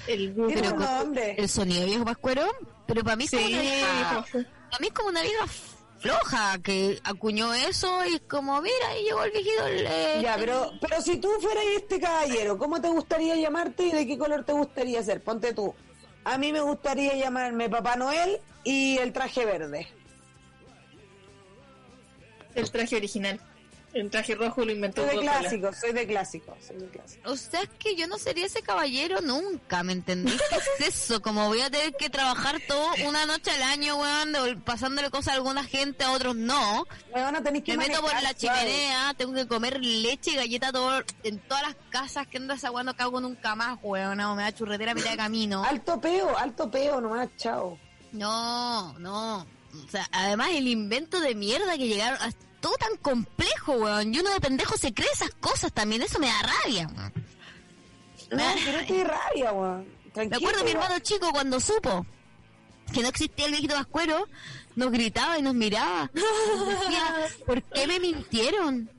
El 0.08 0.34
Pero 0.34 0.76
con- 0.76 1.18
el 1.18 1.50
sonido 1.50 1.86
viejo 1.86 2.06
pascuero, 2.06 2.44
pero 2.88 3.04
para 3.04 3.16
mí 3.16 3.24
es 3.24 3.30
Sí, 3.32 3.38
como 3.38 3.48
una 3.48 3.62
viejo 3.62 3.74
vieja, 3.76 4.16
pascuero. 4.22 4.50
para 4.70 4.80
mí 4.80 4.88
es 4.88 4.94
como 4.94 5.10
una 5.10 5.22
vieja 5.24 5.48
floja 5.98 6.58
que 6.62 7.00
acuñó 7.04 7.54
eso 7.56 8.06
y 8.06 8.16
es 8.16 8.22
como, 8.30 8.62
mira, 8.62 8.98
y 9.00 9.04
llegó 9.06 9.24
el 9.24 9.32
viejito. 9.32 9.66
el, 9.66 9.86
eh, 9.88 10.20
Ya, 10.22 10.36
pero, 10.38 10.72
pero 10.80 11.02
si 11.02 11.18
tú 11.18 11.30
fueras 11.42 11.64
este 11.76 12.00
caballero, 12.00 12.58
¿cómo 12.60 12.80
te 12.80 12.90
gustaría 12.90 13.36
llamarte 13.36 13.84
y 13.88 13.92
de 13.92 14.06
qué 14.06 14.18
color 14.18 14.44
te 14.44 14.54
gustaría 14.54 15.02
ser? 15.02 15.24
Ponte 15.24 15.54
tú. 15.54 15.74
A 16.24 16.38
mí 16.38 16.52
me 16.52 16.62
gustaría 16.62 17.16
llamarme 17.16 17.70
Papá 17.70 17.96
Noel 17.96 18.40
y 18.64 18.98
el 19.00 19.12
traje 19.14 19.46
verde. 19.46 19.88
El 22.54 22.70
traje 22.72 22.96
original. 22.96 23.40
El 23.96 24.10
traje 24.10 24.36
rojo 24.36 24.66
lo 24.66 24.74
inventó 24.74 25.06
Soy 25.08 25.16
de 25.16 25.22
clásico, 25.22 25.74
soy 25.74 25.94
de 25.94 26.06
clásico, 26.06 26.58
soy 26.60 26.76
de 26.76 26.88
clásico. 26.90 27.32
O 27.32 27.38
sea, 27.38 27.62
es 27.62 27.70
que 27.80 27.96
yo 27.96 28.08
no 28.08 28.18
sería 28.18 28.46
ese 28.46 28.62
caballero 28.62 29.22
nunca, 29.22 29.84
¿me 29.84 29.94
entendés? 29.94 30.38
¿Qué 30.50 30.84
es 30.86 30.96
eso? 30.96 31.22
Como 31.22 31.48
voy 31.48 31.62
a 31.62 31.70
tener 31.70 31.94
que 31.94 32.10
trabajar 32.10 32.58
todo 32.68 32.88
una 33.08 33.26
noche 33.26 33.52
al 33.52 33.64
año, 33.64 33.96
weón, 33.96 34.62
pasándole 34.66 35.10
cosas 35.10 35.30
a 35.30 35.34
alguna 35.36 35.64
gente, 35.64 36.04
a 36.04 36.12
otros 36.12 36.36
no. 36.36 36.86
Bueno, 37.10 37.42
tenéis 37.42 37.64
que 37.64 37.78
Me 37.78 37.88
meto 37.88 38.02
por 38.02 38.22
la 38.22 38.34
chimenea, 38.34 39.14
tengo 39.14 39.32
que 39.32 39.48
comer 39.48 39.80
leche 39.82 40.32
y 40.32 40.36
galleta 40.36 40.74
todo, 40.74 41.02
en 41.24 41.40
todas 41.40 41.64
las 41.64 41.76
casas 41.90 42.28
que 42.28 42.36
andas 42.36 42.66
aguando 42.66 42.98
cago 42.98 43.22
nunca 43.22 43.56
más, 43.56 43.80
weón. 43.82 44.18
No, 44.18 44.36
me 44.36 44.44
da 44.44 44.54
churretera 44.54 44.92
a 44.92 44.96
mitad 44.96 45.12
de 45.12 45.18
camino. 45.18 45.64
Alto 45.64 46.02
peo, 46.02 46.38
alto 46.38 46.70
peo 46.70 47.00
nomás, 47.00 47.30
chao. 47.38 47.80
No, 48.12 49.00
no. 49.00 49.48
O 49.86 49.90
sea, 49.90 50.06
además 50.12 50.50
el 50.52 50.68
invento 50.68 51.22
de 51.22 51.34
mierda 51.34 51.78
que 51.78 51.88
llegaron, 51.88 52.20
es 52.28 52.36
todo 52.66 52.78
tan 52.78 52.98
complejo, 52.98 53.74
weón. 53.74 54.12
Y 54.12 54.20
uno 54.20 54.32
de 54.32 54.42
pendejo 54.42 54.76
se 54.76 54.92
cree 54.92 55.08
esas 55.14 55.30
cosas 55.40 55.72
también, 55.72 56.02
eso 56.02 56.18
me 56.18 56.26
da 56.26 56.42
rabia, 56.42 56.88
weón. 56.88 57.14
No, 58.32 58.44
pero 58.66 58.80
qué 58.88 59.04
rabia, 59.04 59.52
weón. 59.52 59.88
Me 60.06 60.12
Tranquilo. 60.12 60.38
acuerdo 60.38 60.64
mi 60.64 60.72
hermano 60.72 60.98
chico 61.00 61.32
cuando 61.32 61.60
supo 61.60 62.08
que 62.92 63.02
no 63.04 63.10
existía 63.10 63.46
el 63.46 63.52
viejito 63.52 63.76
vascuero, 63.76 64.28
nos 64.76 64.92
gritaba 64.92 65.38
y 65.38 65.44
nos 65.44 65.54
miraba. 65.54 66.10
Nos 66.14 66.68
decía, 66.68 67.28
¿por 67.46 67.62
qué 67.62 67.86
me 67.86 68.00
mintieron? 68.00 68.90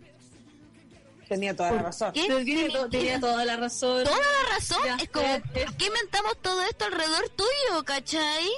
Tenía 1.28 1.56
toda 1.56 1.72
la 1.72 1.82
razón. 1.82 2.12
Tenía 2.12 3.18
toda 3.18 3.44
la 3.44 3.56
razón. 3.56 4.04
Toda 4.04 4.16
la 4.16 4.54
razón. 4.54 4.82
Ya, 4.84 4.96
es 4.96 5.10
como. 5.10 5.40
¿por 5.40 5.76
qué 5.76 5.86
inventamos 5.86 6.40
todo 6.40 6.62
esto 6.62 6.84
alrededor 6.84 7.28
tuyo, 7.30 7.84
cachai? 7.84 8.48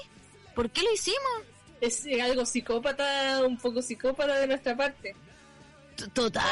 ¿Por 0.54 0.68
qué 0.68 0.82
lo 0.82 0.92
hicimos? 0.92 1.57
Es 1.80 2.04
algo 2.22 2.44
psicópata, 2.44 3.42
un 3.46 3.56
poco 3.58 3.80
psicópata 3.82 4.34
de 4.40 4.46
nuestra 4.48 4.76
parte. 4.76 5.14
Total, 6.12 6.44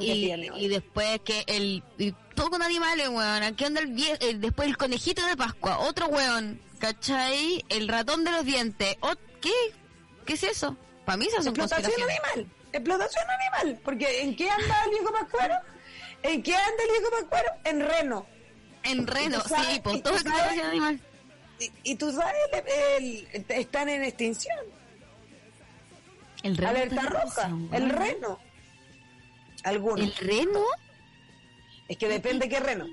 y, 0.00 0.32
y 0.56 0.68
después 0.68 1.20
que 1.24 1.44
el. 1.46 1.82
Y 1.98 2.12
todo 2.34 2.50
con 2.50 2.62
animales, 2.62 3.08
weón. 3.08 3.42
Aquí 3.42 3.64
anda 3.64 3.80
el 3.80 3.88
vie- 3.94 4.16
eh, 4.20 4.34
después 4.36 4.66
el 4.66 4.76
conejito 4.78 5.24
de 5.26 5.36
Pascua, 5.36 5.78
otro 5.80 6.06
weón, 6.06 6.58
¿cachai? 6.78 7.62
El 7.68 7.88
ratón 7.88 8.24
de 8.24 8.30
los 8.30 8.44
dientes. 8.46 8.96
ot- 9.00 9.18
¿Qué? 9.42 9.52
¿Qué 10.24 10.32
es 10.34 10.42
eso? 10.42 10.74
Para 11.04 11.18
mí 11.18 11.26
esas 11.26 11.44
son 11.44 11.54
Explotación 11.54 12.00
animal. 12.10 12.50
Explotación 12.72 13.24
animal. 13.28 13.80
Porque 13.84 14.22
¿en 14.22 14.34
qué 14.36 14.48
anda 14.48 14.84
el 14.84 14.90
viejo 14.90 15.12
pascuero? 15.12 15.54
¿En 16.22 16.42
qué 16.42 16.56
anda 16.56 16.82
el 16.82 16.90
viejo 16.98 17.10
pascuero? 17.20 17.48
En 17.64 17.80
reno. 17.86 18.26
En 18.84 19.06
reno, 19.06 19.36
¿Y 19.38 19.42
tú 19.42 19.48
sabes- 19.50 19.66
sí, 19.74 19.80
por 19.80 20.00
todo 20.00 20.14
explotación 20.14 20.66
animal. 20.66 21.00
Y, 21.84 21.96
sabes, 21.96 22.34
el- 22.98 23.28
el- 23.32 23.44
están 23.48 23.88
en 23.88 24.04
extinción. 24.04 24.58
El 26.42 26.56
reno. 26.56 26.70
Alerta 26.70 27.02
roja. 27.02 27.50
El 27.72 27.90
reno. 27.90 28.38
Algunos. 29.62 30.00
¿El 30.00 30.14
reno? 30.16 30.64
Es 31.88 31.96
que 31.96 32.08
depende 32.08 32.48
qué 32.48 32.60
reno. 32.60 32.86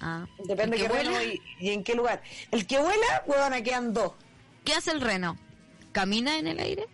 Ah. 0.00 0.26
Depende 0.44 0.76
¿El 0.76 0.82
qué 0.82 0.88
reno 0.88 1.22
y, 1.22 1.42
y 1.60 1.70
en 1.70 1.84
qué 1.84 1.94
lugar. 1.94 2.22
El 2.50 2.66
que 2.66 2.78
vuela, 2.78 3.22
huevona, 3.26 3.62
quedan 3.62 3.92
dos. 3.92 4.12
¿Qué 4.64 4.72
hace 4.74 4.90
el 4.92 5.00
reno? 5.00 5.36
¿Camina 5.92 6.38
en 6.38 6.46
el 6.46 6.58
aire? 6.60 6.86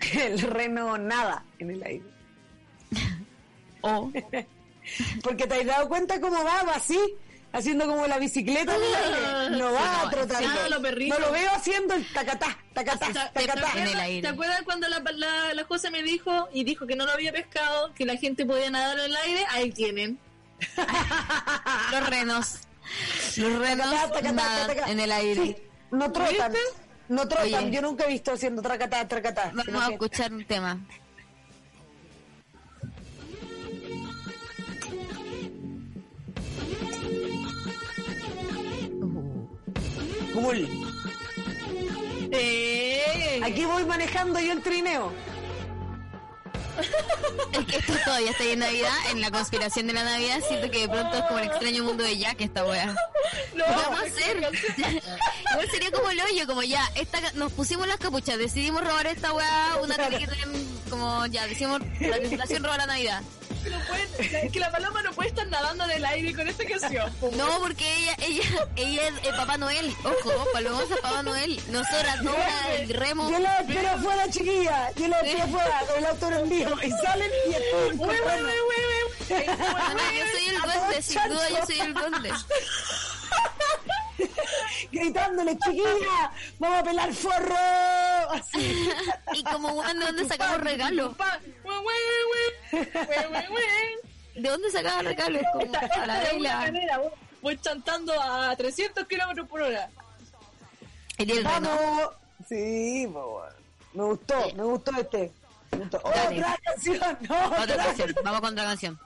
El 0.14 0.40
reno 0.40 0.96
nada 0.96 1.44
en 1.58 1.70
el 1.72 1.82
aire. 1.82 2.04
¿O 3.82 4.10
Porque 5.22 5.46
te 5.46 5.54
has 5.54 5.66
dado 5.66 5.88
cuenta 5.88 6.20
cómo 6.20 6.42
va, 6.42 6.62
va 6.62 6.74
así. 6.74 6.98
Haciendo 7.52 7.86
como 7.86 8.06
la 8.06 8.18
bicicleta 8.18 8.72
aire. 8.74 9.58
No 9.58 9.72
va 9.72 10.02
no, 10.04 10.10
trotando. 10.10 10.82
perritos. 10.82 11.18
No 11.18 11.26
lo 11.26 11.32
veo 11.32 11.50
haciendo 11.50 11.94
el 11.94 12.06
tacatá, 12.12 12.58
tacatá, 12.72 13.06
¿Te, 13.06 13.12
tacatá. 13.46 13.72
en 13.74 13.82
el 13.82 13.88
acuerdas, 13.88 14.02
aire. 14.02 14.22
¿Te 14.22 14.28
acuerdas 14.28 14.62
cuando 14.64 14.88
la, 14.88 15.00
la, 15.14 15.54
la 15.54 15.64
José 15.64 15.90
me 15.90 16.02
dijo 16.02 16.48
y 16.52 16.64
dijo 16.64 16.86
que 16.86 16.96
no 16.96 17.06
lo 17.06 17.12
había 17.12 17.32
pescado, 17.32 17.92
que 17.94 18.04
la 18.06 18.16
gente 18.16 18.44
podía 18.46 18.70
nadar 18.70 18.98
en 18.98 19.04
el 19.06 19.16
aire? 19.16 19.46
Ahí 19.50 19.70
tienen. 19.72 20.18
Los 21.90 22.08
renos. 22.08 22.54
Los 23.36 23.58
renos 23.58 23.86
Tacatá, 23.90 24.12
tacatá, 24.12 24.32
nadan 24.32 24.66
tacatá. 24.66 24.90
en 24.90 25.00
el 25.00 25.12
aire. 25.12 25.42
Sí, 25.44 25.56
no 25.92 26.12
trotan. 26.12 26.52
No 27.08 27.28
trotan. 27.28 27.64
Oye. 27.64 27.70
Yo 27.70 27.82
nunca 27.82 28.04
he 28.04 28.08
visto 28.08 28.32
haciendo 28.32 28.62
tracatá, 28.62 29.06
tracatá. 29.06 29.52
Vamos 29.54 29.88
a 29.88 29.92
escuchar 29.92 30.32
un 30.32 30.44
tema. 30.44 30.78
Cool. 40.32 40.68
Eh, 42.32 43.40
Aquí 43.44 43.64
voy 43.64 43.84
manejando 43.84 44.38
yo 44.40 44.52
el 44.52 44.62
trineo. 44.62 45.12
Es 47.52 47.66
que 47.66 47.76
esto 47.76 47.92
todavía 48.04 48.30
está 48.30 48.44
en 48.44 48.58
Navidad, 48.60 48.94
en 49.10 49.20
la 49.20 49.30
conspiración 49.30 49.86
de 49.86 49.92
la 49.92 50.04
Navidad, 50.04 50.40
siento 50.46 50.70
que 50.70 50.80
de 50.80 50.88
pronto 50.88 51.16
es 51.18 51.24
como 51.24 51.38
el 51.38 51.46
extraño 51.46 51.84
mundo 51.84 52.04
de 52.04 52.16
Jack 52.16 52.40
esta 52.40 52.64
wea. 52.64 52.86
no, 53.54 53.64
¿Qué 53.64 53.70
vamos 53.70 54.00
a 54.00 54.02
hacer? 54.04 54.36
Igual 54.38 55.70
sería 55.70 55.90
como 55.90 56.10
el 56.10 56.20
hoyo, 56.20 56.46
como 56.46 56.62
ya, 56.62 56.88
esta, 56.94 57.20
nos 57.34 57.52
pusimos 57.52 57.86
las 57.86 57.98
capuchas, 57.98 58.38
decidimos 58.38 58.82
robar 58.82 59.06
esta 59.08 59.32
weá, 59.34 59.76
una 59.82 59.96
tener 59.96 60.30
como 60.88 61.26
ya, 61.26 61.46
decimos, 61.46 61.80
la 62.00 62.18
tripulación 62.18 62.62
roba 62.64 62.78
la 62.78 62.86
Navidad. 62.86 63.22
No 63.68 63.78
puede- 63.86 64.44
es 64.46 64.52
que 64.52 64.58
la 64.60 64.70
paloma 64.70 65.02
no 65.02 65.12
puede 65.12 65.28
estar 65.30 65.46
nadando 65.48 65.84
en 65.84 65.90
el 65.90 66.04
aire 66.04 66.34
con 66.34 66.48
esta 66.48 66.64
canción. 66.64 67.12
No, 67.36 67.58
porque 67.60 67.84
ella, 67.96 68.16
ella, 68.20 68.68
ella 68.76 69.08
es 69.08 69.26
el 69.26 69.34
Papá 69.36 69.56
Noel, 69.58 69.94
ojo, 70.04 70.46
Palomosa 70.52 70.94
es 70.94 71.00
Papá 71.00 71.22
Noel, 71.22 71.60
nosotras, 71.68 72.22
no, 72.22 72.34
el 72.78 72.88
remo. 72.94 73.30
Yo 73.30 73.38
la 73.38 73.58
espero 73.60 73.90
afuera, 73.90 74.30
chiquilla. 74.30 74.90
Yo 74.96 75.08
la 75.08 75.20
espero 75.20 75.44
afuera 75.44 75.80
con 75.88 75.98
el 75.98 76.06
auto 76.06 76.28
en 76.28 76.34
envío. 76.34 76.76
Y 76.82 76.90
salen 76.90 77.30
y. 77.92 77.96
Bueno, 77.96 78.16
yo 79.28 80.24
soy 80.32 80.48
el 80.48 80.60
duende, 80.62 81.02
sin 81.02 81.22
duda 81.28 81.48
yo 81.50 81.66
soy 81.66 81.80
el 81.80 81.94
duende. 81.94 82.30
gritándole, 84.92 85.58
chiquilla, 85.58 86.32
vamos 86.58 86.78
a 86.78 86.82
pelar 86.84 87.14
forro. 87.14 87.56
Así. 88.30 88.90
Y 89.34 89.44
como 89.44 89.68
weón, 89.72 89.98
¿de 89.98 90.04
dónde 90.06 90.28
sacamos 90.28 90.60
güey. 93.48 93.96
¿De 94.34 94.48
dónde 94.48 94.70
sacamos 94.70 95.04
regalos? 95.04 95.42
Como 95.52 95.74
a 95.76 96.06
la 96.06 96.56
manera, 96.56 97.00
voy- 97.42 97.58
chantando 97.60 98.12
a 98.20 98.54
300 98.56 99.06
kilómetros 99.06 99.48
por 99.48 99.62
hora. 99.62 99.88
El. 101.18 101.44
Vamos. 101.44 102.10
Sí, 102.48 103.06
bueno. 103.06 103.54
me 103.92 104.04
gustó, 104.04 104.54
me 104.54 104.62
gustó 104.62 104.90
este. 104.98 105.32
Me 105.72 105.78
gustó. 105.78 105.98
Otra 105.98 106.58
canción, 106.64 107.18
no, 107.28 107.46
Otra 107.62 107.76
canción, 107.76 108.14
vamos 108.24 108.40
con 108.40 108.52
otra 108.52 108.64
canción. 108.64 108.98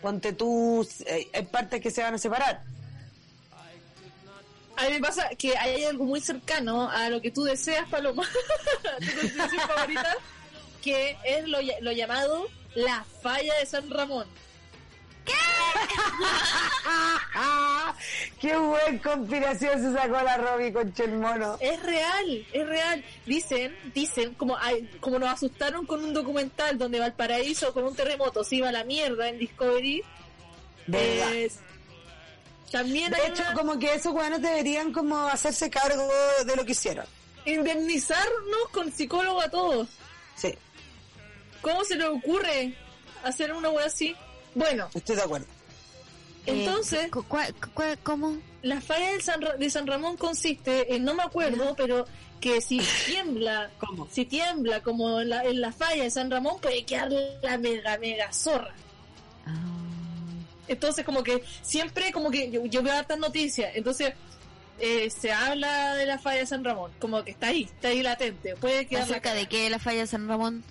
ponte 0.00 0.32
tú, 0.32 0.86
eh, 1.06 1.28
hay 1.32 1.42
partes 1.46 1.80
que 1.80 1.90
se 1.90 2.02
van 2.02 2.14
a 2.14 2.18
separar. 2.18 2.62
A 4.76 4.84
mí 4.84 4.92
me 4.92 5.00
pasa 5.00 5.30
que 5.36 5.58
hay 5.58 5.84
algo 5.84 6.04
muy 6.04 6.20
cercano 6.20 6.88
a 6.88 7.08
lo 7.08 7.20
que 7.20 7.32
tú 7.32 7.42
deseas, 7.42 7.88
Paloma, 7.88 8.22
tu 9.00 9.20
conspiración 9.20 9.60
favorita, 9.66 10.16
que 10.80 11.16
es 11.24 11.48
lo 11.48 11.92
llamado 11.92 12.46
la 12.76 13.04
falla 13.22 13.54
de 13.58 13.66
San 13.66 13.90
Ramón. 13.90 14.28
¡Qué 18.40 18.56
buen 18.56 18.98
conspiración 18.98 19.80
se 19.82 19.92
sacó 19.92 20.22
la 20.22 20.36
Robbie 20.36 20.72
con 20.72 20.92
el 20.96 21.12
mono! 21.18 21.56
Es 21.60 21.82
real, 21.82 22.46
es 22.52 22.66
real. 22.68 23.04
Dicen, 23.26 23.76
dicen, 23.94 24.34
como, 24.34 24.56
como 25.00 25.18
nos 25.18 25.30
asustaron 25.30 25.86
con 25.86 26.04
un 26.04 26.14
documental 26.14 26.78
donde 26.78 27.00
Valparaíso 27.00 27.72
con 27.72 27.84
un 27.84 27.96
terremoto 27.96 28.44
se 28.44 28.56
iba 28.56 28.68
a 28.68 28.72
la 28.72 28.84
mierda 28.84 29.28
en 29.28 29.38
Discovery. 29.38 30.02
¿Verdad? 30.86 31.34
es- 31.34 31.58
también 32.70 33.10
De 33.10 33.26
hecho, 33.26 33.42
una- 33.42 33.54
como 33.54 33.78
que 33.78 33.94
esos 33.94 34.12
weones 34.12 34.42
deberían 34.42 34.92
como 34.92 35.16
hacerse 35.26 35.68
cargo 35.70 36.08
de 36.44 36.54
lo 36.56 36.64
que 36.64 36.72
hicieron. 36.72 37.06
indemnizarnos 37.46 38.68
con 38.72 38.92
psicólogo 38.92 39.40
a 39.40 39.48
todos. 39.50 39.88
Sí, 40.36 40.54
¿Cómo 41.62 41.82
se 41.84 41.96
le 41.96 42.06
ocurre 42.06 42.74
hacer 43.24 43.52
una 43.52 43.70
wea 43.70 43.86
así? 43.86 44.14
Bueno, 44.54 44.88
estoy 44.94 45.16
de 45.16 45.22
acuerdo. 45.22 45.46
entonces, 46.46 47.04
Eh, 47.06 47.10
cu- 47.10 47.24
cua- 47.28 47.52
cua- 47.74 47.98
¿Cómo? 48.02 48.36
la 48.62 48.80
falla 48.80 49.12
de 49.12 49.20
San, 49.20 49.40
Ra- 49.42 49.56
de 49.56 49.70
San 49.70 49.86
Ramón 49.86 50.16
consiste 50.16 50.94
en, 50.94 51.04
no 51.04 51.14
me 51.14 51.22
acuerdo, 51.22 51.74
pero 51.76 52.06
que 52.40 52.60
si 52.60 52.78
tiembla, 53.06 53.70
¿Cómo? 53.78 54.08
si 54.10 54.24
tiembla 54.24 54.80
como 54.82 55.20
en 55.20 55.28
la, 55.30 55.44
en 55.44 55.60
la 55.60 55.72
falla 55.72 56.04
de 56.04 56.10
San 56.10 56.30
Ramón, 56.30 56.60
puede 56.60 56.84
quedar 56.84 57.10
la 57.42 57.58
mega, 57.58 57.98
mega 57.98 58.32
zorra. 58.32 58.74
Entonces, 60.66 61.04
como 61.04 61.22
que 61.22 61.42
siempre, 61.62 62.12
como 62.12 62.30
que 62.30 62.50
yo, 62.50 62.64
yo 62.66 62.82
veo 62.82 62.92
hartas 62.92 63.18
noticias, 63.18 63.70
entonces 63.74 64.12
eh, 64.80 65.08
se 65.10 65.32
habla 65.32 65.94
de 65.94 66.04
la 66.06 66.18
falla 66.18 66.40
de 66.40 66.46
San 66.46 66.62
Ramón, 66.62 66.92
como 67.00 67.24
que 67.24 67.30
está 67.30 67.48
ahí, 67.48 67.64
está 67.64 67.88
ahí 67.88 68.02
latente. 68.02 68.54
Puede 68.56 68.86
quedar 68.86 69.04
la 69.08 69.12
¿Acerca 69.16 69.32
de 69.34 69.46
qué 69.46 69.70
la 69.70 69.78
falla 69.78 70.00
de 70.00 70.06
San 70.06 70.28
Ramón? 70.28 70.62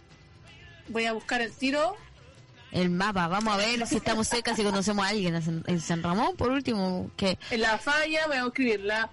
Voy 0.89 1.05
a 1.05 1.13
buscar 1.13 1.41
el 1.41 1.51
tiro. 1.51 1.95
El 2.71 2.89
mapa, 2.89 3.27
vamos 3.27 3.53
a 3.53 3.57
ver 3.57 3.87
si 3.87 3.97
estamos 3.97 4.27
cerca, 4.27 4.55
si 4.55 4.63
conocemos 4.63 5.05
a 5.05 5.09
alguien 5.09 5.35
en 5.35 5.81
San- 5.81 6.03
Ramón, 6.03 6.35
por 6.35 6.51
último, 6.51 7.09
que 7.15 7.37
la 7.57 7.77
falla, 7.77 8.27
voy 8.27 8.37
a 8.37 8.45
escribir 8.45 8.81
la 8.81 9.09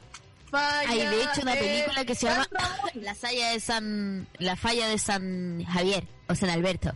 falla. 0.51 0.91
hay 0.91 0.99
de 1.07 1.23
hecho 1.23 1.43
una 1.43 1.55
película 1.55 2.05
que 2.05 2.15
se 2.15 2.27
San 2.27 2.35
llama 2.35 2.49
Ramón. 2.51 2.91
La 2.95 3.15
falla 3.15 3.51
de 3.51 3.61
San 3.61 4.27
La 4.39 4.57
falla 4.57 4.89
de 4.89 4.99
San 4.99 5.65
Javier 5.65 6.05
o 6.29 6.35
San 6.35 6.51
Alberto. 6.51 6.93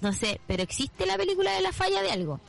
No 0.00 0.12
sé, 0.12 0.40
pero 0.46 0.62
existe 0.62 1.06
la 1.06 1.16
película 1.16 1.52
de 1.52 1.60
la 1.60 1.72
falla 1.72 2.02
de 2.02 2.10
algo. 2.10 2.40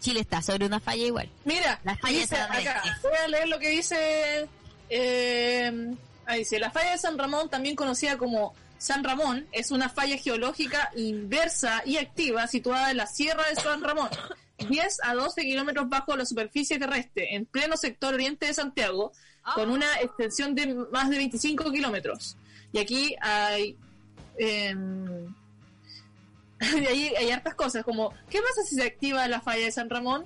Chile 0.00 0.20
está 0.20 0.42
sobre 0.42 0.66
una 0.66 0.80
falla 0.80 1.04
igual. 1.04 1.30
Mira, 1.44 1.80
La 1.84 1.96
falla 1.96 2.18
dice 2.20 2.34
de 2.36 2.40
San 2.42 2.52
acá, 2.52 2.82
voy 3.02 3.12
a 3.24 3.28
leer 3.28 3.48
lo 3.48 3.58
que 3.58 3.68
dice. 3.70 4.48
Eh, 4.90 5.94
ahí 6.26 6.38
dice: 6.40 6.58
La 6.58 6.70
falla 6.70 6.92
de 6.92 6.98
San 6.98 7.16
Ramón, 7.18 7.48
también 7.48 7.76
conocida 7.76 8.18
como 8.18 8.54
San 8.82 9.04
Ramón, 9.04 9.46
es 9.52 9.70
una 9.70 9.88
falla 9.88 10.16
geológica 10.16 10.90
inversa 10.96 11.84
y 11.86 11.98
activa 11.98 12.48
situada 12.48 12.90
en 12.90 12.96
la 12.96 13.06
Sierra 13.06 13.44
de 13.48 13.54
San 13.54 13.80
Ramón, 13.80 14.08
10 14.58 14.98
a 15.04 15.14
12 15.14 15.42
kilómetros 15.42 15.88
bajo 15.88 16.16
la 16.16 16.26
superficie 16.26 16.80
terrestre, 16.80 17.36
en 17.36 17.46
pleno 17.46 17.76
sector 17.76 18.12
oriente 18.12 18.46
de 18.46 18.54
Santiago, 18.54 19.12
con 19.54 19.70
una 19.70 19.86
extensión 20.00 20.56
de 20.56 20.74
más 20.90 21.10
de 21.10 21.18
25 21.18 21.70
kilómetros. 21.70 22.36
Y 22.72 22.80
aquí 22.80 23.14
hay, 23.20 23.76
em, 24.36 25.32
y 26.80 26.86
ahí 26.86 27.14
hay 27.16 27.30
hartas 27.30 27.54
cosas, 27.54 27.84
como, 27.84 28.12
¿qué 28.28 28.40
pasa 28.40 28.64
si 28.68 28.74
se 28.74 28.82
activa 28.82 29.28
la 29.28 29.40
falla 29.40 29.64
de 29.64 29.70
San 29.70 29.88
Ramón? 29.88 30.24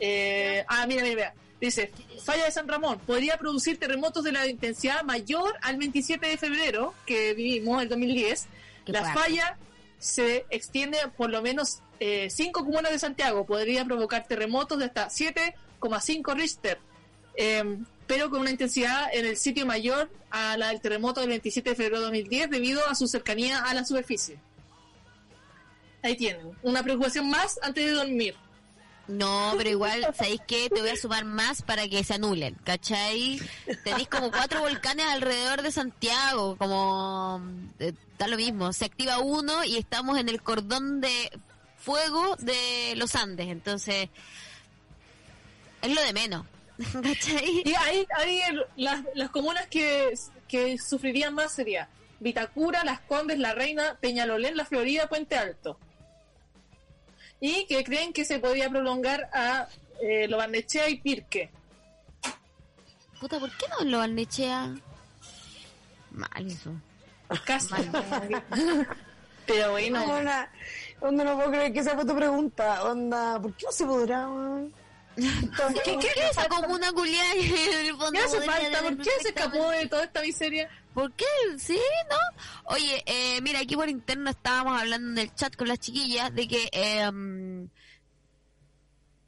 Eh, 0.00 0.64
ah, 0.66 0.84
mira, 0.88 1.04
mira, 1.04 1.14
mira. 1.14 1.34
Dice, 1.60 1.90
falla 2.24 2.44
de 2.44 2.50
San 2.52 2.68
Ramón 2.68 3.00
podría 3.00 3.36
producir 3.36 3.78
terremotos 3.78 4.22
de 4.22 4.32
la 4.32 4.46
intensidad 4.46 5.02
mayor 5.02 5.54
al 5.62 5.76
27 5.76 6.26
de 6.26 6.36
febrero 6.36 6.94
que 7.04 7.34
vivimos, 7.34 7.82
el 7.82 7.88
2010. 7.88 8.46
Qué 8.84 8.92
la 8.92 9.00
fuerte. 9.00 9.20
falla 9.20 9.58
se 9.98 10.46
extiende 10.50 10.98
por 11.16 11.30
lo 11.30 11.42
menos 11.42 11.80
eh, 12.00 12.28
cinco 12.30 12.64
comunas 12.64 12.92
de 12.92 12.98
Santiago. 12.98 13.44
Podría 13.44 13.84
provocar 13.84 14.26
terremotos 14.26 14.78
de 14.78 14.84
hasta 14.84 15.08
7,5 15.08 16.34
Richter, 16.36 16.78
eh, 17.36 17.78
pero 18.06 18.30
con 18.30 18.40
una 18.40 18.50
intensidad 18.50 19.12
en 19.12 19.26
el 19.26 19.36
sitio 19.36 19.66
mayor 19.66 20.10
a 20.30 20.56
la 20.56 20.68
del 20.68 20.80
terremoto 20.80 21.20
del 21.20 21.30
27 21.30 21.70
de 21.70 21.76
febrero 21.76 21.96
de 21.98 22.04
2010 22.04 22.50
debido 22.50 22.86
a 22.88 22.94
su 22.94 23.08
cercanía 23.08 23.64
a 23.64 23.74
la 23.74 23.84
superficie. 23.84 24.38
Ahí 26.02 26.16
tienen, 26.16 26.52
una 26.62 26.84
preocupación 26.84 27.28
más 27.28 27.58
antes 27.62 27.84
de 27.84 27.92
dormir. 27.92 28.36
No, 29.08 29.54
pero 29.56 29.70
igual, 29.70 30.06
¿sabéis 30.14 30.42
qué? 30.46 30.68
Te 30.68 30.80
voy 30.82 30.90
a 30.90 30.96
sumar 30.96 31.24
más 31.24 31.62
para 31.62 31.88
que 31.88 32.04
se 32.04 32.14
anulen, 32.14 32.54
¿cachai? 32.62 33.40
Tenéis 33.82 34.06
como 34.08 34.30
cuatro 34.30 34.60
volcanes 34.60 35.06
alrededor 35.06 35.62
de 35.62 35.72
Santiago, 35.72 36.56
como... 36.56 37.40
eh, 37.78 37.94
da 38.18 38.28
lo 38.28 38.36
mismo, 38.36 38.72
se 38.74 38.84
activa 38.84 39.18
uno 39.20 39.64
y 39.64 39.78
estamos 39.78 40.18
en 40.18 40.28
el 40.28 40.42
cordón 40.42 41.00
de 41.00 41.30
fuego 41.78 42.36
de 42.36 42.94
los 42.96 43.14
Andes, 43.14 43.48
entonces... 43.48 44.10
Es 45.80 45.94
lo 45.94 46.02
de 46.02 46.12
menos, 46.12 46.44
¿cachai? 47.02 47.62
Y 47.64 47.74
ahí, 47.74 48.06
ahí 48.14 48.40
las, 48.76 49.30
comunas 49.30 49.66
que, 49.68 50.12
que 50.48 50.76
sufrirían 50.76 51.32
más 51.32 51.54
sería 51.54 51.88
Vitacura, 52.20 52.84
Las 52.84 53.00
Condes, 53.00 53.38
La 53.38 53.54
Reina, 53.54 53.96
Peñalolén, 54.00 54.56
La 54.56 54.66
Florida, 54.66 55.08
Puente 55.08 55.36
Alto. 55.36 55.78
Y 57.40 57.66
que 57.66 57.84
creen 57.84 58.12
que 58.12 58.24
se 58.24 58.38
podría 58.38 58.68
prolongar 58.68 59.30
a 59.32 59.68
eh, 60.00 60.26
Lobarnechea 60.28 60.88
y 60.88 60.96
Pirque. 60.96 61.50
Puta, 63.20 63.38
¿por 63.38 63.50
qué 63.56 63.66
no 63.68 63.84
lo 63.84 63.98
Barnechea? 63.98 64.74
Mal 66.12 66.46
eso. 66.46 66.72
Casi. 67.44 67.70
Mal. 67.70 68.44
Pero 69.46 69.70
bueno, 69.72 70.04
Onda, 70.04 70.50
onda, 71.00 71.24
no 71.24 71.36
puedo 71.36 71.50
creer 71.50 71.72
que 71.72 71.78
esa 71.78 71.94
fue 71.94 72.04
tu 72.04 72.14
pregunta. 72.14 72.84
Onda, 72.84 73.40
¿por 73.40 73.54
qué 73.54 73.66
no 73.66 73.72
se 73.72 73.86
podrá? 73.86 74.28
weón? 74.28 74.74
¿Qué, 75.16 75.98
qué, 75.98 75.98
qué 75.98 76.28
esa 76.30 76.46
comuna 76.48 76.92
culiada 76.92 77.32
en 77.32 77.86
el 77.86 77.96
fondo 77.96 78.12
¿qué 78.12 78.18
hace 78.18 78.40
falta? 78.42 78.82
¿Por 78.82 78.98
qué 78.98 79.10
se 79.20 79.28
escapó 79.28 79.70
de 79.70 79.86
toda 79.86 80.04
esta 80.04 80.22
miseria? 80.22 80.68
¿Por 80.98 81.12
qué? 81.12 81.26
¿Sí? 81.58 81.78
¿No? 82.10 82.74
Oye, 82.74 83.04
eh, 83.06 83.40
mira, 83.40 83.60
aquí 83.60 83.76
por 83.76 83.88
interno 83.88 84.30
estábamos 84.30 84.80
hablando 84.80 85.12
en 85.12 85.28
el 85.28 85.32
chat 85.32 85.54
con 85.54 85.68
las 85.68 85.78
chiquillas 85.78 86.34
de 86.34 86.48
que 86.48 86.68
eh, 86.72 87.08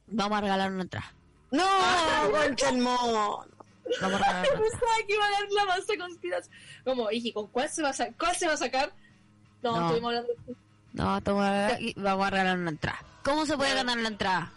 vamos 0.07 0.37
a 0.37 0.41
regalar 0.41 0.69
una 0.69 0.81
entrada. 0.81 1.13
No, 1.51 1.63
concha 2.31 2.67
el 2.71 2.79
mono. 2.79 3.45
Vamos 4.01 4.21
a 4.21 4.23
regalar. 4.25 4.41
Pensaba 4.49 4.91
que 5.07 5.13
iba 5.13 5.25
a 5.25 5.31
dar 5.31 5.43
la 5.49 5.65
masa 5.65 5.93
conspiración. 5.97 6.53
Como, 6.83 7.09
¿y 7.09 7.31
con 7.31 7.47
cuál 7.47 7.69
se 7.69 7.81
va 7.83 7.89
a, 7.91 7.93
sa- 7.93 8.11
cuál 8.19 8.35
se 8.35 8.47
va 8.47 8.53
a 8.53 8.57
sacar? 8.57 8.91
No, 9.63 9.77
No. 9.79 9.85
estuvimos 9.85 10.09
hablando. 10.09 10.33
No, 10.91 11.17
estamos 11.19 11.45
a- 11.45 11.77
vamos 11.95 12.27
a 12.27 12.29
regalar 12.31 12.57
una 12.57 12.71
entrada. 12.71 12.99
¿Cómo 13.23 13.45
se 13.45 13.55
puede 13.55 13.73
ganar 13.75 13.97
la 13.97 14.09
entrada? 14.09 14.51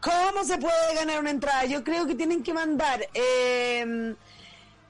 ¿Cómo 0.00 0.44
se 0.44 0.58
puede 0.58 0.94
ganar 0.94 1.18
una 1.18 1.30
entrada? 1.30 1.64
Yo 1.64 1.82
creo 1.82 2.06
que 2.06 2.14
tienen 2.14 2.44
que 2.44 2.54
mandar, 2.54 3.04
eh, 3.14 4.14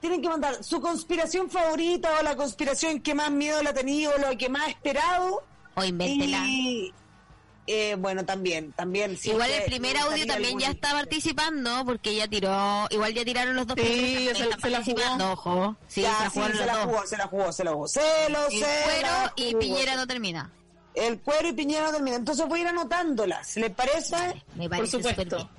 tienen 0.03 0.21
que 0.21 0.27
mandar 0.29 0.61
su 0.63 0.81
conspiración 0.81 1.49
favorita 1.49 2.09
o 2.19 2.23
la 2.23 2.35
conspiración 2.35 2.99
que 2.99 3.15
más 3.15 3.31
miedo 3.31 3.63
le 3.63 3.69
ha 3.69 3.73
tenido, 3.73 4.11
lo 4.17 4.37
que 4.37 4.49
más 4.49 4.67
ha 4.67 4.69
esperado. 4.69 5.41
O 5.75 5.83
invéntela. 5.83 6.43
Y, 6.45 6.93
eh, 7.67 7.95
bueno, 7.97 8.25
también, 8.25 8.73
también. 8.73 9.17
si 9.17 9.29
Igual 9.31 9.49
el 9.49 9.63
primer 9.63 9.95
audio 9.97 10.27
también 10.27 10.59
ya 10.59 10.69
está 10.71 10.91
participando 10.91 11.83
porque 11.85 12.13
ya 12.15 12.27
tiró, 12.27 12.85
igual 12.89 13.13
ya 13.13 13.23
tiraron 13.23 13.55
los 13.55 13.65
dos 13.65 13.77
Sí, 13.79 13.83
primeros, 13.85 14.37
se- 14.37 14.43
se 14.43 14.49
la 14.49 14.55
jugó. 14.57 14.61
participando, 14.61 15.31
ojo. 15.31 15.75
Sí, 15.87 16.01
Ya, 16.01 16.17
se 16.17 16.23
la 16.23 16.29
sí, 16.51 16.57
se 16.57 16.65
la 16.65 16.75
jugó, 16.83 17.05
se 17.07 17.17
la 17.17 17.27
jugó, 17.27 17.51
se 17.53 17.63
la 17.63 17.71
jugó. 17.71 17.87
Se 17.87 18.29
lo, 18.29 18.45
El 18.47 18.51
se 18.59 18.59
cuero 18.83 19.07
la 19.07 19.33
y. 19.37 19.55
Piñera 19.55 19.95
no 19.95 20.05
termina. 20.05 20.51
El 20.93 21.19
cuero 21.21 21.47
y 21.47 21.53
Piñera 21.53 21.85
no 21.85 21.91
termina. 21.93 22.17
Entonces 22.17 22.45
voy 22.47 22.59
a 22.59 22.61
ir 22.63 22.67
anotándolas. 22.67 23.55
¿Les 23.55 23.71
parece? 23.71 24.43
Me 24.55 24.69
parece 24.69 24.97
supuesto. 25.01 25.49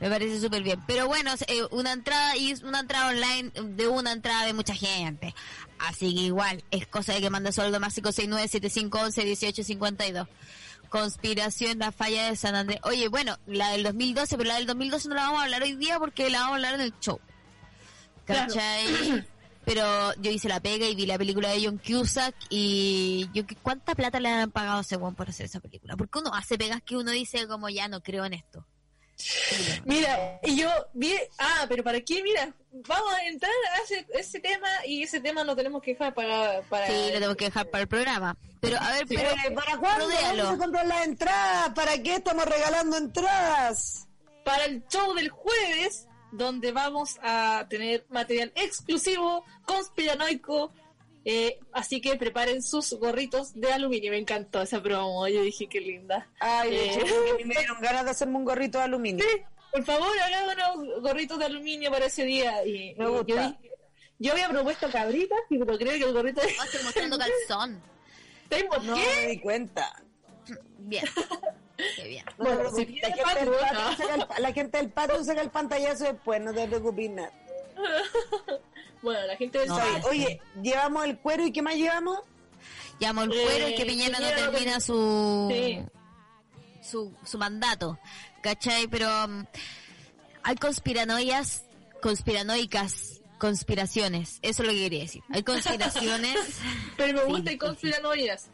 Me 0.00 0.08
parece 0.08 0.40
súper 0.40 0.62
bien. 0.62 0.80
Pero 0.86 1.08
bueno, 1.08 1.32
eh, 1.48 1.62
una 1.70 1.92
entrada 1.92 2.36
y 2.36 2.54
una 2.62 2.78
entrada 2.80 3.08
online 3.08 3.50
de 3.50 3.88
una 3.88 4.12
entrada 4.12 4.46
de 4.46 4.52
mucha 4.52 4.74
gente. 4.74 5.34
Así 5.78 6.14
que 6.14 6.20
igual, 6.22 6.62
es 6.70 6.86
cosa 6.86 7.14
de 7.14 7.20
que 7.20 7.30
mande 7.30 7.50
sueldo 7.52 7.80
más 7.80 7.98
569-7511-1852. 7.98 10.28
Conspiración, 10.88 11.80
la 11.80 11.90
falla 11.92 12.30
de 12.30 12.36
San 12.36 12.54
Andrés. 12.54 12.78
Oye, 12.84 13.08
bueno, 13.08 13.36
la 13.46 13.72
del 13.72 13.82
2012, 13.82 14.36
pero 14.36 14.48
la 14.48 14.56
del 14.56 14.66
2012 14.66 15.08
no 15.08 15.16
la 15.16 15.22
vamos 15.22 15.40
a 15.40 15.44
hablar 15.44 15.62
hoy 15.62 15.74
día 15.76 15.98
porque 15.98 16.28
la 16.30 16.40
vamos 16.40 16.52
a 16.52 16.56
hablar 16.56 16.74
en 16.74 16.80
el 16.80 16.92
show. 17.00 17.18
Claro. 18.24 18.54
¿Cachai? 18.54 19.26
Pero 19.64 20.14
yo 20.14 20.30
hice 20.30 20.48
la 20.48 20.60
pega 20.60 20.86
y 20.86 20.94
vi 20.94 21.04
la 21.04 21.18
película 21.18 21.50
de 21.50 21.62
John 21.62 21.76
Cusack 21.76 22.34
y 22.48 23.28
yo 23.34 23.42
¿cuánta 23.62 23.94
plata 23.94 24.18
le 24.18 24.30
han 24.30 24.50
pagado 24.50 24.78
a 24.78 24.80
ese 24.80 24.98
por 24.98 25.28
hacer 25.28 25.44
esa 25.44 25.60
película? 25.60 25.94
Porque 25.94 26.20
uno 26.20 26.32
hace 26.32 26.56
pegas 26.56 26.80
que 26.82 26.96
uno 26.96 27.10
dice 27.10 27.46
como 27.46 27.68
ya 27.68 27.86
no 27.86 28.02
creo 28.02 28.24
en 28.24 28.32
esto. 28.32 28.64
Mira, 29.84 30.40
y 30.44 30.56
yo 30.56 30.70
vi, 30.94 31.14
ah, 31.38 31.66
pero 31.68 31.82
¿para 31.82 32.00
qué? 32.00 32.22
Mira, 32.22 32.54
vamos 32.72 33.12
a 33.14 33.26
entrar 33.26 33.50
a 33.72 33.82
ese, 33.82 34.06
ese 34.14 34.40
tema 34.40 34.68
y 34.86 35.02
ese 35.02 35.20
tema 35.20 35.44
lo 35.44 35.56
tenemos 35.56 35.82
que 35.82 35.92
dejar 35.92 36.14
para... 36.14 36.62
para 36.62 36.86
Sí, 36.86 37.10
lo 37.12 37.20
tengo 37.20 37.36
que 37.36 37.46
dejar 37.46 37.68
para 37.68 37.82
el 37.82 37.88
programa. 37.88 38.36
Pero 38.60 38.76
a 38.80 38.90
ver, 38.92 39.06
pero 39.08 39.30
Eh, 39.30 39.50
¿Para 39.54 39.76
cuándo 39.78 40.06
vamos 40.08 40.54
a 40.54 40.58
comprar 40.58 40.86
las 40.86 41.06
entradas? 41.06 41.70
¿Para 41.74 42.02
qué 42.02 42.16
estamos 42.16 42.44
regalando 42.44 42.96
entradas? 42.96 44.08
para 44.48 44.64
el 44.64 44.82
show 44.88 45.12
del 45.12 45.28
jueves, 45.28 46.08
donde 46.32 46.72
vamos 46.72 47.18
a 47.22 47.66
tener 47.68 48.06
material 48.08 48.50
exclusivo, 48.54 49.44
conspiranoico, 49.66 50.72
eh, 51.24 51.58
así 51.72 52.00
que 52.00 52.16
preparen 52.16 52.62
sus 52.62 52.92
gorritos 52.94 53.52
de 53.54 53.72
aluminio. 53.72 54.10
Me 54.12 54.18
encantó 54.18 54.62
esa 54.62 54.82
promo, 54.82 55.26
yo 55.28 55.42
dije 55.42 55.66
qué 55.68 55.80
linda. 55.80 56.28
Ay, 56.40 56.74
Eh. 56.74 56.90
hecho, 56.94 57.00
que 57.24 57.30
a 57.30 57.34
mí 57.34 57.44
me 57.44 57.54
dieron 57.58 57.80
ganas 57.80 58.04
de 58.04 58.10
hacerme 58.12 58.36
un 58.36 58.44
gorrito 58.44 58.78
de 58.78 58.84
aluminio. 58.84 59.24
Sí, 59.28 59.42
por 59.72 59.84
favor, 59.84 60.08
hagan 60.20 60.44
unos 60.76 61.00
gorritos 61.02 61.38
de 61.38 61.44
aluminio 61.44 61.90
para 61.90 62.06
ese 62.06 62.24
día. 62.24 62.64
Y, 62.64 62.94
Me 62.96 63.04
y 63.04 63.08
gusta. 63.08 63.26
Yo, 63.26 63.36
dije- 63.36 63.58
yo 64.20 64.32
había 64.32 64.48
propuesto 64.48 64.90
cabritas, 64.90 65.38
y 65.50 65.58
pero 65.58 65.76
creo 65.78 65.92
que 65.92 66.04
el 66.04 66.12
gorrito 66.12 66.40
de... 66.40 66.48
A 66.48 66.64
estar 66.64 66.82
mostrando 66.82 67.18
calzón. 67.18 67.82
¿Tengo 68.48 68.76
No 68.78 68.94
qué? 68.94 69.02
me 69.20 69.26
di 69.28 69.38
cuenta. 69.40 70.02
Bien. 70.78 71.04
Qué 71.96 72.08
bien. 72.08 72.24
No 72.38 72.44
Bueno, 72.46 72.70
si 72.72 72.84
la, 72.86 72.90
viene 72.90 73.06
gente 73.14 73.40
del 73.40 73.48
Paco, 73.50 73.60
patio 73.60 73.80
¿no? 73.84 73.96
saca 73.96 74.14
el, 74.36 74.42
la 74.42 74.52
gente 74.52 74.78
del 74.78 74.90
patio 74.90 75.24
saca 75.24 75.40
el 75.42 75.50
pantallazo 75.50 76.04
después, 76.04 76.40
no 76.40 76.52
te 76.54 76.66
preocupes 76.66 77.10
nada. 77.10 77.32
Bueno, 79.02 79.26
la 79.26 79.36
gente 79.36 79.58
del 79.58 79.68
No, 79.68 79.76
Oye, 79.76 80.00
sí. 80.00 80.06
Oye, 80.08 80.40
llevamos 80.62 81.04
el 81.04 81.18
cuero 81.18 81.46
y 81.46 81.52
¿qué 81.52 81.62
más 81.62 81.74
llevamos? 81.76 82.18
Llamo 83.00 83.22
el 83.22 83.32
Eh, 83.32 83.42
cuero 83.44 83.68
y 83.68 83.74
que 83.76 83.86
Piñera 83.86 84.18
no 84.18 84.26
Piñera 84.26 84.46
no 84.46 84.50
termina 84.52 84.80
su, 84.80 85.48
Sí. 85.52 85.78
su 86.82 87.14
su 87.24 87.38
mandato. 87.38 87.98
¿Cachai? 88.42 88.88
Pero 88.88 89.08
um, 89.24 89.44
hay 90.42 90.56
conspiranoias, 90.56 91.64
conspiranoicas, 92.02 93.20
conspiraciones. 93.38 94.38
Eso 94.42 94.62
es 94.62 94.66
lo 94.68 94.72
que 94.74 94.80
quería 94.80 95.00
decir. 95.02 95.22
Hay 95.30 95.42
conspiraciones, 95.44 96.36
Pero 96.96 97.12
me 97.14 97.20
Sí, 97.24 97.26
gusta 97.30 97.50
sí, 97.50 97.54
y 97.54 97.58
conspiranoias. 97.58 98.46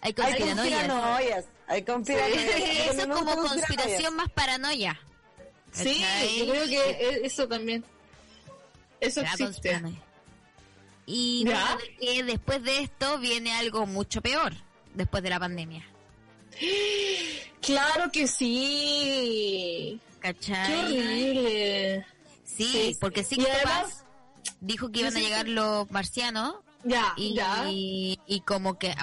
hay 0.00 0.08
Hay 0.08 0.14
conspiranoias. 0.14 1.44
Hay 1.68 1.82
conspiranoias. 1.84 2.44
Eso 2.90 3.00
es 3.00 3.06
como 3.06 3.36
conspiración 3.36 4.16
más 4.16 4.28
paranoia. 4.30 4.98
Sí, 5.72 6.00
¿Cachai? 6.00 6.38
yo 6.46 6.52
creo 6.52 6.66
que 6.66 6.90
e- 6.90 7.26
eso 7.26 7.46
también. 7.46 7.84
Eso 9.00 9.22
Ya, 9.22 9.30
existe. 9.32 9.80
Y 11.06 11.44
¿Ya? 11.46 11.74
bueno, 11.76 11.90
que 12.00 12.22
después 12.24 12.62
de 12.62 12.80
esto 12.80 13.18
viene 13.18 13.52
algo 13.52 13.86
mucho 13.86 14.20
peor, 14.20 14.52
después 14.94 15.22
de 15.22 15.30
la 15.30 15.40
pandemia. 15.40 15.84
Claro 17.60 18.10
que 18.12 18.26
sí. 18.26 20.00
Qué 20.20 20.34
¿Cachai? 20.34 20.78
horrible. 20.84 22.06
Sí, 22.44 22.64
Sí. 22.64 22.96
porque 23.00 23.22
sí 23.24 23.36
Y 23.38 23.46
además- 23.46 24.04
dijo 24.60 24.90
que 24.90 25.00
iban 25.00 25.16
a 25.16 25.20
llegar 25.20 25.48
los 25.48 25.90
marcianos 25.90 26.56
Ya, 26.84 27.12
y, 27.16 27.34
ya. 27.34 27.64
y 27.68 28.42
como 28.44 28.78
que, 28.78 28.94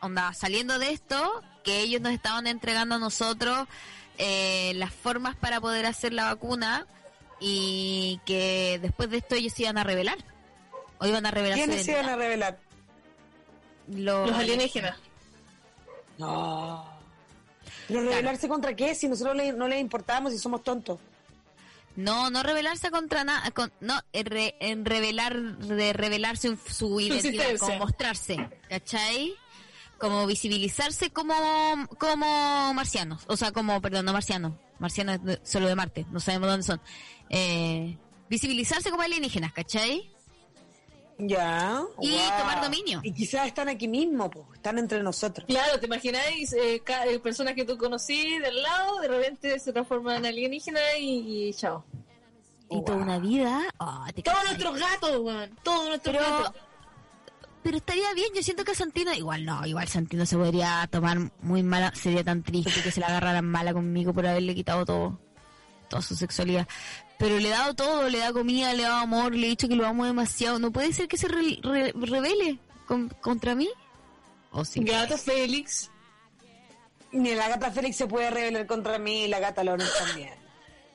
onda, 0.00 0.32
saliendo 0.32 0.78
de 0.78 0.90
esto, 0.92 1.42
que 1.64 1.80
ellos 1.80 2.00
nos 2.00 2.12
estaban 2.12 2.46
entregando 2.46 2.94
a 2.94 2.98
nosotros 2.98 3.66
eh, 4.20 4.72
las 4.74 4.92
formas 4.92 5.36
para 5.36 5.60
poder 5.60 5.86
hacer 5.86 6.12
la 6.12 6.24
vacuna 6.24 6.86
y 7.40 8.20
que 8.24 8.78
después 8.82 9.10
de 9.10 9.18
esto 9.18 9.34
ellos 9.34 9.52
se 9.52 9.62
iban 9.62 9.78
a 9.78 9.84
revelar. 9.84 10.18
O 10.98 11.06
iban 11.06 11.24
a 11.26 11.30
revelar 11.30 11.56
¿Quiénes 11.58 11.84
se 11.84 11.92
iban 11.92 12.06
a 12.08 12.16
revelar? 12.16 12.58
Los, 13.88 14.28
Los 14.30 14.38
alienígenas. 14.38 14.96
No. 16.18 16.84
Pero 17.86 18.02
rebelarse 18.02 18.48
contra 18.48 18.74
qué 18.74 18.94
si 18.94 19.08
nosotros 19.08 19.36
le- 19.36 19.52
no 19.52 19.68
les 19.68 19.80
importamos 19.80 20.32
y 20.32 20.38
somos 20.38 20.62
tontos. 20.62 20.98
No, 21.96 22.30
no 22.30 22.42
rebelarse 22.42 22.90
contra 22.90 23.24
nada, 23.24 23.50
con, 23.50 23.72
no, 23.80 24.00
en, 24.12 24.26
re- 24.26 24.54
en 24.60 24.84
revelar, 24.84 25.36
de 25.58 25.92
revelarse 25.92 26.48
en 26.48 26.58
su 26.58 27.00
identidad, 27.00 27.24
existencia. 27.50 27.58
como 27.58 27.78
mostrarse, 27.78 28.48
¿cachai? 28.68 29.34
Como 29.98 30.24
visibilizarse 30.26 31.10
como, 31.10 31.34
como 31.98 32.72
marcianos, 32.74 33.24
o 33.26 33.36
sea, 33.36 33.50
como, 33.50 33.80
perdón, 33.80 34.04
no 34.04 34.12
marcianos, 34.12 34.52
marcianos 34.78 35.20
solo 35.42 35.66
de 35.68 35.74
Marte, 35.74 36.06
no 36.10 36.20
sabemos 36.20 36.48
dónde 36.48 36.62
son. 36.64 36.80
Eh, 37.30 37.96
visibilizarse 38.28 38.90
como 38.90 39.02
alienígenas, 39.02 39.52
¿cachai? 39.52 40.10
Ya. 41.18 41.82
Y 42.00 42.10
Wow. 42.12 42.20
tomar 42.38 42.62
dominio. 42.62 43.00
Y 43.02 43.12
quizás 43.12 43.46
están 43.48 43.68
aquí 43.68 43.88
mismo, 43.88 44.30
pues, 44.30 44.44
están 44.54 44.78
entre 44.78 45.02
nosotros. 45.02 45.46
Claro, 45.48 45.80
¿te 45.80 45.86
imagináis? 45.86 46.52
Eh, 46.52 46.80
eh, 47.06 47.18
personas 47.18 47.54
que 47.54 47.64
tú 47.64 47.76
conocí 47.76 48.38
del 48.38 48.62
lado, 48.62 49.00
de 49.00 49.08
repente 49.08 49.58
se 49.58 49.72
transforman 49.72 50.18
en 50.18 50.26
alienígena 50.26 50.80
y, 50.98 51.48
y 51.48 51.54
chao. 51.54 51.84
Y 52.70 52.84
toda 52.84 52.98
una 52.98 53.18
vida, 53.18 53.62
oh, 53.78 54.04
te 54.14 54.22
Todos 54.22 54.44
nuestros 54.44 54.78
gatos, 54.78 55.18
weón. 55.20 55.58
Todos 55.64 55.88
nuestros 55.88 56.16
Pero- 56.16 56.30
gatos. 56.42 56.62
Pero 57.62 57.76
estaría 57.76 58.12
bien, 58.14 58.28
yo 58.34 58.42
siento 58.42 58.64
que 58.64 58.74
Santino, 58.74 59.12
igual 59.12 59.44
no, 59.44 59.66
igual 59.66 59.88
Santino 59.88 60.24
se 60.24 60.36
podría 60.36 60.86
tomar 60.90 61.18
muy 61.42 61.62
mala, 61.62 61.92
sería 61.94 62.22
tan 62.24 62.42
triste 62.42 62.82
que 62.82 62.90
se 62.90 63.00
la 63.00 63.08
agarraran 63.08 63.44
mala 63.44 63.72
conmigo 63.72 64.14
por 64.14 64.26
haberle 64.26 64.54
quitado 64.54 64.84
todo, 64.84 65.18
toda 65.88 66.00
su 66.02 66.14
sexualidad. 66.14 66.66
Pero 67.18 67.38
le 67.38 67.48
he 67.48 67.50
dado 67.50 67.74
todo, 67.74 68.08
le 68.08 68.18
he 68.18 68.20
dado 68.20 68.34
comida, 68.34 68.72
le 68.74 68.82
he 68.82 68.86
dado 68.86 68.98
amor, 68.98 69.34
le 69.34 69.46
he 69.46 69.50
dicho 69.50 69.68
que 69.68 69.74
lo 69.74 69.86
amo 69.86 70.04
demasiado. 70.04 70.58
¿No 70.60 70.70
puede 70.70 70.92
ser 70.92 71.08
que 71.08 71.16
se 71.16 71.26
re- 71.26 71.58
re- 71.62 71.92
rebele 71.94 72.58
con- 72.86 73.08
contra 73.20 73.54
mí? 73.56 73.68
¿O 74.52 74.64
sí? 74.64 74.80
Gato 74.84 75.18
Félix. 75.18 75.90
Ni 77.10 77.34
la 77.34 77.48
gata 77.48 77.70
Félix 77.72 77.96
se 77.96 78.06
puede 78.06 78.30
rebelar 78.30 78.66
contra 78.66 78.98
mí 78.98 79.24
y 79.24 79.28
la 79.28 79.40
gata 79.40 79.64
Lorenz 79.64 79.90
también. 79.98 80.30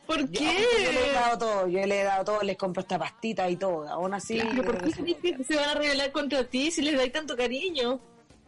¿Por 0.07 0.29
Yo, 0.29 0.41
yo 0.41 0.51
le 0.51 1.01
he 1.01 1.05
qué? 1.05 1.11
dado 1.13 1.37
todo, 1.37 1.67
yo 1.67 1.85
le 1.85 2.01
he 2.01 2.03
dado 2.03 2.25
todo, 2.25 2.41
les 2.43 2.57
compro 2.57 2.81
esta 2.81 2.99
pastita 2.99 3.49
y 3.49 3.55
todo. 3.55 3.87
Aún 3.87 4.13
así. 4.13 4.37
¿Pero 4.37 4.63
por 4.65 4.83
qué 4.83 5.43
se 5.47 5.55
van 5.55 5.69
a 5.69 5.73
rebelar 5.75 6.11
contra 6.11 6.43
ti 6.43 6.71
si 6.71 6.81
les 6.81 6.97
dais 6.97 7.11
tanto 7.11 7.37
cariño? 7.37 7.99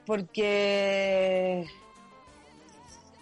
Porque. 0.05 1.65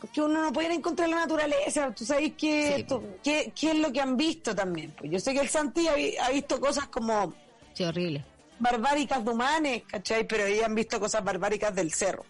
Porque 0.01 0.21
uno 0.21 0.41
no 0.41 0.51
puede 0.51 0.67
ir 0.67 0.73
en 0.73 0.81
contra 0.81 1.05
de 1.05 1.11
la 1.11 1.17
naturaleza. 1.21 1.91
Tú 1.95 2.03
sabes 2.05 2.33
que, 2.33 2.67
Sí, 2.75 2.81
esto- 2.81 3.03
qué, 3.23 3.53
qué 3.55 3.71
es 3.71 3.77
lo 3.77 3.91
que 3.93 4.01
han 4.01 4.17
visto 4.17 4.53
también. 4.53 4.91
Pues 4.97 5.09
yo 5.11 5.19
sé 5.19 5.33
que 5.33 5.39
el 5.39 5.47
Santi 5.49 5.87
ha 5.87 6.29
visto 6.29 6.59
cosas 6.59 6.87
como 6.87 7.33
Sí, 7.73 7.83
horrible. 7.85 8.25
barbáricas 8.59 9.23
de 9.23 9.31
humanes, 9.31 9.83
¿cachai? 9.87 10.27
Pero 10.27 10.43
ellos 10.45 10.65
han 10.65 10.75
visto 10.75 10.99
cosas 10.99 11.23
barbáricas 11.23 11.73
del 11.73 11.93
cerro. 11.93 12.25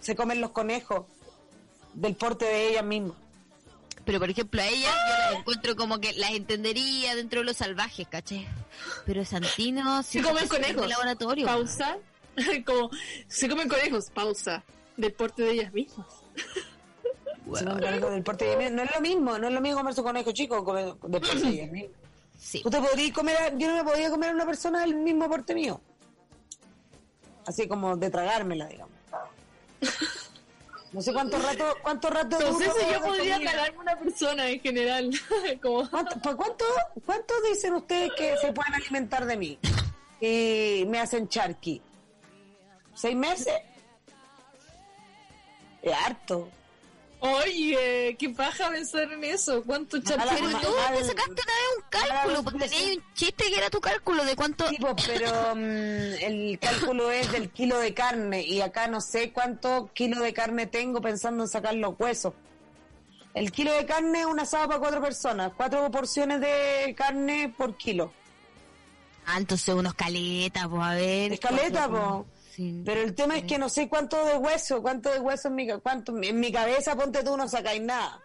Se 0.00 0.14
comen 0.14 0.40
los 0.40 0.50
conejos 0.50 1.06
del 1.94 2.14
porte 2.14 2.44
de 2.44 2.68
ellas 2.70 2.84
mismas. 2.84 3.16
Pero 4.08 4.20
por 4.20 4.30
ejemplo 4.30 4.62
a 4.62 4.66
ella 4.66 4.88
yo 4.90 5.14
las 5.32 5.40
encuentro 5.40 5.76
como 5.76 6.00
que 6.00 6.14
las 6.14 6.30
entendería 6.30 7.14
dentro 7.14 7.40
de 7.40 7.44
los 7.44 7.58
salvajes, 7.58 8.08
¿cachai? 8.08 8.48
Pero 9.04 9.22
Santino 9.22 10.02
Se 10.02 10.22
comen 10.22 10.48
conejos. 10.48 10.80
de 10.80 10.88
laboratorio. 10.88 11.44
Pausa. 11.46 11.98
Como, 12.64 12.88
se 13.26 13.50
comen 13.50 13.68
conejos. 13.68 14.08
Pausa. 14.08 14.64
Del 14.96 15.12
porte 15.12 15.42
de 15.42 15.50
ellas 15.50 15.72
mismas. 15.74 16.06
Conejos 17.44 18.10
del 18.12 18.22
porte 18.22 18.46
de 18.46 18.52
ellas 18.52 18.72
mismas. 18.72 18.76
No 18.76 18.82
es 18.84 18.94
lo 18.94 19.00
mismo, 19.02 19.38
no 19.38 19.46
es 19.48 19.52
lo 19.52 19.60
mismo 19.60 19.78
comer 19.80 19.94
su 19.94 20.02
conejo 20.02 20.32
chico 20.32 20.64
comer 20.64 20.86
del 20.86 21.20
porte 21.20 21.40
de 21.40 21.48
ellas 21.50 21.70
mismas. 21.70 21.92
Sí. 22.40 22.62
Tú 22.62 22.70
te 22.70 22.80
podrías 22.80 23.12
comer, 23.12 23.36
a- 23.36 23.58
yo 23.58 23.66
no 23.68 23.74
me 23.74 23.84
podría 23.84 24.08
comer 24.10 24.30
a 24.30 24.32
una 24.32 24.46
persona 24.46 24.80
del 24.82 24.94
mismo 24.94 25.28
porte 25.28 25.54
mío. 25.54 25.82
Así 27.46 27.68
como 27.68 27.94
de 27.96 28.08
tragármela, 28.08 28.66
digamos. 28.68 28.94
No 30.92 31.02
sé 31.02 31.12
cuánto 31.12 31.38
rato, 31.38 31.64
cuánto 31.82 32.10
rato 32.10 32.36
Entonces 32.40 32.72
dura 32.74 32.92
yo 32.92 33.04
podría 33.04 33.38
tragarme 33.40 33.78
una 33.78 33.96
persona 33.98 34.48
en 34.48 34.60
general. 34.60 35.10
Como, 35.62 35.88
¿Cuánto, 35.90 36.36
cuánto, 36.36 36.64
cuánto 37.04 37.34
dicen 37.50 37.74
ustedes 37.74 38.10
que 38.16 38.36
se 38.38 38.52
pueden 38.52 38.74
alimentar 38.74 39.26
de 39.26 39.36
mí? 39.36 39.58
Y 40.20 40.84
me 40.88 40.98
hacen 41.00 41.28
charqui. 41.28 41.82
¿Seis 42.94 43.14
meses? 43.14 43.54
Es 45.82 45.92
harto. 45.92 46.48
Oye, 47.20 48.16
qué 48.18 48.28
paja 48.30 48.70
pensar 48.70 49.10
en 49.12 49.24
eso. 49.24 49.62
¿Cuánto 49.64 49.96
A 49.96 50.00
la- 50.00 50.04
champán? 50.06 50.28
Pero 50.36 50.58
tú 50.60 50.66
te 50.98 51.04
sacaste 51.04 51.32
una 51.32 51.54
vez 51.54 51.68
un 51.76 51.84
cálculo, 51.90 52.42
porque 52.44 52.58
tenías 52.68 52.96
un 52.96 53.14
chiste 53.14 53.44
que 53.50 53.56
era 53.58 53.70
tu 53.70 53.80
cálculo 53.80 54.24
de 54.24 54.36
cuánto... 54.36 54.64
Tipo, 54.66 54.94
pero 55.06 55.54
mm, 55.56 55.58
el 55.58 56.58
cálculo 56.60 57.10
es 57.10 57.30
del 57.32 57.50
kilo 57.50 57.78
de 57.78 57.94
carne 57.94 58.42
y 58.42 58.60
acá 58.60 58.86
no 58.88 59.00
sé 59.00 59.32
cuánto 59.32 59.90
kilo 59.94 60.20
de 60.22 60.32
carne 60.32 60.66
tengo 60.66 61.00
pensando 61.00 61.42
en 61.44 61.48
sacar 61.48 61.74
los 61.74 61.94
huesos. 61.98 62.34
El 63.34 63.52
kilo 63.52 63.72
de 63.72 63.84
carne 63.86 64.20
es 64.20 64.26
un 64.26 64.40
asado 64.40 64.66
para 64.68 64.80
cuatro 64.80 65.00
personas, 65.00 65.52
cuatro 65.56 65.90
porciones 65.90 66.40
de 66.40 66.94
carne 66.96 67.52
por 67.56 67.76
kilo. 67.76 68.12
Ah, 69.26 69.36
entonces 69.36 69.74
unos 69.74 69.92
caletas, 69.94 70.66
pues 70.68 70.82
a 70.82 70.94
ver. 70.94 71.32
Es 71.34 71.40
caleta, 71.40 71.86
cuatro- 71.88 72.24
po. 72.24 72.26
Sí. 72.58 72.82
Pero 72.84 73.02
el 73.02 73.14
tema 73.14 73.36
es 73.36 73.44
que 73.44 73.56
no 73.56 73.68
sé 73.68 73.88
cuánto 73.88 74.16
de 74.24 74.36
hueso, 74.36 74.82
cuánto 74.82 75.12
de 75.12 75.20
hueso 75.20 75.46
en 75.46 75.54
mi, 75.54 75.68
cuánto, 75.80 76.12
en 76.20 76.40
mi 76.40 76.50
cabeza, 76.50 76.96
ponte 76.96 77.22
tú, 77.22 77.36
no 77.36 77.46
sacáis 77.46 77.80
nada. 77.80 78.20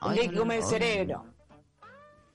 Ay, 0.00 0.08
Tendría 0.18 0.26
no 0.26 0.32
que 0.32 0.38
comer 0.38 0.58
el 0.58 0.64
cerebro. 0.64 1.24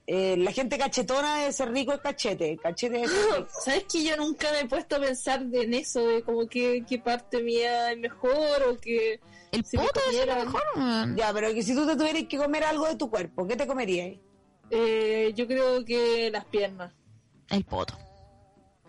Eh, 0.08 0.36
la 0.38 0.50
gente 0.50 0.76
cachetona 0.76 1.38
debe 1.38 1.52
ser 1.52 1.70
rico 1.70 1.92
el 1.92 2.00
cachete, 2.00 2.50
el 2.50 2.60
cachete 2.60 2.98
rico. 3.06 3.46
¿Sabes 3.64 3.84
que 3.84 4.02
yo 4.02 4.16
nunca 4.16 4.50
me 4.50 4.60
he 4.60 4.64
puesto 4.66 4.96
a 4.96 5.00
pensar 5.00 5.42
en 5.52 5.72
eso? 5.74 6.04
De 6.04 6.22
como 6.22 6.48
que 6.48 6.84
qué 6.88 6.98
parte 6.98 7.40
mía 7.44 7.92
es 7.92 7.98
mejor 7.98 8.62
o 8.68 8.76
que... 8.76 9.20
El 9.52 9.64
si 9.64 9.76
me 9.76 9.84
es 9.84 9.90
lo 9.94 10.02
comieran- 10.02 10.46
mejor. 10.46 11.16
Ya, 11.16 11.32
pero 11.32 11.54
que 11.54 11.62
si 11.62 11.76
tú 11.76 11.86
te 11.86 11.94
tuvieras 11.94 12.24
que 12.28 12.38
comer 12.38 12.64
algo 12.64 12.88
de 12.88 12.96
tu 12.96 13.08
cuerpo, 13.08 13.46
¿qué 13.46 13.54
te 13.54 13.68
comerías? 13.68 14.16
Eh, 14.70 15.32
yo 15.36 15.46
creo 15.46 15.84
que 15.84 16.28
las 16.32 16.44
piernas. 16.46 16.92
El 17.50 17.64
poto. 17.64 17.96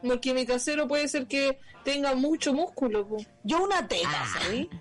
Porque 0.06 0.34
mi 0.34 0.46
trasero 0.46 0.88
puede 0.88 1.08
ser 1.08 1.28
que 1.28 1.58
tenga 1.84 2.14
mucho 2.16 2.54
músculo. 2.54 3.08
po. 3.08 3.18
Yo 3.44 3.64
una 3.64 3.88
teta, 3.88 4.10
Ah. 4.14 4.40
¿sabes? 4.42 4.68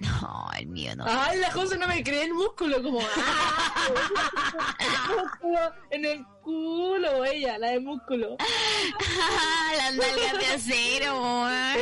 No, 0.00 0.48
el 0.58 0.66
mío 0.66 0.96
no. 0.96 1.04
Ay, 1.06 1.36
la 1.40 1.50
cosa 1.50 1.76
no 1.76 1.86
me 1.86 2.02
cree 2.02 2.22
el 2.24 2.32
músculo, 2.32 2.82
como. 2.82 3.00
¡ah! 3.02 3.84
en 5.90 6.04
el 6.06 6.24
culo, 6.42 7.22
ella, 7.26 7.58
la 7.58 7.72
de 7.72 7.80
músculo. 7.80 8.34
Las 9.76 9.94
nalgas 9.94 10.38
de 10.38 10.46
acero, 10.46 11.20
weón. 11.20 11.76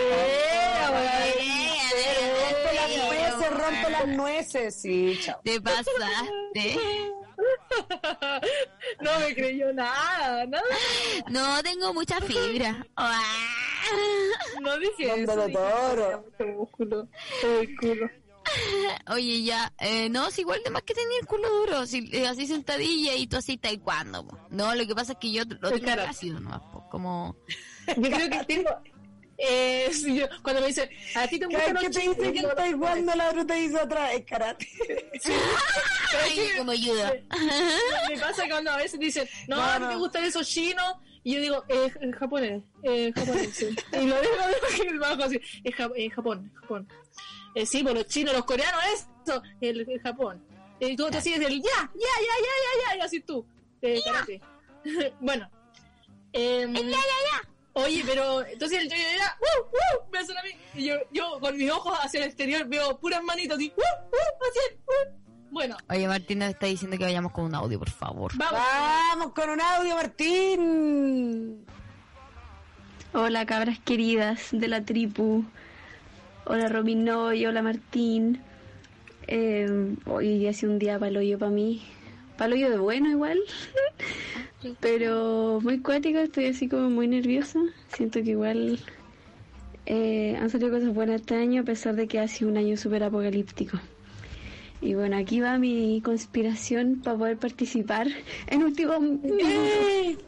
Rompe 2.41 2.75
las 2.75 2.91
nueces, 3.07 3.51
rompe 3.51 3.91
las 3.91 4.09
nueces, 4.09 4.81
sí, 4.81 5.20
chao. 5.23 5.41
Te 5.45 5.61
pasaste. 5.61 7.12
No 9.01 9.19
me 9.20 9.35
creyó 9.35 9.73
nada, 9.73 10.47
nada. 10.47 10.65
No 11.28 11.62
tengo 11.62 11.94
mucha 11.94 12.20
fibra. 12.20 12.86
No 14.60 14.78
dije 14.78 15.23
eso. 15.23 15.47
dije 15.47 15.59
mucho 16.16 16.47
músculo. 16.59 17.09
Todo 17.40 17.60
el 17.60 17.77
culo. 17.77 18.10
Oye, 19.10 19.43
ya, 19.43 19.73
eh, 19.78 20.09
no, 20.09 20.28
es 20.28 20.39
igual 20.39 20.60
de 20.65 20.70
más 20.70 20.82
que 20.82 20.94
tenía 20.94 21.19
el 21.20 21.27
culo 21.27 21.48
duro, 21.48 21.86
si, 21.86 22.09
eh, 22.12 22.27
así 22.27 22.47
sentadilla 22.47 23.15
y 23.15 23.27
tú 23.27 23.36
así 23.36 23.56
taekwondo. 23.56 24.27
po. 24.27 24.39
No, 24.51 24.74
lo 24.74 24.86
que 24.86 24.94
pasa 24.94 25.12
es 25.12 25.19
que 25.19 25.32
yo 25.32 25.44
lo 25.60 25.70
tengo 25.70 26.02
ácido 26.02 26.40
po, 26.73 26.89
como... 26.90 27.36
Yo 27.86 28.02
creo 28.10 28.31
que 28.31 28.44
tengo. 28.44 28.70
Eh, 29.40 29.89
sí, 29.93 30.16
yo- 30.16 30.27
cuando 30.43 30.60
me 30.62 30.66
dicen, 30.66 30.90
a 31.15 31.27
ti 31.28 31.39
te 31.39 31.47
gustan 31.47 31.74
vez 31.74 31.81
que 31.81 31.89
los 31.89 31.97
te 31.97 32.01
dice 32.23 32.32
que 32.32 32.39
está 32.40 32.66
igual, 32.69 33.06
la 33.06 33.28
otra 33.31 33.47
te 33.47 33.55
dice 33.55 33.78
atrás, 33.78 34.10
es 34.15 34.24
karate. 34.24 34.69
Ay, 36.24 36.48
como 36.59 36.73
ayuda. 36.73 37.12
Me 38.09 38.19
pasa 38.19 38.43
que 38.44 38.51
cuando 38.51 38.70
a 38.73 38.77
veces 38.78 38.98
dicen, 38.98 39.28
no, 39.47 39.56
No, 39.56 39.62
a 39.62 39.77
ti 39.77 39.82
no. 39.82 39.89
te 39.90 39.97
gustan 39.97 40.24
esos 40.24 40.48
chinos, 40.48 40.94
y 41.23 41.35
yo 41.35 41.40
digo, 41.40 41.65
eh, 41.69 41.93
en 42.01 42.12
japonés, 42.12 42.62
eh, 42.82 43.12
japonés, 43.15 43.51
sí. 43.55 43.69
Y 43.93 44.06
lo 44.06 44.16
dejo, 44.16 44.35
el 44.89 44.98
bajo 44.98 45.23
así, 45.24 45.40
en 45.65 45.73
Ja- 45.73 45.90
en 45.94 46.10
Japón, 46.10 46.52
Japón. 46.60 46.89
Eh, 47.55 47.65
sí, 47.66 47.82
por 47.82 47.94
los 47.94 48.06
chinos, 48.06 48.35
los 48.35 48.44
coreanos, 48.44 48.81
eso, 49.24 49.43
el, 49.60 49.89
el 49.89 50.01
Japón. 50.01 50.43
Y 50.81 50.97
tú 50.97 51.09
te 51.10 51.20
sigues 51.20 51.40
el 51.40 51.62
ya, 51.62 51.70
ya, 51.78 51.90
ya, 51.94 52.35
ya, 52.40 52.55
ya, 52.65 52.90
ya, 52.93 52.97
y 52.97 53.01
así 53.02 53.20
tú, 53.20 53.47
eh, 53.82 54.01
karate. 54.05 54.40
bueno. 55.20 55.48
em, 56.32 56.74
Oye, 57.74 58.03
pero 58.05 58.45
entonces 58.45 58.81
el 58.81 58.89
yo 58.89 58.97
era, 58.97 59.36
¡uh, 59.40 59.66
uh! 59.66 60.11
Me 60.11 60.19
hacen 60.19 60.36
a 60.36 60.43
mí. 60.43 60.51
Y 60.74 60.86
yo, 60.86 60.95
yo 61.12 61.39
con 61.40 61.57
mis 61.57 61.70
ojos 61.70 61.97
hacia 62.03 62.20
el 62.20 62.27
exterior 62.27 62.66
veo 62.66 62.99
puras 62.99 63.23
manitos 63.23 63.57
así, 63.57 63.73
¡uh, 63.77 63.81
uh! 63.81 64.45
Así, 64.51 64.77
¡uh! 64.86 65.19
Bueno, 65.51 65.77
Oye, 65.89 66.07
Martín 66.07 66.40
nos 66.40 66.51
está 66.51 66.66
diciendo 66.66 66.99
que 66.99 67.05
vayamos 67.05 67.32
con 67.32 67.45
un 67.45 67.55
audio, 67.55 67.78
por 67.78 67.89
favor. 67.90 68.32
vamos. 68.36 68.61
Vamos 68.61 69.32
con 69.32 69.49
un 69.51 69.61
audio, 69.61 69.95
Martín. 69.95 71.65
Hola 73.15 73.47
cabras 73.47 73.78
queridas 73.81 74.49
de 74.53 74.69
la 74.69 74.85
tribu. 74.85 75.45
Hola 76.45 76.69
Robin 76.69 77.05
Noy, 77.05 77.47
hola 77.47 77.62
Martín. 77.62 78.43
Eh, 79.27 79.95
hoy 80.07 80.47
hace 80.47 80.66
un 80.66 80.78
día 80.78 80.99
paloyo 80.99 81.39
para 81.39 81.51
mí. 81.51 81.82
Paloyo 82.36 82.70
de 82.70 82.78
bueno 82.78 83.09
igual. 83.09 83.39
Pero 84.81 85.61
muy 85.63 85.81
cuático, 85.81 86.19
estoy 86.19 86.47
así 86.47 86.69
como 86.69 86.91
muy 86.91 87.09
nerviosa. 87.09 87.61
Siento 87.89 88.23
que 88.23 88.31
igual 88.31 88.79
Eh, 89.91 90.37
han 90.39 90.51
salido 90.51 90.71
cosas 90.71 90.93
buenas 90.93 91.23
este 91.23 91.35
año 91.35 91.63
a 91.63 91.65
pesar 91.65 91.97
de 91.97 92.07
que 92.07 92.21
ha 92.21 92.29
sido 92.29 92.51
un 92.51 92.59
año 92.59 92.77
súper 92.77 93.03
apocalíptico. 93.05 93.81
Y 94.83 94.93
bueno, 94.93 95.17
aquí 95.17 95.41
va 95.41 95.57
mi 95.57 96.03
conspiración 96.03 97.01
para 97.03 97.17
poder 97.17 97.39
participar 97.39 98.07
en 98.49 98.65
último. 98.65 98.93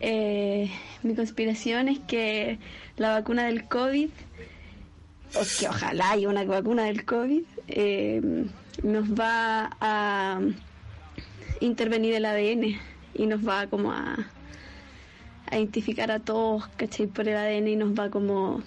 Eh, 0.01 0.71
mi 1.03 1.15
conspiración 1.15 1.89
es 1.89 1.99
que 1.99 2.59
la 2.97 3.11
vacuna 3.11 3.45
del 3.45 3.69
COVID, 3.69 4.09
o 5.35 5.43
que 5.59 5.69
ojalá 5.69 6.13
haya 6.13 6.31
una 6.31 6.45
vacuna 6.45 6.85
del 6.85 7.05
COVID, 7.05 7.43
eh, 7.69 8.47
nos 8.83 9.11
va 9.13 9.77
a 9.79 10.41
intervenir 11.61 12.15
el 12.15 12.25
ADN 12.25 12.79
y 13.21 13.27
nos 13.27 13.47
va 13.47 13.67
como 13.67 13.93
a, 13.93 14.17
a 15.47 15.57
identificar 15.59 16.11
a 16.11 16.21
todos, 16.21 16.67
¿cachai? 16.77 17.07
Por 17.07 17.29
el 17.29 17.37
ADN 17.37 17.69
y 17.69 17.77
nos 17.77 17.91
va 17.93 18.09
como 18.09 18.63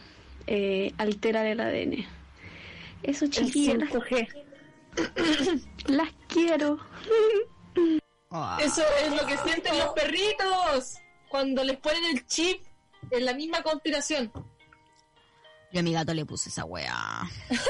eh, 0.45 0.93
alterar 0.99 1.47
el 1.47 1.59
ADN. 1.59 2.05
Eso 3.01 3.25
chiquillas, 3.27 3.77
las, 3.80 3.89
5G. 3.93 4.27
las 5.88 6.09
quiero. 6.27 6.77
Ah. 8.30 8.59
Eso 8.61 8.84
es 9.03 9.11
lo 9.19 9.25
que 9.25 9.38
sienten 9.39 9.75
los 9.80 9.89
perritos 9.89 10.97
cuando 11.30 11.63
les 11.63 11.77
ponen 11.77 12.03
el 12.15 12.25
chip 12.27 12.63
en 13.09 13.25
la 13.25 13.34
misma 13.34 13.63
conspiración. 13.63 14.31
Yo 15.71 15.80
a 15.80 15.84
mi 15.84 15.93
gato 15.93 16.13
le 16.13 16.25
puse 16.25 16.49
esa 16.49 16.65
wea. 16.65 17.23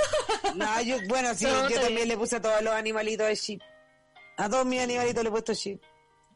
No, 0.56 0.82
yo, 0.84 0.98
bueno, 1.08 1.34
sí, 1.34 1.46
No, 1.46 1.68
yo 1.68 1.76
también 1.78 1.96
bien. 1.96 2.08
le 2.10 2.18
puse 2.18 2.36
a 2.36 2.42
todos 2.42 2.62
los 2.62 2.74
animalitos 2.74 3.28
el 3.28 3.40
chip. 3.40 3.62
A 4.38 4.48
todos 4.50 4.66
mis 4.68 4.82
animalitos 4.82 5.24
le 5.24 5.30
he 5.30 5.32
puesto 5.32 5.56
chip. 5.56 5.82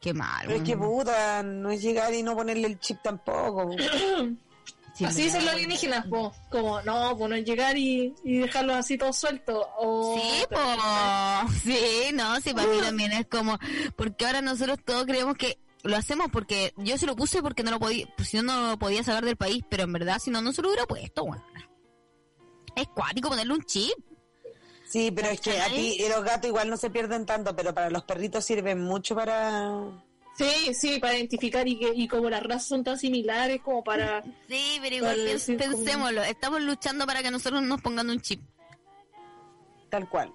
Qué 0.00 0.14
mal. 0.14 0.46
Pero 0.46 0.58
es 0.58 0.62
que 0.62 0.76
puta, 0.76 1.42
no 1.42 1.70
es 1.70 1.82
llegar 1.82 2.14
y 2.14 2.22
no 2.22 2.36
ponerle 2.36 2.68
el 2.68 2.78
chip 2.78 2.98
tampoco. 3.02 3.70
Sí, 4.94 5.04
así 5.04 5.20
en 5.20 5.26
dicen 5.28 5.44
los 5.44 5.54
alienígenas, 5.54 6.06
po. 6.08 6.34
como 6.50 6.82
no, 6.82 7.16
pues 7.16 7.30
no 7.30 7.36
es 7.36 7.44
llegar 7.44 7.78
y, 7.78 8.12
y 8.24 8.38
dejarlos 8.38 8.74
así 8.74 8.98
todos 8.98 9.16
sueltos. 9.16 9.64
O... 9.76 10.18
Sí, 10.18 10.44
po. 10.50 11.52
Sí, 11.62 12.10
no, 12.14 12.40
sí, 12.40 12.52
para 12.52 12.66
mí 12.66 12.78
también 12.80 13.12
es 13.12 13.26
como, 13.28 13.56
porque 13.94 14.26
ahora 14.26 14.42
nosotros 14.42 14.80
todos 14.84 15.06
creemos 15.06 15.36
que 15.36 15.56
lo 15.84 15.96
hacemos 15.96 16.32
porque 16.32 16.72
yo 16.78 16.98
se 16.98 17.06
lo 17.06 17.14
puse 17.14 17.42
porque 17.42 17.62
no 17.62 17.70
lo 17.70 17.78
podía, 17.78 18.06
pues 18.16 18.28
si 18.30 18.38
no, 18.38 18.42
no 18.42 18.70
lo 18.70 18.78
podía 18.80 19.04
sacar 19.04 19.24
del 19.24 19.36
país, 19.36 19.62
pero 19.68 19.84
en 19.84 19.92
verdad 19.92 20.18
si 20.18 20.32
no, 20.32 20.42
no 20.42 20.52
se 20.52 20.62
lo 20.62 20.68
hubiera 20.68 20.86
puesto, 20.86 21.22
weón. 21.22 21.44
Es 22.74 22.88
cuático 22.88 23.28
ponerle 23.28 23.54
un 23.54 23.62
chip. 23.62 23.94
Sí, 24.88 25.10
pero 25.10 25.28
es 25.28 25.40
que 25.40 25.60
a 25.60 25.66
ti 25.66 25.96
y 26.00 26.08
los 26.08 26.24
gatos 26.24 26.48
igual 26.48 26.70
no 26.70 26.76
se 26.76 26.88
pierden 26.90 27.26
tanto, 27.26 27.54
pero 27.54 27.74
para 27.74 27.90
los 27.90 28.04
perritos 28.04 28.44
sirven 28.44 28.80
mucho 28.82 29.14
para... 29.14 29.80
Sí, 30.36 30.72
sí, 30.72 30.98
para 31.00 31.16
identificar 31.16 31.66
y, 31.66 31.78
que, 31.78 31.92
y 31.94 32.06
como 32.08 32.30
las 32.30 32.42
razas 32.42 32.68
son 32.68 32.84
tan 32.84 32.96
similares 32.98 33.60
como 33.60 33.82
para... 33.84 34.22
Sí, 34.48 34.78
pero 34.80 34.96
igual 34.96 35.16
como- 35.46 35.58
pensémoslo, 35.58 36.22
estamos 36.22 36.60
luchando 36.62 37.06
para 37.06 37.22
que 37.22 37.30
nosotros 37.30 37.60
nos 37.62 37.82
pongan 37.82 38.08
un 38.08 38.20
chip. 38.20 38.40
Tal 39.90 40.08
cual. 40.08 40.32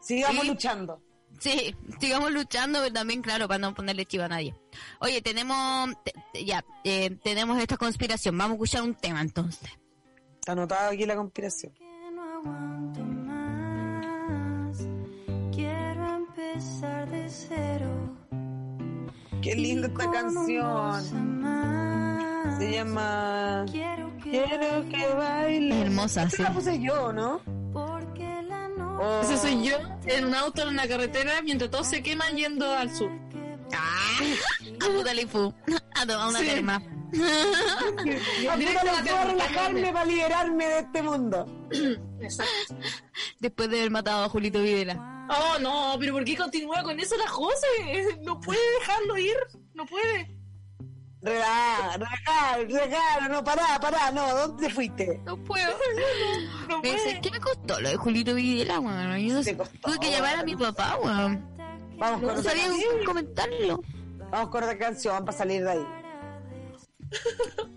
Sigamos 0.00 0.42
Sí. 0.42 0.48
luchando. 0.48 1.00
Sí, 1.40 1.74
sigamos 2.00 2.30
luchando, 2.30 2.80
pero 2.80 2.92
también, 2.92 3.22
claro, 3.22 3.48
para 3.48 3.58
no 3.58 3.74
ponerle 3.74 4.06
chivo 4.06 4.24
a 4.24 4.28
nadie. 4.28 4.54
Oye, 5.00 5.20
tenemos, 5.22 5.90
te- 6.04 6.12
te- 6.32 6.44
ya, 6.44 6.64
eh, 6.84 7.10
tenemos 7.22 7.58
esta 7.60 7.76
conspiración. 7.76 8.36
Vamos 8.36 8.52
a 8.52 8.54
escuchar 8.56 8.82
un 8.82 8.94
tema 8.94 9.20
entonces. 9.20 9.70
Está 10.40 10.52
anotado 10.52 10.90
aquí 10.92 11.06
la 11.06 11.16
conspiración. 11.16 11.72
Empezar 16.54 17.10
de 17.10 17.28
cero. 17.28 18.16
Qué 19.42 19.54
linda 19.54 19.88
esta 19.88 20.10
canción. 20.10 21.02
Se 22.58 22.70
llama... 22.72 23.64
Quiero 23.70 24.16
que 24.18 24.30
Quiero 24.30 24.88
que 24.88 25.06
baile. 25.14 25.80
Hermosa, 25.82 26.22
Esta 26.24 26.36
sí. 26.36 26.42
la 26.42 26.52
puse 26.52 26.80
yo, 26.80 27.12
¿no? 27.12 27.40
porque 27.72 28.42
la 28.48 28.68
noche 28.68 28.84
Oh. 28.96 29.20
Ese 29.22 29.36
soy 29.38 29.64
yo 29.68 29.76
en 30.06 30.26
un 30.26 30.34
auto 30.36 30.62
en 30.62 30.68
una 30.68 30.86
carretera 30.86 31.42
mientras 31.42 31.68
todos 31.68 31.88
se 31.88 32.00
queman 32.02 32.36
yendo 32.36 32.70
al 32.72 32.94
sur. 32.94 33.10
¡Ah! 33.74 34.18
A 34.88 34.96
puta 34.96 35.12
Lifu. 35.12 35.52
A 36.00 36.06
tomar 36.06 36.28
una 36.28 36.38
Sí. 36.38 36.46
terma. 36.46 36.76
A 38.50 38.56
la 38.56 39.24
relajarme 39.24 39.92
para 39.92 40.04
liberarme 40.04 40.66
de 40.66 40.78
este 40.78 41.02
mundo. 41.02 41.68
Exacto. 42.20 42.76
Después 43.40 43.68
de 43.68 43.78
haber 43.80 43.90
matado 43.90 44.24
a 44.24 44.28
Julito 44.28 44.60
Videla. 44.62 45.13
Oh, 45.28 45.58
no, 45.60 45.96
pero 45.98 46.12
¿por 46.14 46.24
qué 46.24 46.36
continúa 46.36 46.82
con 46.82 46.98
eso 47.00 47.16
la 47.16 47.28
José? 47.28 48.18
No 48.22 48.38
puede 48.40 48.60
dejarlo 48.80 49.18
ir, 49.18 49.36
no 49.74 49.86
puede. 49.86 50.30
Relaja, 51.22 51.96
relaja, 51.96 52.56
relaja, 52.58 53.28
no, 53.30 53.42
pará, 53.42 53.78
pará, 53.80 54.10
no, 54.12 54.34
¿dónde 54.34 54.68
fuiste? 54.68 55.18
No 55.24 55.42
puedo. 55.42 55.72
No 56.68 56.82
dice, 56.82 56.96
puede. 56.98 57.20
¿Qué 57.22 57.30
me 57.30 57.40
costó 57.40 57.80
lo 57.80 57.88
de 57.88 57.96
Julito 57.96 58.34
Videla, 58.34 58.78
weón? 58.80 59.18
Yo 59.18 59.34
no 59.34 59.56
costó, 59.56 59.78
tuve 59.82 59.98
que 60.00 60.10
llamar 60.10 60.36
a 60.36 60.44
mi 60.44 60.54
papá, 60.54 60.98
weón. 61.02 61.42
Vamos 61.96 62.20
con 62.20 62.26
No 62.26 62.32
otra 62.40 62.42
sabía 62.42 62.66
canción. 62.68 63.04
comentarlo. 63.06 63.80
Vamos 64.30 64.50
con 64.50 64.62
otra 64.64 64.78
canción 64.78 65.24
para 65.24 65.38
salir 65.38 65.64
de 65.64 65.70
ahí. 65.70 65.86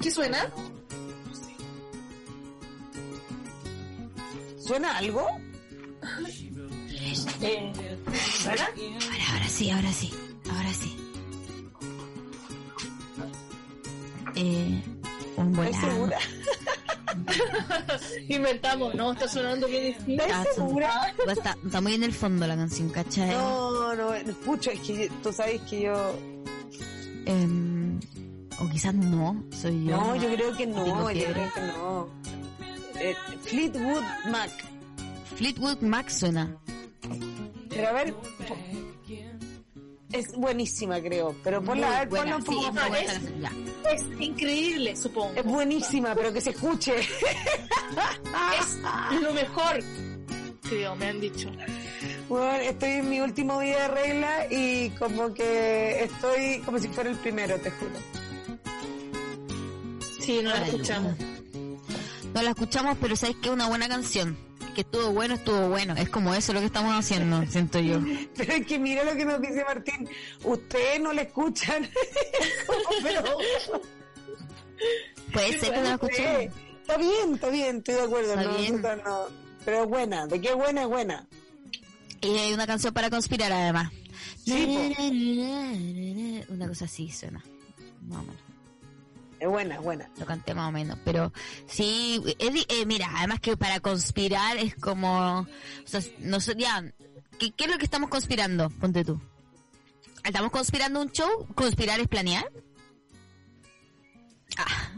¿Qué 0.00 0.10
suena? 0.10 0.50
¿Suena 4.64 4.96
algo? 4.98 5.26
Eh, 7.40 7.72
¿Suena? 8.42 8.66
Ahora, 8.66 8.68
ahora 9.32 9.48
sí, 9.48 9.70
ahora 9.70 9.92
sí, 9.92 10.12
ahora 10.50 10.72
sí. 10.74 10.96
Eh, 14.34 14.82
un 15.36 15.48
¿Estás 15.58 15.80
volado. 15.82 15.92
segura? 15.92 16.18
Inventamos, 18.28 18.94
no, 18.94 19.12
está 19.12 19.28
sonando 19.28 19.66
bien 19.66 19.84
distinto. 19.94 20.22
Ah, 20.24 20.40
¿Estás 20.42 20.56
son- 20.56 20.68
segura? 20.68 21.14
Está, 21.28 21.56
está 21.64 21.80
muy 21.80 21.94
en 21.94 22.02
el 22.04 22.12
fondo 22.12 22.46
la 22.46 22.56
canción, 22.56 22.88
¿cachai? 22.90 23.30
No, 23.30 23.94
no, 23.94 24.10
no 24.10 24.14
escucho, 24.14 24.70
es 24.70 24.80
que 24.80 25.10
tú 25.22 25.32
sabes 25.32 25.60
que 25.62 25.82
yo... 25.82 26.18
Em, 27.26 28.00
o 28.58 28.68
quizás 28.70 28.94
no, 28.94 29.44
soy 29.60 29.84
yo. 29.84 29.96
No, 29.96 30.16
yo 30.16 30.32
creo 30.34 30.56
que 30.56 30.66
no, 30.66 30.86
yo 31.12 31.22
creo 31.32 31.52
que 31.52 31.60
no. 31.60 32.08
Eh, 33.02 33.16
Fleetwood 33.42 34.04
Mac. 34.30 34.50
Fleetwood 35.36 35.80
Mac 35.80 36.08
suena. 36.08 36.56
Pero 37.68 37.88
a 37.88 37.92
ver... 37.92 38.14
Es 40.12 40.30
buenísima, 40.32 41.00
creo, 41.00 41.34
pero 41.42 41.62
ponla, 41.62 41.96
a 41.96 41.98
ver, 42.00 42.10
Muy 42.10 42.18
ponla 42.18 42.36
un 42.36 42.42
sí, 42.42 42.48
poco 42.48 42.68
es 42.68 43.12
canción, 43.12 43.40
ya. 43.40 43.52
Es 43.90 44.04
increíble, 44.20 44.94
supongo. 44.94 45.32
Es 45.34 45.44
buenísima, 45.44 46.14
pero 46.14 46.32
que 46.32 46.40
se 46.40 46.50
escuche. 46.50 46.94
Es 48.58 49.20
lo 49.20 49.32
mejor, 49.34 49.80
creo, 50.62 50.96
me 50.96 51.06
han 51.06 51.20
dicho. 51.20 51.50
Bueno, 52.28 52.54
estoy 52.56 52.90
en 52.90 53.10
mi 53.10 53.20
último 53.20 53.60
día 53.60 53.82
de 53.82 53.88
regla 53.88 54.46
y 54.50 54.90
como 54.90 55.34
que 55.34 56.04
estoy 56.04 56.60
como 56.64 56.78
si 56.78 56.88
fuera 56.88 57.10
el 57.10 57.16
primero, 57.16 57.58
te 57.58 57.70
juro. 57.70 57.92
Sí, 60.20 60.40
no 60.42 60.50
la 60.50 60.66
escuchamos. 60.66 61.14
No 62.34 62.42
la 62.42 62.50
escuchamos, 62.50 62.96
pero 63.00 63.16
sabes 63.16 63.36
que 63.36 63.48
es 63.48 63.54
una 63.54 63.68
buena 63.68 63.88
canción. 63.88 64.36
Que 64.74 64.80
estuvo 64.82 65.10
bueno, 65.12 65.34
estuvo 65.34 65.68
bueno. 65.68 65.94
Es 65.96 66.08
como 66.08 66.34
eso 66.34 66.52
lo 66.52 66.60
que 66.60 66.66
estamos 66.66 66.94
haciendo, 66.94 67.44
siento 67.50 67.78
yo. 67.80 68.00
Pero 68.36 68.52
es 68.52 68.66
que 68.66 68.78
mira 68.78 69.04
lo 69.04 69.14
que 69.14 69.24
nos 69.24 69.40
dice 69.40 69.64
Martín. 69.64 70.08
Ustedes 70.44 71.00
no 71.00 71.12
le 71.12 71.22
escuchan. 71.22 71.88
Pero, 73.02 73.22
Puede 75.32 75.60
ser 75.60 75.70
que 75.72 75.76
no 75.76 75.82
la 75.82 75.94
escuchemos. 75.94 76.54
está 76.80 76.96
bien, 76.96 77.34
está 77.34 77.48
bien, 77.50 77.76
estoy 77.78 77.94
de 77.94 78.02
acuerdo. 78.02 78.34
Está 78.34 78.44
no, 78.44 78.56
bien. 78.56 78.82
no. 79.04 79.26
Pero 79.64 79.82
es 79.84 79.88
buena, 79.88 80.26
de 80.26 80.40
qué 80.40 80.48
es 80.48 80.56
buena 80.56 80.82
es 80.82 80.88
buena. 80.88 81.26
Y 82.20 82.28
hay 82.38 82.52
una 82.52 82.66
canción 82.66 82.92
para 82.94 83.10
conspirar 83.10 83.52
además. 83.52 83.92
Sí, 84.44 86.42
Una 86.48 86.68
cosa 86.68 86.84
así 86.86 87.10
suena. 87.10 87.42
Menos. 88.02 88.51
Es 89.42 89.48
buena, 89.48 89.74
es 89.74 89.80
buena. 89.82 90.08
Lo 90.18 90.24
canté 90.26 90.54
más 90.54 90.68
o 90.68 90.72
menos. 90.72 90.96
Pero 91.04 91.32
sí, 91.66 92.22
es 92.38 92.66
eh, 92.68 92.86
mira, 92.86 93.10
además 93.16 93.40
que 93.40 93.56
para 93.56 93.80
conspirar 93.80 94.56
es 94.56 94.76
como. 94.76 95.40
O 95.40 95.46
sea, 95.84 96.00
no 96.20 96.38
sé, 96.38 96.54
ya. 96.56 96.80
¿qué, 97.40 97.50
¿Qué 97.50 97.64
es 97.64 97.70
lo 97.70 97.76
que 97.78 97.84
estamos 97.84 98.08
conspirando? 98.08 98.70
Ponte 98.70 99.04
tú. 99.04 99.20
¿Estamos 100.22 100.52
conspirando 100.52 101.00
un 101.02 101.10
show? 101.10 101.48
¿Conspirar 101.56 101.98
es 101.98 102.06
planear? 102.06 102.44
Ah, 104.56 104.92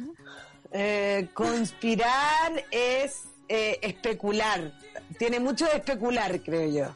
Eh, 0.73 1.29
conspirar 1.33 2.65
es 2.71 3.23
eh, 3.49 3.79
especular. 3.81 4.73
Tiene 5.19 5.41
mucho 5.41 5.65
de 5.66 5.77
especular, 5.77 6.41
creo 6.43 6.69
yo. 6.71 6.95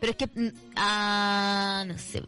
pero 0.00 0.10
es 0.12 0.16
que. 0.18 0.26
mm, 0.26 0.52
Ah, 0.76 1.84
no 1.86 1.96
sé. 1.96 2.22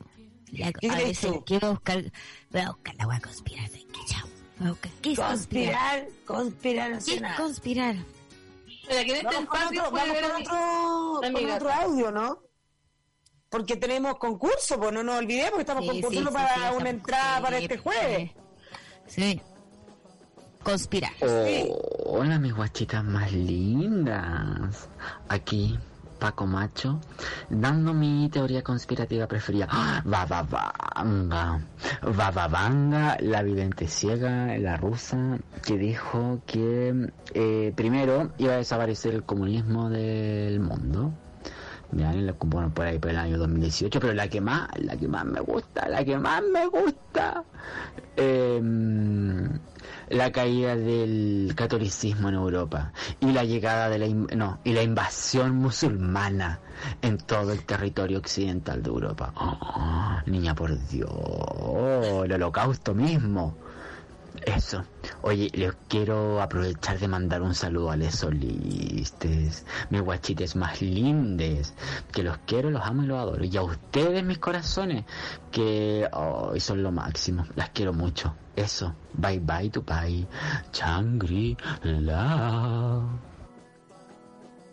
La- 0.52 0.72
¿Qué 0.72 0.88
a 0.88 0.94
veces 0.94 1.18
tú? 1.32 1.44
quiero 1.44 1.72
buscar. 1.72 2.02
Voy 2.50 2.60
a 2.62 2.70
buscar 2.70 2.94
la 2.94 3.04
voy 3.06 3.16
a 3.16 3.20
conspirar. 3.20 3.68
¿Qué 3.70 3.85
chao? 4.06 4.28
Buscar. 4.58 4.92
¿Qué 5.02 5.12
es 5.12 5.18
conspirar? 5.18 6.06
Conspirar, 6.24 6.90
conspirar 6.90 6.90
no 6.90 6.96
¿Qué 6.96 7.02
sé 7.02 7.14
es 7.14 7.20
nada. 7.20 7.36
conspirar? 7.36 7.96
Para 8.88 9.04
que 9.04 9.10
en 9.10 9.16
este 9.16 9.24
Vamos 9.24 9.48
con 9.48 9.58
espacio 9.60 9.82
otro, 9.82 9.92
vamos 9.92 11.32
con 11.32 11.58
con 11.58 11.70
audio, 11.72 12.10
¿no? 12.12 12.38
Porque 13.48 13.76
tenemos 13.76 14.16
concurso, 14.16 14.78
pues 14.78 14.92
no 14.92 15.02
nos 15.02 15.18
olvidemos 15.18 15.54
que 15.54 15.60
estamos 15.60 15.84
Sí, 15.84 15.88
concursando 15.90 16.30
sí, 16.30 16.36
sí, 16.36 16.42
para 16.42 16.70
sí, 16.70 16.76
una 16.76 16.90
entrada 16.90 17.36
sí, 17.36 17.42
para 17.42 17.58
este 17.58 17.78
jueves. 17.78 18.30
Sí. 19.06 19.40
Conspirar. 20.62 21.12
Oh, 21.20 22.18
hola 22.18 22.38
mis 22.38 22.54
guachitas 22.54 23.04
más 23.04 23.32
lindas. 23.32 24.88
Aquí, 25.28 25.78
Paco 26.18 26.46
Macho, 26.46 27.00
dando 27.50 27.92
mi 27.92 28.28
teoría 28.30 28.62
conspirativa 28.62 29.26
preferida. 29.26 29.66
Bababanga. 30.04 31.60
Bababanga, 32.02 33.16
la 33.20 33.42
vidente 33.42 33.86
ciega, 33.88 34.56
la 34.58 34.76
rusa, 34.76 35.38
que 35.64 35.76
dijo 35.78 36.40
que 36.46 37.10
eh, 37.34 37.72
primero 37.76 38.30
iba 38.38 38.54
a 38.54 38.56
desaparecer 38.58 39.14
el 39.14 39.22
comunismo 39.24 39.90
del 39.90 40.60
mundo. 40.60 41.12
La- 41.92 42.12
bueno, 42.40 42.70
por 42.74 42.84
ahí 42.86 42.98
por 42.98 43.10
el 43.12 43.16
año 43.16 43.38
2018, 43.38 44.00
pero 44.00 44.12
la 44.12 44.28
que 44.28 44.40
más, 44.40 44.68
la 44.80 44.96
que 44.96 45.06
más 45.06 45.24
me 45.24 45.40
gusta, 45.40 45.88
la 45.88 46.04
que 46.04 46.18
más 46.18 46.42
me 46.52 46.66
gusta, 46.66 47.44
em, 48.16 49.48
la 50.08 50.30
caída 50.32 50.76
del 50.76 51.52
catolicismo 51.56 52.28
en 52.28 52.34
Europa 52.34 52.92
y 53.20 53.32
la 53.32 53.44
llegada 53.44 53.88
de 53.88 53.98
la 53.98 54.06
no 54.08 54.60
y 54.64 54.72
la 54.72 54.82
invasión 54.82 55.56
musulmana 55.56 56.60
en 57.02 57.18
todo 57.18 57.52
el 57.52 57.64
territorio 57.64 58.18
occidental 58.18 58.82
de 58.82 58.88
Europa. 58.88 59.32
Niña 60.26 60.54
por 60.54 60.78
Dios, 60.88 61.10
el 62.24 62.32
holocausto 62.32 62.94
mismo. 62.94 63.56
Eso. 64.46 64.84
Oye, 65.22 65.50
les 65.54 65.74
quiero 65.88 66.40
aprovechar 66.40 67.00
de 67.00 67.08
mandar 67.08 67.42
un 67.42 67.52
saludo 67.52 67.90
a 67.90 67.96
los 67.96 68.14
solistes, 68.14 69.66
mis 69.90 70.00
guachites 70.00 70.54
más 70.54 70.80
lindes, 70.80 71.74
que 72.12 72.22
los 72.22 72.38
quiero, 72.46 72.70
los 72.70 72.80
amo 72.82 73.02
y 73.02 73.06
los 73.06 73.18
adoro. 73.18 73.44
Y 73.44 73.56
a 73.56 73.62
ustedes, 73.62 74.22
mis 74.22 74.38
corazones, 74.38 75.04
que 75.50 76.08
hoy 76.12 76.60
son 76.60 76.84
lo 76.84 76.92
máximo. 76.92 77.44
Las 77.56 77.70
quiero 77.70 77.92
mucho. 77.92 78.36
Eso. 78.54 78.94
Bye 79.14 79.40
bye, 79.40 79.68
tu 79.68 79.84
pai. 79.84 80.24
Changri-la. 80.70 81.58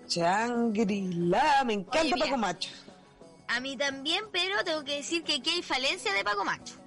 Shangri-La, 0.07 1.63
me 1.65 1.73
encanta. 1.73 2.15
Paco 2.15 2.37
Macho. 2.37 2.69
A 3.47 3.59
mí 3.59 3.75
también, 3.75 4.25
pero 4.31 4.63
tengo 4.63 4.83
que 4.83 4.97
decir 4.97 5.23
que 5.23 5.37
aquí 5.37 5.49
hay 5.49 5.63
falencia 5.63 6.13
de 6.13 6.23
Paco 6.23 6.45
Macho. 6.45 6.82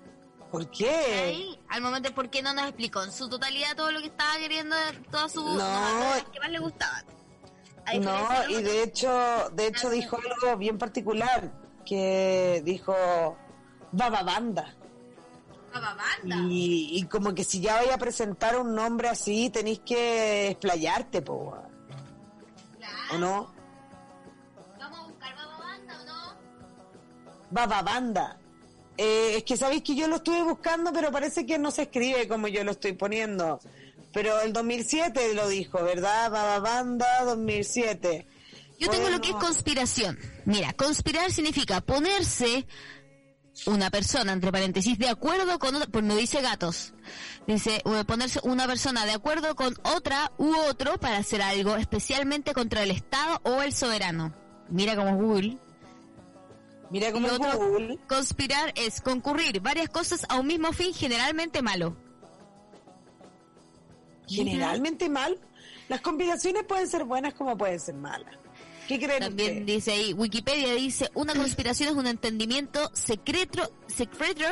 ¿Por 0.56 0.70
qué? 0.70 0.88
Ahí, 0.88 1.60
al 1.68 1.82
momento, 1.82 2.14
¿por 2.14 2.30
qué 2.30 2.40
no 2.40 2.54
nos 2.54 2.64
explicó 2.64 3.02
en 3.02 3.12
su 3.12 3.28
totalidad 3.28 3.76
todo 3.76 3.90
lo 3.92 4.00
que 4.00 4.06
estaba 4.06 4.38
queriendo, 4.38 4.74
todas 5.10 5.30
sus 5.30 5.44
No. 5.44 6.32
que 6.32 6.40
más 6.40 6.48
le 6.48 6.58
gustaban? 6.60 7.04
No, 8.00 8.48
y 8.48 8.62
de 8.62 8.82
hecho, 8.82 9.50
de 9.52 9.66
hecho 9.66 9.90
dijo 9.90 10.16
algo 10.16 10.56
bien 10.56 10.78
particular, 10.78 11.52
que 11.84 12.62
dijo 12.64 13.36
Baba 13.92 14.22
Banda. 14.22 14.74
Baba 15.74 15.94
Banda. 15.94 16.36
Y, 16.48 17.00
y 17.00 17.02
como 17.02 17.34
que 17.34 17.44
si 17.44 17.60
ya 17.60 17.74
vaya 17.76 17.96
a 17.96 17.98
presentar 17.98 18.56
un 18.56 18.74
nombre 18.74 19.10
así, 19.10 19.50
tenéis 19.50 19.80
que 19.80 20.48
explayarte, 20.48 21.20
po. 21.20 21.54
¿O 23.12 23.18
no? 23.18 23.52
¿Vamos 24.78 25.00
a 25.00 25.02
buscar 25.02 25.36
Baba 25.36 25.58
Banda 25.58 26.00
o 26.00 26.06
no? 26.06 26.34
Baba 27.50 27.82
Banda. 27.82 28.38
Eh, 28.98 29.34
es 29.36 29.44
que 29.44 29.56
sabéis 29.56 29.82
que 29.82 29.94
yo 29.94 30.08
lo 30.08 30.16
estuve 30.16 30.42
buscando, 30.42 30.92
pero 30.92 31.12
parece 31.12 31.44
que 31.44 31.58
no 31.58 31.70
se 31.70 31.82
escribe 31.82 32.28
como 32.28 32.48
yo 32.48 32.64
lo 32.64 32.72
estoy 32.72 32.92
poniendo. 32.92 33.60
Pero 34.12 34.40
el 34.40 34.52
2007 34.52 35.34
lo 35.34 35.48
dijo, 35.48 35.82
¿verdad? 35.82 36.30
Baba 36.30 36.58
Banda 36.58 37.24
2007. 37.24 38.26
Yo 38.78 38.90
tengo 38.90 39.08
lo 39.10 39.20
que 39.20 39.30
es 39.30 39.36
conspiración. 39.36 40.18
Mira, 40.44 40.72
conspirar 40.74 41.30
significa 41.30 41.80
ponerse 41.80 42.66
una 43.64 43.90
persona, 43.90 44.32
entre 44.32 44.52
paréntesis, 44.52 44.98
de 44.98 45.08
acuerdo 45.08 45.58
con 45.58 45.74
otra, 45.74 45.88
pues 45.90 46.04
no 46.04 46.14
dice 46.14 46.42
gatos, 46.42 46.92
dice 47.46 47.82
ponerse 48.06 48.40
una 48.42 48.66
persona 48.66 49.06
de 49.06 49.12
acuerdo 49.12 49.56
con 49.56 49.74
otra 49.82 50.32
u 50.36 50.54
otro 50.68 50.98
para 50.98 51.16
hacer 51.16 51.40
algo, 51.40 51.76
especialmente 51.76 52.52
contra 52.52 52.82
el 52.82 52.90
Estado 52.90 53.40
o 53.44 53.62
el 53.62 53.72
soberano. 53.72 54.34
Mira 54.68 54.94
como 54.94 55.16
Google. 55.16 55.58
Mira 56.90 57.12
como 57.12 57.28
Y 57.28 57.30
otro, 57.30 57.58
Google. 57.58 57.98
Conspirar 58.08 58.72
es 58.76 59.00
concurrir 59.00 59.60
varias 59.60 59.88
cosas 59.88 60.24
a 60.28 60.38
un 60.38 60.46
mismo 60.46 60.72
fin, 60.72 60.94
generalmente 60.94 61.62
malo. 61.62 61.96
Generalmente 64.28 65.08
mal. 65.08 65.38
Las 65.88 66.00
conspiraciones 66.00 66.64
pueden 66.64 66.88
ser 66.88 67.04
buenas 67.04 67.34
como 67.34 67.56
pueden 67.56 67.78
ser 67.78 67.94
malas. 67.94 68.34
¿Qué 68.88 68.98
creen 69.00 69.20
También 69.20 69.66
dice 69.66 69.92
ahí, 69.92 70.12
Wikipedia 70.12 70.72
dice, 70.74 71.10
una 71.14 71.34
conspiración 71.34 71.90
es 71.90 71.94
un 71.94 72.06
entendimiento 72.06 72.90
secreto, 72.92 73.70
secreto 73.86 74.44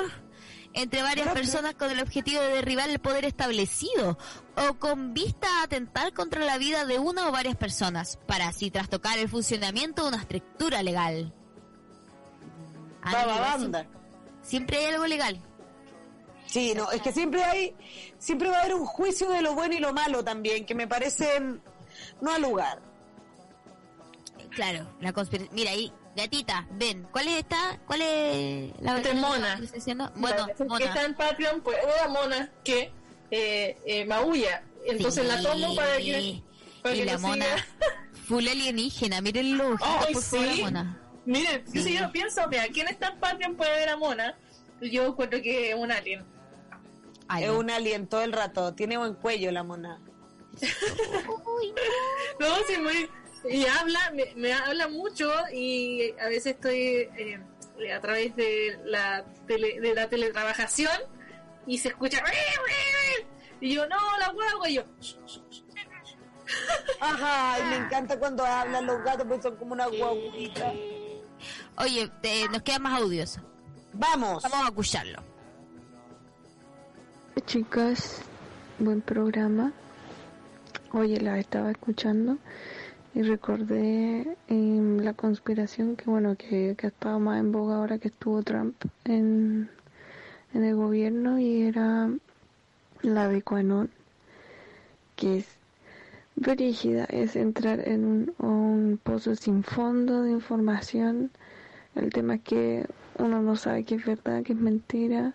entre 0.75 1.03
varias 1.03 1.29
personas 1.29 1.75
con 1.75 1.91
el 1.91 2.01
objetivo 2.01 2.41
de 2.41 2.49
derribar 2.49 2.91
el 2.91 2.99
poder 2.99 3.25
establecido 3.25 4.19
o 4.57 4.75
con 4.75 5.15
vista 5.15 5.47
a 5.61 5.63
atentar 5.63 6.13
contra 6.13 6.45
la 6.45 6.59
vida 6.59 6.85
de 6.85 6.99
una 6.99 7.29
o 7.29 7.33
varias 7.33 7.57
personas 7.57 8.19
para 8.27 8.49
así 8.49 8.73
trastocar 8.73 9.19
el 9.19 9.29
funcionamiento 9.29 10.03
de 10.03 10.09
una 10.09 10.17
estructura 10.19 10.83
legal. 10.83 11.33
Baba 13.05 13.23
Amigo, 13.23 13.41
Banda. 13.41 13.87
Siempre 14.43 14.79
hay 14.79 14.87
algo 14.95 15.07
legal. 15.07 15.41
Sí, 16.47 16.73
no, 16.77 16.91
es 16.93 17.03
que 17.03 17.13
siempre 17.13 17.43
hay, 17.43 17.75
siempre 18.19 18.49
va 18.49 18.59
a 18.59 18.61
haber 18.61 18.75
un 18.75 18.87
juicio 18.87 19.29
de 19.31 19.43
lo 19.43 19.55
bueno 19.55 19.75
y 19.75 19.79
lo 19.79 19.93
malo 19.93 20.23
también, 20.23 20.65
que 20.65 20.75
me 20.75 20.87
parece 20.87 21.41
mm, 21.41 21.61
no 22.21 22.33
al 22.33 22.43
lugar. 22.43 22.81
Claro, 24.51 24.87
la 25.01 25.13
conspiración. 25.13 25.55
Mira 25.55 25.73
ahí, 25.73 25.93
gatita, 26.15 26.67
ven, 26.73 27.09
¿cuál 27.11 27.29
es 27.29 27.39
esta? 27.39 27.81
¿Cuál 27.87 28.03
es 28.03 28.73
la 28.81 28.99
es 28.99 29.15
Mona. 29.15 29.61
Bueno, 30.15 30.47
La 30.47 30.79
que 30.79 30.85
está 30.85 31.03
en 31.05 31.15
Patreon, 31.15 31.61
pues 31.61 31.77
una 31.83 32.09
mona 32.09 32.53
que 32.63 32.93
eh, 33.31 33.77
eh, 33.85 34.05
maulla. 34.05 34.63
Entonces 34.87 35.27
la 35.27 35.43
tomo 35.43 35.75
para 35.75 35.97
que. 35.97 36.43
Para 36.83 36.95
y 36.95 36.99
que 37.01 37.05
la 37.07 37.19
mona 37.19 37.45
siga. 37.47 37.67
full 38.29 38.47
alienígena, 38.47 39.21
miren 39.23 39.57
los 39.57 39.81
ojitos 39.81 40.05
Ay, 40.07 40.15
por 40.15 40.23
favor, 40.23 40.47
sí. 40.47 40.57
la 40.57 40.65
mona. 40.65 41.01
Miren, 41.27 41.65
yo 41.67 41.73
Sí. 41.73 41.83
si 41.83 41.99
yo 41.99 42.11
pienso, 42.13 42.47
mira, 42.49 42.67
¿quién 42.73 42.89
está 42.89 43.09
en 43.09 43.19
Patreon 43.19 43.57
puede 43.57 43.71
ver 43.73 43.89
a 43.89 43.97
Mona? 43.97 44.37
Yo 44.81 45.07
encuentro 45.07 45.41
que 45.41 45.71
es 45.71 45.75
un 45.77 45.91
alien. 45.91 46.25
Es 47.41 47.49
un 47.51 47.71
alien 47.71 48.07
todo 48.07 48.23
el 48.23 48.33
rato, 48.33 48.75
tiene 48.75 48.97
buen 48.99 49.15
cuello 49.15 49.51
la 49.51 49.63
mona. 49.63 49.99
No, 52.39 52.47
sí, 52.69 52.77
muy. 52.79 53.09
Y 53.49 53.67
habla, 53.67 54.11
me, 54.15 54.33
me 54.37 54.53
habla 54.53 54.89
mucho 54.89 55.31
y 55.53 56.13
a 56.21 56.27
veces 56.29 56.55
estoy 56.55 56.79
eh, 57.17 57.41
a 57.95 58.01
través 58.01 58.35
de 58.37 58.79
la, 58.85 59.25
tele, 59.47 59.81
de 59.81 59.95
la 59.95 60.09
teletrabajación 60.09 60.97
y 61.67 61.79
se 61.79 61.89
escucha. 61.89 62.23
Y 63.61 63.75
yo, 63.75 63.87
no, 63.87 63.97
la 64.19 64.31
huevo, 64.31 64.67
y 64.67 64.75
yo. 64.75 64.83
Ajá, 67.01 67.59
y 67.59 67.63
me 67.65 67.77
encanta 67.87 68.19
cuando 68.19 68.45
hablan 68.45 68.87
los 68.87 69.03
gatos, 69.03 69.27
porque 69.27 69.43
son 69.43 69.57
como 69.57 69.73
una 69.73 69.87
guaguita. 69.87 70.73
Oye, 71.79 72.11
te- 72.21 72.49
nos 72.49 72.63
quedan 72.63 72.83
más 72.83 73.01
audios. 73.01 73.39
Vamos. 73.93 74.43
Vamos 74.43 74.61
a 74.63 74.69
escucharlo. 74.69 75.19
Chicas, 77.47 78.23
buen 78.79 79.01
programa. 79.01 79.73
Oye, 80.93 81.21
la 81.21 81.39
estaba 81.39 81.71
escuchando 81.71 82.39
y 83.15 83.23
recordé 83.23 84.37
em, 84.49 84.99
la 85.01 85.13
conspiración 85.13 85.97
que, 85.97 86.05
bueno, 86.09 86.37
que, 86.37 86.75
que 86.79 86.87
ha 86.87 86.91
estado 86.91 87.19
más 87.21 87.41
en 87.41 87.53
boga 87.53 87.77
ahora 87.77 87.99
que 87.99 88.09
estuvo 88.09 88.43
Trump 88.43 88.77
en, 89.05 89.69
en 90.55 90.65
el 90.65 90.75
gobierno 90.77 91.39
y 91.39 91.63
era 91.63 92.09
la 93.03 93.29
de 93.29 93.43
Quanon, 93.43 93.91
que 95.17 95.39
es 95.39 95.47
brígida, 96.37 97.05
es 97.05 97.37
entrar 97.37 97.87
en 97.87 98.05
un, 98.05 98.35
un 98.39 99.01
pozo 99.03 99.35
sin 99.35 99.63
fondo 99.65 100.23
de 100.23 100.31
información. 100.31 101.31
El 101.95 102.11
tema 102.11 102.37
es 102.37 102.43
que 102.43 102.87
uno 103.19 103.41
no 103.43 103.57
sabe 103.57 103.85
qué 103.85 103.95
es 103.97 104.05
verdad, 104.05 104.43
qué 104.43 104.53
es 104.53 104.59
mentira 104.59 105.35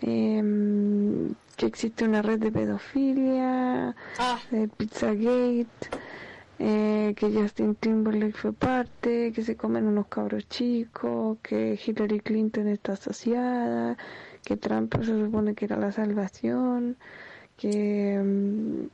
em, 0.00 1.34
que 1.56 1.66
existe 1.66 2.04
una 2.04 2.22
red 2.22 2.38
de 2.40 2.50
pedofilia, 2.52 3.94
Ah, 4.18 4.38
de 4.50 4.68
Pizzagate, 4.68 5.68
eh, 6.58 7.14
que 7.16 7.30
Justin 7.32 7.74
Timberlake 7.76 8.32
fue 8.36 8.52
parte, 8.52 9.32
que 9.32 9.42
se 9.42 9.56
comen 9.56 9.86
unos 9.86 10.06
cabros 10.08 10.48
chicos, 10.48 11.38
que 11.42 11.78
Hillary 11.84 12.20
Clinton 12.20 12.68
está 12.68 12.92
asociada, 12.94 13.96
que 14.44 14.56
Trump 14.56 14.94
se 15.00 15.18
supone 15.24 15.54
que 15.54 15.64
era 15.66 15.76
la 15.78 15.92
salvación, 15.92 16.96
que 17.56 18.14
em, 18.14 18.88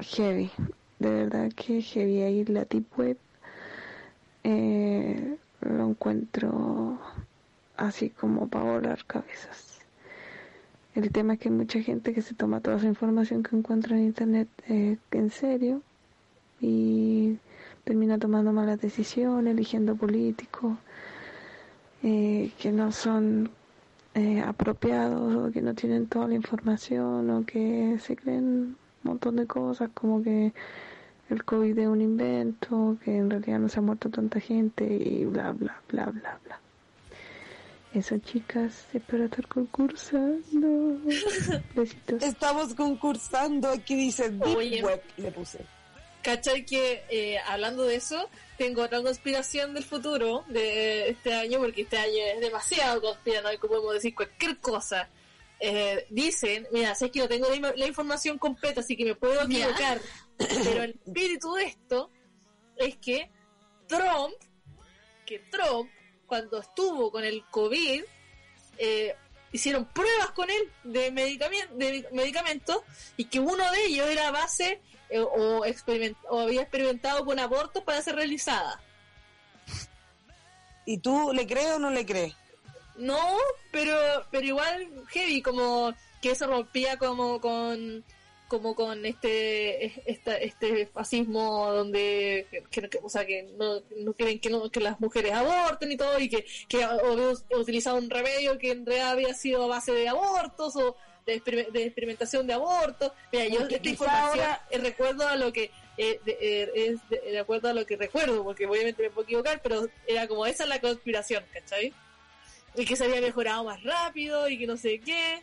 heavy, 0.00 0.50
de 0.98 1.10
verdad 1.10 1.50
que 1.54 1.80
heavy. 1.82 2.22
Ahí 2.22 2.44
la 2.44 2.64
deep 2.64 2.86
web 2.98 3.16
eh, 4.44 5.36
lo 5.60 5.88
encuentro 5.88 6.98
así 7.76 8.10
como 8.10 8.48
para 8.48 8.64
volar 8.64 9.04
cabezas. 9.06 9.80
El 10.94 11.10
tema 11.12 11.34
es 11.34 11.38
que 11.38 11.48
hay 11.48 11.54
mucha 11.54 11.80
gente 11.80 12.12
que 12.12 12.22
se 12.22 12.34
toma 12.34 12.60
toda 12.60 12.76
esa 12.76 12.86
información 12.86 13.42
que 13.42 13.56
encuentra 13.56 13.96
en 13.96 14.06
internet 14.06 14.48
eh, 14.68 14.96
en 15.12 15.30
serio 15.30 15.82
y 16.60 17.38
termina 17.84 18.18
tomando 18.18 18.52
malas 18.52 18.80
decisiones, 18.80 19.52
eligiendo 19.52 19.94
políticos 19.94 20.76
eh, 22.02 22.50
que 22.58 22.72
no 22.72 22.92
son 22.92 23.50
eh, 24.14 24.40
apropiados 24.40 25.36
o 25.36 25.52
que 25.52 25.62
no 25.62 25.74
tienen 25.74 26.06
toda 26.06 26.26
la 26.26 26.34
información 26.34 27.30
o 27.30 27.46
que 27.46 27.96
se 28.00 28.16
creen 28.16 28.44
un 28.44 28.76
montón 29.04 29.36
de 29.36 29.46
cosas 29.46 29.90
como 29.94 30.22
que 30.22 30.52
el 31.30 31.44
COVID 31.44 31.78
es 31.78 31.86
un 31.86 32.02
invento, 32.02 32.96
que 33.04 33.16
en 33.16 33.30
realidad 33.30 33.58
no 33.58 33.68
se 33.68 33.78
ha 33.78 33.82
muerto 33.82 34.10
tanta 34.10 34.40
gente 34.40 34.84
y 34.84 35.24
bla, 35.24 35.52
bla, 35.52 35.80
bla, 35.88 36.06
bla, 36.06 36.38
bla. 36.44 36.60
Eso, 37.94 38.18
chicas, 38.18 38.86
espero 38.92 39.24
estar 39.24 39.46
concursando. 39.48 41.00
Besitos. 41.74 42.22
Estamos 42.22 42.74
concursando, 42.74 43.68
aquí 43.68 43.96
dice 43.96 44.30
Deep 44.30 44.56
Oye. 44.56 44.82
Web, 44.82 45.02
le 45.16 45.32
puse. 45.32 45.64
¿Cachai 46.22 46.66
que 46.66 47.02
eh, 47.08 47.38
hablando 47.46 47.84
de 47.84 47.96
eso, 47.96 48.28
tengo 48.58 48.82
otra 48.82 49.02
conspiración 49.02 49.72
del 49.72 49.84
futuro 49.84 50.44
de 50.48 51.08
este 51.08 51.32
año, 51.32 51.58
porque 51.58 51.82
este 51.82 51.96
año 51.96 52.22
es 52.34 52.40
demasiado 52.40 53.00
conspiranoico, 53.00 53.68
podemos 53.68 53.94
decir 53.94 54.14
cualquier 54.14 54.58
cosa. 54.58 55.08
Eh, 55.62 56.06
dicen, 56.08 56.66
mira, 56.72 56.94
sé 56.94 57.10
que 57.10 57.18
no 57.20 57.28
tengo 57.28 57.46
la, 57.76 57.86
información 57.86 58.38
completa, 58.38 58.80
así 58.80 58.96
que 58.96 59.04
me 59.04 59.14
puedo 59.14 59.34
Ya. 59.46 59.66
equivocar, 59.66 60.00
pero 60.38 60.84
el 60.84 60.90
espíritu 61.06 61.52
de 61.54 61.64
esto 61.64 62.10
es 62.76 62.96
que 62.96 63.30
Trump, 63.86 64.32
que 65.26 65.38
Trump, 65.50 65.90
cuando 66.26 66.60
estuvo 66.60 67.10
con 67.12 67.24
el 67.24 67.44
COVID, 67.50 68.02
eh, 68.78 69.14
hicieron 69.52 69.84
pruebas 69.84 70.30
con 70.30 70.48
él 70.48 70.72
de, 70.84 71.10
medicamento, 71.10 71.74
de 71.74 72.08
medicamentos 72.12 72.78
y 73.18 73.24
que 73.26 73.38
uno 73.40 73.70
de 73.72 73.84
ellos 73.84 74.08
era 74.08 74.28
a 74.28 74.30
base 74.30 74.80
eh, 75.10 75.18
o, 75.20 75.66
experiment- 75.66 76.16
o 76.30 76.40
había 76.40 76.62
experimentado 76.62 77.24
con 77.26 77.38
abortos 77.38 77.82
para 77.84 78.00
ser 78.00 78.14
realizada. 78.14 78.80
¿Y 80.86 80.98
tú 80.98 81.32
le 81.34 81.46
crees 81.46 81.72
o 81.72 81.78
no 81.78 81.90
le 81.90 82.06
crees? 82.06 82.34
No, 83.00 83.18
pero 83.72 83.96
pero 84.30 84.44
igual 84.46 84.88
heavy, 85.08 85.42
como 85.42 85.94
que 86.22 86.30
eso 86.32 86.46
rompía 86.46 86.96
como 86.98 87.40
con 87.40 88.04
como 88.48 88.74
con 88.74 89.06
este 89.06 90.10
esta, 90.10 90.36
este 90.36 90.86
fascismo 90.86 91.72
donde 91.72 92.46
que, 92.70 92.82
que- 92.82 92.98
o 93.00 93.08
sea 93.08 93.24
que 93.24 93.44
no, 93.56 93.80
no 93.98 94.12
quieren 94.12 94.40
que 94.40 94.50
no 94.50 94.68
que 94.70 94.80
las 94.80 94.98
mujeres 95.00 95.32
aborten 95.32 95.92
y 95.92 95.96
todo 95.96 96.18
y 96.18 96.28
que 96.28 96.44
que 96.68 96.84
utilizado 97.56 97.96
un 97.96 98.10
remedio 98.10 98.58
que 98.58 98.72
en 98.72 98.84
realidad 98.84 99.10
había 99.12 99.34
sido 99.34 99.64
a 99.64 99.68
base 99.68 99.92
de 99.92 100.08
abortos 100.08 100.74
o 100.76 100.96
de, 101.26 101.40
exper- 101.40 101.70
de 101.70 101.84
experimentación 101.84 102.46
de 102.48 102.54
abortos 102.54 103.12
mira 103.32 103.46
yo 103.46 103.60
Porque 103.60 103.76
esta 103.76 103.88
información 103.88 104.40
ahora- 104.40 104.66
eh, 104.70 104.78
recuerdo 104.78 105.28
a 105.28 105.36
lo 105.36 105.52
que 105.52 105.70
eh, 105.96 106.18
de, 106.24 106.38
eh, 106.40 106.70
es 106.74 107.08
de, 107.08 107.20
de 107.30 107.38
acuerdo 107.38 107.68
a 107.68 107.72
lo 107.72 107.86
que 107.86 107.96
recuerdo 107.96 108.42
porque 108.42 108.66
obviamente 108.66 109.00
me 109.02 109.10
puedo 109.10 109.26
equivocar 109.26 109.60
pero 109.62 109.86
era 110.08 110.26
como 110.26 110.44
esa 110.44 110.64
es 110.64 110.68
la 110.68 110.80
conspiración 110.80 111.44
¿cachai? 111.52 111.94
Y 112.76 112.84
que 112.84 112.96
se 112.96 113.04
había 113.04 113.20
mejorado 113.20 113.64
más 113.64 113.82
rápido 113.82 114.48
y 114.48 114.58
que 114.58 114.66
no 114.66 114.76
sé 114.76 115.00
qué. 115.00 115.42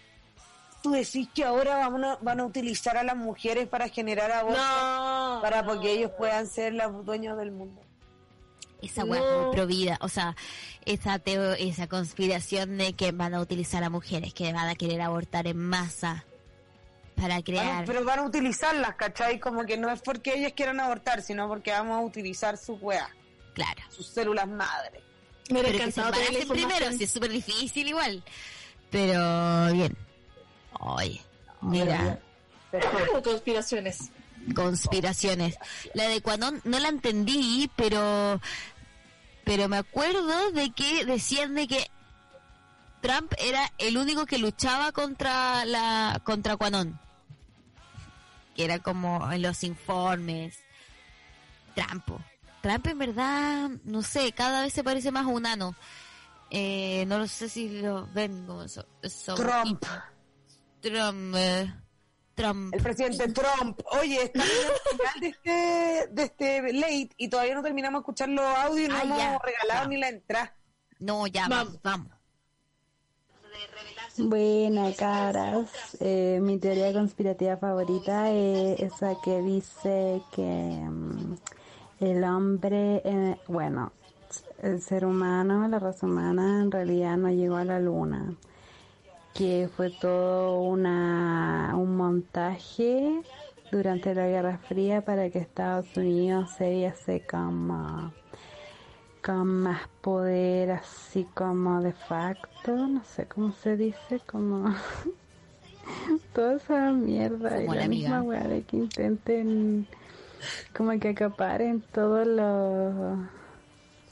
¿Tú 0.82 0.92
decís 0.92 1.28
que 1.34 1.44
ahora 1.44 1.88
van 1.90 2.04
a, 2.04 2.16
van 2.18 2.40
a 2.40 2.46
utilizar 2.46 2.98
a 2.98 3.04
las 3.04 3.16
mujeres 3.18 3.68
para 3.68 3.90
generar 3.90 4.32
abortos? 4.32 4.62
No. 4.64 5.40
Para 5.42 5.66
porque 5.66 5.92
ellos 5.92 6.12
puedan 6.18 6.48
ser 6.48 6.74
los 6.74 7.04
dueños 7.06 7.38
del 7.38 7.52
mundo. 7.52 7.82
Esa 8.82 9.04
weá 9.04 9.20
es 9.20 9.26
No. 9.46 9.52
provida, 9.52 9.98
o 10.02 10.08
sea, 10.08 10.36
esa 10.86 11.18
teo, 11.18 11.54
esa 11.54 11.88
conspiración 11.88 12.78
de 12.78 12.94
que 12.94 13.12
van 13.12 13.34
a 13.34 13.42
utilizar 13.42 13.84
a 13.84 13.90
mujeres 13.90 14.34
que 14.36 14.54
van 14.54 14.70
a 14.70 14.76
querer 14.76 15.02
abortar 15.02 15.48
en 15.48 15.58
masa 15.58 16.26
para 17.16 17.42
crear. 17.42 17.84
pero 17.86 18.04
van 18.06 18.20
a 18.20 18.24
utilizarlas, 18.24 18.94
¿cachai? 18.96 19.40
Como 19.40 19.66
que 19.66 19.78
no 19.78 19.90
es 19.90 20.00
porque 20.02 20.36
ellas 20.36 20.54
quieran 20.56 20.80
abortar, 20.80 21.24
sino 21.24 21.48
porque 21.48 21.72
vamos 21.72 21.98
a 21.98 22.02
utilizar 22.02 22.56
su 22.58 22.74
weá, 22.76 23.10
Claro. 23.56 23.82
sus 23.90 24.06
células 24.08 24.48
madre. 24.48 25.02
Me 25.50 25.62
hubiera 25.62 25.86
que 25.86 25.92
tener 25.92 26.34
la 26.34 26.54
primero, 26.54 26.92
si 26.92 27.04
es 27.06 27.12
súper 27.12 27.32
difícil 27.32 27.88
igual. 27.88 28.24
Pero 28.90 29.74
bien. 29.74 29.96
Oye, 30.80 31.22
mira, 31.62 32.20
conspiraciones. 33.24 34.12
conspiraciones. 34.56 35.58
La 35.94 36.08
de 36.08 36.22
Quanon 36.22 36.62
no 36.64 36.80
la 36.80 36.90
entendí, 36.90 37.70
pero 37.76 38.40
pero 39.44 39.70
me 39.70 39.78
acuerdo 39.78 40.52
de 40.52 40.72
que 40.72 41.06
decían 41.06 41.56
de 41.56 41.68
que 41.68 41.90
Trump 43.02 43.32
era 43.38 43.72
el 43.78 43.98
único 43.98 44.26
que 44.26 44.38
luchaba 44.38 44.92
contra 44.92 45.66
la 45.66 46.22
contra 46.24 46.58
Quanon. 46.58 47.00
Que 48.56 48.66
era 48.66 48.80
como 48.80 49.32
en 49.32 49.42
los 49.42 49.64
informes. 49.64 50.60
Trump. 51.76 52.10
Trump 52.68 52.88
en 52.88 52.98
verdad, 53.00 53.70
no 53.86 54.02
sé, 54.02 54.32
cada 54.34 54.62
vez 54.64 54.74
se 54.74 54.84
parece 54.84 55.12
más 55.12 55.26
a 55.26 55.30
un 55.30 55.46
ano. 55.46 55.76
Eh, 56.50 57.06
no 57.08 57.18
lo 57.20 57.28
sé 57.28 57.50
si 57.50 57.82
lo 57.82 58.08
ven 58.14 58.46
como 58.46 58.64
eso. 58.64 58.86
eso- 59.02 59.36
Trump. 59.36 59.84
Trump. 60.82 61.36
eh, 61.38 61.74
Trump. 62.36 62.74
El 62.74 62.84
presidente 62.84 63.28
Trump. 63.34 63.80
Oye, 64.00 64.22
estamos 64.24 64.50
al 64.50 64.98
final 64.98 65.20
de 65.22 65.28
este, 65.28 66.08
de 66.14 66.24
este 66.24 66.74
late 66.74 67.10
y 67.18 67.30
todavía 67.30 67.56
no 67.56 67.64
terminamos 67.64 68.00
de 68.00 68.02
escuchar 68.04 68.30
los 68.30 68.46
audios 68.46 68.88
y 68.88 68.92
no 68.92 68.96
Ah, 68.98 69.02
hemos 69.04 69.18
ya, 69.18 69.40
regalado 69.40 69.84
ya. 69.84 69.88
ni 69.88 69.98
la 69.98 70.10
entrada. 70.10 70.56
No, 71.00 71.26
ya, 71.28 71.48
vamos, 71.48 71.80
vamos. 71.82 72.08
Buena, 74.18 74.94
caras. 74.96 75.70
Eh, 76.00 76.40
mi 76.42 76.58
teoría 76.60 76.92
conspirativa 76.92 77.58
favorita 77.58 78.32
es 78.32 78.80
esa 78.80 79.16
que 79.24 79.42
dice 79.42 80.22
que 80.32 80.42
mm, 80.42 81.36
el 82.00 82.24
hombre, 82.24 83.02
eh, 83.04 83.38
bueno, 83.48 83.92
el 84.62 84.82
ser 84.82 85.06
humano, 85.06 85.68
la 85.68 85.80
raza 85.80 86.06
humana, 86.06 86.62
en 86.62 86.72
realidad 86.72 87.18
no 87.18 87.30
llegó 87.30 87.58
a 87.58 87.66
la 87.66 87.80
luna. 87.80 88.34
Que 89.34 89.70
fue 89.76 89.92
todo 89.92 90.62
una, 90.62 91.74
un 91.76 91.96
montaje 91.96 93.22
durante 93.72 94.16
la 94.16 94.28
Guerra 94.28 94.58
Fría 94.58 95.02
para 95.02 95.30
que 95.30 95.40
Estados 95.40 95.96
Unidos 95.96 96.52
se 96.58 96.70
viese 96.72 97.24
como 97.30 98.12
con 99.24 99.48
más 99.48 99.82
poder 100.02 100.72
así 100.72 101.28
como 101.34 101.82
de 101.82 101.92
facto, 101.92 102.88
no 102.88 103.04
sé 103.04 103.26
cómo 103.26 103.52
se 103.52 103.76
dice, 103.76 104.22
como 104.26 104.74
toda 106.34 106.56
esa 106.56 106.92
mierda 106.94 107.62
y 107.62 107.68
la 107.68 107.88
misma 107.90 108.22
weá 108.22 108.48
de 108.48 108.62
que 108.64 108.78
intenten 108.78 109.86
como 110.76 110.98
que 111.00 111.10
acaparen 111.10 111.82
todo 111.94 112.26
lo 112.26 113.38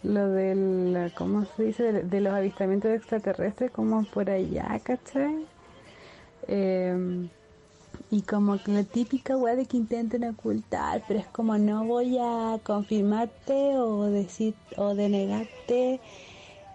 lo 0.04 0.30
del, 0.30 1.12
¿cómo 1.16 1.46
se 1.46 1.64
dice? 1.64 1.92
De, 1.92 2.22
los 2.22 2.34
avistamientos 2.34 2.92
extraterrestres 2.92 3.72
como 3.72 4.04
por 4.06 4.30
allá, 4.30 4.80
¿cachai? 4.84 5.48
Eh, 6.48 7.28
y 8.12 8.22
como 8.22 8.62
que 8.62 8.72
la 8.72 8.84
típica 8.84 9.36
weá 9.36 9.56
de 9.56 9.66
que 9.66 9.78
intenten 9.78 10.24
ocultar, 10.26 11.04
pero 11.08 11.20
es 11.20 11.28
como 11.28 11.58
no 11.58 11.86
voy 11.86 12.18
a 12.20 12.60
confirmarte 12.64 13.78
o 13.78 14.04
decir 14.06 14.54
o 14.78 14.94
denegarte 14.94 16.00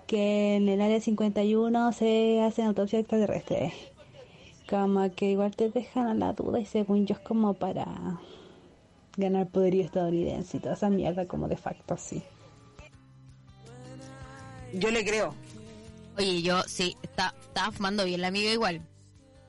que 0.06 0.56
en 0.56 0.68
el 0.68 0.80
área 0.80 1.00
51 1.00 1.92
se 1.92 2.42
hacen 2.42 2.66
autopsias 2.66 3.00
extraterrestres. 3.00 3.72
Como 4.68 5.08
que 5.14 5.30
igual 5.30 5.54
te 5.54 5.70
dejan 5.70 6.08
a 6.08 6.14
la 6.14 6.32
duda 6.32 6.58
y 6.60 6.66
según 6.66 7.06
yo 7.06 7.14
es 7.14 7.20
como 7.20 7.54
para 7.54 7.86
ganar 9.20 9.48
poderío 9.48 9.84
estadounidense 9.84 10.56
y 10.56 10.60
toda 10.60 10.74
esa 10.74 10.90
mierda 10.90 11.26
como 11.26 11.46
de 11.48 11.56
facto 11.56 11.96
sí. 11.96 12.22
Yo 14.72 14.90
le 14.90 15.04
creo. 15.04 15.34
Oye, 16.16 16.42
yo 16.42 16.62
sí, 16.62 16.96
está, 17.02 17.34
estaba 17.40 17.72
fumando 17.72 18.04
bien 18.04 18.20
la 18.20 18.28
amiga 18.28 18.50
igual. 18.52 18.82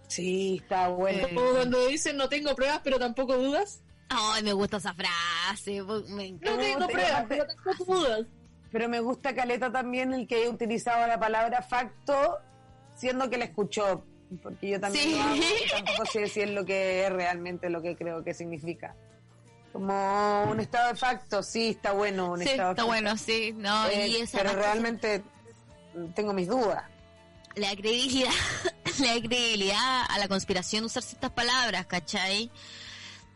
Sí, 0.07 0.59
está 0.61 0.89
bueno. 0.89 1.27
Eh, 1.27 1.33
Como 1.35 1.51
cuando 1.51 1.87
dicen 1.87 2.17
no 2.17 2.27
tengo 2.29 2.55
pruebas, 2.55 2.81
pero 2.83 2.99
tampoco 2.99 3.37
dudas. 3.37 3.81
Ay, 4.09 4.43
me 4.43 4.53
gusta 4.53 4.77
esa 4.77 4.93
frase. 4.93 5.83
po- 5.83 6.03
Me 6.09 6.25
encanta. 6.27 6.55
No 6.57 6.61
tengo 6.61 6.87
te- 6.87 6.93
pruebas, 6.93 7.25
pero 7.29 7.45
tampoco 7.47 7.95
dudas. 7.95 8.25
Pero 8.71 8.89
me 8.89 8.99
gusta 8.99 9.35
Caleta 9.35 9.71
también 9.71 10.13
el 10.13 10.27
que 10.27 10.35
haya 10.35 10.49
utilizado 10.49 11.05
la 11.07 11.19
palabra 11.19 11.61
facto, 11.61 12.39
siendo 12.95 13.29
que 13.29 13.37
la 13.37 13.45
escuchó. 13.45 14.05
Porque 14.41 14.69
yo 14.69 14.79
también 14.79 15.03
Sí. 15.09 15.15
lo 15.15 15.21
hago 15.23 15.35
tampoco 15.85 16.05
sé 16.11 16.27
si 16.27 16.41
es 16.41 16.49
lo 16.51 16.65
que 16.65 17.05
es 17.05 17.11
realmente 17.11 17.69
lo 17.69 17.81
que 17.81 17.95
creo 17.97 18.23
que 18.23 18.33
significa. 18.33 18.95
Como 19.73 20.43
un 20.51 20.59
estado 20.59 20.89
de 20.89 20.95
facto, 20.95 21.41
sí, 21.41 21.69
está 21.69 21.93
bueno 21.93 22.31
un 22.33 22.39
Sí, 22.39 22.49
estado 22.49 22.69
de 22.69 22.71
está 22.73 22.81
facto. 22.83 22.87
bueno, 22.87 23.17
sí. 23.17 23.53
No, 23.55 23.87
Eh, 23.87 24.07
y 24.09 24.15
esa 24.17 24.39
pero 24.39 24.53
realmente 24.53 25.23
tengo 26.15 26.33
mis 26.33 26.47
dudas. 26.47 26.83
le 27.55 27.67
da 27.67 27.75
credibilidad, 27.75 28.31
le 28.99 29.07
da 29.07 29.13
credibilidad 29.27 30.05
a 30.09 30.17
la 30.19 30.27
conspiración 30.27 30.83
usar 30.85 31.03
ciertas 31.03 31.31
palabras, 31.31 31.85
¿cachai? 31.85 32.51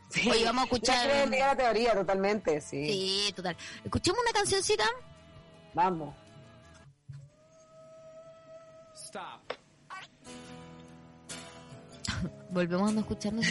Sí. 0.10 0.30
Oye, 0.30 0.46
vamos 0.46 0.64
a 0.64 0.66
escuchar- 0.66 0.96
Ya 1.08 1.12
creo 1.12 1.24
en 1.24 1.32
la 1.32 1.56
teoría 1.56 1.94
totalmente, 1.94 2.62
sí. 2.62 2.86
Sí, 2.86 3.34
total. 3.36 3.56
Escuchemos 3.84 4.20
una 4.22 4.32
cancioncita. 4.32 4.86
Vamos. 5.74 6.14
Volvemos 12.50 12.90
a 12.92 12.94
no 12.94 13.00
escucharnos. 13.02 13.46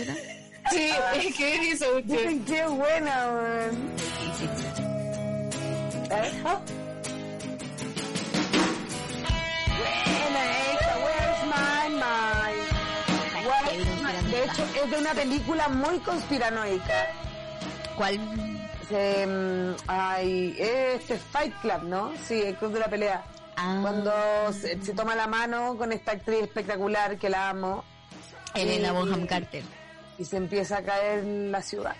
Sí, 0.70 0.90
es 1.16 1.36
que 1.36 1.54
es 1.54 1.82
eso. 1.82 2.00
Qué 2.46 2.66
buena, 2.66 3.30
man. 3.32 3.94
¿Eh? 6.10 6.32
Buena 10.20 10.42
esta, 10.72 10.96
where's 11.04 11.42
my. 11.48 11.74
De 14.30 14.44
hecho, 14.44 14.64
es 14.82 14.90
de 14.90 14.98
una 14.98 15.12
película 15.12 15.68
muy 15.68 15.98
conspiranoica. 15.98 17.06
¿Cuál? 17.96 18.18
Mm, 18.90 19.76
ay, 19.86 20.56
este 20.58 21.16
Fight 21.18 21.54
Club, 21.60 21.82
¿no? 21.84 22.12
Sí, 22.22 22.42
el 22.42 22.56
club 22.56 22.72
de 22.72 22.80
la 22.80 22.88
pelea. 22.88 23.24
Ah. 23.56 23.78
Cuando 23.80 24.12
se, 24.52 24.76
toma 24.94 25.14
la 25.14 25.26
mano 25.26 25.76
con 25.76 25.92
esta 25.92 26.12
actriz 26.12 26.42
espectacular 26.42 27.16
que 27.18 27.30
la 27.30 27.50
amo. 27.50 27.84
Elena 28.54 28.88
y... 28.88 28.92
Bonham 28.92 29.26
Carter 29.26 29.62
y 30.18 30.24
se 30.24 30.36
empieza 30.36 30.78
a 30.78 30.82
caer 30.82 31.24
la 31.24 31.62
ciudad. 31.62 31.96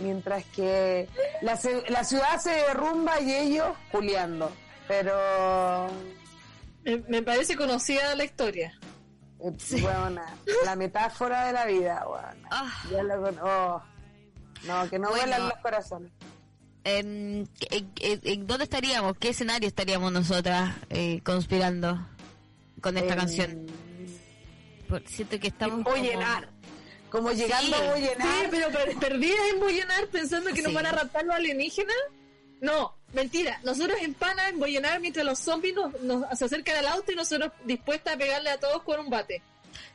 Mientras 0.00 0.44
que 0.46 1.08
la, 1.42 1.58
la 1.88 2.04
ciudad 2.04 2.38
se 2.40 2.50
derrumba 2.50 3.20
y 3.20 3.32
ellos 3.34 3.76
juliando. 3.90 4.50
Pero, 4.88 5.88
Me, 6.84 6.96
me 7.08 7.22
parece 7.22 7.56
conocida 7.56 8.14
la 8.16 8.24
historia. 8.24 8.72
eh, 9.40 9.52
la 10.64 10.76
metáfora 10.76 11.46
de 11.46 11.52
la 11.52 11.66
vida, 11.66 12.04
weona. 12.08 12.48
Ah. 12.50 12.72
Ya 12.90 13.02
lo 13.02 13.22
oh. 13.44 13.82
No, 14.66 14.88
que 14.88 14.98
no 14.98 15.08
Bueno. 15.10 15.22
vuelan 15.24 15.48
los 15.48 15.58
corazones. 15.58 16.12
¿En, 16.84 17.48
en- 17.70 18.46
dónde 18.46 18.64
estaríamos? 18.64 19.16
¿Qué 19.18 19.28
escenario 19.30 19.68
estaríamos 19.68 20.10
nosotras 20.12 20.74
eh, 20.90 21.20
conspirando 21.22 22.04
con 22.80 22.96
esta 22.96 23.12
En- 23.12 23.18
canción? 23.18 23.66
Por- 24.88 25.06
siento 25.06 25.38
que 25.38 25.48
estamos... 25.48 25.82
Voy 25.84 26.00
como-. 26.00 26.20
Como 27.12 27.30
llegando 27.30 27.76
Sí, 27.76 27.82
voy 27.90 28.00
Sí, 28.00 28.06
llenar. 28.08 28.50
pero 28.50 28.70
per- 28.70 28.96
perdidas 28.96 29.40
en 29.52 29.60
Boyenar 29.60 30.06
pensando 30.08 30.50
que 30.52 30.62
nos 30.62 30.70
Sí. 30.70 30.74
van 30.74 30.86
a 30.86 30.92
raptar 30.92 31.24
los 31.26 31.36
alienígenas. 31.36 31.94
No, 32.62 32.94
mentira. 33.12 33.60
Nosotros 33.64 33.98
en 34.00 34.14
Pana, 34.14 34.48
en 34.48 34.58
Boyenar, 34.58 34.98
mientras 35.00 35.24
los 35.26 35.38
zombies 35.38 35.74
nos, 35.74 36.00
nos- 36.00 36.38
se 36.38 36.44
acercan 36.46 36.76
al 36.76 36.86
auto 36.86 37.12
y 37.12 37.14
nosotros 37.16 37.52
dispuestas 37.64 38.14
a 38.14 38.16
pegarle 38.16 38.50
a 38.50 38.58
todos 38.58 38.82
con 38.82 38.98
un 39.00 39.10
bate. 39.10 39.42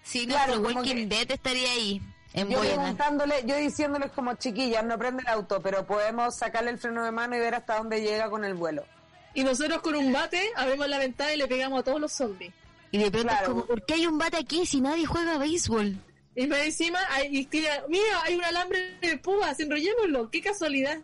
Sí, 0.04 0.28
Claro, 0.28 0.58
nuestro 0.58 0.64
como 0.64 0.76
Walking 0.80 1.10
que- 1.10 1.16
Dead 1.16 1.32
estaría 1.32 1.72
ahí, 1.72 2.02
en 2.34 2.50
Yo 2.50 2.58
Boyanar. 2.60 2.80
preguntándole, 2.80 3.44
yo 3.46 3.56
diciéndoles 3.58 4.12
como 4.12 4.36
chiquillas, 4.36 4.84
no 4.86 4.98
prende 5.00 5.24
el 5.24 5.28
auto, 5.30 5.60
pero 5.62 5.88
podemos 5.88 6.36
sacarle 6.38 6.70
el 6.72 6.78
freno 6.78 7.04
de 7.04 7.12
mano 7.12 7.36
y 7.36 7.40
ver 7.40 7.56
hasta 7.56 7.78
dónde 7.78 8.02
llega 8.02 8.30
con 8.30 8.46
el 8.46 8.54
vuelo. 8.54 8.86
Y 9.34 9.44
nosotros 9.44 9.82
con 9.82 9.96
un 9.96 10.14
bate 10.14 10.52
abrimos 10.56 10.88
la 10.88 11.00
ventana 11.00 11.34
y 11.34 11.38
le 11.38 11.48
pegamos 11.48 11.80
a 11.80 11.84
todos 11.84 12.00
los 12.00 12.12
zombies. 12.12 12.54
Y 12.92 13.00
de 13.00 13.10
pronto 13.12 13.30
es 13.32 13.38
Claro. 13.40 13.54
como, 13.54 13.66
¿por 13.66 13.86
qué 13.86 13.96
hay 13.96 14.06
un 14.08 14.18
bate 14.18 14.38
aquí 14.38 14.66
si 14.66 14.82
nadie 14.82 15.06
juega 15.06 15.38
béisbol? 15.38 15.98
Y 16.38 16.46
más 16.48 16.60
encima, 16.60 17.00
hay, 17.10 17.36
y 17.36 17.46
tira, 17.48 17.84
mira, 17.90 18.22
hay 18.24 18.36
un 18.36 18.44
alambre 18.44 18.98
de 19.02 19.18
púas, 19.18 19.60
enrollémoslo. 19.60 20.30
Qué 20.30 20.42
casualidad. 20.42 21.00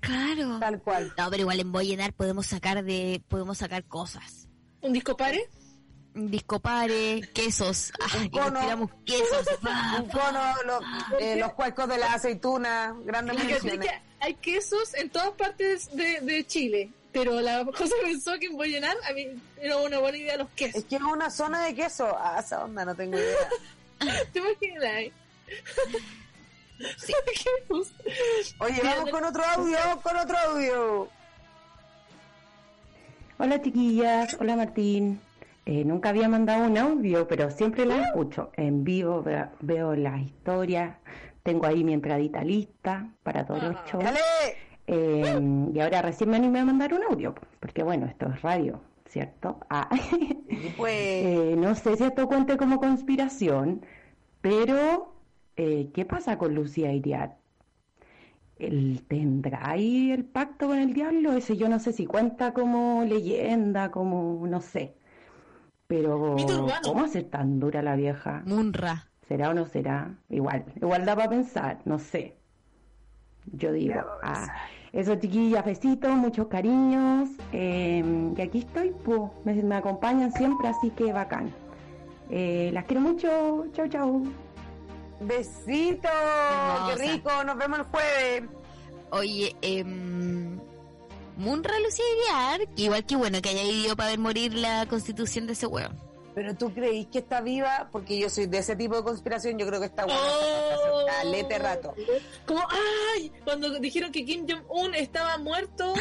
Claro. 0.00 0.58
Tal 0.58 0.80
cual. 0.80 1.12
No, 1.18 1.28
pero 1.28 1.42
igual 1.42 1.60
en 1.60 1.70
Boyenar 1.70 2.14
podemos 2.14 2.46
sacar 2.46 2.82
de, 2.82 3.20
podemos 3.28 3.58
sacar 3.58 3.84
cosas. 3.84 4.48
¿Un 4.80 4.94
disco 4.94 5.14
pare? 5.16 5.48
Discopare, 6.14 7.20
quesos. 7.34 7.92
Ay, 8.12 8.28
nos 8.30 8.44
cono. 8.46 8.60
tiramos 8.60 8.90
quesos. 9.04 9.46
Un 10.00 10.08
cono, 10.08 10.40
lo- 10.64 11.18
eh, 11.18 11.36
los 11.36 11.52
cuecos 11.52 11.86
de 11.88 11.98
la 11.98 12.14
aceituna, 12.14 12.96
grandes 13.04 13.36
hay 14.20 14.34
quesos 14.34 14.94
en 14.94 15.10
todas 15.10 15.30
partes 15.32 15.94
de, 15.94 16.20
de 16.22 16.44
Chile. 16.46 16.90
Pero 17.12 17.40
la 17.40 17.64
cosa 17.66 17.94
pensó 18.02 18.38
que 18.38 18.46
en 18.46 18.56
Boyenar 18.56 18.96
a 19.08 19.12
mí 19.12 19.26
era 19.60 19.76
una 19.76 19.98
buena 19.98 20.18
idea 20.18 20.36
los 20.38 20.48
quesos. 20.50 20.76
Es 20.82 20.84
que 20.86 20.96
es 20.96 21.02
una 21.02 21.30
zona 21.30 21.64
de 21.64 21.74
queso. 21.74 22.16
Ah, 22.18 22.40
esa 22.44 22.64
onda, 22.64 22.84
no 22.84 22.94
tengo 22.94 23.16
idea. 23.18 23.36
¿Te 24.32 24.38
imaginas? 24.38 25.12
Sí. 26.96 27.12
Oye, 28.60 28.80
vamos 28.84 29.10
con 29.10 29.24
otro 29.24 29.42
audio, 29.42 29.76
vamos 29.84 30.00
con 30.04 30.16
otro 30.16 30.36
audio. 30.38 31.08
Hola 33.36 33.60
chiquillas, 33.60 34.36
hola 34.38 34.54
Martín. 34.54 35.20
Eh, 35.66 35.84
nunca 35.84 36.10
había 36.10 36.28
mandado 36.28 36.66
un 36.66 36.78
audio, 36.78 37.26
pero 37.26 37.50
siempre 37.50 37.84
la 37.84 38.02
escucho. 38.02 38.52
En 38.54 38.84
vivo 38.84 39.24
veo, 39.24 39.50
veo 39.58 39.96
las 39.96 40.20
historias, 40.20 40.96
tengo 41.42 41.66
ahí 41.66 41.82
mi 41.82 41.94
entradita 41.94 42.44
lista 42.44 43.08
para 43.24 43.44
todos 43.44 43.62
los 43.64 43.74
shows. 43.84 44.04
¡Dale! 44.04 44.20
Eh, 44.86 45.70
y 45.74 45.80
ahora 45.80 46.00
recién 46.00 46.30
me 46.30 46.36
animé 46.36 46.60
a 46.60 46.64
mandar 46.64 46.94
un 46.94 47.02
audio, 47.02 47.34
porque 47.60 47.82
bueno, 47.82 48.06
esto 48.06 48.28
es 48.32 48.40
radio, 48.40 48.80
¿cierto? 49.08 49.60
Ah. 49.70 49.88
Pues, 50.76 50.94
Eh, 50.94 51.54
no 51.58 51.74
sé 51.74 51.96
si 51.96 52.04
esto 52.04 52.26
cuente 52.28 52.56
como 52.56 52.78
conspiración, 52.80 53.84
pero 54.40 55.14
eh, 55.56 55.90
¿qué 55.94 56.04
pasa 56.06 56.38
con 56.38 56.54
Lucía 56.54 56.92
Iriart? 56.92 57.38
¿Él 58.56 59.04
tendrá 59.08 59.70
ahí 59.70 60.10
el 60.10 60.24
pacto 60.24 60.66
con 60.68 60.78
el 60.78 60.92
diablo? 60.92 61.32
Ese 61.32 61.56
yo 61.56 61.68
no 61.68 61.78
sé 61.78 61.92
si 61.92 62.06
cuenta 62.06 62.52
como 62.52 63.04
leyenda, 63.04 63.90
como 63.90 64.46
no 64.46 64.60
sé. 64.60 64.96
Pero. 65.86 66.36
¿cómo 66.84 67.04
hacer 67.04 67.24
tan 67.30 67.60
dura 67.60 67.82
la 67.82 67.96
vieja? 67.96 68.42
Munra. 68.46 69.08
¿Será 69.28 69.50
o 69.50 69.54
no 69.54 69.66
será? 69.66 70.18
Igual, 70.30 70.64
igual 70.76 71.04
da 71.06 71.16
para 71.16 71.30
pensar, 71.30 71.80
no 71.84 71.98
sé. 71.98 72.36
Yo 73.46 73.72
digo, 73.72 74.00
ah, 74.22 74.46
eso 74.92 75.14
chiquillas, 75.16 75.64
besitos, 75.64 76.10
muchos 76.12 76.46
cariños. 76.48 77.28
eh, 77.52 78.32
y 78.36 78.40
aquí 78.40 78.58
estoy, 78.60 78.94
pues, 79.04 79.20
me, 79.44 79.54
me 79.54 79.74
acompañan 79.76 80.32
siempre, 80.32 80.68
así 80.68 80.90
que 80.90 81.12
bacán. 81.12 81.52
Eh, 82.30 82.70
las 82.72 82.84
quiero 82.84 83.00
mucho, 83.00 83.66
chau 83.72 83.88
chau. 83.88 84.22
besito, 85.20 86.08
Hermosa. 86.08 86.94
qué 86.96 87.12
rico, 87.12 87.30
nos 87.44 87.56
vemos 87.56 87.78
el 87.80 87.84
jueves. 87.86 88.42
Oye, 89.10 89.56
eh, 89.62 89.84
Munra 91.36 91.72
Lucía 91.80 92.04
igual 92.76 93.04
que 93.04 93.16
bueno 93.16 93.40
que 93.40 93.48
haya 93.50 93.62
ido 93.62 93.96
para 93.96 94.10
ver 94.10 94.18
morir 94.18 94.54
la 94.54 94.86
constitución 94.86 95.46
de 95.46 95.52
ese 95.54 95.66
huevo. 95.66 95.94
Pero 96.38 96.54
tú 96.54 96.72
creís 96.72 97.08
que 97.08 97.18
está 97.18 97.40
viva, 97.40 97.88
porque 97.90 98.16
yo 98.16 98.30
soy 98.30 98.46
de 98.46 98.58
ese 98.58 98.76
tipo 98.76 98.94
de 98.94 99.02
conspiración, 99.02 99.58
yo 99.58 99.66
creo 99.66 99.80
que 99.80 99.86
está 99.86 100.04
buena. 100.04 100.20
Oh. 100.22 101.04
Calete 101.20 101.58
rato. 101.58 101.94
Como, 102.46 102.60
¡ay! 103.16 103.32
Cuando 103.42 103.70
dijeron 103.80 104.12
que 104.12 104.24
Kim 104.24 104.46
Jong-un 104.48 104.94
estaba 104.94 105.36
muerto 105.38 105.94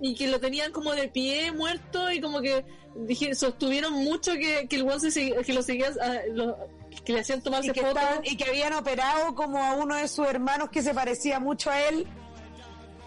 y 0.00 0.14
que 0.14 0.28
lo 0.28 0.38
tenían 0.38 0.70
como 0.70 0.92
de 0.92 1.08
pie 1.08 1.50
muerto 1.50 2.08
y 2.12 2.20
como 2.20 2.40
que 2.40 2.64
dije, 2.94 3.34
sostuvieron 3.34 3.94
mucho 3.94 4.30
que, 4.34 4.68
que 4.68 4.76
el 4.76 4.82
one 4.88 5.10
se 5.10 5.32
que 5.32 5.52
lo 5.52 5.62
seguían, 5.62 5.92
ah, 6.00 6.18
lo- 6.32 6.56
que 7.04 7.12
le 7.12 7.20
hacían 7.20 7.42
tomarse 7.42 7.70
Y 7.70 7.72
que, 7.72 7.80
fotos. 7.80 8.00
estaban- 8.00 8.24
y 8.26 8.36
que 8.36 8.44
habían 8.44 8.74
operado 8.74 9.34
como 9.34 9.58
a 9.64 9.72
uno 9.74 9.96
de 9.96 10.06
sus 10.06 10.24
hermanos 10.28 10.68
que 10.70 10.82
se 10.82 10.94
parecía 10.94 11.40
mucho 11.40 11.68
a 11.68 11.80
él 11.88 12.06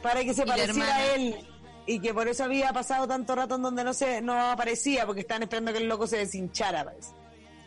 para 0.01 0.21
que 0.25 0.33
se 0.33 0.43
Y 0.43 0.45
pareciera 0.45 0.95
a 0.97 1.15
él 1.15 1.47
y 1.85 1.99
que 1.99 2.13
por 2.13 2.27
eso 2.27 2.43
había 2.43 2.71
pasado 2.73 3.07
tanto 3.07 3.35
rato 3.35 3.55
en 3.55 3.61
donde 3.61 3.83
no 3.83 3.93
se 3.93 4.21
no 4.21 4.33
aparecía 4.39 5.05
porque 5.05 5.21
estaban 5.21 5.43
esperando 5.43 5.73
que 5.73 5.79
el 5.79 5.87
loco 5.87 6.07
se 6.07 6.17
deshinchara 6.17 6.83
parece. 6.83 7.11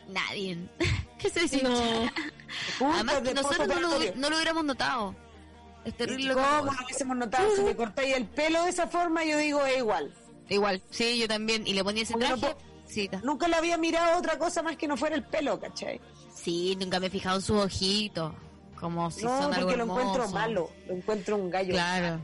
Nadie. 0.09 0.59
que 1.19 1.31
se? 1.31 1.63
No. 1.63 2.11
Además 2.93 3.21
que 3.23 3.35
nosotros 3.35 3.69
no 3.69 3.81
lo, 3.81 3.99
no 4.17 4.31
lo 4.31 4.37
hubiéramos 4.37 4.65
notado. 4.65 5.15
Es 5.85 5.97
terrible 5.97 6.29
lo 6.29 6.37
que 6.37 6.43
¿Cómo 6.43 6.73
no 6.73 6.85
hubiésemos 6.85 7.17
notado? 7.17 7.57
Si 7.57 7.63
le 7.63 7.77
cortáis 7.77 8.17
el 8.17 8.27
pelo 8.27 8.65
de 8.65 8.71
esa 8.71 8.87
forma, 8.87 9.25
yo 9.25 9.37
digo 9.37 9.65
es 9.65 9.79
igual. 9.79 10.15
Igual, 10.49 10.83
sí, 10.91 11.19
yo 11.19 11.29
también. 11.29 11.67
Y 11.67 11.75
le 11.75 11.85
ponía 11.85 12.03
ese 12.03 12.15
no 12.15 12.39
traje. 12.39 12.57
Nunca 13.23 13.49
le 13.49 13.57
había 13.57 13.77
mirado 13.77 14.19
otra 14.19 14.39
cosa 14.39 14.63
más 14.63 14.77
que 14.77 14.87
no 14.87 14.97
fuera 14.97 15.17
el 15.17 15.25
pelo, 15.25 15.59
¿cachai? 15.59 16.01
sí, 16.35 16.77
nunca 16.79 17.01
me 17.01 17.07
he 17.07 17.11
fijado 17.11 17.37
en 17.37 17.43
sus 17.43 17.57
ojitos. 17.57 18.33
Como 18.79 19.11
si 19.11 19.25
no, 19.25 19.41
son 19.41 19.55
algo 19.55 19.67
porque 19.67 19.77
lo 19.77 19.85
encuentro 19.85 20.29
malo, 20.29 20.71
lo 20.87 20.95
encuentro 20.95 21.37
un 21.37 21.51
gallo. 21.51 21.73
Claro. 21.73 22.21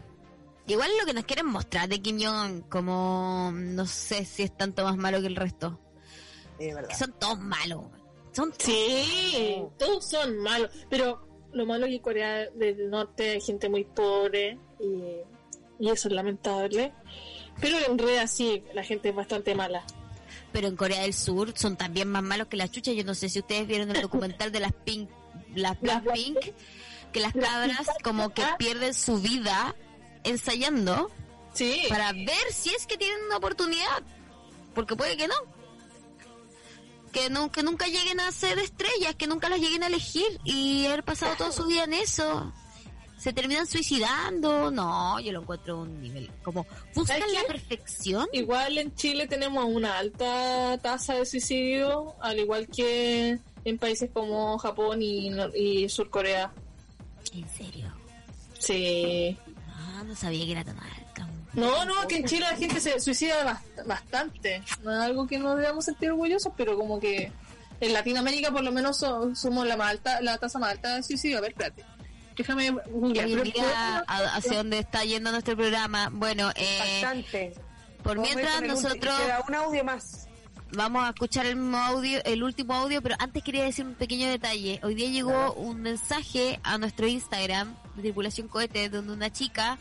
Igual 0.70 0.90
lo 1.00 1.06
que 1.06 1.14
nos 1.14 1.24
quieren 1.24 1.46
mostrar 1.46 1.88
de 1.88 2.00
Kim 2.00 2.18
Jong, 2.22 2.68
como 2.68 3.50
no 3.52 3.86
sé 3.86 4.24
si 4.24 4.44
es 4.44 4.56
tanto 4.56 4.84
más 4.84 4.96
malo 4.96 5.20
que 5.20 5.26
el 5.26 5.34
resto. 5.36 5.80
Que 6.58 6.94
son 6.96 7.12
todos 7.18 7.40
malos. 7.40 7.86
Son 8.32 8.52
Sí, 8.56 9.62
todos 9.78 10.08
son 10.08 10.38
malos. 10.38 10.70
Pero 10.88 11.26
lo 11.52 11.66
malo 11.66 11.86
es 11.86 11.90
que 11.90 11.96
en 11.96 12.02
Corea 12.02 12.50
del 12.50 12.88
Norte 12.88 13.30
hay 13.30 13.40
gente 13.40 13.68
muy 13.68 13.84
pobre 13.84 14.58
y, 14.78 15.84
y 15.84 15.90
eso 15.90 16.06
es 16.06 16.14
lamentable. 16.14 16.92
Pero 17.60 17.76
en 17.88 17.98
realidad 17.98 18.28
sí, 18.28 18.62
la 18.72 18.84
gente 18.84 19.08
es 19.08 19.14
bastante 19.14 19.54
mala. 19.56 19.82
pero 20.52 20.68
en 20.68 20.76
Corea 20.76 21.02
del 21.02 21.14
Sur 21.14 21.52
son 21.56 21.76
también 21.76 22.06
más 22.08 22.22
malos 22.22 22.46
que 22.46 22.56
las 22.56 22.70
chuchas. 22.70 22.94
Yo 22.94 23.02
no 23.04 23.14
sé 23.14 23.28
si 23.28 23.40
ustedes 23.40 23.66
vieron 23.66 23.90
el 23.90 24.02
documental 24.02 24.52
de 24.52 24.60
las 24.60 24.72
Pink, 24.72 25.10
las 25.56 25.76
Las 25.82 26.02
Blackpink, 26.04 26.38
que 27.12 27.18
las 27.20 27.32
cabras 27.32 27.88
como 28.04 28.30
que 28.30 28.44
pierden 28.56 28.94
su 28.94 29.20
vida 29.20 29.74
ensayando 30.24 31.10
Sí, 31.52 31.82
para 31.88 32.12
ver 32.12 32.52
si 32.52 32.70
es 32.70 32.86
que 32.86 32.96
tienen 32.96 33.18
una 33.26 33.36
oportunidad, 33.36 34.02
porque 34.74 34.96
puede 34.96 35.16
que 35.16 35.28
no. 35.28 35.34
Que, 37.12 37.28
no, 37.28 37.50
que 37.50 37.64
nunca 37.64 37.86
lleguen 37.86 38.20
a 38.20 38.30
ser 38.30 38.58
estrellas, 38.60 39.16
que 39.16 39.26
nunca 39.26 39.48
las 39.48 39.58
lleguen 39.58 39.82
a 39.82 39.88
elegir 39.88 40.38
y 40.44 40.86
haber 40.86 41.02
pasado 41.02 41.34
toda 41.36 41.50
su 41.50 41.66
vida 41.66 41.84
en 41.84 41.94
eso. 41.94 42.52
Se 43.18 43.32
terminan 43.32 43.66
suicidando. 43.66 44.70
No, 44.70 45.18
yo 45.18 45.32
lo 45.32 45.40
encuentro 45.40 45.74
a 45.74 45.80
un 45.82 46.00
nivel 46.00 46.30
como 46.44 46.64
buscan 46.94 47.18
¿Sabes 47.18 47.34
la 47.34 47.42
perfección. 47.48 48.28
igual 48.32 48.78
en 48.78 48.94
Chile 48.94 49.26
tenemos 49.26 49.64
una 49.64 49.98
alta 49.98 50.78
tasa 50.80 51.14
de 51.14 51.26
suicidio, 51.26 52.14
al 52.20 52.38
igual 52.38 52.68
que 52.68 53.38
en 53.64 53.78
países 53.78 54.08
como 54.12 54.56
Japón 54.58 55.02
y, 55.02 55.30
y 55.56 55.88
Surcorea. 55.88 56.52
En 57.34 57.48
serio. 57.50 57.92
Sí. 58.56 59.36
Ah, 59.80 60.02
no 60.06 60.14
sabía 60.14 60.44
que 60.44 60.52
era 60.52 60.64
tan 60.64 60.78
alta. 60.78 61.28
No, 61.54 61.84
no, 61.84 62.06
que 62.06 62.18
en 62.18 62.24
Chile 62.26 62.46
la 62.50 62.56
gente 62.56 62.80
se 62.80 63.00
suicida 63.00 63.44
bast- 63.44 63.86
bastante. 63.86 64.62
No 64.84 64.92
es 64.92 64.98
algo 65.00 65.26
que 65.26 65.38
nos 65.38 65.58
debamos 65.58 65.84
sentir 65.84 66.10
orgullosos, 66.10 66.52
pero 66.56 66.76
como 66.76 67.00
que 67.00 67.32
En 67.82 67.94
Latinoamérica 67.94 68.50
por 68.52 68.62
lo 68.62 68.72
menos 68.72 68.98
so- 68.98 69.34
somos 69.34 69.66
la 69.66 69.74
más 69.74 69.90
alta, 69.92 70.20
la 70.20 70.36
tasa 70.36 70.58
más 70.58 70.72
alta 70.72 70.96
de 70.96 71.02
suicidio. 71.02 71.38
A 71.38 71.40
ver, 71.40 71.52
espérate. 71.52 71.82
Déjame 72.36 72.70
googlear. 72.70 73.24
Oye, 73.26 73.36
Pero- 73.36 73.44
mira 73.44 74.04
a- 74.06 74.36
hacia 74.36 74.58
dónde 74.58 74.78
está 74.80 75.02
yendo 75.04 75.30
nuestro 75.30 75.56
programa. 75.56 76.10
Bueno, 76.12 76.50
eh, 76.56 77.00
Bastante. 77.00 77.54
por 78.02 78.16
Vamos 78.18 78.34
mientras 78.34 78.62
nosotros 78.62 79.18
Queda 79.18 79.42
un 79.48 79.54
audio 79.54 79.82
más. 79.82 80.28
Vamos 80.72 81.04
a 81.04 81.10
escuchar 81.10 81.46
el 81.46 81.56
mismo 81.56 81.76
audio, 81.78 82.20
el 82.24 82.42
último 82.42 82.74
audio, 82.74 83.02
pero 83.02 83.16
antes 83.18 83.42
quería 83.42 83.64
decir 83.64 83.84
un 83.84 83.94
pequeño 83.94 84.28
detalle. 84.28 84.80
Hoy 84.82 84.94
día 84.94 85.08
llegó 85.08 85.52
un 85.54 85.80
mensaje 85.80 86.60
a 86.62 86.78
nuestro 86.78 87.06
Instagram 87.06 87.74
de 87.96 88.02
Tripulación 88.02 88.48
Cohete 88.48 88.88
donde 88.88 89.12
una 89.12 89.30
chica... 89.32 89.78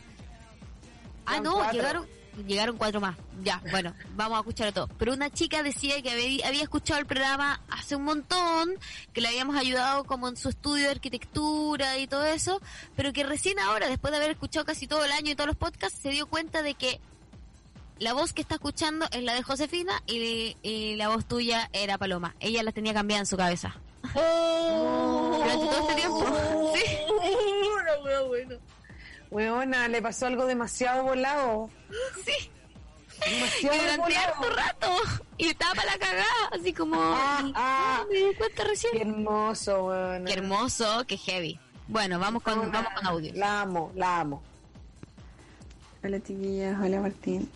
Ah, 1.26 1.40
no, 1.40 1.54
cuatro. 1.54 1.72
llegaron 1.72 2.06
llegaron 2.46 2.76
cuatro 2.76 3.00
más. 3.00 3.16
Ya, 3.42 3.62
bueno, 3.70 3.94
vamos 4.16 4.36
a 4.36 4.40
escuchar 4.40 4.72
todo. 4.72 4.88
Pero 4.98 5.12
una 5.12 5.30
chica 5.30 5.62
decía 5.62 6.00
que 6.02 6.10
había, 6.10 6.48
había 6.48 6.62
escuchado 6.62 7.00
el 7.00 7.06
programa 7.06 7.60
hace 7.68 7.96
un 7.96 8.04
montón, 8.04 8.70
que 9.12 9.20
le 9.20 9.28
habíamos 9.28 9.56
ayudado 9.56 10.04
como 10.04 10.28
en 10.28 10.36
su 10.36 10.48
estudio 10.48 10.84
de 10.84 10.90
arquitectura 10.90 11.98
y 11.98 12.06
todo 12.06 12.24
eso, 12.24 12.60
pero 12.96 13.12
que 13.12 13.24
recién 13.24 13.58
ahora, 13.58 13.88
después 13.88 14.10
de 14.12 14.18
haber 14.18 14.30
escuchado 14.30 14.64
casi 14.64 14.86
todo 14.86 15.04
el 15.04 15.12
año 15.12 15.32
y 15.32 15.34
todos 15.34 15.48
los 15.48 15.56
podcasts, 15.56 15.98
se 16.00 16.10
dio 16.10 16.26
cuenta 16.26 16.62
de 16.62 16.74
que 16.74 17.00
la 18.00 18.14
voz 18.14 18.32
que 18.32 18.40
está 18.40 18.54
escuchando 18.56 19.06
es 19.12 19.22
la 19.22 19.34
de 19.34 19.42
Josefina 19.42 20.02
y, 20.06 20.56
y 20.62 20.96
la 20.96 21.08
voz 21.08 21.26
tuya 21.26 21.68
era 21.72 21.98
Paloma. 21.98 22.34
Ella 22.40 22.62
la 22.62 22.72
tenía 22.72 22.94
cambiada 22.94 23.20
en 23.20 23.26
su 23.26 23.36
cabeza. 23.36 23.76
Durante 24.14 25.66
todo 25.66 25.80
este 25.88 25.94
tiempo. 25.94 26.24
Sí. 26.74 26.84
Una 27.10 28.04
wea 28.04 28.20
buena. 28.22 28.56
Weona, 29.30 29.88
le 29.88 30.00
pasó 30.00 30.26
algo 30.26 30.46
demasiado 30.46 31.02
volado. 31.04 31.68
Sí. 32.24 32.50
Demasiado 33.28 33.76
Y 33.76 33.80
durante 33.80 34.02
volado. 34.02 34.34
harto 34.34 34.50
rato. 34.56 34.96
Y 35.36 35.48
estaba 35.48 35.74
para 35.74 35.92
la 35.92 35.98
cagada, 35.98 36.48
así 36.52 36.72
como... 36.72 36.96
Ah, 36.98 37.50
ah. 37.54 38.04
me 38.10 38.18
di 38.18 38.34
cuenta 38.34 38.64
recién. 38.64 38.92
Qué 38.92 39.02
hermoso, 39.02 39.86
weona. 39.86 40.24
Qué 40.24 40.32
hermoso, 40.32 41.04
qué 41.06 41.16
heavy. 41.18 41.60
Bueno, 41.88 42.18
vamos 42.18 42.42
con, 42.42 42.58
Weona, 42.60 42.72
vamos 42.72 42.92
con 42.94 43.06
audio. 43.06 43.32
La 43.34 43.60
amo, 43.62 43.92
la 43.94 44.20
amo. 44.20 44.42
Hola 46.02 46.18
chiquillas, 46.20 46.80
hola 46.80 47.00
Martín. 47.00 47.50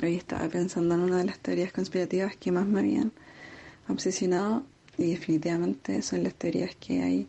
Hoy 0.00 0.14
estaba 0.14 0.48
pensando 0.48 0.94
en 0.94 1.00
una 1.00 1.18
de 1.18 1.24
las 1.24 1.40
teorías 1.40 1.72
conspirativas 1.72 2.36
que 2.36 2.52
más 2.52 2.66
me 2.66 2.80
habían 2.80 3.10
obsesionado 3.88 4.62
y 4.96 5.10
definitivamente 5.10 6.02
son 6.02 6.22
las 6.22 6.34
teorías 6.34 6.76
que 6.76 7.02
hay 7.02 7.26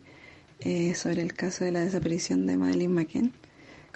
eh, 0.60 0.94
sobre 0.94 1.22
el 1.22 1.34
caso 1.34 1.64
de 1.64 1.72
la 1.72 1.80
desaparición 1.80 2.46
de 2.46 2.56
Madeleine 2.56 2.94
McCann. 2.94 3.32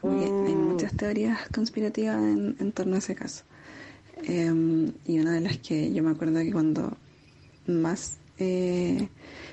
Como 0.00 0.18
que 0.18 0.24
hay 0.26 0.56
muchas 0.56 0.92
teorías 0.96 1.48
conspirativas 1.50 2.16
en, 2.16 2.56
en 2.58 2.72
torno 2.72 2.96
a 2.96 2.98
ese 2.98 3.14
caso. 3.14 3.44
Eh, 4.24 4.52
y 5.06 5.18
una 5.20 5.34
de 5.34 5.40
las 5.40 5.58
que 5.58 5.92
yo 5.92 6.02
me 6.02 6.10
acuerdo 6.10 6.40
que 6.40 6.52
cuando 6.52 6.96
más 7.66 8.18
eh, 8.38 9.08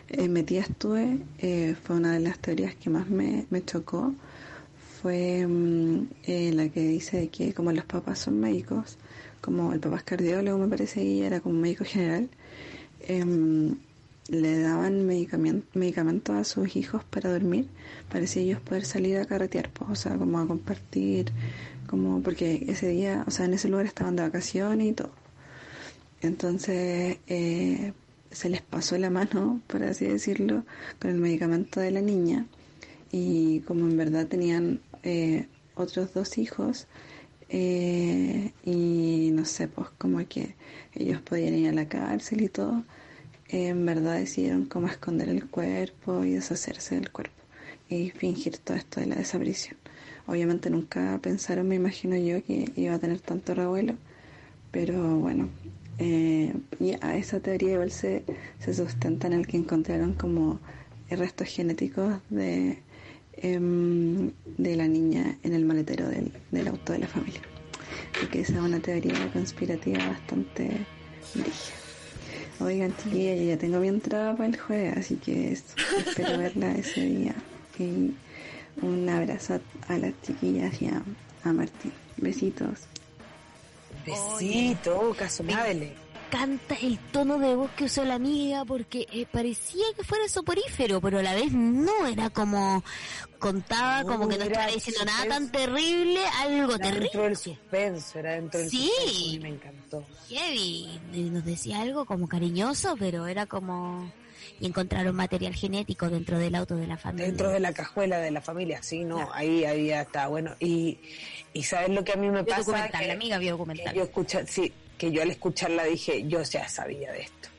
eh, 0.10 0.28
metida 0.30 0.62
estuve 0.62 1.20
eh, 1.38 1.76
fue 1.84 1.98
una 1.98 2.14
de 2.14 2.22
las 2.22 2.40
teorías 2.40 2.76
que 2.76 2.90
más 2.90 3.08
me, 3.08 3.46
me 3.52 3.64
chocó 3.64 4.16
fue 5.02 5.46
mm, 5.48 6.08
eh, 6.28 6.52
la 6.54 6.70
que 6.70 6.82
dice 6.82 7.18
de 7.18 7.28
que 7.30 7.54
como 7.54 7.72
los 7.72 7.86
papás 7.86 8.20
son 8.20 8.40
médicos, 8.40 8.98
como 9.42 9.74
el 9.74 9.80
papá 9.80 9.98
es 9.98 10.04
cardiólogo 10.04 10.58
me 10.60 10.68
parece 10.68 11.04
y 11.04 11.22
era 11.24 11.40
como 11.42 11.60
médico 11.60 11.84
general, 11.86 12.30
em, 13.02 13.76
le 14.30 14.60
daban 14.62 15.06
medicamento, 15.06 15.68
medicamentos 15.74 16.36
a 16.36 16.44
sus 16.44 16.76
hijos 16.76 17.04
para 17.04 17.32
dormir, 17.32 17.68
para 18.10 18.24
así 18.26 18.42
ellos 18.42 18.62
poder 18.62 18.86
salir 18.86 19.18
a 19.18 19.26
carretear, 19.26 19.70
pues, 19.72 19.92
o 19.92 19.96
sea, 19.96 20.18
como 20.18 20.40
a 20.40 20.48
compartir, 20.48 21.32
como 21.88 22.22
porque 22.22 22.66
ese 22.68 22.90
día, 22.90 23.24
o 23.28 23.32
sea, 23.32 23.46
en 23.46 23.54
ese 23.56 23.68
lugar 23.68 23.86
estaban 23.86 24.16
de 24.16 24.24
vacaciones 24.24 24.88
y 24.88 24.94
todo. 24.94 25.12
Entonces 26.22 27.18
eh, 27.28 27.94
se 28.32 28.50
les 28.50 28.62
pasó 28.62 28.98
la 28.98 29.10
mano, 29.10 29.62
por 29.68 29.84
así 29.84 30.06
decirlo, 30.06 30.64
con 31.00 31.12
el 31.12 31.18
medicamento 31.18 31.80
de 31.80 31.92
la 31.92 32.02
niña 32.02 32.46
y 33.12 33.62
como 33.62 33.86
en 33.88 33.98
verdad 33.98 34.28
tenían 34.28 34.80
eh, 35.04 35.48
otros 35.76 36.14
dos 36.14 36.38
hijos 36.38 36.88
eh, 37.54 38.54
y 38.64 39.32
no 39.34 39.44
sé, 39.44 39.68
pues 39.68 39.90
como 39.98 40.26
que 40.26 40.56
ellos 40.96 41.22
podían 41.22 41.54
ir 41.54 41.68
a 41.70 41.74
la 41.74 41.90
cárcel 41.90 42.42
y 42.42 42.48
todo, 42.48 42.84
en 43.50 43.86
verdad 43.86 44.16
decidieron 44.16 44.66
como 44.66 44.88
esconder 44.88 45.28
el 45.28 45.50
cuerpo 45.50 46.24
y 46.24 46.32
deshacerse 46.32 46.96
del 46.96 47.12
cuerpo 47.12 47.36
y 47.90 48.10
fingir 48.12 48.58
todo 48.58 48.78
esto 48.78 49.02
de 49.02 49.08
la 49.08 49.16
desaparición. 49.16 49.76
Obviamente 50.28 50.70
nunca 50.70 51.20
pensaron, 51.22 51.68
me 51.68 51.76
imagino 51.76 52.16
yo, 52.16 52.42
que 52.42 52.72
iba 52.78 52.94
a 52.94 53.00
tener 53.00 53.20
tanto 53.20 53.54
revuelo, 53.54 53.96
pero 54.72 55.18
bueno, 55.18 55.50
eh, 56.00 56.54
y 56.80 56.96
a 57.02 57.18
esa 57.18 57.42
teoría 57.42 57.74
igual 57.74 57.92
se, 57.92 58.24
se 58.60 58.74
sustenta 58.74 59.28
en 59.28 59.34
el 59.34 59.46
que 59.46 59.58
encontraron 59.58 60.14
como 60.14 60.62
restos 61.10 61.50
genéticos 61.50 62.22
de, 62.30 62.80
em, 63.34 64.32
de 64.58 64.76
la 64.76 64.88
niña 64.88 65.38
en 65.44 65.54
el 65.54 65.66
maletero 65.66 66.08
del, 66.08 66.32
del 66.52 66.68
auto 66.68 66.94
de 66.94 67.00
la 67.00 67.08
familia. 67.08 67.42
Así 68.16 68.28
que 68.28 68.42
esa 68.42 68.54
es 68.54 68.60
una 68.60 68.80
teoría 68.80 69.32
conspirativa 69.32 70.06
bastante 70.08 70.86
brígida. 71.34 71.76
Oigan, 72.60 72.96
chiquillas, 72.98 73.40
yo 73.40 73.44
ya 73.46 73.58
tengo 73.58 73.80
mi 73.80 73.88
entrada 73.88 74.36
para 74.36 74.50
el 74.50 74.60
jueves, 74.60 74.98
así 74.98 75.16
que 75.16 75.54
eso, 75.54 75.74
espero 75.98 76.38
verla 76.38 76.74
ese 76.74 77.02
día. 77.02 77.36
Y 77.80 78.14
un 78.82 79.10
abrazo 79.10 79.60
a, 79.88 79.98
las 79.98 80.14
chiquillas 80.22 80.80
y 80.82 80.88
a, 80.88 81.02
a 81.44 81.54
Martín. 81.54 81.92
Besitos. 82.18 82.82
Besito, 84.06 85.16
caso 85.18 85.44
Madele. 85.44 86.01
Canta 86.32 86.76
el 86.82 86.98
tono 87.12 87.38
de 87.40 87.54
voz 87.56 87.70
que 87.72 87.84
usó 87.84 88.06
la 88.06 88.14
amiga 88.16 88.64
porque 88.64 89.06
eh, 89.12 89.26
parecía 89.30 89.84
que 89.98 90.04
fuera 90.06 90.28
soporífero, 90.30 91.02
pero 91.02 91.20
a 91.20 91.24
la 91.24 91.36
vez 91.36 91.52
no, 91.52 92.08
era 92.08 92.30
como 92.30 92.84
contaba 93.38 94.04
como 94.04 94.30
que 94.30 94.38
no 94.38 94.46
estaba 94.46 94.68
diciendo 94.68 95.04
nada 95.04 95.26
tan 95.28 95.52
terrible, 95.52 96.20
algo 96.40 96.76
Era 96.76 96.86
dentro 96.88 97.10
terrible. 97.10 97.22
del 97.24 97.38
suspenso, 97.38 98.20
era 98.20 98.32
dentro 98.34 98.60
del 98.62 98.70
Sí. 98.70 98.90
suspenso 98.96 99.30
y 99.36 99.40
me 99.40 99.50
encantó. 99.50 100.06
Heavy. 100.30 101.02
Nos 101.32 101.44
decía 101.44 101.82
algo 101.82 102.06
como 102.06 102.30
cariñoso, 102.30 102.96
pero 102.98 103.28
era 103.28 103.46
como... 103.46 104.10
Y 104.60 104.68
encontraron 104.68 105.16
material 105.16 105.54
genético 105.56 106.10
dentro 106.10 106.38
del 106.38 106.54
auto 106.56 106.76
de 106.76 106.86
la 106.88 106.96
familia. 106.98 107.26
Dentro 107.28 107.50
de 107.50 107.60
la 107.60 107.74
cajuela 107.74 108.20
de 108.20 108.32
la 108.32 108.42
familia, 108.42 108.82
sí, 108.84 109.04
no, 109.04 109.28
ahí 109.34 109.66
había 109.66 110.02
está 110.02 110.28
bueno. 110.28 110.56
Y, 110.60 111.00
y 111.52 111.64
sabes 111.64 111.90
lo 111.90 112.04
que 112.04 112.14
a 112.14 112.16
mí 112.16 112.30
me 112.30 112.44
pasa 112.44 112.88
que, 112.90 113.08
la 113.08 113.14
amiga 113.14 113.38
vio 113.40 113.54
documental. 113.54 113.94
yo 113.96 114.04
escucha, 114.04 114.46
sí, 114.46 114.72
que 115.02 115.12
yo 115.12 115.24
al 115.24 115.32
escucharla 115.32 115.84
dije, 115.86 116.28
yo 116.28 116.44
ya 116.44 116.70
sabía 116.70 117.12
de 117.12 117.22
esto. 117.24 117.50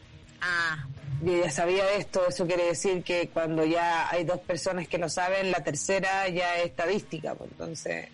Ah, 0.40 0.86
Yo 1.24 1.36
ya 1.44 1.51
sabía 1.51 1.85
de 1.85 1.97
esto, 1.97 2.24
eso 2.28 2.47
quiere 2.47 2.66
decir 2.66 3.02
que 3.02 3.28
cuando 3.31 3.64
ya 3.64 4.09
hay 4.10 4.23
dos 4.24 4.39
personas 4.40 4.86
que 4.86 4.97
lo 4.98 5.09
saben, 5.09 5.51
la 5.51 5.62
tercera 5.64 6.28
ya 6.28 6.56
es 6.59 6.66
estadística, 6.66 7.35
pues 7.35 7.51
entonces 7.51 8.09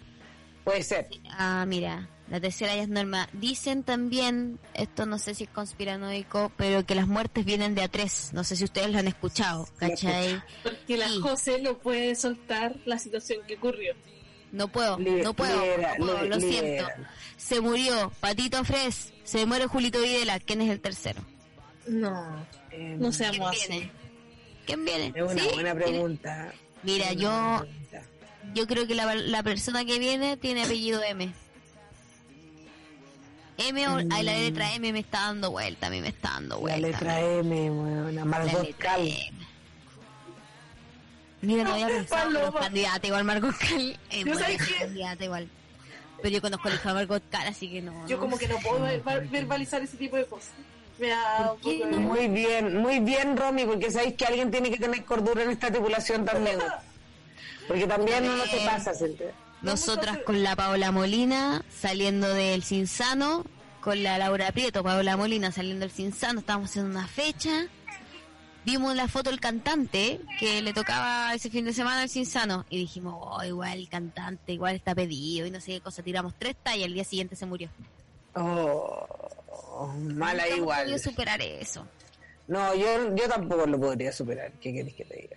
puede 0.65 0.83
ser. 0.83 1.09
ah, 1.31 1.65
mira, 1.69 2.09
la 2.31 2.41
tercera 2.41 2.75
ya 2.75 2.83
es 2.83 2.89
norma. 2.89 3.29
Dicen 3.35 3.83
también, 3.83 4.59
esto 4.75 5.05
no 5.05 5.19
sé 5.19 5.35
si 5.35 5.45
es 5.45 5.51
conspiranoico, 5.51 6.51
pero 6.57 6.85
que 6.87 6.95
las 6.95 7.07
muertes 7.07 7.45
vienen 7.45 7.75
de 7.75 7.83
a 7.83 7.89
tres. 7.89 8.31
No 8.33 8.45
sé 8.45 8.57
si 8.57 8.65
ustedes 8.65 8.91
lo 8.91 8.99
han 8.99 9.09
escuchado, 9.09 9.69
¿cachai? 9.79 10.43
Porque 10.63 10.97
la 10.97 11.09
Sí. 11.09 11.21
José 11.23 11.61
no 11.63 11.77
puede 11.79 12.15
soltar 12.15 12.77
la 12.87 12.99
situación 12.99 13.41
que 13.47 13.57
ocurrió. 13.57 13.95
No 14.53 14.69
puedo, 14.69 14.99
no 14.99 15.35
puedo, 15.35 15.61
libera- 15.63 15.99
no 15.99 16.07
puedo, 16.07 16.25
lo 16.25 16.41
siento. 16.41 16.87
Se 17.37 17.61
murió 17.61 18.11
Patito 18.21 18.65
Fres, 18.65 19.13
se 19.29 19.45
muere 19.47 19.67
Julito 19.67 20.01
Videla, 20.01 20.39
¿quién 20.41 20.61
es 20.63 20.71
el 20.71 20.81
tercero? 20.81 21.23
No, 21.87 22.47
Eh, 22.71 22.95
no 22.99 23.11
¿Quién 23.11 23.13
seamos 23.13 23.51
así. 23.51 23.67
viene? 23.69 23.91
¿Quién 24.67 24.85
viene? 24.85 25.13
Es 25.15 25.23
una 25.23 25.43
¿Sí? 25.43 25.49
buena 25.55 25.73
¿Quién- 25.75 25.83
pregunta. 25.85 26.53
Mira, 26.83 27.13
yo, 27.13 27.59
pregunta. 27.61 28.03
yo 28.55 28.67
creo 28.67 28.87
que 28.87 28.95
la, 28.95 29.15
la 29.15 29.43
persona 29.43 29.85
que 29.85 29.99
viene 29.99 30.37
tiene 30.37 30.63
apellido 30.65 31.03
M. 31.03 31.33
M 33.59 33.89
o 33.89 33.97
ay, 34.11 34.23
la 34.23 34.35
letra 34.39 34.73
M 34.75 34.93
me 34.93 35.01
está 35.01 35.23
dando 35.27 35.51
vuelta, 35.51 35.89
a 35.89 35.91
mí 35.91 36.01
me 36.01 36.09
está 36.09 36.31
dando 36.35 36.55
La 36.57 36.61
vuelta. 36.61 36.79
letra 36.89 37.21
M, 37.21 37.71
bueno, 37.71 38.11
La 38.13 38.25
Margot 38.25 38.77
Cal. 38.77 39.11
Mira, 41.43 41.65
no 41.65 41.73
había 41.73 41.87
pensado, 41.89 42.29
pero 42.29 42.41
Paloma. 42.41 42.61
candidata 42.61 43.07
igual 43.07 43.25
Margot 43.25 43.55
Cal. 43.57 43.99
Sabes 44.39 44.67
qué? 44.67 44.75
candidata 44.79 45.25
igual. 45.25 45.49
Pero 46.23 46.35
yo 46.35 46.41
conozco 46.41 46.69
hija 46.69 46.89
de 46.89 46.95
Margot 46.95 47.23
Cal, 47.31 47.47
así 47.49 47.71
que 47.71 47.81
no. 47.83 48.07
Yo 48.09 48.17
no 48.17 48.23
como 48.23 48.39
que 48.39 48.49
no 48.49 48.59
puedo 48.59 48.81
ver- 48.83 49.03
verbalizar 49.29 49.83
ese 49.83 49.97
tipo 49.97 50.17
de 50.17 50.27
cosas. 50.27 50.51
Me 50.99 51.09
da 51.09 51.53
un 51.53 51.61
¿Por 51.61 51.71
qué 51.73 51.79
poco 51.79 51.91
de... 51.91 51.93
no? 51.97 52.01
Muy 52.09 52.29
bien, 52.29 52.77
muy 52.79 52.99
bien, 53.01 53.37
Romy, 53.37 53.65
porque 53.65 53.91
sabéis 53.91 54.15
que 54.15 54.25
alguien 54.27 54.51
tiene 54.51 54.71
que 54.71 54.79
tener 54.79 55.05
cordura 55.05 55.45
en 55.45 55.51
esta 55.51 55.71
tripulación 55.71 56.25
también. 56.25 56.59
Porque 57.69 57.87
también 57.87 58.29
uno 58.29 58.45
se 58.47 58.61
pasa, 58.67 58.93
siempre. 58.95 59.33
Nosotras 59.63 60.19
con 60.25 60.43
la 60.43 60.57
Paola 60.57 60.91
Molina 60.93 61.63
saliendo 61.71 62.29
del 62.35 62.63
Cinsano, 62.65 63.45
con 63.81 64.03
la 64.03 64.19
Laura 64.19 64.51
Prieto, 64.53 64.83
Paola 64.83 65.17
Molina 65.17 65.53
saliendo 65.53 65.81
del 65.85 65.91
Cinsano, 65.93 66.41
estábamos 66.41 66.71
haciendo 66.71 66.91
una 66.91 67.07
fecha. 67.07 67.67
Vimos 68.71 68.95
la 68.95 69.09
foto 69.09 69.31
del 69.31 69.41
cantante 69.41 70.21
que 70.39 70.61
le 70.61 70.75
tocaba 70.75 71.33
ese 71.33 71.49
fin 71.49 71.65
de 71.65 71.73
semana 71.73 72.03
al 72.03 72.11
Cinsano 72.11 72.67
y 72.69 72.77
dijimos, 72.77 73.15
oh, 73.19 73.43
igual 73.43 73.79
el 73.79 73.89
cantante, 73.89 74.53
igual 74.53 74.77
está 74.77 74.95
pedido 74.95 75.47
y 75.47 75.51
no 75.51 75.59
sé 75.59 75.73
qué 75.73 75.81
cosa. 75.81 76.03
Tiramos 76.03 76.35
tres 76.39 76.55
tallas 76.63 76.81
y 76.81 76.85
al 76.85 76.93
día 76.93 77.05
siguiente 77.05 77.35
se 77.35 77.47
murió. 77.47 77.71
Oh, 78.35 79.07
mala 80.13 80.43
Nunca 80.43 80.57
igual. 80.57 80.83
podido 80.83 80.99
superar 80.99 81.41
eso. 81.41 81.87
No, 82.47 82.75
yo, 82.75 83.17
yo 83.17 83.27
tampoco 83.27 83.65
lo 83.65 83.81
podría 83.81 84.13
superar. 84.13 84.53
¿Qué 84.61 84.75
querés 84.75 84.93
que 84.93 85.07
te 85.07 85.17
diga? 85.17 85.37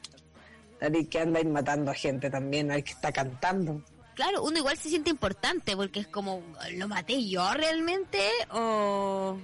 Ari 0.81 1.05
que 1.05 1.19
anda 1.19 1.39
ahí 1.39 1.45
matando 1.45 1.89
a 1.89 1.93
gente 1.93 2.29
también, 2.29 2.69
hay 2.69 2.83
que 2.83 2.91
está 2.91 3.13
cantando. 3.13 3.81
Claro, 4.13 4.43
uno 4.43 4.57
igual 4.57 4.77
se 4.77 4.89
siente 4.89 5.09
importante 5.09 5.77
porque 5.77 6.01
es 6.01 6.07
como, 6.07 6.43
¿lo 6.73 6.87
maté 6.89 7.25
yo 7.29 7.49
realmente? 7.53 8.29
O... 8.51 9.37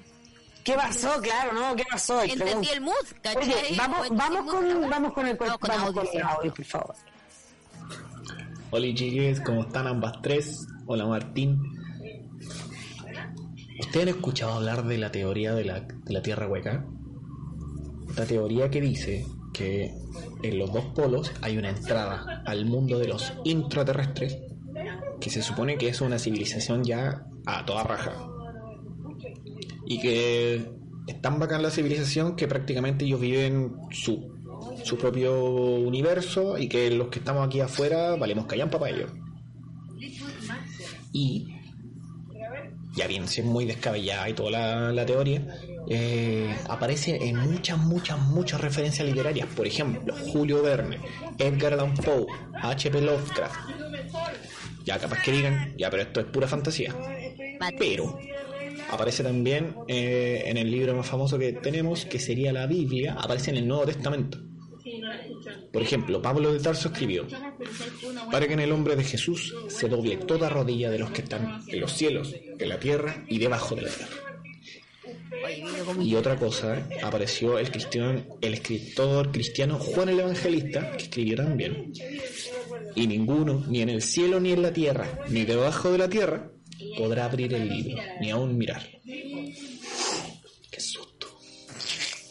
¿Qué 0.68 0.74
pasó? 0.74 1.22
Claro, 1.22 1.54
¿no? 1.54 1.76
¿Qué 1.78 1.86
pasó? 1.90 2.22
Entendí 2.22 2.68
el 2.68 2.82
mood, 2.82 2.94
¿cachai? 3.22 3.42
Oye, 3.42 3.78
vamos, 3.78 4.10
vamos, 4.12 4.52
con, 4.52 4.90
vamos 4.90 5.14
con 5.14 5.26
el, 5.26 5.38
con 5.38 5.48
vamos 5.48 5.72
audio, 5.72 5.94
con 5.94 6.08
el 6.12 6.22
audio, 6.24 6.54
por 6.54 6.66
favor. 6.66 6.96
Hola 8.72 8.88
chiques, 8.94 9.40
¿cómo 9.40 9.62
están 9.62 9.88
ambas 9.88 10.22
tres? 10.22 10.68
Hola 10.86 11.06
Martín. 11.06 11.58
¿Ustedes 13.80 14.04
han 14.04 14.10
escuchado 14.10 14.56
hablar 14.56 14.84
de 14.84 14.98
la 14.98 15.10
teoría 15.10 15.54
de 15.54 15.64
la, 15.64 15.80
de 15.80 16.14
la 16.14 16.22
Tierra 16.22 16.50
hueca? 16.50 16.86
Esta 18.10 18.26
teoría 18.26 18.70
que 18.70 18.82
dice 18.82 19.26
que 19.54 19.96
en 20.44 20.60
los 20.60 20.74
dos 20.74 20.84
polos 20.88 21.32
hay 21.42 21.58
una 21.58 21.70
entrada 21.70 22.44
al 22.46 22.66
mundo 22.66 23.00
de 23.00 23.08
los 23.08 23.32
intraterrestres 23.46 24.38
que 25.22 25.30
se 25.30 25.42
supone 25.42 25.78
que 25.78 25.88
es 25.88 26.02
una 26.02 26.20
civilización 26.20 26.84
ya 26.84 27.24
a 27.46 27.66
toda 27.66 27.84
raja. 27.84 28.37
Y 29.90 30.00
que 30.00 30.70
es 31.08 31.22
tan 31.22 31.40
bacán 31.40 31.64
la 31.64 31.72
civilización 31.72 32.36
que 32.36 32.48
prácticamente 32.48 33.06
ellos 33.06 33.22
viven 33.22 33.74
su, 33.92 34.38
su 34.84 34.98
propio 34.98 35.42
universo 35.42 36.58
y 36.58 36.68
que 36.68 36.92
los 36.92 37.08
que 37.08 37.20
estamos 37.20 37.46
aquí 37.48 37.62
afuera 37.62 38.16
valemos 38.16 38.46
callampa 38.46 38.80
para 38.80 38.96
ellos. 38.96 39.12
Y 41.14 41.48
ya 42.96 43.08
bien, 43.08 43.28
si 43.28 43.42
es 43.42 43.48
muy 43.48 43.66
descabellada 43.66 44.30
y 44.30 44.34
toda 44.34 44.52
la, 44.52 44.92
la 44.92 45.06
teoría, 45.06 45.46
eh, 45.90 46.54
aparece 46.68 47.18
en 47.30 47.38
muchas, 47.38 47.78
muchas, 47.78 48.20
muchas 48.20 48.60
referencias 48.60 49.08
literarias. 49.08 49.48
Por 49.56 49.68
ejemplo, 49.68 50.14
Julio 50.34 50.62
Verne, 50.62 51.00
Edgar 51.38 51.74
Allan 51.74 51.94
Poe, 51.94 52.26
H.P. 52.62 53.02
Lovecraft. 53.02 53.56
Ya 54.84 55.00
capaz 55.00 55.22
que 55.22 55.32
digan, 55.32 55.76
ya, 55.78 55.90
pero 55.90 56.04
esto 56.04 56.20
es 56.20 56.26
pura 56.26 56.48
fantasía. 56.48 56.94
Pero 57.78 58.20
aparece 58.90 59.24
también 59.24 59.76
eh, 59.88 60.44
en 60.46 60.58
el 60.58 60.72
libro 60.72 60.96
más 60.96 61.08
famoso 61.08 61.38
que 61.38 61.54
tenemos, 61.54 62.06
que 62.06 62.20
sería 62.20 62.54
la 62.54 62.68
Biblia, 62.68 63.16
aparece 63.20 63.52
en 63.52 63.58
el 63.58 63.68
Nuevo 63.68 63.86
Testamento. 63.86 64.40
Por 65.72 65.82
ejemplo, 65.82 66.22
Pablo 66.22 66.54
de 66.54 66.60
Tarso 66.60 66.90
escribió, 66.90 67.28
para 68.32 68.48
que 68.48 68.54
en 68.54 68.62
el 68.62 68.70
nombre 68.70 68.96
de 68.96 69.04
Jesús 69.04 69.54
se 69.68 69.90
doble 69.90 70.18
toda 70.18 70.50
rodilla 70.50 70.90
de 70.90 71.00
los 71.00 71.12
que 71.12 71.22
están 71.22 71.62
en 71.68 71.80
los 71.80 71.94
cielos, 71.94 72.34
en 72.58 72.70
la 72.70 72.80
tierra 72.80 73.26
y 73.28 73.38
debajo 73.38 73.76
de 73.76 73.84
la 73.84 73.90
tierra. 73.90 74.28
Y 76.02 76.16
otra 76.16 76.36
cosa, 76.36 76.88
apareció 77.04 77.60
el, 77.60 77.70
cristiano, 77.72 78.24
el 78.42 78.54
escritor 78.54 79.32
cristiano 79.32 79.78
Juan 79.78 80.10
el 80.10 80.20
Evangelista, 80.20 80.92
que 80.94 81.04
escribió 81.04 81.38
también. 81.38 81.94
Y 82.96 83.08
ninguno, 83.08 83.64
ni 83.68 83.82
en 83.82 83.90
el 83.90 84.02
cielo 84.02 84.40
ni 84.40 84.52
en 84.52 84.62
la 84.62 84.74
tierra, 84.74 85.08
ni 85.30 85.46
debajo 85.46 85.92
de 85.92 85.98
la 85.98 86.10
tierra, 86.10 86.52
podrá 86.98 87.26
abrir 87.26 87.54
el 87.54 87.68
libro, 87.68 88.02
ni 88.20 88.30
aún 88.32 88.58
mirarlo. 88.58 88.90
Qué 89.04 90.80
susto. 90.80 91.28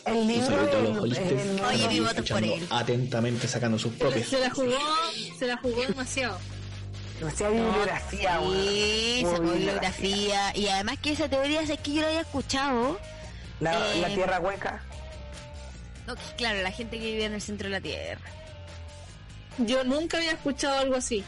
El 0.04 0.26
libro 0.26 0.56
los 0.82 0.98
Oye, 1.02 1.88
mi 1.88 2.00
por 2.28 2.44
él. 2.44 2.66
atentamente 2.70 3.48
sacando 3.48 3.78
sus 3.78 3.92
propios. 3.94 4.28
Se 4.28 4.38
la 4.38 4.50
jugó, 4.50 4.78
se 5.38 5.46
la 5.46 5.56
jugó 5.56 5.82
demasiado. 5.82 6.38
demasiada 7.18 7.52
bibliografía, 7.52 8.40
weón. 8.40 8.64
Sí, 8.64 9.22
sacó 9.28 9.42
bibliografía. 9.42 10.56
Y 10.56 10.68
además 10.68 10.98
que 11.02 11.10
esa 11.12 11.28
teoría 11.28 11.62
es 11.62 11.78
que 11.80 11.92
yo 11.94 12.02
la 12.02 12.06
había 12.08 12.20
escuchado. 12.20 13.00
La, 13.58 13.94
Eh, 13.94 14.00
la 14.00 14.08
tierra 14.14 14.38
hueca. 14.38 14.82
No, 16.06 16.14
claro, 16.36 16.62
la 16.62 16.70
gente 16.70 17.00
que 17.00 17.06
vive 17.06 17.24
en 17.24 17.34
el 17.34 17.42
centro 17.42 17.66
de 17.68 17.72
la 17.72 17.80
Tierra. 17.80 18.20
Yo 19.58 19.82
nunca 19.82 20.18
había 20.18 20.32
escuchado 20.32 20.78
algo 20.78 20.94
así. 20.94 21.24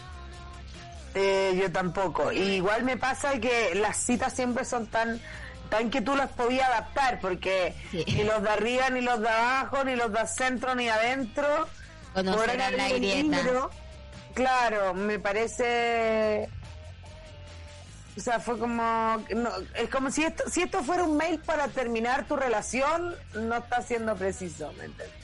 Eh, 1.21 1.59
yo 1.61 1.73
tampoco. 1.73 2.31
Y 2.33 2.39
igual 2.57 2.85
me 2.85 2.97
pasa 2.97 3.41
que 3.41 3.75
las 3.75 3.97
citas 3.97 4.33
siempre 4.33 4.65
son 4.65 4.87
tan 4.87 5.21
tan 5.69 5.91
que 5.91 6.01
tú 6.01 6.15
las 6.17 6.31
podías 6.31 6.67
adaptar, 6.69 7.21
porque 7.21 7.75
Sí. 7.91 8.03
ni 8.07 8.25
los 8.25 8.41
de 8.43 8.49
arriba, 8.49 8.89
ni 8.89 9.03
los 9.03 9.21
de 9.21 9.29
abajo, 9.29 9.85
ni 9.85 9.97
los 9.97 10.11
de 10.13 10.27
centro, 10.27 10.75
ni 10.75 10.89
adentro. 10.89 11.69
Podrán 12.15 12.77
la 12.77 12.89
grieta. 12.89 13.43
libro. 13.43 13.71
Claro, 14.33 14.95
me 14.95 15.19
parece... 15.19 16.49
O 18.17 18.21
sea, 18.21 18.41
fue 18.41 18.59
como... 18.59 19.23
no, 19.37 19.51
es 19.75 19.89
como 19.91 20.11
si 20.11 20.25
esto, 20.25 20.45
si 20.51 20.63
esto 20.63 20.83
fuera 20.83 21.05
un 21.05 21.17
mail 21.17 21.39
para 21.41 21.69
terminar 21.69 22.27
tu 22.27 22.35
relación, 22.37 23.15
no 23.35 23.57
está 23.57 23.83
siendo 23.83 24.17
preciso, 24.17 24.73
¿me 24.79 24.87
entiendes? 24.87 25.17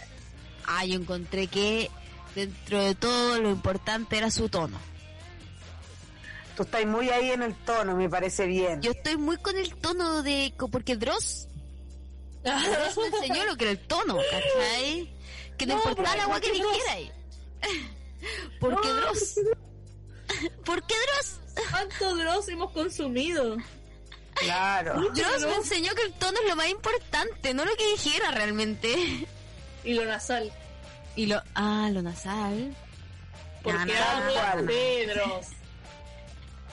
Ah, 0.66 0.84
yo 0.84 0.94
encontré 1.00 1.46
que 1.46 1.90
dentro 2.34 2.82
de 2.82 2.94
todo 2.94 3.40
lo 3.40 3.50
importante 3.50 4.18
era 4.18 4.30
su 4.30 4.48
tono. 4.48 4.78
Tú 6.56 6.62
estás 6.62 6.86
muy 6.86 7.10
ahí 7.10 7.30
en 7.30 7.42
el 7.42 7.54
tono, 7.64 7.96
me 7.96 8.08
parece 8.08 8.46
bien. 8.46 8.80
Yo 8.80 8.92
estoy 8.92 9.16
muy 9.16 9.36
con 9.38 9.56
el 9.56 9.74
tono 9.76 10.22
de... 10.22 10.54
Porque 10.70 10.96
Dross... 10.96 11.48
Dross 12.42 12.98
me 12.98 13.06
enseñó 13.06 13.44
lo 13.44 13.56
que 13.56 13.64
era 13.64 13.70
el 13.72 13.86
tono, 13.86 14.16
¿cachai? 14.30 15.12
Que 15.58 15.66
no, 15.66 15.74
No, 15.74 15.80
importaba 15.80 16.16
la 16.16 16.22
agua 16.24 16.40
que 16.40 16.48
¿por 16.50 16.56
qué 16.56 16.62
Dross? 16.62 16.72
dijera 16.76 16.92
ahí. 16.92 17.12
Porque 18.60 18.88
Dross... 18.88 19.34
¿Por 20.64 20.86
qué 20.86 20.94
Dross? 20.94 21.40
¿Cuánto 21.70 22.16
Dross 22.16 22.48
hemos 22.48 22.70
consumido? 22.72 23.56
Claro. 24.34 25.10
Dross 25.10 25.42
me 25.46 25.54
enseñó 25.56 25.92
que 25.94 26.02
el 26.02 26.12
tono 26.14 26.38
es 26.42 26.48
lo 26.48 26.56
más 26.56 26.68
importante, 26.68 27.54
no 27.54 27.64
lo 27.64 27.74
que 27.76 27.88
dijera 27.90 28.30
realmente. 28.30 29.26
Y 29.84 29.92
lo 29.92 30.06
nasal. 30.06 30.50
Y 31.14 31.26
lo... 31.26 31.42
Ah, 31.54 31.90
lo 31.92 32.00
nasal. 32.00 32.74
Porque 33.62 33.92
Ya, 33.92 34.20
no, 34.20 35.40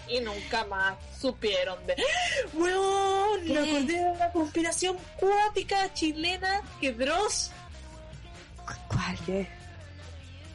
Y 0.07 0.19
nunca 0.19 0.65
más 0.65 0.95
supieron 1.19 1.77
de. 1.87 1.95
¡Weón! 2.53 3.45
Me 3.45 3.57
acordé 3.59 3.93
de 3.93 4.11
una 4.11 4.31
conspiración 4.31 4.97
cuática 5.19 5.93
chilena 5.93 6.61
que 6.79 6.91
Dross, 6.91 7.51
¿Cuál? 8.87 9.17
¿Qué? 9.25 9.47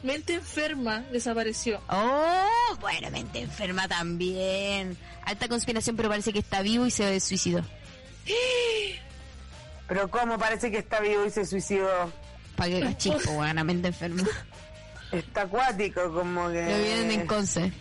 mente 0.03 0.35
enferma, 0.35 1.01
desapareció. 1.11 1.81
Oh, 1.89 2.77
bueno, 2.79 3.09
mente 3.11 3.41
enferma 3.41 3.87
también. 3.87 4.97
Alta 5.25 5.47
conspiración, 5.47 5.95
pero 5.95 6.09
parece 6.09 6.31
que 6.31 6.39
está 6.39 6.61
vivo 6.61 6.85
y 6.85 6.91
se 6.91 7.19
suicidó. 7.19 7.61
Pero 9.87 10.09
cómo 10.09 10.37
parece 10.37 10.69
que 10.69 10.79
está 10.79 10.99
vivo 10.99 11.25
y 11.25 11.29
se 11.29 11.45
suicidó. 11.45 12.11
Para 12.57 12.71
que 12.71 12.97
chispo, 12.97 13.31
bueno, 13.31 13.63
mente 13.63 13.87
enferma. 13.87 14.23
Está 15.13 15.43
acuático, 15.43 16.13
como 16.13 16.49
que... 16.49 16.61
Lo 16.61 16.77
vienen 16.77 17.11
en 17.11 17.25
Conce. 17.25 17.71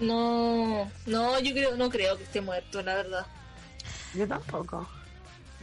No, 0.00 0.90
no, 1.06 1.40
yo 1.40 1.52
creo, 1.52 1.76
no 1.76 1.90
creo 1.90 2.16
que 2.16 2.24
esté 2.24 2.40
muerto, 2.40 2.82
la 2.82 2.94
verdad. 2.94 3.26
Yo 4.14 4.26
tampoco. 4.26 4.88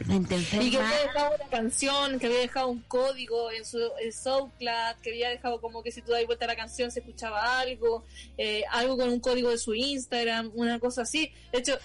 Mente 0.04 0.36
Y 0.60 0.70
que 0.70 0.76
había 0.76 0.98
dejado 1.00 1.34
una 1.40 1.48
canción, 1.48 2.18
que 2.18 2.26
había 2.26 2.40
dejado 2.40 2.68
un 2.68 2.82
código 2.82 3.50
en 3.50 3.64
su 3.64 3.78
en 3.78 4.12
SoundCloud, 4.12 4.96
que 5.02 5.10
había 5.10 5.30
dejado 5.30 5.58
como 5.60 5.82
que 5.82 5.90
si 5.90 6.02
tú 6.02 6.12
das 6.12 6.26
vuelta 6.26 6.44
a 6.44 6.48
la 6.48 6.56
canción 6.56 6.90
se 6.90 7.00
escuchaba 7.00 7.60
algo, 7.60 8.04
eh, 8.36 8.62
algo 8.70 8.98
con 8.98 9.08
un 9.08 9.20
código 9.20 9.48
de 9.48 9.56
su 9.56 9.74
Instagram, 9.74 10.50
una 10.54 10.78
cosa 10.78 11.02
así. 11.02 11.32
De 11.50 11.60
hecho, 11.60 11.78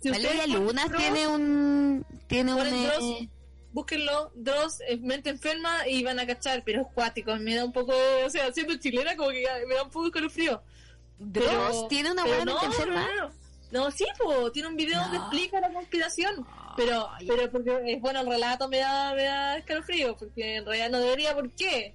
si 0.00 0.10
Valeria 0.10 0.46
Luna 0.48 0.86
Dross, 0.86 1.00
tiene 1.00 1.28
un... 1.28 2.06
Tiene 2.26 2.52
un... 2.52 2.66
eh, 2.66 2.86
Dross, 2.86 3.28
búsquenlo, 3.72 4.32
Dross, 4.34 4.78
mente 5.00 5.30
enferma 5.30 5.86
y 5.86 6.02
van 6.02 6.18
a 6.18 6.26
cachar, 6.26 6.64
pero 6.64 6.82
es 6.82 6.88
cuático, 6.92 7.36
me 7.36 7.54
da 7.54 7.64
un 7.64 7.72
poco 7.72 7.94
de, 7.94 8.24
o 8.24 8.30
sea, 8.30 8.52
siendo 8.52 8.76
chilena 8.76 9.14
como 9.16 9.30
que 9.30 9.42
ya 9.42 9.54
me 9.68 9.76
da 9.76 9.84
un 9.84 9.90
poco 9.90 10.06
de 10.06 10.10
calofrío. 10.10 10.60
Dross 11.24 11.88
tiene 11.88 12.12
una 12.12 12.24
buena 12.24 12.44
mente 12.44 12.66
no, 12.66 12.72
enferma. 12.72 13.06
No, 13.16 13.28
no. 13.28 13.42
No, 13.72 13.90
sí, 13.90 14.04
po, 14.18 14.52
tiene 14.52 14.68
un 14.68 14.76
video 14.76 15.00
donde 15.00 15.16
explica 15.16 15.58
la 15.60 15.72
conspiración. 15.72 16.46
Pero, 16.76 17.08
pero 17.26 17.50
porque 17.50 17.80
es 17.86 18.00
bueno 18.00 18.20
el 18.20 18.26
relato 18.26 18.68
me 18.68 18.78
da, 18.78 19.14
me 19.14 19.24
da 19.24 19.56
escalofrío, 19.56 20.16
porque 20.16 20.56
en 20.56 20.64
realidad 20.64 20.90
no 20.90 21.00
debería, 21.00 21.34
¿por 21.34 21.50
qué? 21.50 21.94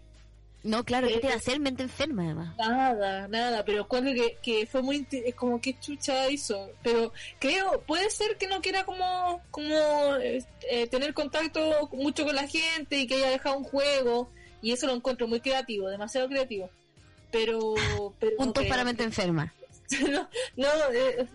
No, 0.63 0.83
claro, 0.83 1.07
¿qué 1.07 1.19
te 1.19 1.27
va 1.27 1.33
a 1.33 1.37
hacer 1.37 1.59
mente 1.59 1.83
enferma 1.83 2.23
además? 2.23 2.57
Nada, 2.57 3.27
nada, 3.27 3.63
pero 3.63 3.83
encuentro 3.83 4.13
que, 4.13 4.37
que 4.41 4.65
fue 4.65 4.81
muy, 4.81 5.07
es 5.11 5.35
como 5.35 5.61
que 5.61 5.79
chucha 5.79 6.29
hizo. 6.29 6.71
Pero 6.83 7.13
creo, 7.39 7.81
puede 7.81 8.09
ser 8.09 8.37
que 8.37 8.47
no 8.47 8.59
quiera 8.59 8.83
como, 8.83 9.41
como 9.51 9.75
eh, 10.17 10.43
eh, 10.69 10.87
tener 10.87 11.13
contacto 11.13 11.89
mucho 11.93 12.25
con 12.25 12.35
la 12.35 12.47
gente 12.47 12.97
y 12.97 13.07
que 13.07 13.15
haya 13.15 13.29
dejado 13.29 13.57
un 13.57 13.63
juego, 13.63 14.29
y 14.61 14.71
eso 14.71 14.87
lo 14.87 14.93
encuentro 14.93 15.27
muy 15.27 15.39
creativo, 15.39 15.89
demasiado 15.89 16.27
creativo. 16.27 16.69
Pero, 17.31 17.75
pero 18.19 18.37
Puntos 18.37 18.65
para 18.65 18.83
mente 18.83 19.03
enferma. 19.03 19.53
no, 20.11 20.27
no 20.55 20.67
eh, 20.93 21.27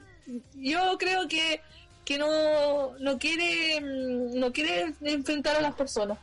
yo 0.54 0.96
creo 0.98 1.26
que 1.28 1.60
que 2.04 2.18
no 2.18 2.96
no 2.98 3.18
quiere 3.18 3.80
mm, 3.80 4.38
no 4.38 4.52
quiere 4.52 4.92
enfrentar 5.02 5.56
a 5.56 5.60
las 5.60 5.74
personas 5.74 6.18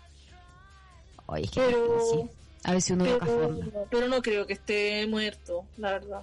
Oye, 1.25 1.45
es 1.45 1.51
que 1.51 1.61
Pero- 1.61 1.99
sí. 2.11 2.29
A 2.65 2.71
ver 2.73 2.81
si 2.81 2.93
uno 2.93 3.05
pero, 3.05 3.19
forma. 3.25 3.65
pero 3.89 4.07
no 4.09 4.21
creo 4.21 4.45
que 4.45 4.53
esté 4.53 5.07
muerto 5.07 5.63
la 5.77 5.91
verdad 5.93 6.21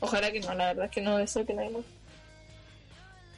ojalá 0.00 0.32
que 0.32 0.40
no 0.40 0.54
la 0.54 0.66
verdad 0.68 0.86
es 0.86 0.90
que 0.90 1.00
no 1.02 1.18
deseo 1.18 1.44
que 1.44 1.52
nadie 1.54 1.70
muera 1.70 1.86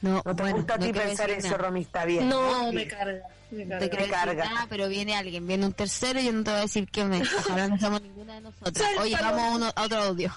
No, 0.03 0.21
No 0.25 0.35
te 0.35 0.43
bueno, 0.43 0.57
gusta 0.57 0.73
a 0.75 0.77
no 0.77 0.85
ti 0.85 0.93
pensar 0.93 1.29
eso. 1.31 1.57
Romy, 1.57 1.81
está 1.81 2.05
bien. 2.05 2.29
No, 2.29 2.71
me 2.71 2.85
carga. 2.87 3.21
Me 3.51 3.65
carga. 3.67 3.89
te 3.89 3.97
Me 3.97 4.07
carga. 4.09 4.45
nada, 4.45 4.67
pero 4.69 4.87
viene 4.89 5.15
alguien, 5.15 5.47
viene 5.47 5.65
un 5.65 5.73
tercero 5.73 6.19
y 6.19 6.25
yo 6.25 6.33
no 6.33 6.43
te 6.43 6.51
voy 6.51 6.59
a 6.59 6.63
decir 6.63 6.87
quién 6.91 7.13
es. 7.13 7.33
Ojalá 7.39 7.67
no 7.69 7.79
somos 7.79 8.01
ninguna 8.01 8.35
de 8.35 8.41
nosotras. 8.41 8.85
Oye, 8.99 9.15
vamos 9.19 9.41
a, 9.41 9.55
uno- 9.55 9.71
a 9.75 9.81
otro 9.83 9.97
audio. 9.99 10.31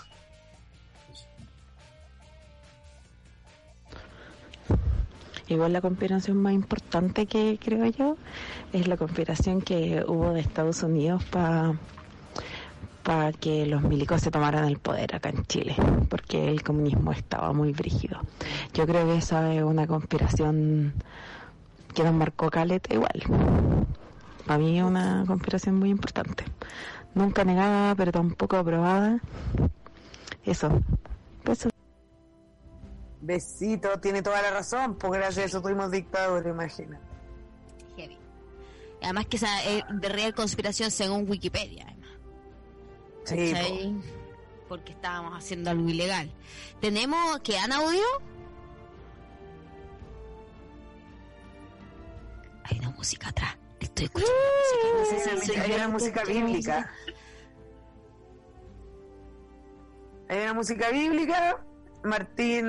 Igual 5.48 5.72
la 5.72 5.80
conspiración 5.80 6.38
más 6.38 6.52
importante 6.54 7.26
que 7.26 7.58
creo 7.62 7.86
yo 7.86 8.16
es 8.72 8.88
la 8.88 8.96
conspiración 8.96 9.62
que 9.62 10.04
hubo 10.06 10.32
de 10.32 10.40
Estados 10.40 10.82
Unidos 10.82 11.22
para 11.24 11.74
para 13.06 13.32
que 13.32 13.66
los 13.66 13.82
milicos 13.82 14.20
se 14.20 14.32
tomaran 14.32 14.64
el 14.64 14.78
poder 14.78 15.14
acá 15.14 15.28
en 15.28 15.46
Chile, 15.46 15.76
porque 16.10 16.48
el 16.48 16.64
comunismo 16.64 17.12
estaba 17.12 17.52
muy 17.52 17.70
brígido. 17.70 18.20
Yo 18.74 18.84
creo 18.84 19.06
que 19.06 19.18
esa 19.18 19.54
es 19.54 19.62
una 19.62 19.86
conspiración 19.86 20.92
que 21.94 22.02
nos 22.02 22.12
marcó 22.12 22.50
Caleta 22.50 22.92
igual. 22.92 23.22
Para 24.44 24.58
mí 24.58 24.76
es 24.76 24.84
una 24.84 25.22
conspiración 25.24 25.76
muy 25.76 25.90
importante. 25.90 26.44
Nunca 27.14 27.44
negada, 27.44 27.94
pero 27.94 28.10
tampoco 28.10 28.56
aprobada. 28.56 29.20
Eso. 30.44 30.68
Pues 31.44 31.68
Besito, 33.20 34.00
tiene 34.00 34.20
toda 34.20 34.42
la 34.42 34.50
razón, 34.50 34.96
porque 34.96 35.18
gracias 35.18 35.44
a 35.44 35.46
eso 35.46 35.62
tuvimos 35.62 35.92
dictadura, 35.92 36.50
imagina. 36.50 36.98
Además 39.02 39.26
que 39.26 39.36
esa 39.36 39.62
es 39.62 39.84
de 39.88 40.08
real 40.08 40.34
conspiración 40.34 40.90
según 40.90 41.30
Wikipedia. 41.30 41.95
Sí. 43.26 43.96
Porque 44.68 44.92
estábamos 44.92 45.36
haciendo 45.36 45.70
algo 45.70 45.88
ilegal. 45.88 46.30
¿Tenemos 46.80 47.38
que 47.40 47.58
han 47.58 47.72
audio? 47.72 48.02
Hay 52.64 52.78
una 52.80 52.90
música 52.90 53.28
atrás. 53.28 53.56
Estoy 53.80 54.06
escuchando 54.06 54.34
música. 54.60 54.98
No 54.98 55.04
sé 55.04 55.46
si 55.46 55.58
Hay 55.60 55.72
una- 55.72 55.84
hay 55.84 55.90
música 55.92 56.24
bíblica. 56.24 56.90
Hay 60.28 60.38
una 60.42 60.54
música 60.54 60.90
bíblica. 60.90 61.64
Martín 62.02 62.64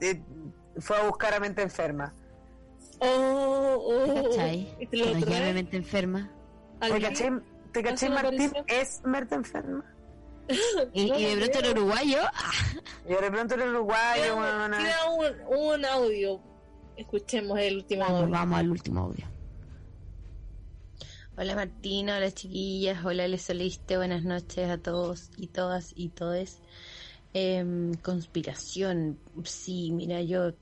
eh, 0.00 0.22
fue 0.78 0.96
a 0.96 1.04
buscar 1.06 1.34
a 1.34 1.40
mente 1.40 1.62
enferma. 1.62 2.14
Oh, 3.00 3.76
oh, 3.84 4.14
¿Te 4.14 4.22
cachai? 4.28 4.76
Este 4.78 4.96
lo 4.96 5.06
mente 5.54 5.76
enferma. 5.76 6.30
¿Te 6.80 6.86
¿Alguien? 6.86 7.02
caché, 7.12 7.30
te 7.72 7.82
caché 7.82 7.94
¿Hace 7.94 8.06
una 8.08 8.22
Martín? 8.22 8.52
¿Es 8.66 9.02
mente 9.04 9.34
enferma? 9.34 9.84
Y, 10.92 11.08
No 11.08 11.18
y 11.18 11.24
de 11.24 11.36
pronto 11.36 11.58
el 11.60 11.78
uruguayo. 11.78 12.18
ah, 12.22 12.50
Y 13.06 13.12
de 13.12 13.30
pronto 13.30 13.54
el 13.54 13.62
uruguayo, 13.70 14.34
tira 14.76 14.96
un, 15.10 15.56
un 15.58 15.84
audio. 15.84 16.40
Escuchemos 16.96 17.58
el 17.58 17.76
último 17.76 18.02
Vamos, 18.02 18.20
audio. 18.22 18.32
vamos 18.32 18.58
al 18.58 18.70
último 18.70 19.00
audio. 19.02 19.26
Hola 21.36 21.54
Martina, 21.54 22.18
hola 22.18 22.30
chiquillas, 22.30 23.02
hola 23.04 23.26
Les 23.26 23.42
Soliste, 23.42 23.96
buenas 23.96 24.22
noches 24.22 24.68
a 24.68 24.76
todos 24.78 25.30
y 25.36 25.46
todas 25.46 25.92
y 25.96 26.10
todes. 26.10 26.58
Em, 27.32 27.94
conspiración, 27.94 29.18
sí, 29.44 29.90
mira, 29.92 30.20
yo 30.20 30.52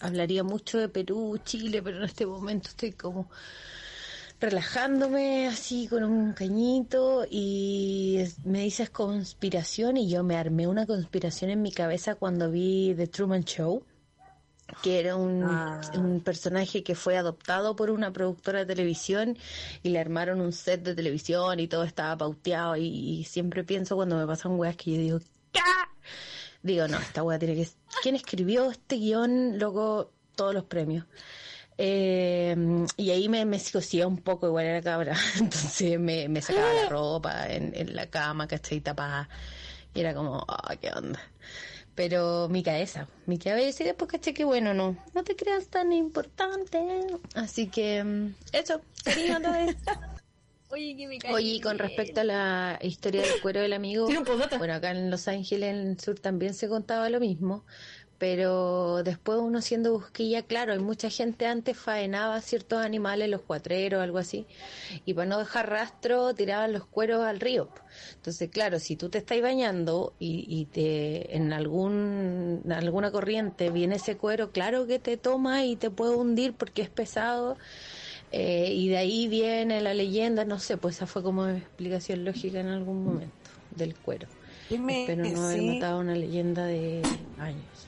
hablaría 0.00 0.42
mucho 0.42 0.78
de 0.78 0.88
Perú, 0.88 1.38
Chile, 1.44 1.80
pero 1.82 1.98
en 1.98 2.04
este 2.04 2.26
momento 2.26 2.70
estoy 2.70 2.92
como 2.92 3.30
relajándome 4.40 5.48
así 5.48 5.88
con 5.88 6.04
un 6.04 6.32
cañito 6.32 7.26
y 7.28 8.24
me 8.44 8.60
dices 8.62 8.88
conspiración 8.90 9.96
y 9.96 10.08
yo 10.08 10.22
me 10.22 10.36
armé 10.36 10.66
una 10.66 10.86
conspiración 10.86 11.50
en 11.50 11.62
mi 11.62 11.72
cabeza 11.72 12.14
cuando 12.14 12.50
vi 12.50 12.94
The 12.96 13.08
Truman 13.08 13.44
Show 13.44 13.82
que 14.82 15.00
era 15.00 15.16
un, 15.16 15.42
Ah. 15.44 15.80
un 15.94 16.20
personaje 16.20 16.82
que 16.82 16.94
fue 16.94 17.16
adoptado 17.16 17.74
por 17.74 17.90
una 17.90 18.12
productora 18.12 18.60
de 18.60 18.66
televisión 18.66 19.36
y 19.82 19.88
le 19.88 19.98
armaron 19.98 20.40
un 20.40 20.52
set 20.52 20.82
de 20.82 20.94
televisión 20.94 21.58
y 21.58 21.68
todo 21.68 21.84
estaba 21.84 22.16
pauteado 22.18 22.76
y, 22.76 22.84
y 22.86 23.24
siempre 23.24 23.64
pienso 23.64 23.96
cuando 23.96 24.16
me 24.16 24.26
pasan 24.26 24.52
weas 24.58 24.76
que 24.76 24.92
yo 24.92 24.98
digo 24.98 25.18
¿qué? 25.52 25.60
digo 26.62 26.86
no, 26.86 26.98
esta 26.98 27.22
wea 27.22 27.38
tiene 27.38 27.54
que 27.56 27.68
¿quién 28.02 28.14
escribió 28.14 28.70
este 28.70 28.96
guion? 28.96 29.58
Luego 29.58 30.12
todos 30.36 30.52
los 30.54 30.64
premios 30.64 31.06
Eh, 31.80 32.56
y 32.96 33.10
ahí 33.10 33.28
me, 33.28 33.44
me 33.44 33.58
psicosía 33.58 34.06
un 34.06 34.18
poco, 34.18 34.48
igual 34.48 34.66
era 34.66 34.82
cabra. 34.82 35.16
Entonces 35.38 35.98
me, 35.98 36.28
me 36.28 36.42
sacaba 36.42 36.72
la 36.72 36.88
ropa 36.88 37.46
en, 37.48 37.72
en 37.74 37.94
la 37.94 38.08
cama, 38.08 38.48
¿cachai? 38.48 38.80
Tapada. 38.80 39.28
Y 39.94 40.00
era 40.00 40.14
como, 40.14 40.44
ah, 40.48 40.74
qué 40.80 40.90
onda. 40.90 41.20
Pero 41.94 42.48
mi 42.48 42.62
cabeza, 42.62 43.08
mi 43.26 43.38
cabeza, 43.38 43.82
y 43.82 43.86
después 43.86 44.08
caché 44.08 44.32
que 44.32 44.44
bueno, 44.44 44.72
no, 44.72 44.96
no 45.14 45.24
te 45.24 45.34
creas 45.34 45.66
tan 45.66 45.92
importante. 45.92 46.78
Así 47.34 47.66
que, 47.66 48.04
mm, 48.04 48.34
eso, 48.52 48.80
cariño. 49.04 49.38
Oye, 50.70 50.96
que 50.96 51.08
me 51.08 51.18
Oye, 51.32 51.54
y 51.54 51.60
con 51.60 51.78
respecto 51.78 52.20
a 52.20 52.24
la 52.24 52.78
historia 52.82 53.22
del 53.22 53.40
cuero 53.40 53.60
del 53.62 53.72
amigo, 53.72 54.06
un 54.06 54.22
postdata. 54.22 54.58
bueno, 54.58 54.74
acá 54.74 54.90
en 54.90 55.10
Los 55.10 55.26
Ángeles, 55.26 55.70
en 55.70 55.88
el 55.88 56.00
sur, 56.00 56.20
también 56.20 56.52
se 56.52 56.68
contaba 56.68 57.08
lo 57.08 57.20
mismo, 57.20 57.64
pero 58.18 59.02
después 59.04 59.38
uno 59.38 59.62
siendo 59.62 59.92
busquilla, 59.92 60.42
claro, 60.42 60.72
hay 60.72 60.80
mucha 60.80 61.08
gente 61.08 61.46
antes 61.46 61.76
faenaba 61.76 62.40
ciertos 62.40 62.84
animales, 62.84 63.28
los 63.28 63.42
cuatreros, 63.42 64.02
algo 64.02 64.18
así, 64.18 64.46
y 65.04 65.14
para 65.14 65.28
no 65.28 65.38
dejar 65.38 65.70
rastro 65.70 66.34
tiraban 66.34 66.72
los 66.72 66.84
cueros 66.84 67.24
al 67.24 67.38
río. 67.38 67.68
Entonces, 68.16 68.50
claro, 68.50 68.80
si 68.80 68.96
tú 68.96 69.08
te 69.08 69.18
estás 69.18 69.40
bañando 69.40 70.14
y, 70.18 70.44
y 70.48 70.64
te 70.66 71.36
en 71.36 71.52
algún 71.52 72.62
en 72.64 72.72
alguna 72.72 73.10
corriente 73.12 73.70
viene 73.70 73.96
ese 73.96 74.16
cuero, 74.16 74.50
claro 74.50 74.86
que 74.86 74.98
te 74.98 75.16
toma 75.16 75.64
y 75.64 75.76
te 75.76 75.90
puede 75.90 76.16
hundir 76.16 76.54
porque 76.54 76.82
es 76.82 76.90
pesado. 76.90 77.56
Eh, 78.30 78.72
y 78.74 78.88
de 78.88 78.98
ahí 78.98 79.26
viene 79.26 79.80
la 79.80 79.94
leyenda, 79.94 80.44
no 80.44 80.58
sé, 80.58 80.76
pues 80.76 80.96
esa 80.96 81.06
fue 81.06 81.22
como 81.22 81.46
mi 81.46 81.58
explicación 81.58 82.24
lógica 82.24 82.60
en 82.60 82.68
algún 82.68 83.04
momento 83.04 83.32
del 83.74 83.94
cuero. 83.94 84.28
Dime, 84.68 85.02
Espero 85.02 85.24
no 85.30 85.44
haber 85.46 85.60
sí. 85.60 85.66
notado 85.66 86.00
una 86.00 86.14
leyenda 86.14 86.66
de 86.66 87.00
años. 87.38 87.87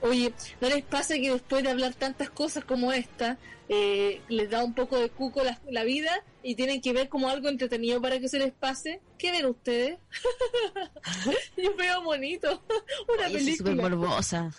Oye, 0.00 0.32
¿no 0.60 0.68
les 0.68 0.84
pasa 0.84 1.14
que 1.14 1.30
después 1.32 1.62
de 1.64 1.70
hablar 1.70 1.94
tantas 1.94 2.30
cosas 2.30 2.64
como 2.64 2.92
esta, 2.92 3.36
eh, 3.68 4.20
les 4.28 4.48
da 4.48 4.62
un 4.64 4.74
poco 4.74 4.98
de 4.98 5.10
cuco 5.10 5.42
la, 5.42 5.60
la 5.68 5.84
vida 5.84 6.10
y 6.42 6.54
tienen 6.54 6.80
que 6.80 6.92
ver 6.92 7.08
como 7.08 7.28
algo 7.28 7.48
entretenido 7.48 8.00
para 8.00 8.18
que 8.20 8.28
se 8.28 8.38
les 8.38 8.52
pase? 8.52 9.00
¿Qué 9.18 9.32
ven 9.32 9.46
ustedes? 9.46 9.98
Yo 11.56 11.74
veo 11.76 12.02
bonito, 12.02 12.62
una 13.18 13.26
Oye, 13.26 13.40
soy 13.40 13.56
súper 13.56 13.76
película. 13.76 13.96
morbosa. 13.96 14.52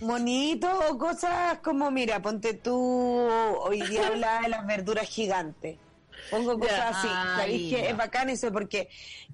Bonito 0.00 0.68
o 0.90 0.98
cosas 0.98 1.58
como, 1.60 1.90
mira, 1.90 2.20
ponte 2.20 2.54
tú, 2.54 2.74
hoy 2.74 3.82
día 3.82 4.06
habla 4.08 4.40
de 4.42 4.48
las 4.48 4.66
verduras 4.66 5.08
gigantes. 5.08 5.78
Pongo 6.30 6.58
cosas 6.58 6.76
Ya. 6.78 6.88
así. 6.88 7.08
¿Sabéis 7.08 7.74
que 7.74 7.88
es 7.90 7.96
bacán 7.96 8.30
eso? 8.30 8.50
Porque 8.52 8.88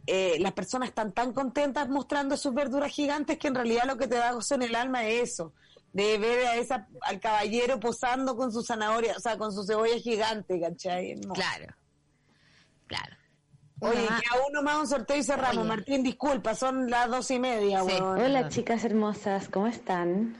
eh, 0.08 0.38
las 0.40 0.52
personas 0.52 0.88
están 0.88 1.12
tan 1.12 1.32
contentas 1.32 1.88
mostrando 1.88 2.36
sus 2.36 2.54
verduras 2.54 2.90
gigantes 2.92 3.38
que 3.38 3.48
en 3.48 3.54
realidad 3.54 3.84
lo 3.86 3.96
que 3.96 4.08
te 4.08 4.16
da 4.16 4.32
gozo 4.32 4.54
en 4.54 4.62
el 4.62 4.74
alma 4.74 5.04
es 5.06 5.32
eso. 5.32 5.52
De 5.92 6.18
ver 6.18 6.46
a 6.46 6.56
esa, 6.56 6.86
al 7.02 7.18
caballero 7.20 7.78
posando 7.80 8.36
con 8.36 8.52
su 8.52 8.62
zanahoria, 8.62 9.14
o 9.16 9.20
sea, 9.20 9.38
con 9.38 9.52
su 9.52 9.64
cebolla 9.64 9.96
gigante, 9.98 10.60
¿cachai? 10.60 11.14
No. 11.16 11.32
Claro. 11.34 11.66
Claro. 12.86 13.16
Oye, 13.80 14.02
Mamá. 14.04 14.20
queda 14.20 14.42
uno 14.50 14.62
más 14.62 14.76
un 14.80 14.86
sorteo 14.88 15.16
y 15.16 15.22
cerramos. 15.22 15.58
Oye. 15.58 15.68
Martín, 15.68 16.02
disculpa, 16.02 16.54
son 16.54 16.90
las 16.90 17.08
dos 17.08 17.30
y 17.30 17.38
media, 17.38 17.82
Sí. 17.84 17.92
weón. 17.92 18.18
Hola 18.20 18.48
chicas 18.48 18.84
hermosas, 18.84 19.48
¿cómo 19.48 19.66
están? 19.68 20.36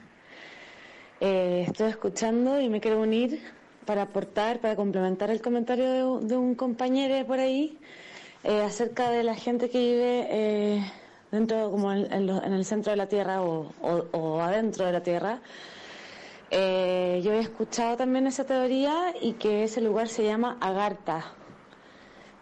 Eh, 1.21 1.65
estoy 1.67 1.89
escuchando 1.89 2.59
y 2.59 2.69
me 2.69 2.79
quiero 2.81 3.01
unir 3.01 3.41
para 3.85 4.03
aportar, 4.03 4.59
para 4.59 4.75
complementar 4.75 5.31
el 5.31 5.41
comentario 5.41 5.89
de, 5.91 6.03
un- 6.03 6.27
de 6.27 6.37
un 6.37 6.55
compañero 6.55 7.25
por 7.25 7.39
ahí 7.39 7.77
eh, 8.43 8.61
acerca 8.61 9.09
de 9.11 9.23
la 9.23 9.35
gente 9.35 9.69
que 9.69 9.79
vive 9.79 10.27
eh, 10.29 10.91
dentro, 11.31 11.71
como 11.71 11.91
en, 11.93 12.11
en 12.11 12.27
lo- 12.27 12.43
en 12.43 12.53
el 12.53 12.65
centro 12.65 12.91
de 12.91 12.97
la 12.97 13.07
Tierra 13.07 13.41
o, 13.43 13.75
o- 13.79 14.09
o 14.13 14.41
adentro 14.41 14.85
de 14.85 14.91
la 14.93 15.03
Tierra. 15.03 15.41
Eh, 16.51 17.21
yo 17.23 17.33
he 17.33 17.39
escuchado 17.39 17.97
también 17.97 18.25
esa 18.27 18.45
teoría 18.45 19.13
y 19.21 19.33
que 19.35 19.63
ese 19.63 19.81
lugar 19.81 20.07
se 20.07 20.23
llama 20.25 20.57
Agartha. 20.61 21.35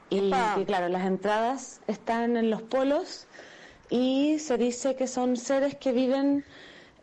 Y 0.10 0.52
que 0.52 0.66
claro, 0.66 0.88
las 0.88 1.06
entradas 1.06 1.82
están 1.88 2.38
en 2.38 2.50
los 2.50 2.62
polos 2.64 3.28
y 3.90 4.40
se 4.40 4.58
dice 4.58 4.96
que 4.96 5.08
son 5.08 5.36
seres 5.36 5.76
que 5.76 5.92
viven 5.92 6.46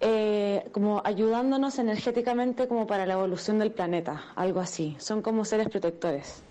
eh, 0.00 0.70
como 0.72 1.02
ayudándonos 1.04 1.78
energéticamente 1.78 2.66
como 2.68 2.86
para 2.86 3.04
la 3.06 3.14
evolución 3.14 3.58
del 3.58 3.72
planeta, 3.72 4.32
algo 4.36 4.60
así. 4.60 4.96
Son 5.00 5.20
como 5.22 5.44
seres 5.44 5.68
protectores. 5.68 6.44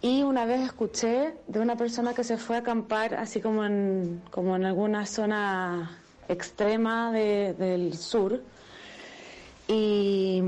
Y 0.00 0.22
una 0.22 0.44
vez 0.46 0.60
escuché 0.60 1.34
de 1.48 1.58
una 1.60 1.76
persona 1.76 2.14
que 2.14 2.22
se 2.22 2.36
fue 2.38 2.56
a 2.56 2.60
acampar 2.60 3.14
así 3.14 3.40
como 3.40 3.64
en, 3.64 4.22
como 4.30 4.54
en 4.54 4.64
alguna 4.64 5.06
zona 5.06 5.98
extrema 6.28 7.10
de- 7.10 7.54
del 7.54 7.96
sur 7.96 8.40
y, 9.66 10.40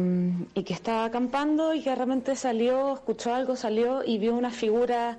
y 0.55 0.63
que 0.63 0.73
estaba 0.73 1.05
acampando 1.05 1.75
y 1.75 1.83
que 1.83 1.95
realmente 1.95 2.37
salió, 2.37 2.95
escuchó 2.95 3.35
algo, 3.35 3.57
salió 3.57 4.05
y 4.05 4.19
vio 4.19 4.35
una 4.35 4.51
figura 4.51 5.19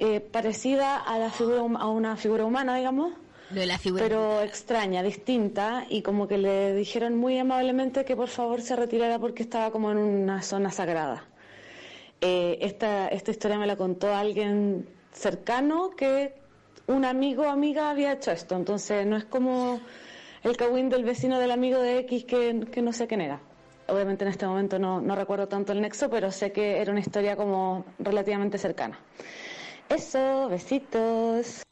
eh, 0.00 0.20
parecida 0.20 0.96
a 0.96 1.18
la 1.18 1.30
figura 1.30 1.60
a 1.60 1.86
una 1.88 2.16
figura 2.16 2.44
humana, 2.44 2.76
digamos, 2.76 3.12
Lo 3.50 3.60
de 3.60 3.66
la 3.66 3.78
figura. 3.78 4.02
pero 4.02 4.40
extraña, 4.42 5.02
distinta, 5.02 5.86
y 5.88 6.02
como 6.02 6.26
que 6.26 6.36
le 6.36 6.74
dijeron 6.74 7.16
muy 7.16 7.38
amablemente 7.38 8.04
que 8.04 8.16
por 8.16 8.28
favor 8.28 8.60
se 8.60 8.74
retirara 8.76 9.18
porque 9.18 9.42
estaba 9.44 9.70
como 9.70 9.90
en 9.92 9.98
una 9.98 10.42
zona 10.42 10.70
sagrada. 10.72 11.24
Eh, 12.20 12.58
esta, 12.60 13.08
esta 13.08 13.30
historia 13.30 13.58
me 13.58 13.66
la 13.66 13.76
contó 13.76 14.14
alguien 14.14 14.88
cercano 15.12 15.90
que 15.90 16.34
un 16.86 17.04
amigo 17.04 17.44
o 17.44 17.48
amiga 17.48 17.90
había 17.90 18.12
hecho 18.12 18.30
esto, 18.30 18.56
entonces 18.56 19.06
no 19.06 19.16
es 19.16 19.24
como 19.24 19.80
el 20.42 20.56
cagüín 20.56 20.88
del 20.88 21.04
vecino 21.04 21.38
del 21.38 21.50
amigo 21.50 21.78
de 21.80 21.98
X 22.00 22.24
que, 22.24 22.66
que 22.70 22.82
no 22.82 22.92
sé 22.92 23.06
quién 23.06 23.20
era. 23.20 23.40
Obviamente 23.88 24.24
en 24.24 24.30
este 24.30 24.46
momento 24.46 24.78
no, 24.78 25.00
no 25.00 25.14
recuerdo 25.14 25.48
tanto 25.48 25.72
el 25.72 25.80
nexo, 25.80 26.08
pero 26.08 26.30
sé 26.30 26.52
que 26.52 26.80
era 26.80 26.90
una 26.90 27.00
historia 27.00 27.36
como 27.36 27.84
relativamente 27.98 28.58
cercana. 28.58 28.98
Eso, 29.88 30.48
besitos. 30.48 31.62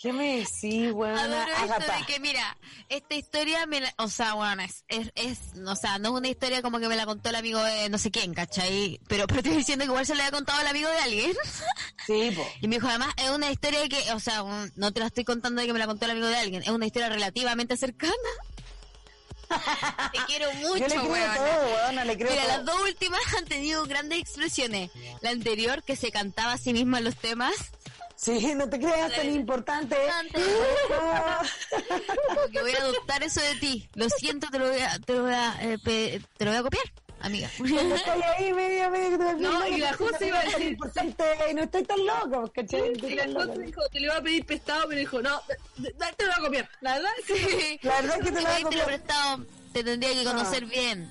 ¿Qué 0.00 0.14
me 0.14 0.38
decís, 0.38 0.92
weona? 0.92 1.24
Adoro 1.24 1.78
de 1.78 2.06
que, 2.06 2.20
mira, 2.20 2.56
esta 2.88 3.14
historia, 3.16 3.66
me 3.66 3.82
la- 3.82 3.92
o 3.98 4.08
sea, 4.08 4.32
bueno, 4.32 4.62
es, 4.62 4.82
es, 4.88 5.12
es- 5.14 5.38
o 5.66 5.76
sea, 5.76 5.98
no 5.98 6.08
es 6.08 6.14
una 6.20 6.28
historia 6.28 6.62
como 6.62 6.80
que 6.80 6.88
me 6.88 6.96
la 6.96 7.04
contó 7.04 7.28
el 7.28 7.34
amigo 7.36 7.62
de 7.62 7.90
no 7.90 7.98
sé 7.98 8.10
quién, 8.10 8.32
¿cachai? 8.32 8.98
Pero, 9.08 9.26
pero 9.26 9.40
estoy 9.40 9.56
diciendo 9.58 9.84
que 9.84 9.90
igual 9.90 10.06
se 10.06 10.14
le 10.14 10.22
ha 10.22 10.30
contado 10.30 10.58
al 10.58 10.66
amigo 10.68 10.88
de 10.88 10.98
alguien. 10.98 11.32
Sí, 12.06 12.32
po. 12.34 12.44
Y 12.62 12.66
me 12.66 12.76
dijo, 12.76 12.88
además, 12.88 13.12
es 13.18 13.28
una 13.30 13.50
historia 13.52 13.86
que, 13.88 14.10
o 14.14 14.18
sea, 14.20 14.42
un- 14.42 14.72
no 14.74 14.90
te 14.90 15.00
la 15.00 15.06
estoy 15.06 15.24
contando 15.24 15.60
de 15.60 15.66
que 15.66 15.72
me 15.74 15.78
la 15.78 15.86
contó 15.86 16.06
el 16.06 16.12
amigo 16.12 16.26
de 16.28 16.36
alguien, 16.38 16.62
es 16.62 16.68
una 16.70 16.86
historia 16.86 17.10
relativamente 17.10 17.76
cercana. 17.76 18.12
Te 20.12 20.18
quiero 20.26 20.50
mucho, 20.54 20.76
Yo 20.78 20.86
le 20.86 20.94
creo 20.94 21.04
weona. 21.04 21.34
todo, 21.36 21.74
weona, 21.74 22.04
le 22.06 22.16
creo 22.16 22.30
Mira, 22.30 22.42
todo. 22.44 22.56
las 22.56 22.64
dos 22.64 22.80
últimas 22.82 23.20
han 23.36 23.44
tenido 23.44 23.84
grandes 23.84 24.18
expresiones. 24.20 24.90
La 25.20 25.30
anterior, 25.30 25.82
que 25.82 25.94
se 25.94 26.10
cantaba 26.10 26.54
a 26.54 26.58
sí 26.58 26.72
misma 26.72 26.98
en 26.98 27.04
los 27.04 27.16
temas. 27.16 27.52
Sí, 28.22 28.54
no 28.54 28.68
te 28.68 28.78
creas 28.78 29.14
tan 29.16 29.30
importante. 29.34 29.96
Como 30.82 32.40
que 32.52 32.60
voy 32.60 32.72
a 32.74 32.78
adoptar 32.82 33.22
eso 33.22 33.40
de 33.40 33.54
ti. 33.56 33.88
Lo 33.94 34.10
siento, 34.10 34.48
te 34.50 34.58
lo 34.58 34.68
voy 34.68 34.80
a, 34.80 34.98
te 34.98 35.14
lo 35.14 35.22
voy 35.22 35.32
a, 35.32 35.56
eh, 35.62 35.78
pe- 35.82 36.20
te 36.36 36.44
lo 36.44 36.50
voy 36.50 36.60
a 36.60 36.62
copiar, 36.62 36.84
amiga. 37.20 37.48
Cuando 37.56 37.94
estoy 37.94 38.22
ahí, 38.22 38.52
medio, 38.52 38.90
medio, 38.90 39.10
que 39.18 39.24
te 39.24 39.34
No, 39.36 39.52
loca, 39.52 39.68
y 39.70 39.78
la 39.78 39.88
porque 39.96 40.04
José 40.04 40.18
no 40.20 40.26
iba 40.26 40.38
a 40.38 40.44
decir- 40.44 40.68
importante 40.68 41.24
no 41.54 41.62
estoy 41.62 41.82
tan 41.84 42.06
loca, 42.06 42.52
¿cachai? 42.54 42.92
Y 43.02 43.14
la 43.14 43.26
cosa 43.32 43.54
dijo, 43.54 43.80
te 43.90 44.00
lo 44.00 44.06
iba 44.06 44.16
a 44.16 44.22
pedir 44.22 44.44
prestado, 44.44 44.84
pero 44.88 44.98
dijo, 45.00 45.22
no, 45.22 45.40
te 45.78 46.26
lo 46.26 46.30
voy 46.30 46.30
a 46.30 46.40
copiar. 46.44 46.68
La 46.82 46.92
verdad 46.96 47.10
es 47.20 47.24
que 47.24 47.78
La 47.82 48.00
verdad 48.02 48.16
es 48.18 48.24
que 48.26 48.32
te 48.32 48.40
lo 48.42 48.48
voy 48.48 48.60
a 48.60 48.62
copiar. 48.64 48.84
prestado, 48.86 49.46
te 49.72 49.82
tendría 49.84 50.12
que 50.12 50.24
conocer 50.24 50.66
bien. 50.66 51.10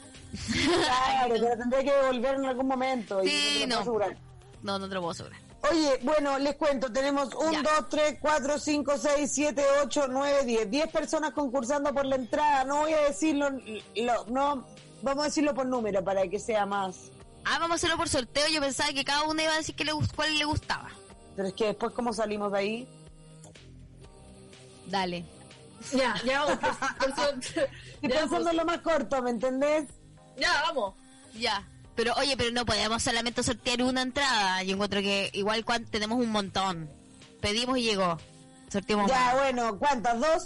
Claro, 0.54 1.34
te 1.34 1.40
lo 1.40 1.58
tendré 1.58 1.84
que 1.86 1.92
devolver 1.92 2.36
en 2.36 2.46
algún 2.46 2.68
momento. 2.68 3.24
Sí, 3.24 3.66
no. 3.68 3.84
No, 4.62 4.78
no 4.78 4.88
te 4.88 4.94
lo 4.94 5.02
puedo 5.02 5.12
asegurar. 5.14 5.49
Oye, 5.70 6.00
bueno, 6.04 6.40
les 6.40 6.56
cuento, 6.56 6.92
tenemos 6.92 7.34
1, 7.36 7.62
2, 7.64 7.90
3, 7.90 8.18
4, 8.22 8.60
5, 8.60 8.98
6, 8.98 9.32
7, 9.32 9.64
8, 9.84 10.08
9, 10.10 10.46
10. 10.46 10.72
10 10.72 10.88
personas 10.92 11.32
concursando 11.32 11.94
por 11.94 12.06
la 12.06 12.16
entrada. 12.16 12.64
No 12.64 12.78
voy 12.82 12.94
a 12.94 13.02
decirlo, 13.02 13.50
lo- 13.96 14.26
no, 14.28 14.66
vamos 15.02 15.24
a 15.24 15.28
decirlo 15.28 15.54
por 15.54 15.66
número 15.66 16.04
para 16.04 16.28
que 16.30 16.40
sea 16.40 16.66
más. 16.66 17.12
Ah, 17.44 17.58
vamos 17.60 17.72
a 17.72 17.76
hacerlo 17.76 17.98
por 17.98 18.08
sorteo. 18.08 18.48
Yo 18.48 18.62
pensaba 18.62 18.94
que 18.94 19.04
cada 19.04 19.24
uno 19.24 19.42
iba 19.42 19.52
a 19.54 19.58
decir 19.58 19.76
que 19.76 19.84
le, 19.84 19.92
gust- 19.94 20.14
cuál 20.16 20.38
le 20.38 20.46
gustaba. 20.46 20.90
Pero 21.36 21.48
es 21.50 21.54
que 21.54 21.66
después, 21.66 21.94
¿cómo 21.94 22.14
salimos 22.14 22.52
de 22.54 22.58
ahí? 22.58 22.88
Dale. 24.88 25.26
Ya, 25.94 26.16
ya 26.26 26.44
vamos. 26.46 26.58
Por, 27.00 27.10
Estoy 27.44 27.64
ya, 28.02 28.20
pensando 28.22 28.50
en 28.50 28.58
lo 28.58 28.66
más 28.66 28.80
corto, 28.82 29.22
¿me 29.22 29.30
entendés? 29.32 29.86
ya, 30.38 30.62
vamos. 30.64 30.96
Ya. 31.34 31.68
Pero 32.00 32.14
oye, 32.16 32.38
pero 32.38 32.50
no 32.52 32.66
podemos 32.66 33.04
solamente 33.04 33.44
sortear 33.44 33.84
una 33.84 34.04
entrada. 34.04 34.64
Yo 34.64 34.76
encuentro 34.76 35.02
que 35.02 35.30
igual 35.34 35.66
cuan- 35.66 35.84
tenemos 35.84 36.18
un 36.18 36.30
montón. 36.32 36.90
Pedimos 37.42 37.78
y 37.78 37.82
llegó. 37.84 38.18
Sorteamos 38.72 39.12
Ya, 39.12 39.20
más. 39.26 39.34
bueno, 39.36 39.78
¿cuántas? 39.78 40.18
¿Dos? 40.18 40.44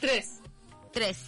Tres. 0.00 0.40
Tres. 0.92 1.18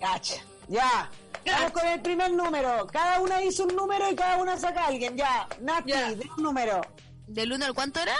Gacha. 0.00 0.42
Ya. 0.66 1.08
Vamos 1.46 1.70
con 1.70 1.86
el 1.86 2.00
primer 2.02 2.32
número. 2.32 2.84
Cada 2.88 3.20
una 3.20 3.44
hizo 3.44 3.62
un 3.62 3.76
número 3.76 4.10
y 4.10 4.16
cada 4.16 4.38
una 4.38 4.58
saca 4.58 4.86
a 4.86 4.86
alguien. 4.88 5.16
Ya. 5.16 5.46
Nati, 5.60 5.90
Ya. 5.90 6.12
de 6.12 6.28
un 6.36 6.42
número. 6.42 6.80
¿Del 7.28 7.52
uno 7.52 7.64
al 7.64 7.74
cuánto 7.74 8.00
era? 8.00 8.16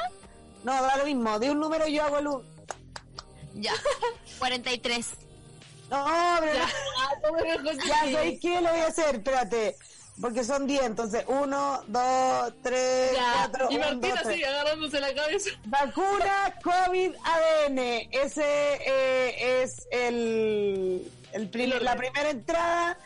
No, 0.62 0.72
da 0.80 0.98
lo 0.98 1.04
mismo. 1.04 1.36
De 1.40 1.50
un 1.50 1.58
número 1.58 1.88
yo 1.88 2.04
hago 2.04 2.18
el 2.18 2.26
un... 2.28 2.42
Ya. 3.54 3.72
43. 4.38 5.04
No, 5.90 6.06
pero... 6.40 6.54
Ya, 6.54 6.68
ah, 6.98 7.12
no 7.22 7.36
dejo 7.38 7.86
Ya. 7.86 8.12
¿sabéis 8.12 8.40
qué? 8.40 8.60
Lo 8.60 8.70
voy 8.70 8.80
a 8.80 8.86
hacer, 8.86 9.16
espérate. 9.16 9.76
Porque 10.20 10.44
son 10.44 10.66
10, 10.66 10.82
entonces 10.82 11.24
1, 11.28 11.82
2, 11.86 12.52
3, 12.62 13.12
Ya. 13.14 13.32
4, 13.50 13.68
Y 13.70 13.76
1, 13.76 13.86
Martina 13.86 14.14
2, 14.14 14.22
3. 14.22 14.34
sigue 14.34 14.46
agarrándose 14.46 15.00
la 15.00 15.14
cabeza. 15.14 15.50
Vacuna 15.64 16.54
COVID 16.62 17.12
ADN. 17.24 17.78
Ese 18.10 18.44
eh, 18.44 19.62
es 19.62 19.88
el, 19.90 21.10
el 21.32 21.48
primer- 21.48 21.82
la 21.82 21.96
primera 21.96 22.28
entrada 22.30 22.98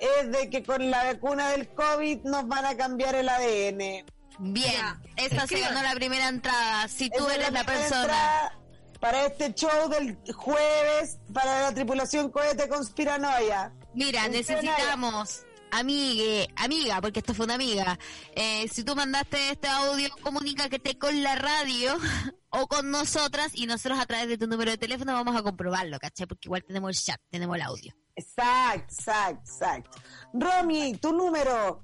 es 0.00 0.32
de 0.32 0.48
que 0.50 0.62
con 0.64 0.90
la 0.90 1.04
vacuna 1.04 1.50
del 1.50 1.68
COVID 1.68 2.22
nos 2.24 2.48
van 2.48 2.64
a 2.64 2.76
cambiar 2.76 3.14
el 3.16 3.28
ADN. 3.28 4.04
Bien. 4.38 4.74
Esa 5.16 5.44
ganó 5.46 5.82
la 5.82 5.92
primera 5.94 6.28
entrada. 6.28 6.88
Si 6.88 7.10
tú 7.10 7.18
Esa 7.26 7.26
es 7.28 7.34
eres 7.34 7.52
la 7.52 7.64
primera 7.64 7.78
persona. 7.80 8.02
entrada 8.02 8.58
para 9.02 9.26
este 9.26 9.52
show 9.52 9.88
del 9.88 10.16
jueves 10.32 11.18
para 11.34 11.62
la 11.62 11.74
tripulación 11.74 12.30
cohete 12.30 12.68
conspiranoia. 12.68 13.74
Mira, 13.94 14.28
necesitamos, 14.28 15.44
amigue, 15.72 16.48
amiga, 16.54 17.00
porque 17.00 17.18
esta 17.18 17.34
fue 17.34 17.46
una 17.46 17.56
amiga. 17.56 17.98
Eh, 18.36 18.68
si 18.68 18.84
tú 18.84 18.94
mandaste 18.94 19.50
este 19.50 19.66
audio, 19.66 20.08
comunícate 20.22 20.96
con 21.00 21.20
la 21.20 21.34
radio 21.34 21.98
o 22.50 22.68
con 22.68 22.92
nosotras 22.92 23.50
y 23.54 23.66
nosotros 23.66 23.98
a 23.98 24.06
través 24.06 24.28
de 24.28 24.38
tu 24.38 24.46
número 24.46 24.70
de 24.70 24.78
teléfono 24.78 25.14
vamos 25.14 25.34
a 25.34 25.42
comprobarlo, 25.42 25.98
¿cachai? 25.98 26.28
Porque 26.28 26.46
igual 26.46 26.62
tenemos 26.62 26.90
el 26.90 27.04
chat, 27.04 27.20
tenemos 27.28 27.56
el 27.56 27.62
audio. 27.62 27.92
Exacto, 28.14 28.94
exacto, 28.94 29.50
exacto. 29.50 29.98
Romy, 30.32 30.96
tu 30.98 31.12
número. 31.12 31.82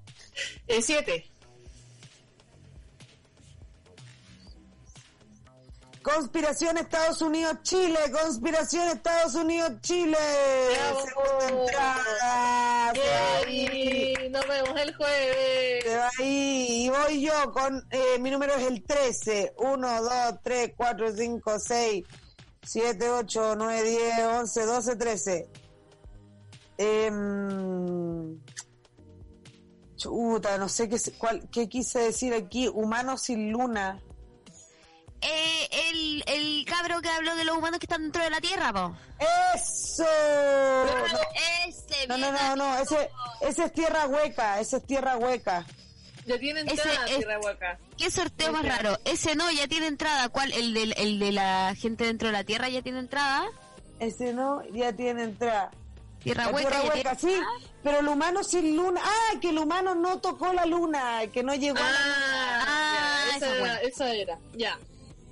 Eh, 0.69 0.81
siete. 0.83 1.33
Conspiración 6.15 6.79
Estados 6.79 7.21
Unidos-Chile, 7.21 7.99
conspiración 8.11 8.89
Estados 8.89 9.35
Unidos-Chile. 9.35 10.17
Se 10.97 11.77
va 11.77 11.97
ahí, 13.45 14.15
Nos 14.31 14.49
vemos 14.49 14.81
el 14.81 14.97
jueves. 14.97 15.85
se 15.85 15.97
va 15.97 16.11
ahí. 16.19 16.85
Y 16.85 16.89
voy 16.89 17.21
yo 17.21 17.53
con, 17.53 17.87
eh, 17.91 18.19
mi 18.21 18.31
número 18.31 18.55
es 18.55 18.67
el 18.67 18.83
13. 18.83 19.53
1, 19.59 20.03
2, 20.03 20.13
3, 20.43 20.73
4, 20.75 21.13
5, 21.15 21.59
6, 21.59 22.05
7, 22.63 23.11
8, 23.11 23.55
9, 23.57 23.83
10, 23.83 24.19
11, 24.25 24.65
12, 24.65 24.97
13. 24.97 25.51
Em, 26.79 28.41
chuta, 29.97 30.57
no 30.57 30.69
sé 30.71 30.89
qué, 30.89 30.97
cuál, 31.19 31.49
qué 31.51 31.69
quise 31.69 31.99
decir 31.99 32.33
aquí. 32.33 32.67
Humano 32.67 33.19
sin 33.19 33.53
luna. 33.53 34.03
Eh, 35.21 35.69
el, 35.91 36.25
el 36.27 36.65
cabro 36.65 37.01
que 37.03 37.09
habló 37.09 37.35
de 37.37 37.45
los 37.45 37.57
humanos 37.57 37.79
que 37.81 37.87
están 37.87 38.03
dentro 38.03 38.23
de 38.23 38.31
la 38.31 38.41
Tierra, 38.41 38.73
po. 38.73 38.97
¡Eso! 39.55 40.05
Ese, 41.67 42.07
No, 42.09 42.17
no, 42.19 42.31
no, 42.33 42.57
no, 42.57 42.79
ese, 42.79 43.11
ese 43.41 43.65
es 43.65 43.73
tierra 43.73 44.07
hueca, 44.07 44.61
ese 44.61 44.77
es 44.79 44.87
tierra 44.87 45.17
hueca. 45.17 45.67
Ya 46.27 46.39
tienen 46.39 46.69
Ese 46.69 46.83
entrada, 46.83 47.07
es- 47.09 47.17
Tierra 47.17 47.39
Huaca. 47.41 47.79
¿Qué 47.97 48.11
sorteo 48.11 48.53
más 48.53 48.63
raro? 48.63 48.99
Ese 49.07 49.35
no, 49.35 49.51
ya 49.51 49.67
tiene 49.67 49.87
entrada. 49.87 50.29
¿Cuál? 50.29 50.53
¿El 50.53 50.75
de, 50.75 50.83
el 50.99 51.19
de 51.19 51.33
la 51.33 51.75
gente 51.75 52.05
dentro 52.05 52.29
de 52.29 52.33
la 52.33 52.45
Tierra 52.45 52.69
ya 52.69 52.83
tiene 52.83 52.99
entrada? 52.99 53.47
Ese 53.99 54.35
no, 54.35 54.63
ya 54.75 54.93
tiene 54.93 55.23
entrada. 55.25 55.71
Tierra 56.23 56.45
La 56.47 56.51
hueca. 56.53 56.69
tierra 56.69 56.85
hueca, 56.95 57.17
tiene 57.17 57.37
sí, 57.39 57.43
pero 57.83 58.01
el 58.01 58.09
humano 58.09 58.45
sin 58.45 58.77
luna. 58.77 59.01
Ah, 59.03 59.39
que 59.41 59.49
el 59.49 59.59
humano 59.59 59.95
no 59.95 60.19
tocó 60.21 60.53
la 60.53 60.67
luna, 60.67 61.21
que 61.33 61.43
no 61.43 61.55
llegó 61.55 61.79
a 61.79 61.91
la 61.91 61.99
Ah, 61.99 62.65
Ah, 62.67 63.25
ya, 63.31 63.37
esa 63.37 63.37
esa, 63.39 63.47
era, 63.55 63.59
buena. 63.61 63.81
esa 63.81 64.13
era. 64.15 64.39
Ya. 64.55 64.79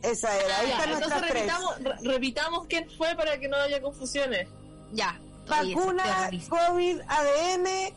Esa 0.07 0.37
era, 0.41 0.59
ahí 0.59 0.69
Ya, 0.69 0.75
están 0.79 0.93
entonces 0.93 1.19
tres. 1.21 1.33
repitamos, 1.35 1.79
re- 1.83 1.97
repitamos 2.13 2.67
quién 2.69 2.91
fue 2.97 3.15
para 3.17 3.39
que 3.39 3.49
no 3.49 3.57
haya 3.57 3.81
confusiones. 3.83 4.49
Ya. 4.93 5.19
Vacuna. 5.49 6.31
COVID, 6.49 7.01
ADN, 7.09 7.93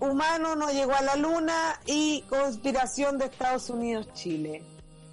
humano 0.00 0.56
no 0.56 0.70
llegó 0.70 0.94
a 0.94 1.02
la 1.02 1.16
luna 1.16 1.80
y 1.86 2.22
conspiración 2.22 3.18
de 3.18 3.26
Estados 3.26 3.70
Unidos-Chile. 3.70 4.62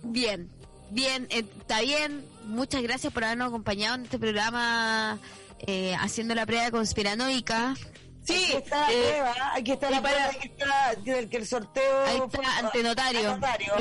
Bien, 0.04 0.50
bien, 0.90 1.28
eh, 1.30 1.46
está 1.60 1.82
bien. 1.82 2.26
Muchas 2.46 2.82
gracias 2.82 3.14
por 3.14 3.24
habernos 3.24 3.50
acompañado 3.50 3.96
en 3.96 4.04
este 4.06 4.18
programa 4.20 5.20
eh, 5.60 5.96
haciendo 6.00 6.34
la 6.36 6.46
prueba 6.46 6.72
conspiranoica. 6.72 7.76
Sí, 8.26 8.34
Aquí 8.34 8.54
está 8.58 8.78
la 8.82 8.92
eh, 8.92 9.04
prueba, 9.08 9.36
aquí 9.56 9.72
está 9.72 9.90
la 9.90 10.02
para- 10.02 10.14
prueba, 10.16 10.30
aquí 10.38 10.48
está 10.48 10.96
que, 11.04 11.30
que 11.30 11.38
el 11.38 11.48
sorteo 11.48 12.04
Ahí 12.06 12.18
fue- 12.18 12.44
está, 12.44 12.58
ante 12.60 12.84
notario. 12.84 13.30
a 13.32 13.36
notario, 13.36 13.74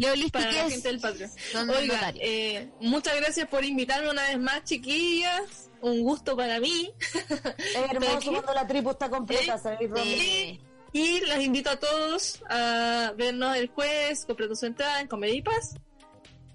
Leo 0.00 0.12
a 0.12 0.16
Listes. 0.16 0.16
notario. 0.16 0.16
Leo 0.16 0.16
Listes, 0.16 0.30
para 0.32 0.50
¿qué 0.50 0.56
la 0.56 0.70
gente 0.70 0.88
del 0.88 1.00
Patreon. 1.00 1.70
Oiga, 1.70 2.12
eh, 2.20 2.68
muchas 2.80 3.16
gracias 3.16 3.48
por 3.48 3.64
invitarme 3.64 4.10
una 4.10 4.22
vez 4.28 4.38
más, 4.38 4.64
chiquillas. 4.64 5.70
Un 5.82 6.02
gusto 6.02 6.36
para 6.36 6.60
mí. 6.60 6.90
Es 7.58 7.90
hermoso 7.90 8.32
cuando 8.32 8.54
la 8.54 8.66
tribu 8.66 8.90
está 8.90 9.08
completa, 9.08 9.54
Eh, 9.54 9.58
¿sabéis? 9.62 9.90
Sí. 9.96 10.60
Y 10.92 11.20
las 11.20 11.40
invito 11.40 11.70
a 11.70 11.76
todos 11.76 12.42
a 12.48 13.12
vernos 13.16 13.56
el 13.56 13.68
jueves, 13.68 14.24
comprando 14.26 14.56
su 14.56 14.66
entrada 14.66 15.00
en 15.00 15.06
Comedy 15.06 15.40
Pass. 15.40 15.76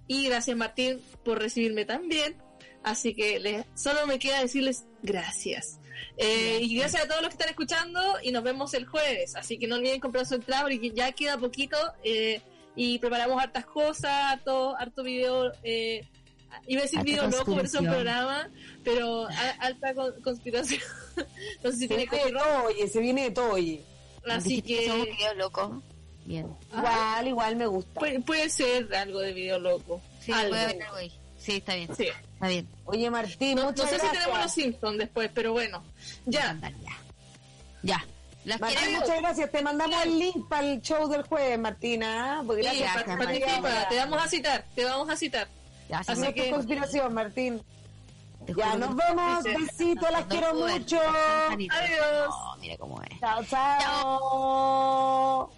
Y 0.07 0.27
gracias 0.27 0.55
Martín 0.55 1.01
por 1.23 1.39
recibirme 1.39 1.85
tan 1.85 2.07
bien. 2.07 2.35
Así 2.83 3.15
que 3.15 3.39
les, 3.39 3.65
solo 3.73 4.05
me 4.05 4.19
queda 4.19 4.41
decirles 4.41 4.85
gracias. 5.01 5.79
Eh, 6.17 6.59
y 6.61 6.77
gracias 6.77 7.03
a 7.03 7.07
todos 7.07 7.21
los 7.21 7.29
que 7.29 7.35
están 7.35 7.49
escuchando 7.49 7.99
y 8.21 8.31
nos 8.31 8.43
vemos 8.43 8.73
el 8.73 8.85
jueves. 8.85 9.35
Así 9.35 9.57
que 9.57 9.65
no 9.67 9.77
olviden 9.77 9.99
comprar 9.99 10.25
su 10.25 10.35
entrada 10.35 10.63
porque 10.63 10.91
ya 10.91 11.11
queda 11.13 11.37
poquito 11.37 11.77
eh, 12.03 12.41
y 12.75 12.99
preparamos 12.99 13.41
hartas 13.41 13.65
cosas, 13.65 14.11
harto, 14.11 14.75
harto 14.77 15.03
video. 15.03 15.51
Eh, 15.63 16.05
iba 16.67 16.81
a 16.81 16.83
decir 16.83 17.01
video 17.03 17.27
loco, 17.27 17.55
pero 17.55 17.67
es 17.67 17.73
un 17.75 17.85
programa, 17.85 18.49
pero 18.83 19.27
a- 19.27 19.55
alta 19.59 19.93
con- 19.93 20.21
conspiración. 20.21 20.81
no 21.63 21.71
sé 21.71 21.77
si 21.77 21.81
Se 21.83 21.87
tiene 21.87 22.05
viene 22.05 22.07
copyright. 22.23 22.43
todo, 22.43 22.63
oye, 22.65 22.87
se 22.87 22.99
viene 22.99 23.23
de 23.23 23.31
todo, 23.31 23.51
oye. 23.53 23.83
Así 24.29 24.61
que 24.61 24.87
somos 24.87 25.05
que 25.05 25.11
videos 25.13 25.35
locos. 25.37 25.83
Bien. 26.25 26.47
Igual, 26.75 27.27
igual 27.27 27.55
me 27.55 27.67
gusta. 27.67 27.99
puede, 27.99 28.19
puede 28.21 28.49
ser 28.49 28.93
algo 28.95 29.19
de 29.19 29.31
video 29.33 29.59
loco. 29.59 30.01
Sí, 30.21 30.31
Algo. 30.31 30.49
puede 30.49 30.63
haber 30.63 30.81
algo 30.83 30.95
ahí. 30.95 31.11
Sí, 31.37 31.57
está 31.57 31.75
bien. 31.75 31.95
Sí. 31.95 32.07
Está 32.33 32.47
bien. 32.47 32.67
Oye, 32.85 33.09
Martín, 33.11 33.55
No, 33.57 33.71
no 33.71 33.77
sé 33.87 33.99
si 33.99 34.07
tenemos 34.07 34.39
los 34.39 34.51
Simpsons 34.51 34.97
después, 34.97 35.29
pero 35.33 35.51
bueno. 35.53 35.83
Ya. 36.25 36.57
Ya. 37.83 38.03
Las 38.45 38.61
Martín, 38.61 38.93
muchas 38.93 39.21
gracias. 39.21 39.51
Te 39.51 39.61
mandamos 39.61 40.05
el 40.05 40.19
link 40.19 40.47
para 40.47 40.65
el 40.67 40.81
show 40.81 41.09
del 41.09 41.23
jueves, 41.23 41.59
Martina. 41.59 42.41
Sí, 42.47 42.55
gracias 42.57 43.03
por 43.03 43.17
participa, 43.17 43.89
te 43.89 43.97
vamos 43.97 44.23
a 44.23 44.27
citar, 44.29 44.65
te 44.75 44.85
vamos 44.85 45.09
a 45.09 45.15
citar. 45.17 45.47
Gracias, 45.89 46.17
Así 46.17 46.25
Así 46.27 46.33
que- 46.33 46.49
conspiración, 46.51 47.13
Martín. 47.13 47.61
Ya, 48.55 48.75
nos 48.75 48.95
vemos. 48.95 49.43
Dice- 49.43 49.57
Besitos, 49.57 50.11
las 50.11 50.21
No 50.21 50.27
quiero 50.27 50.53
mucho. 50.53 50.99
Adiós. 51.49 52.29
No, 52.29 52.55
mira 52.59 52.77
cómo 52.77 53.01
es. 53.01 53.19
Chao, 53.19 53.43
chao. 53.45 55.51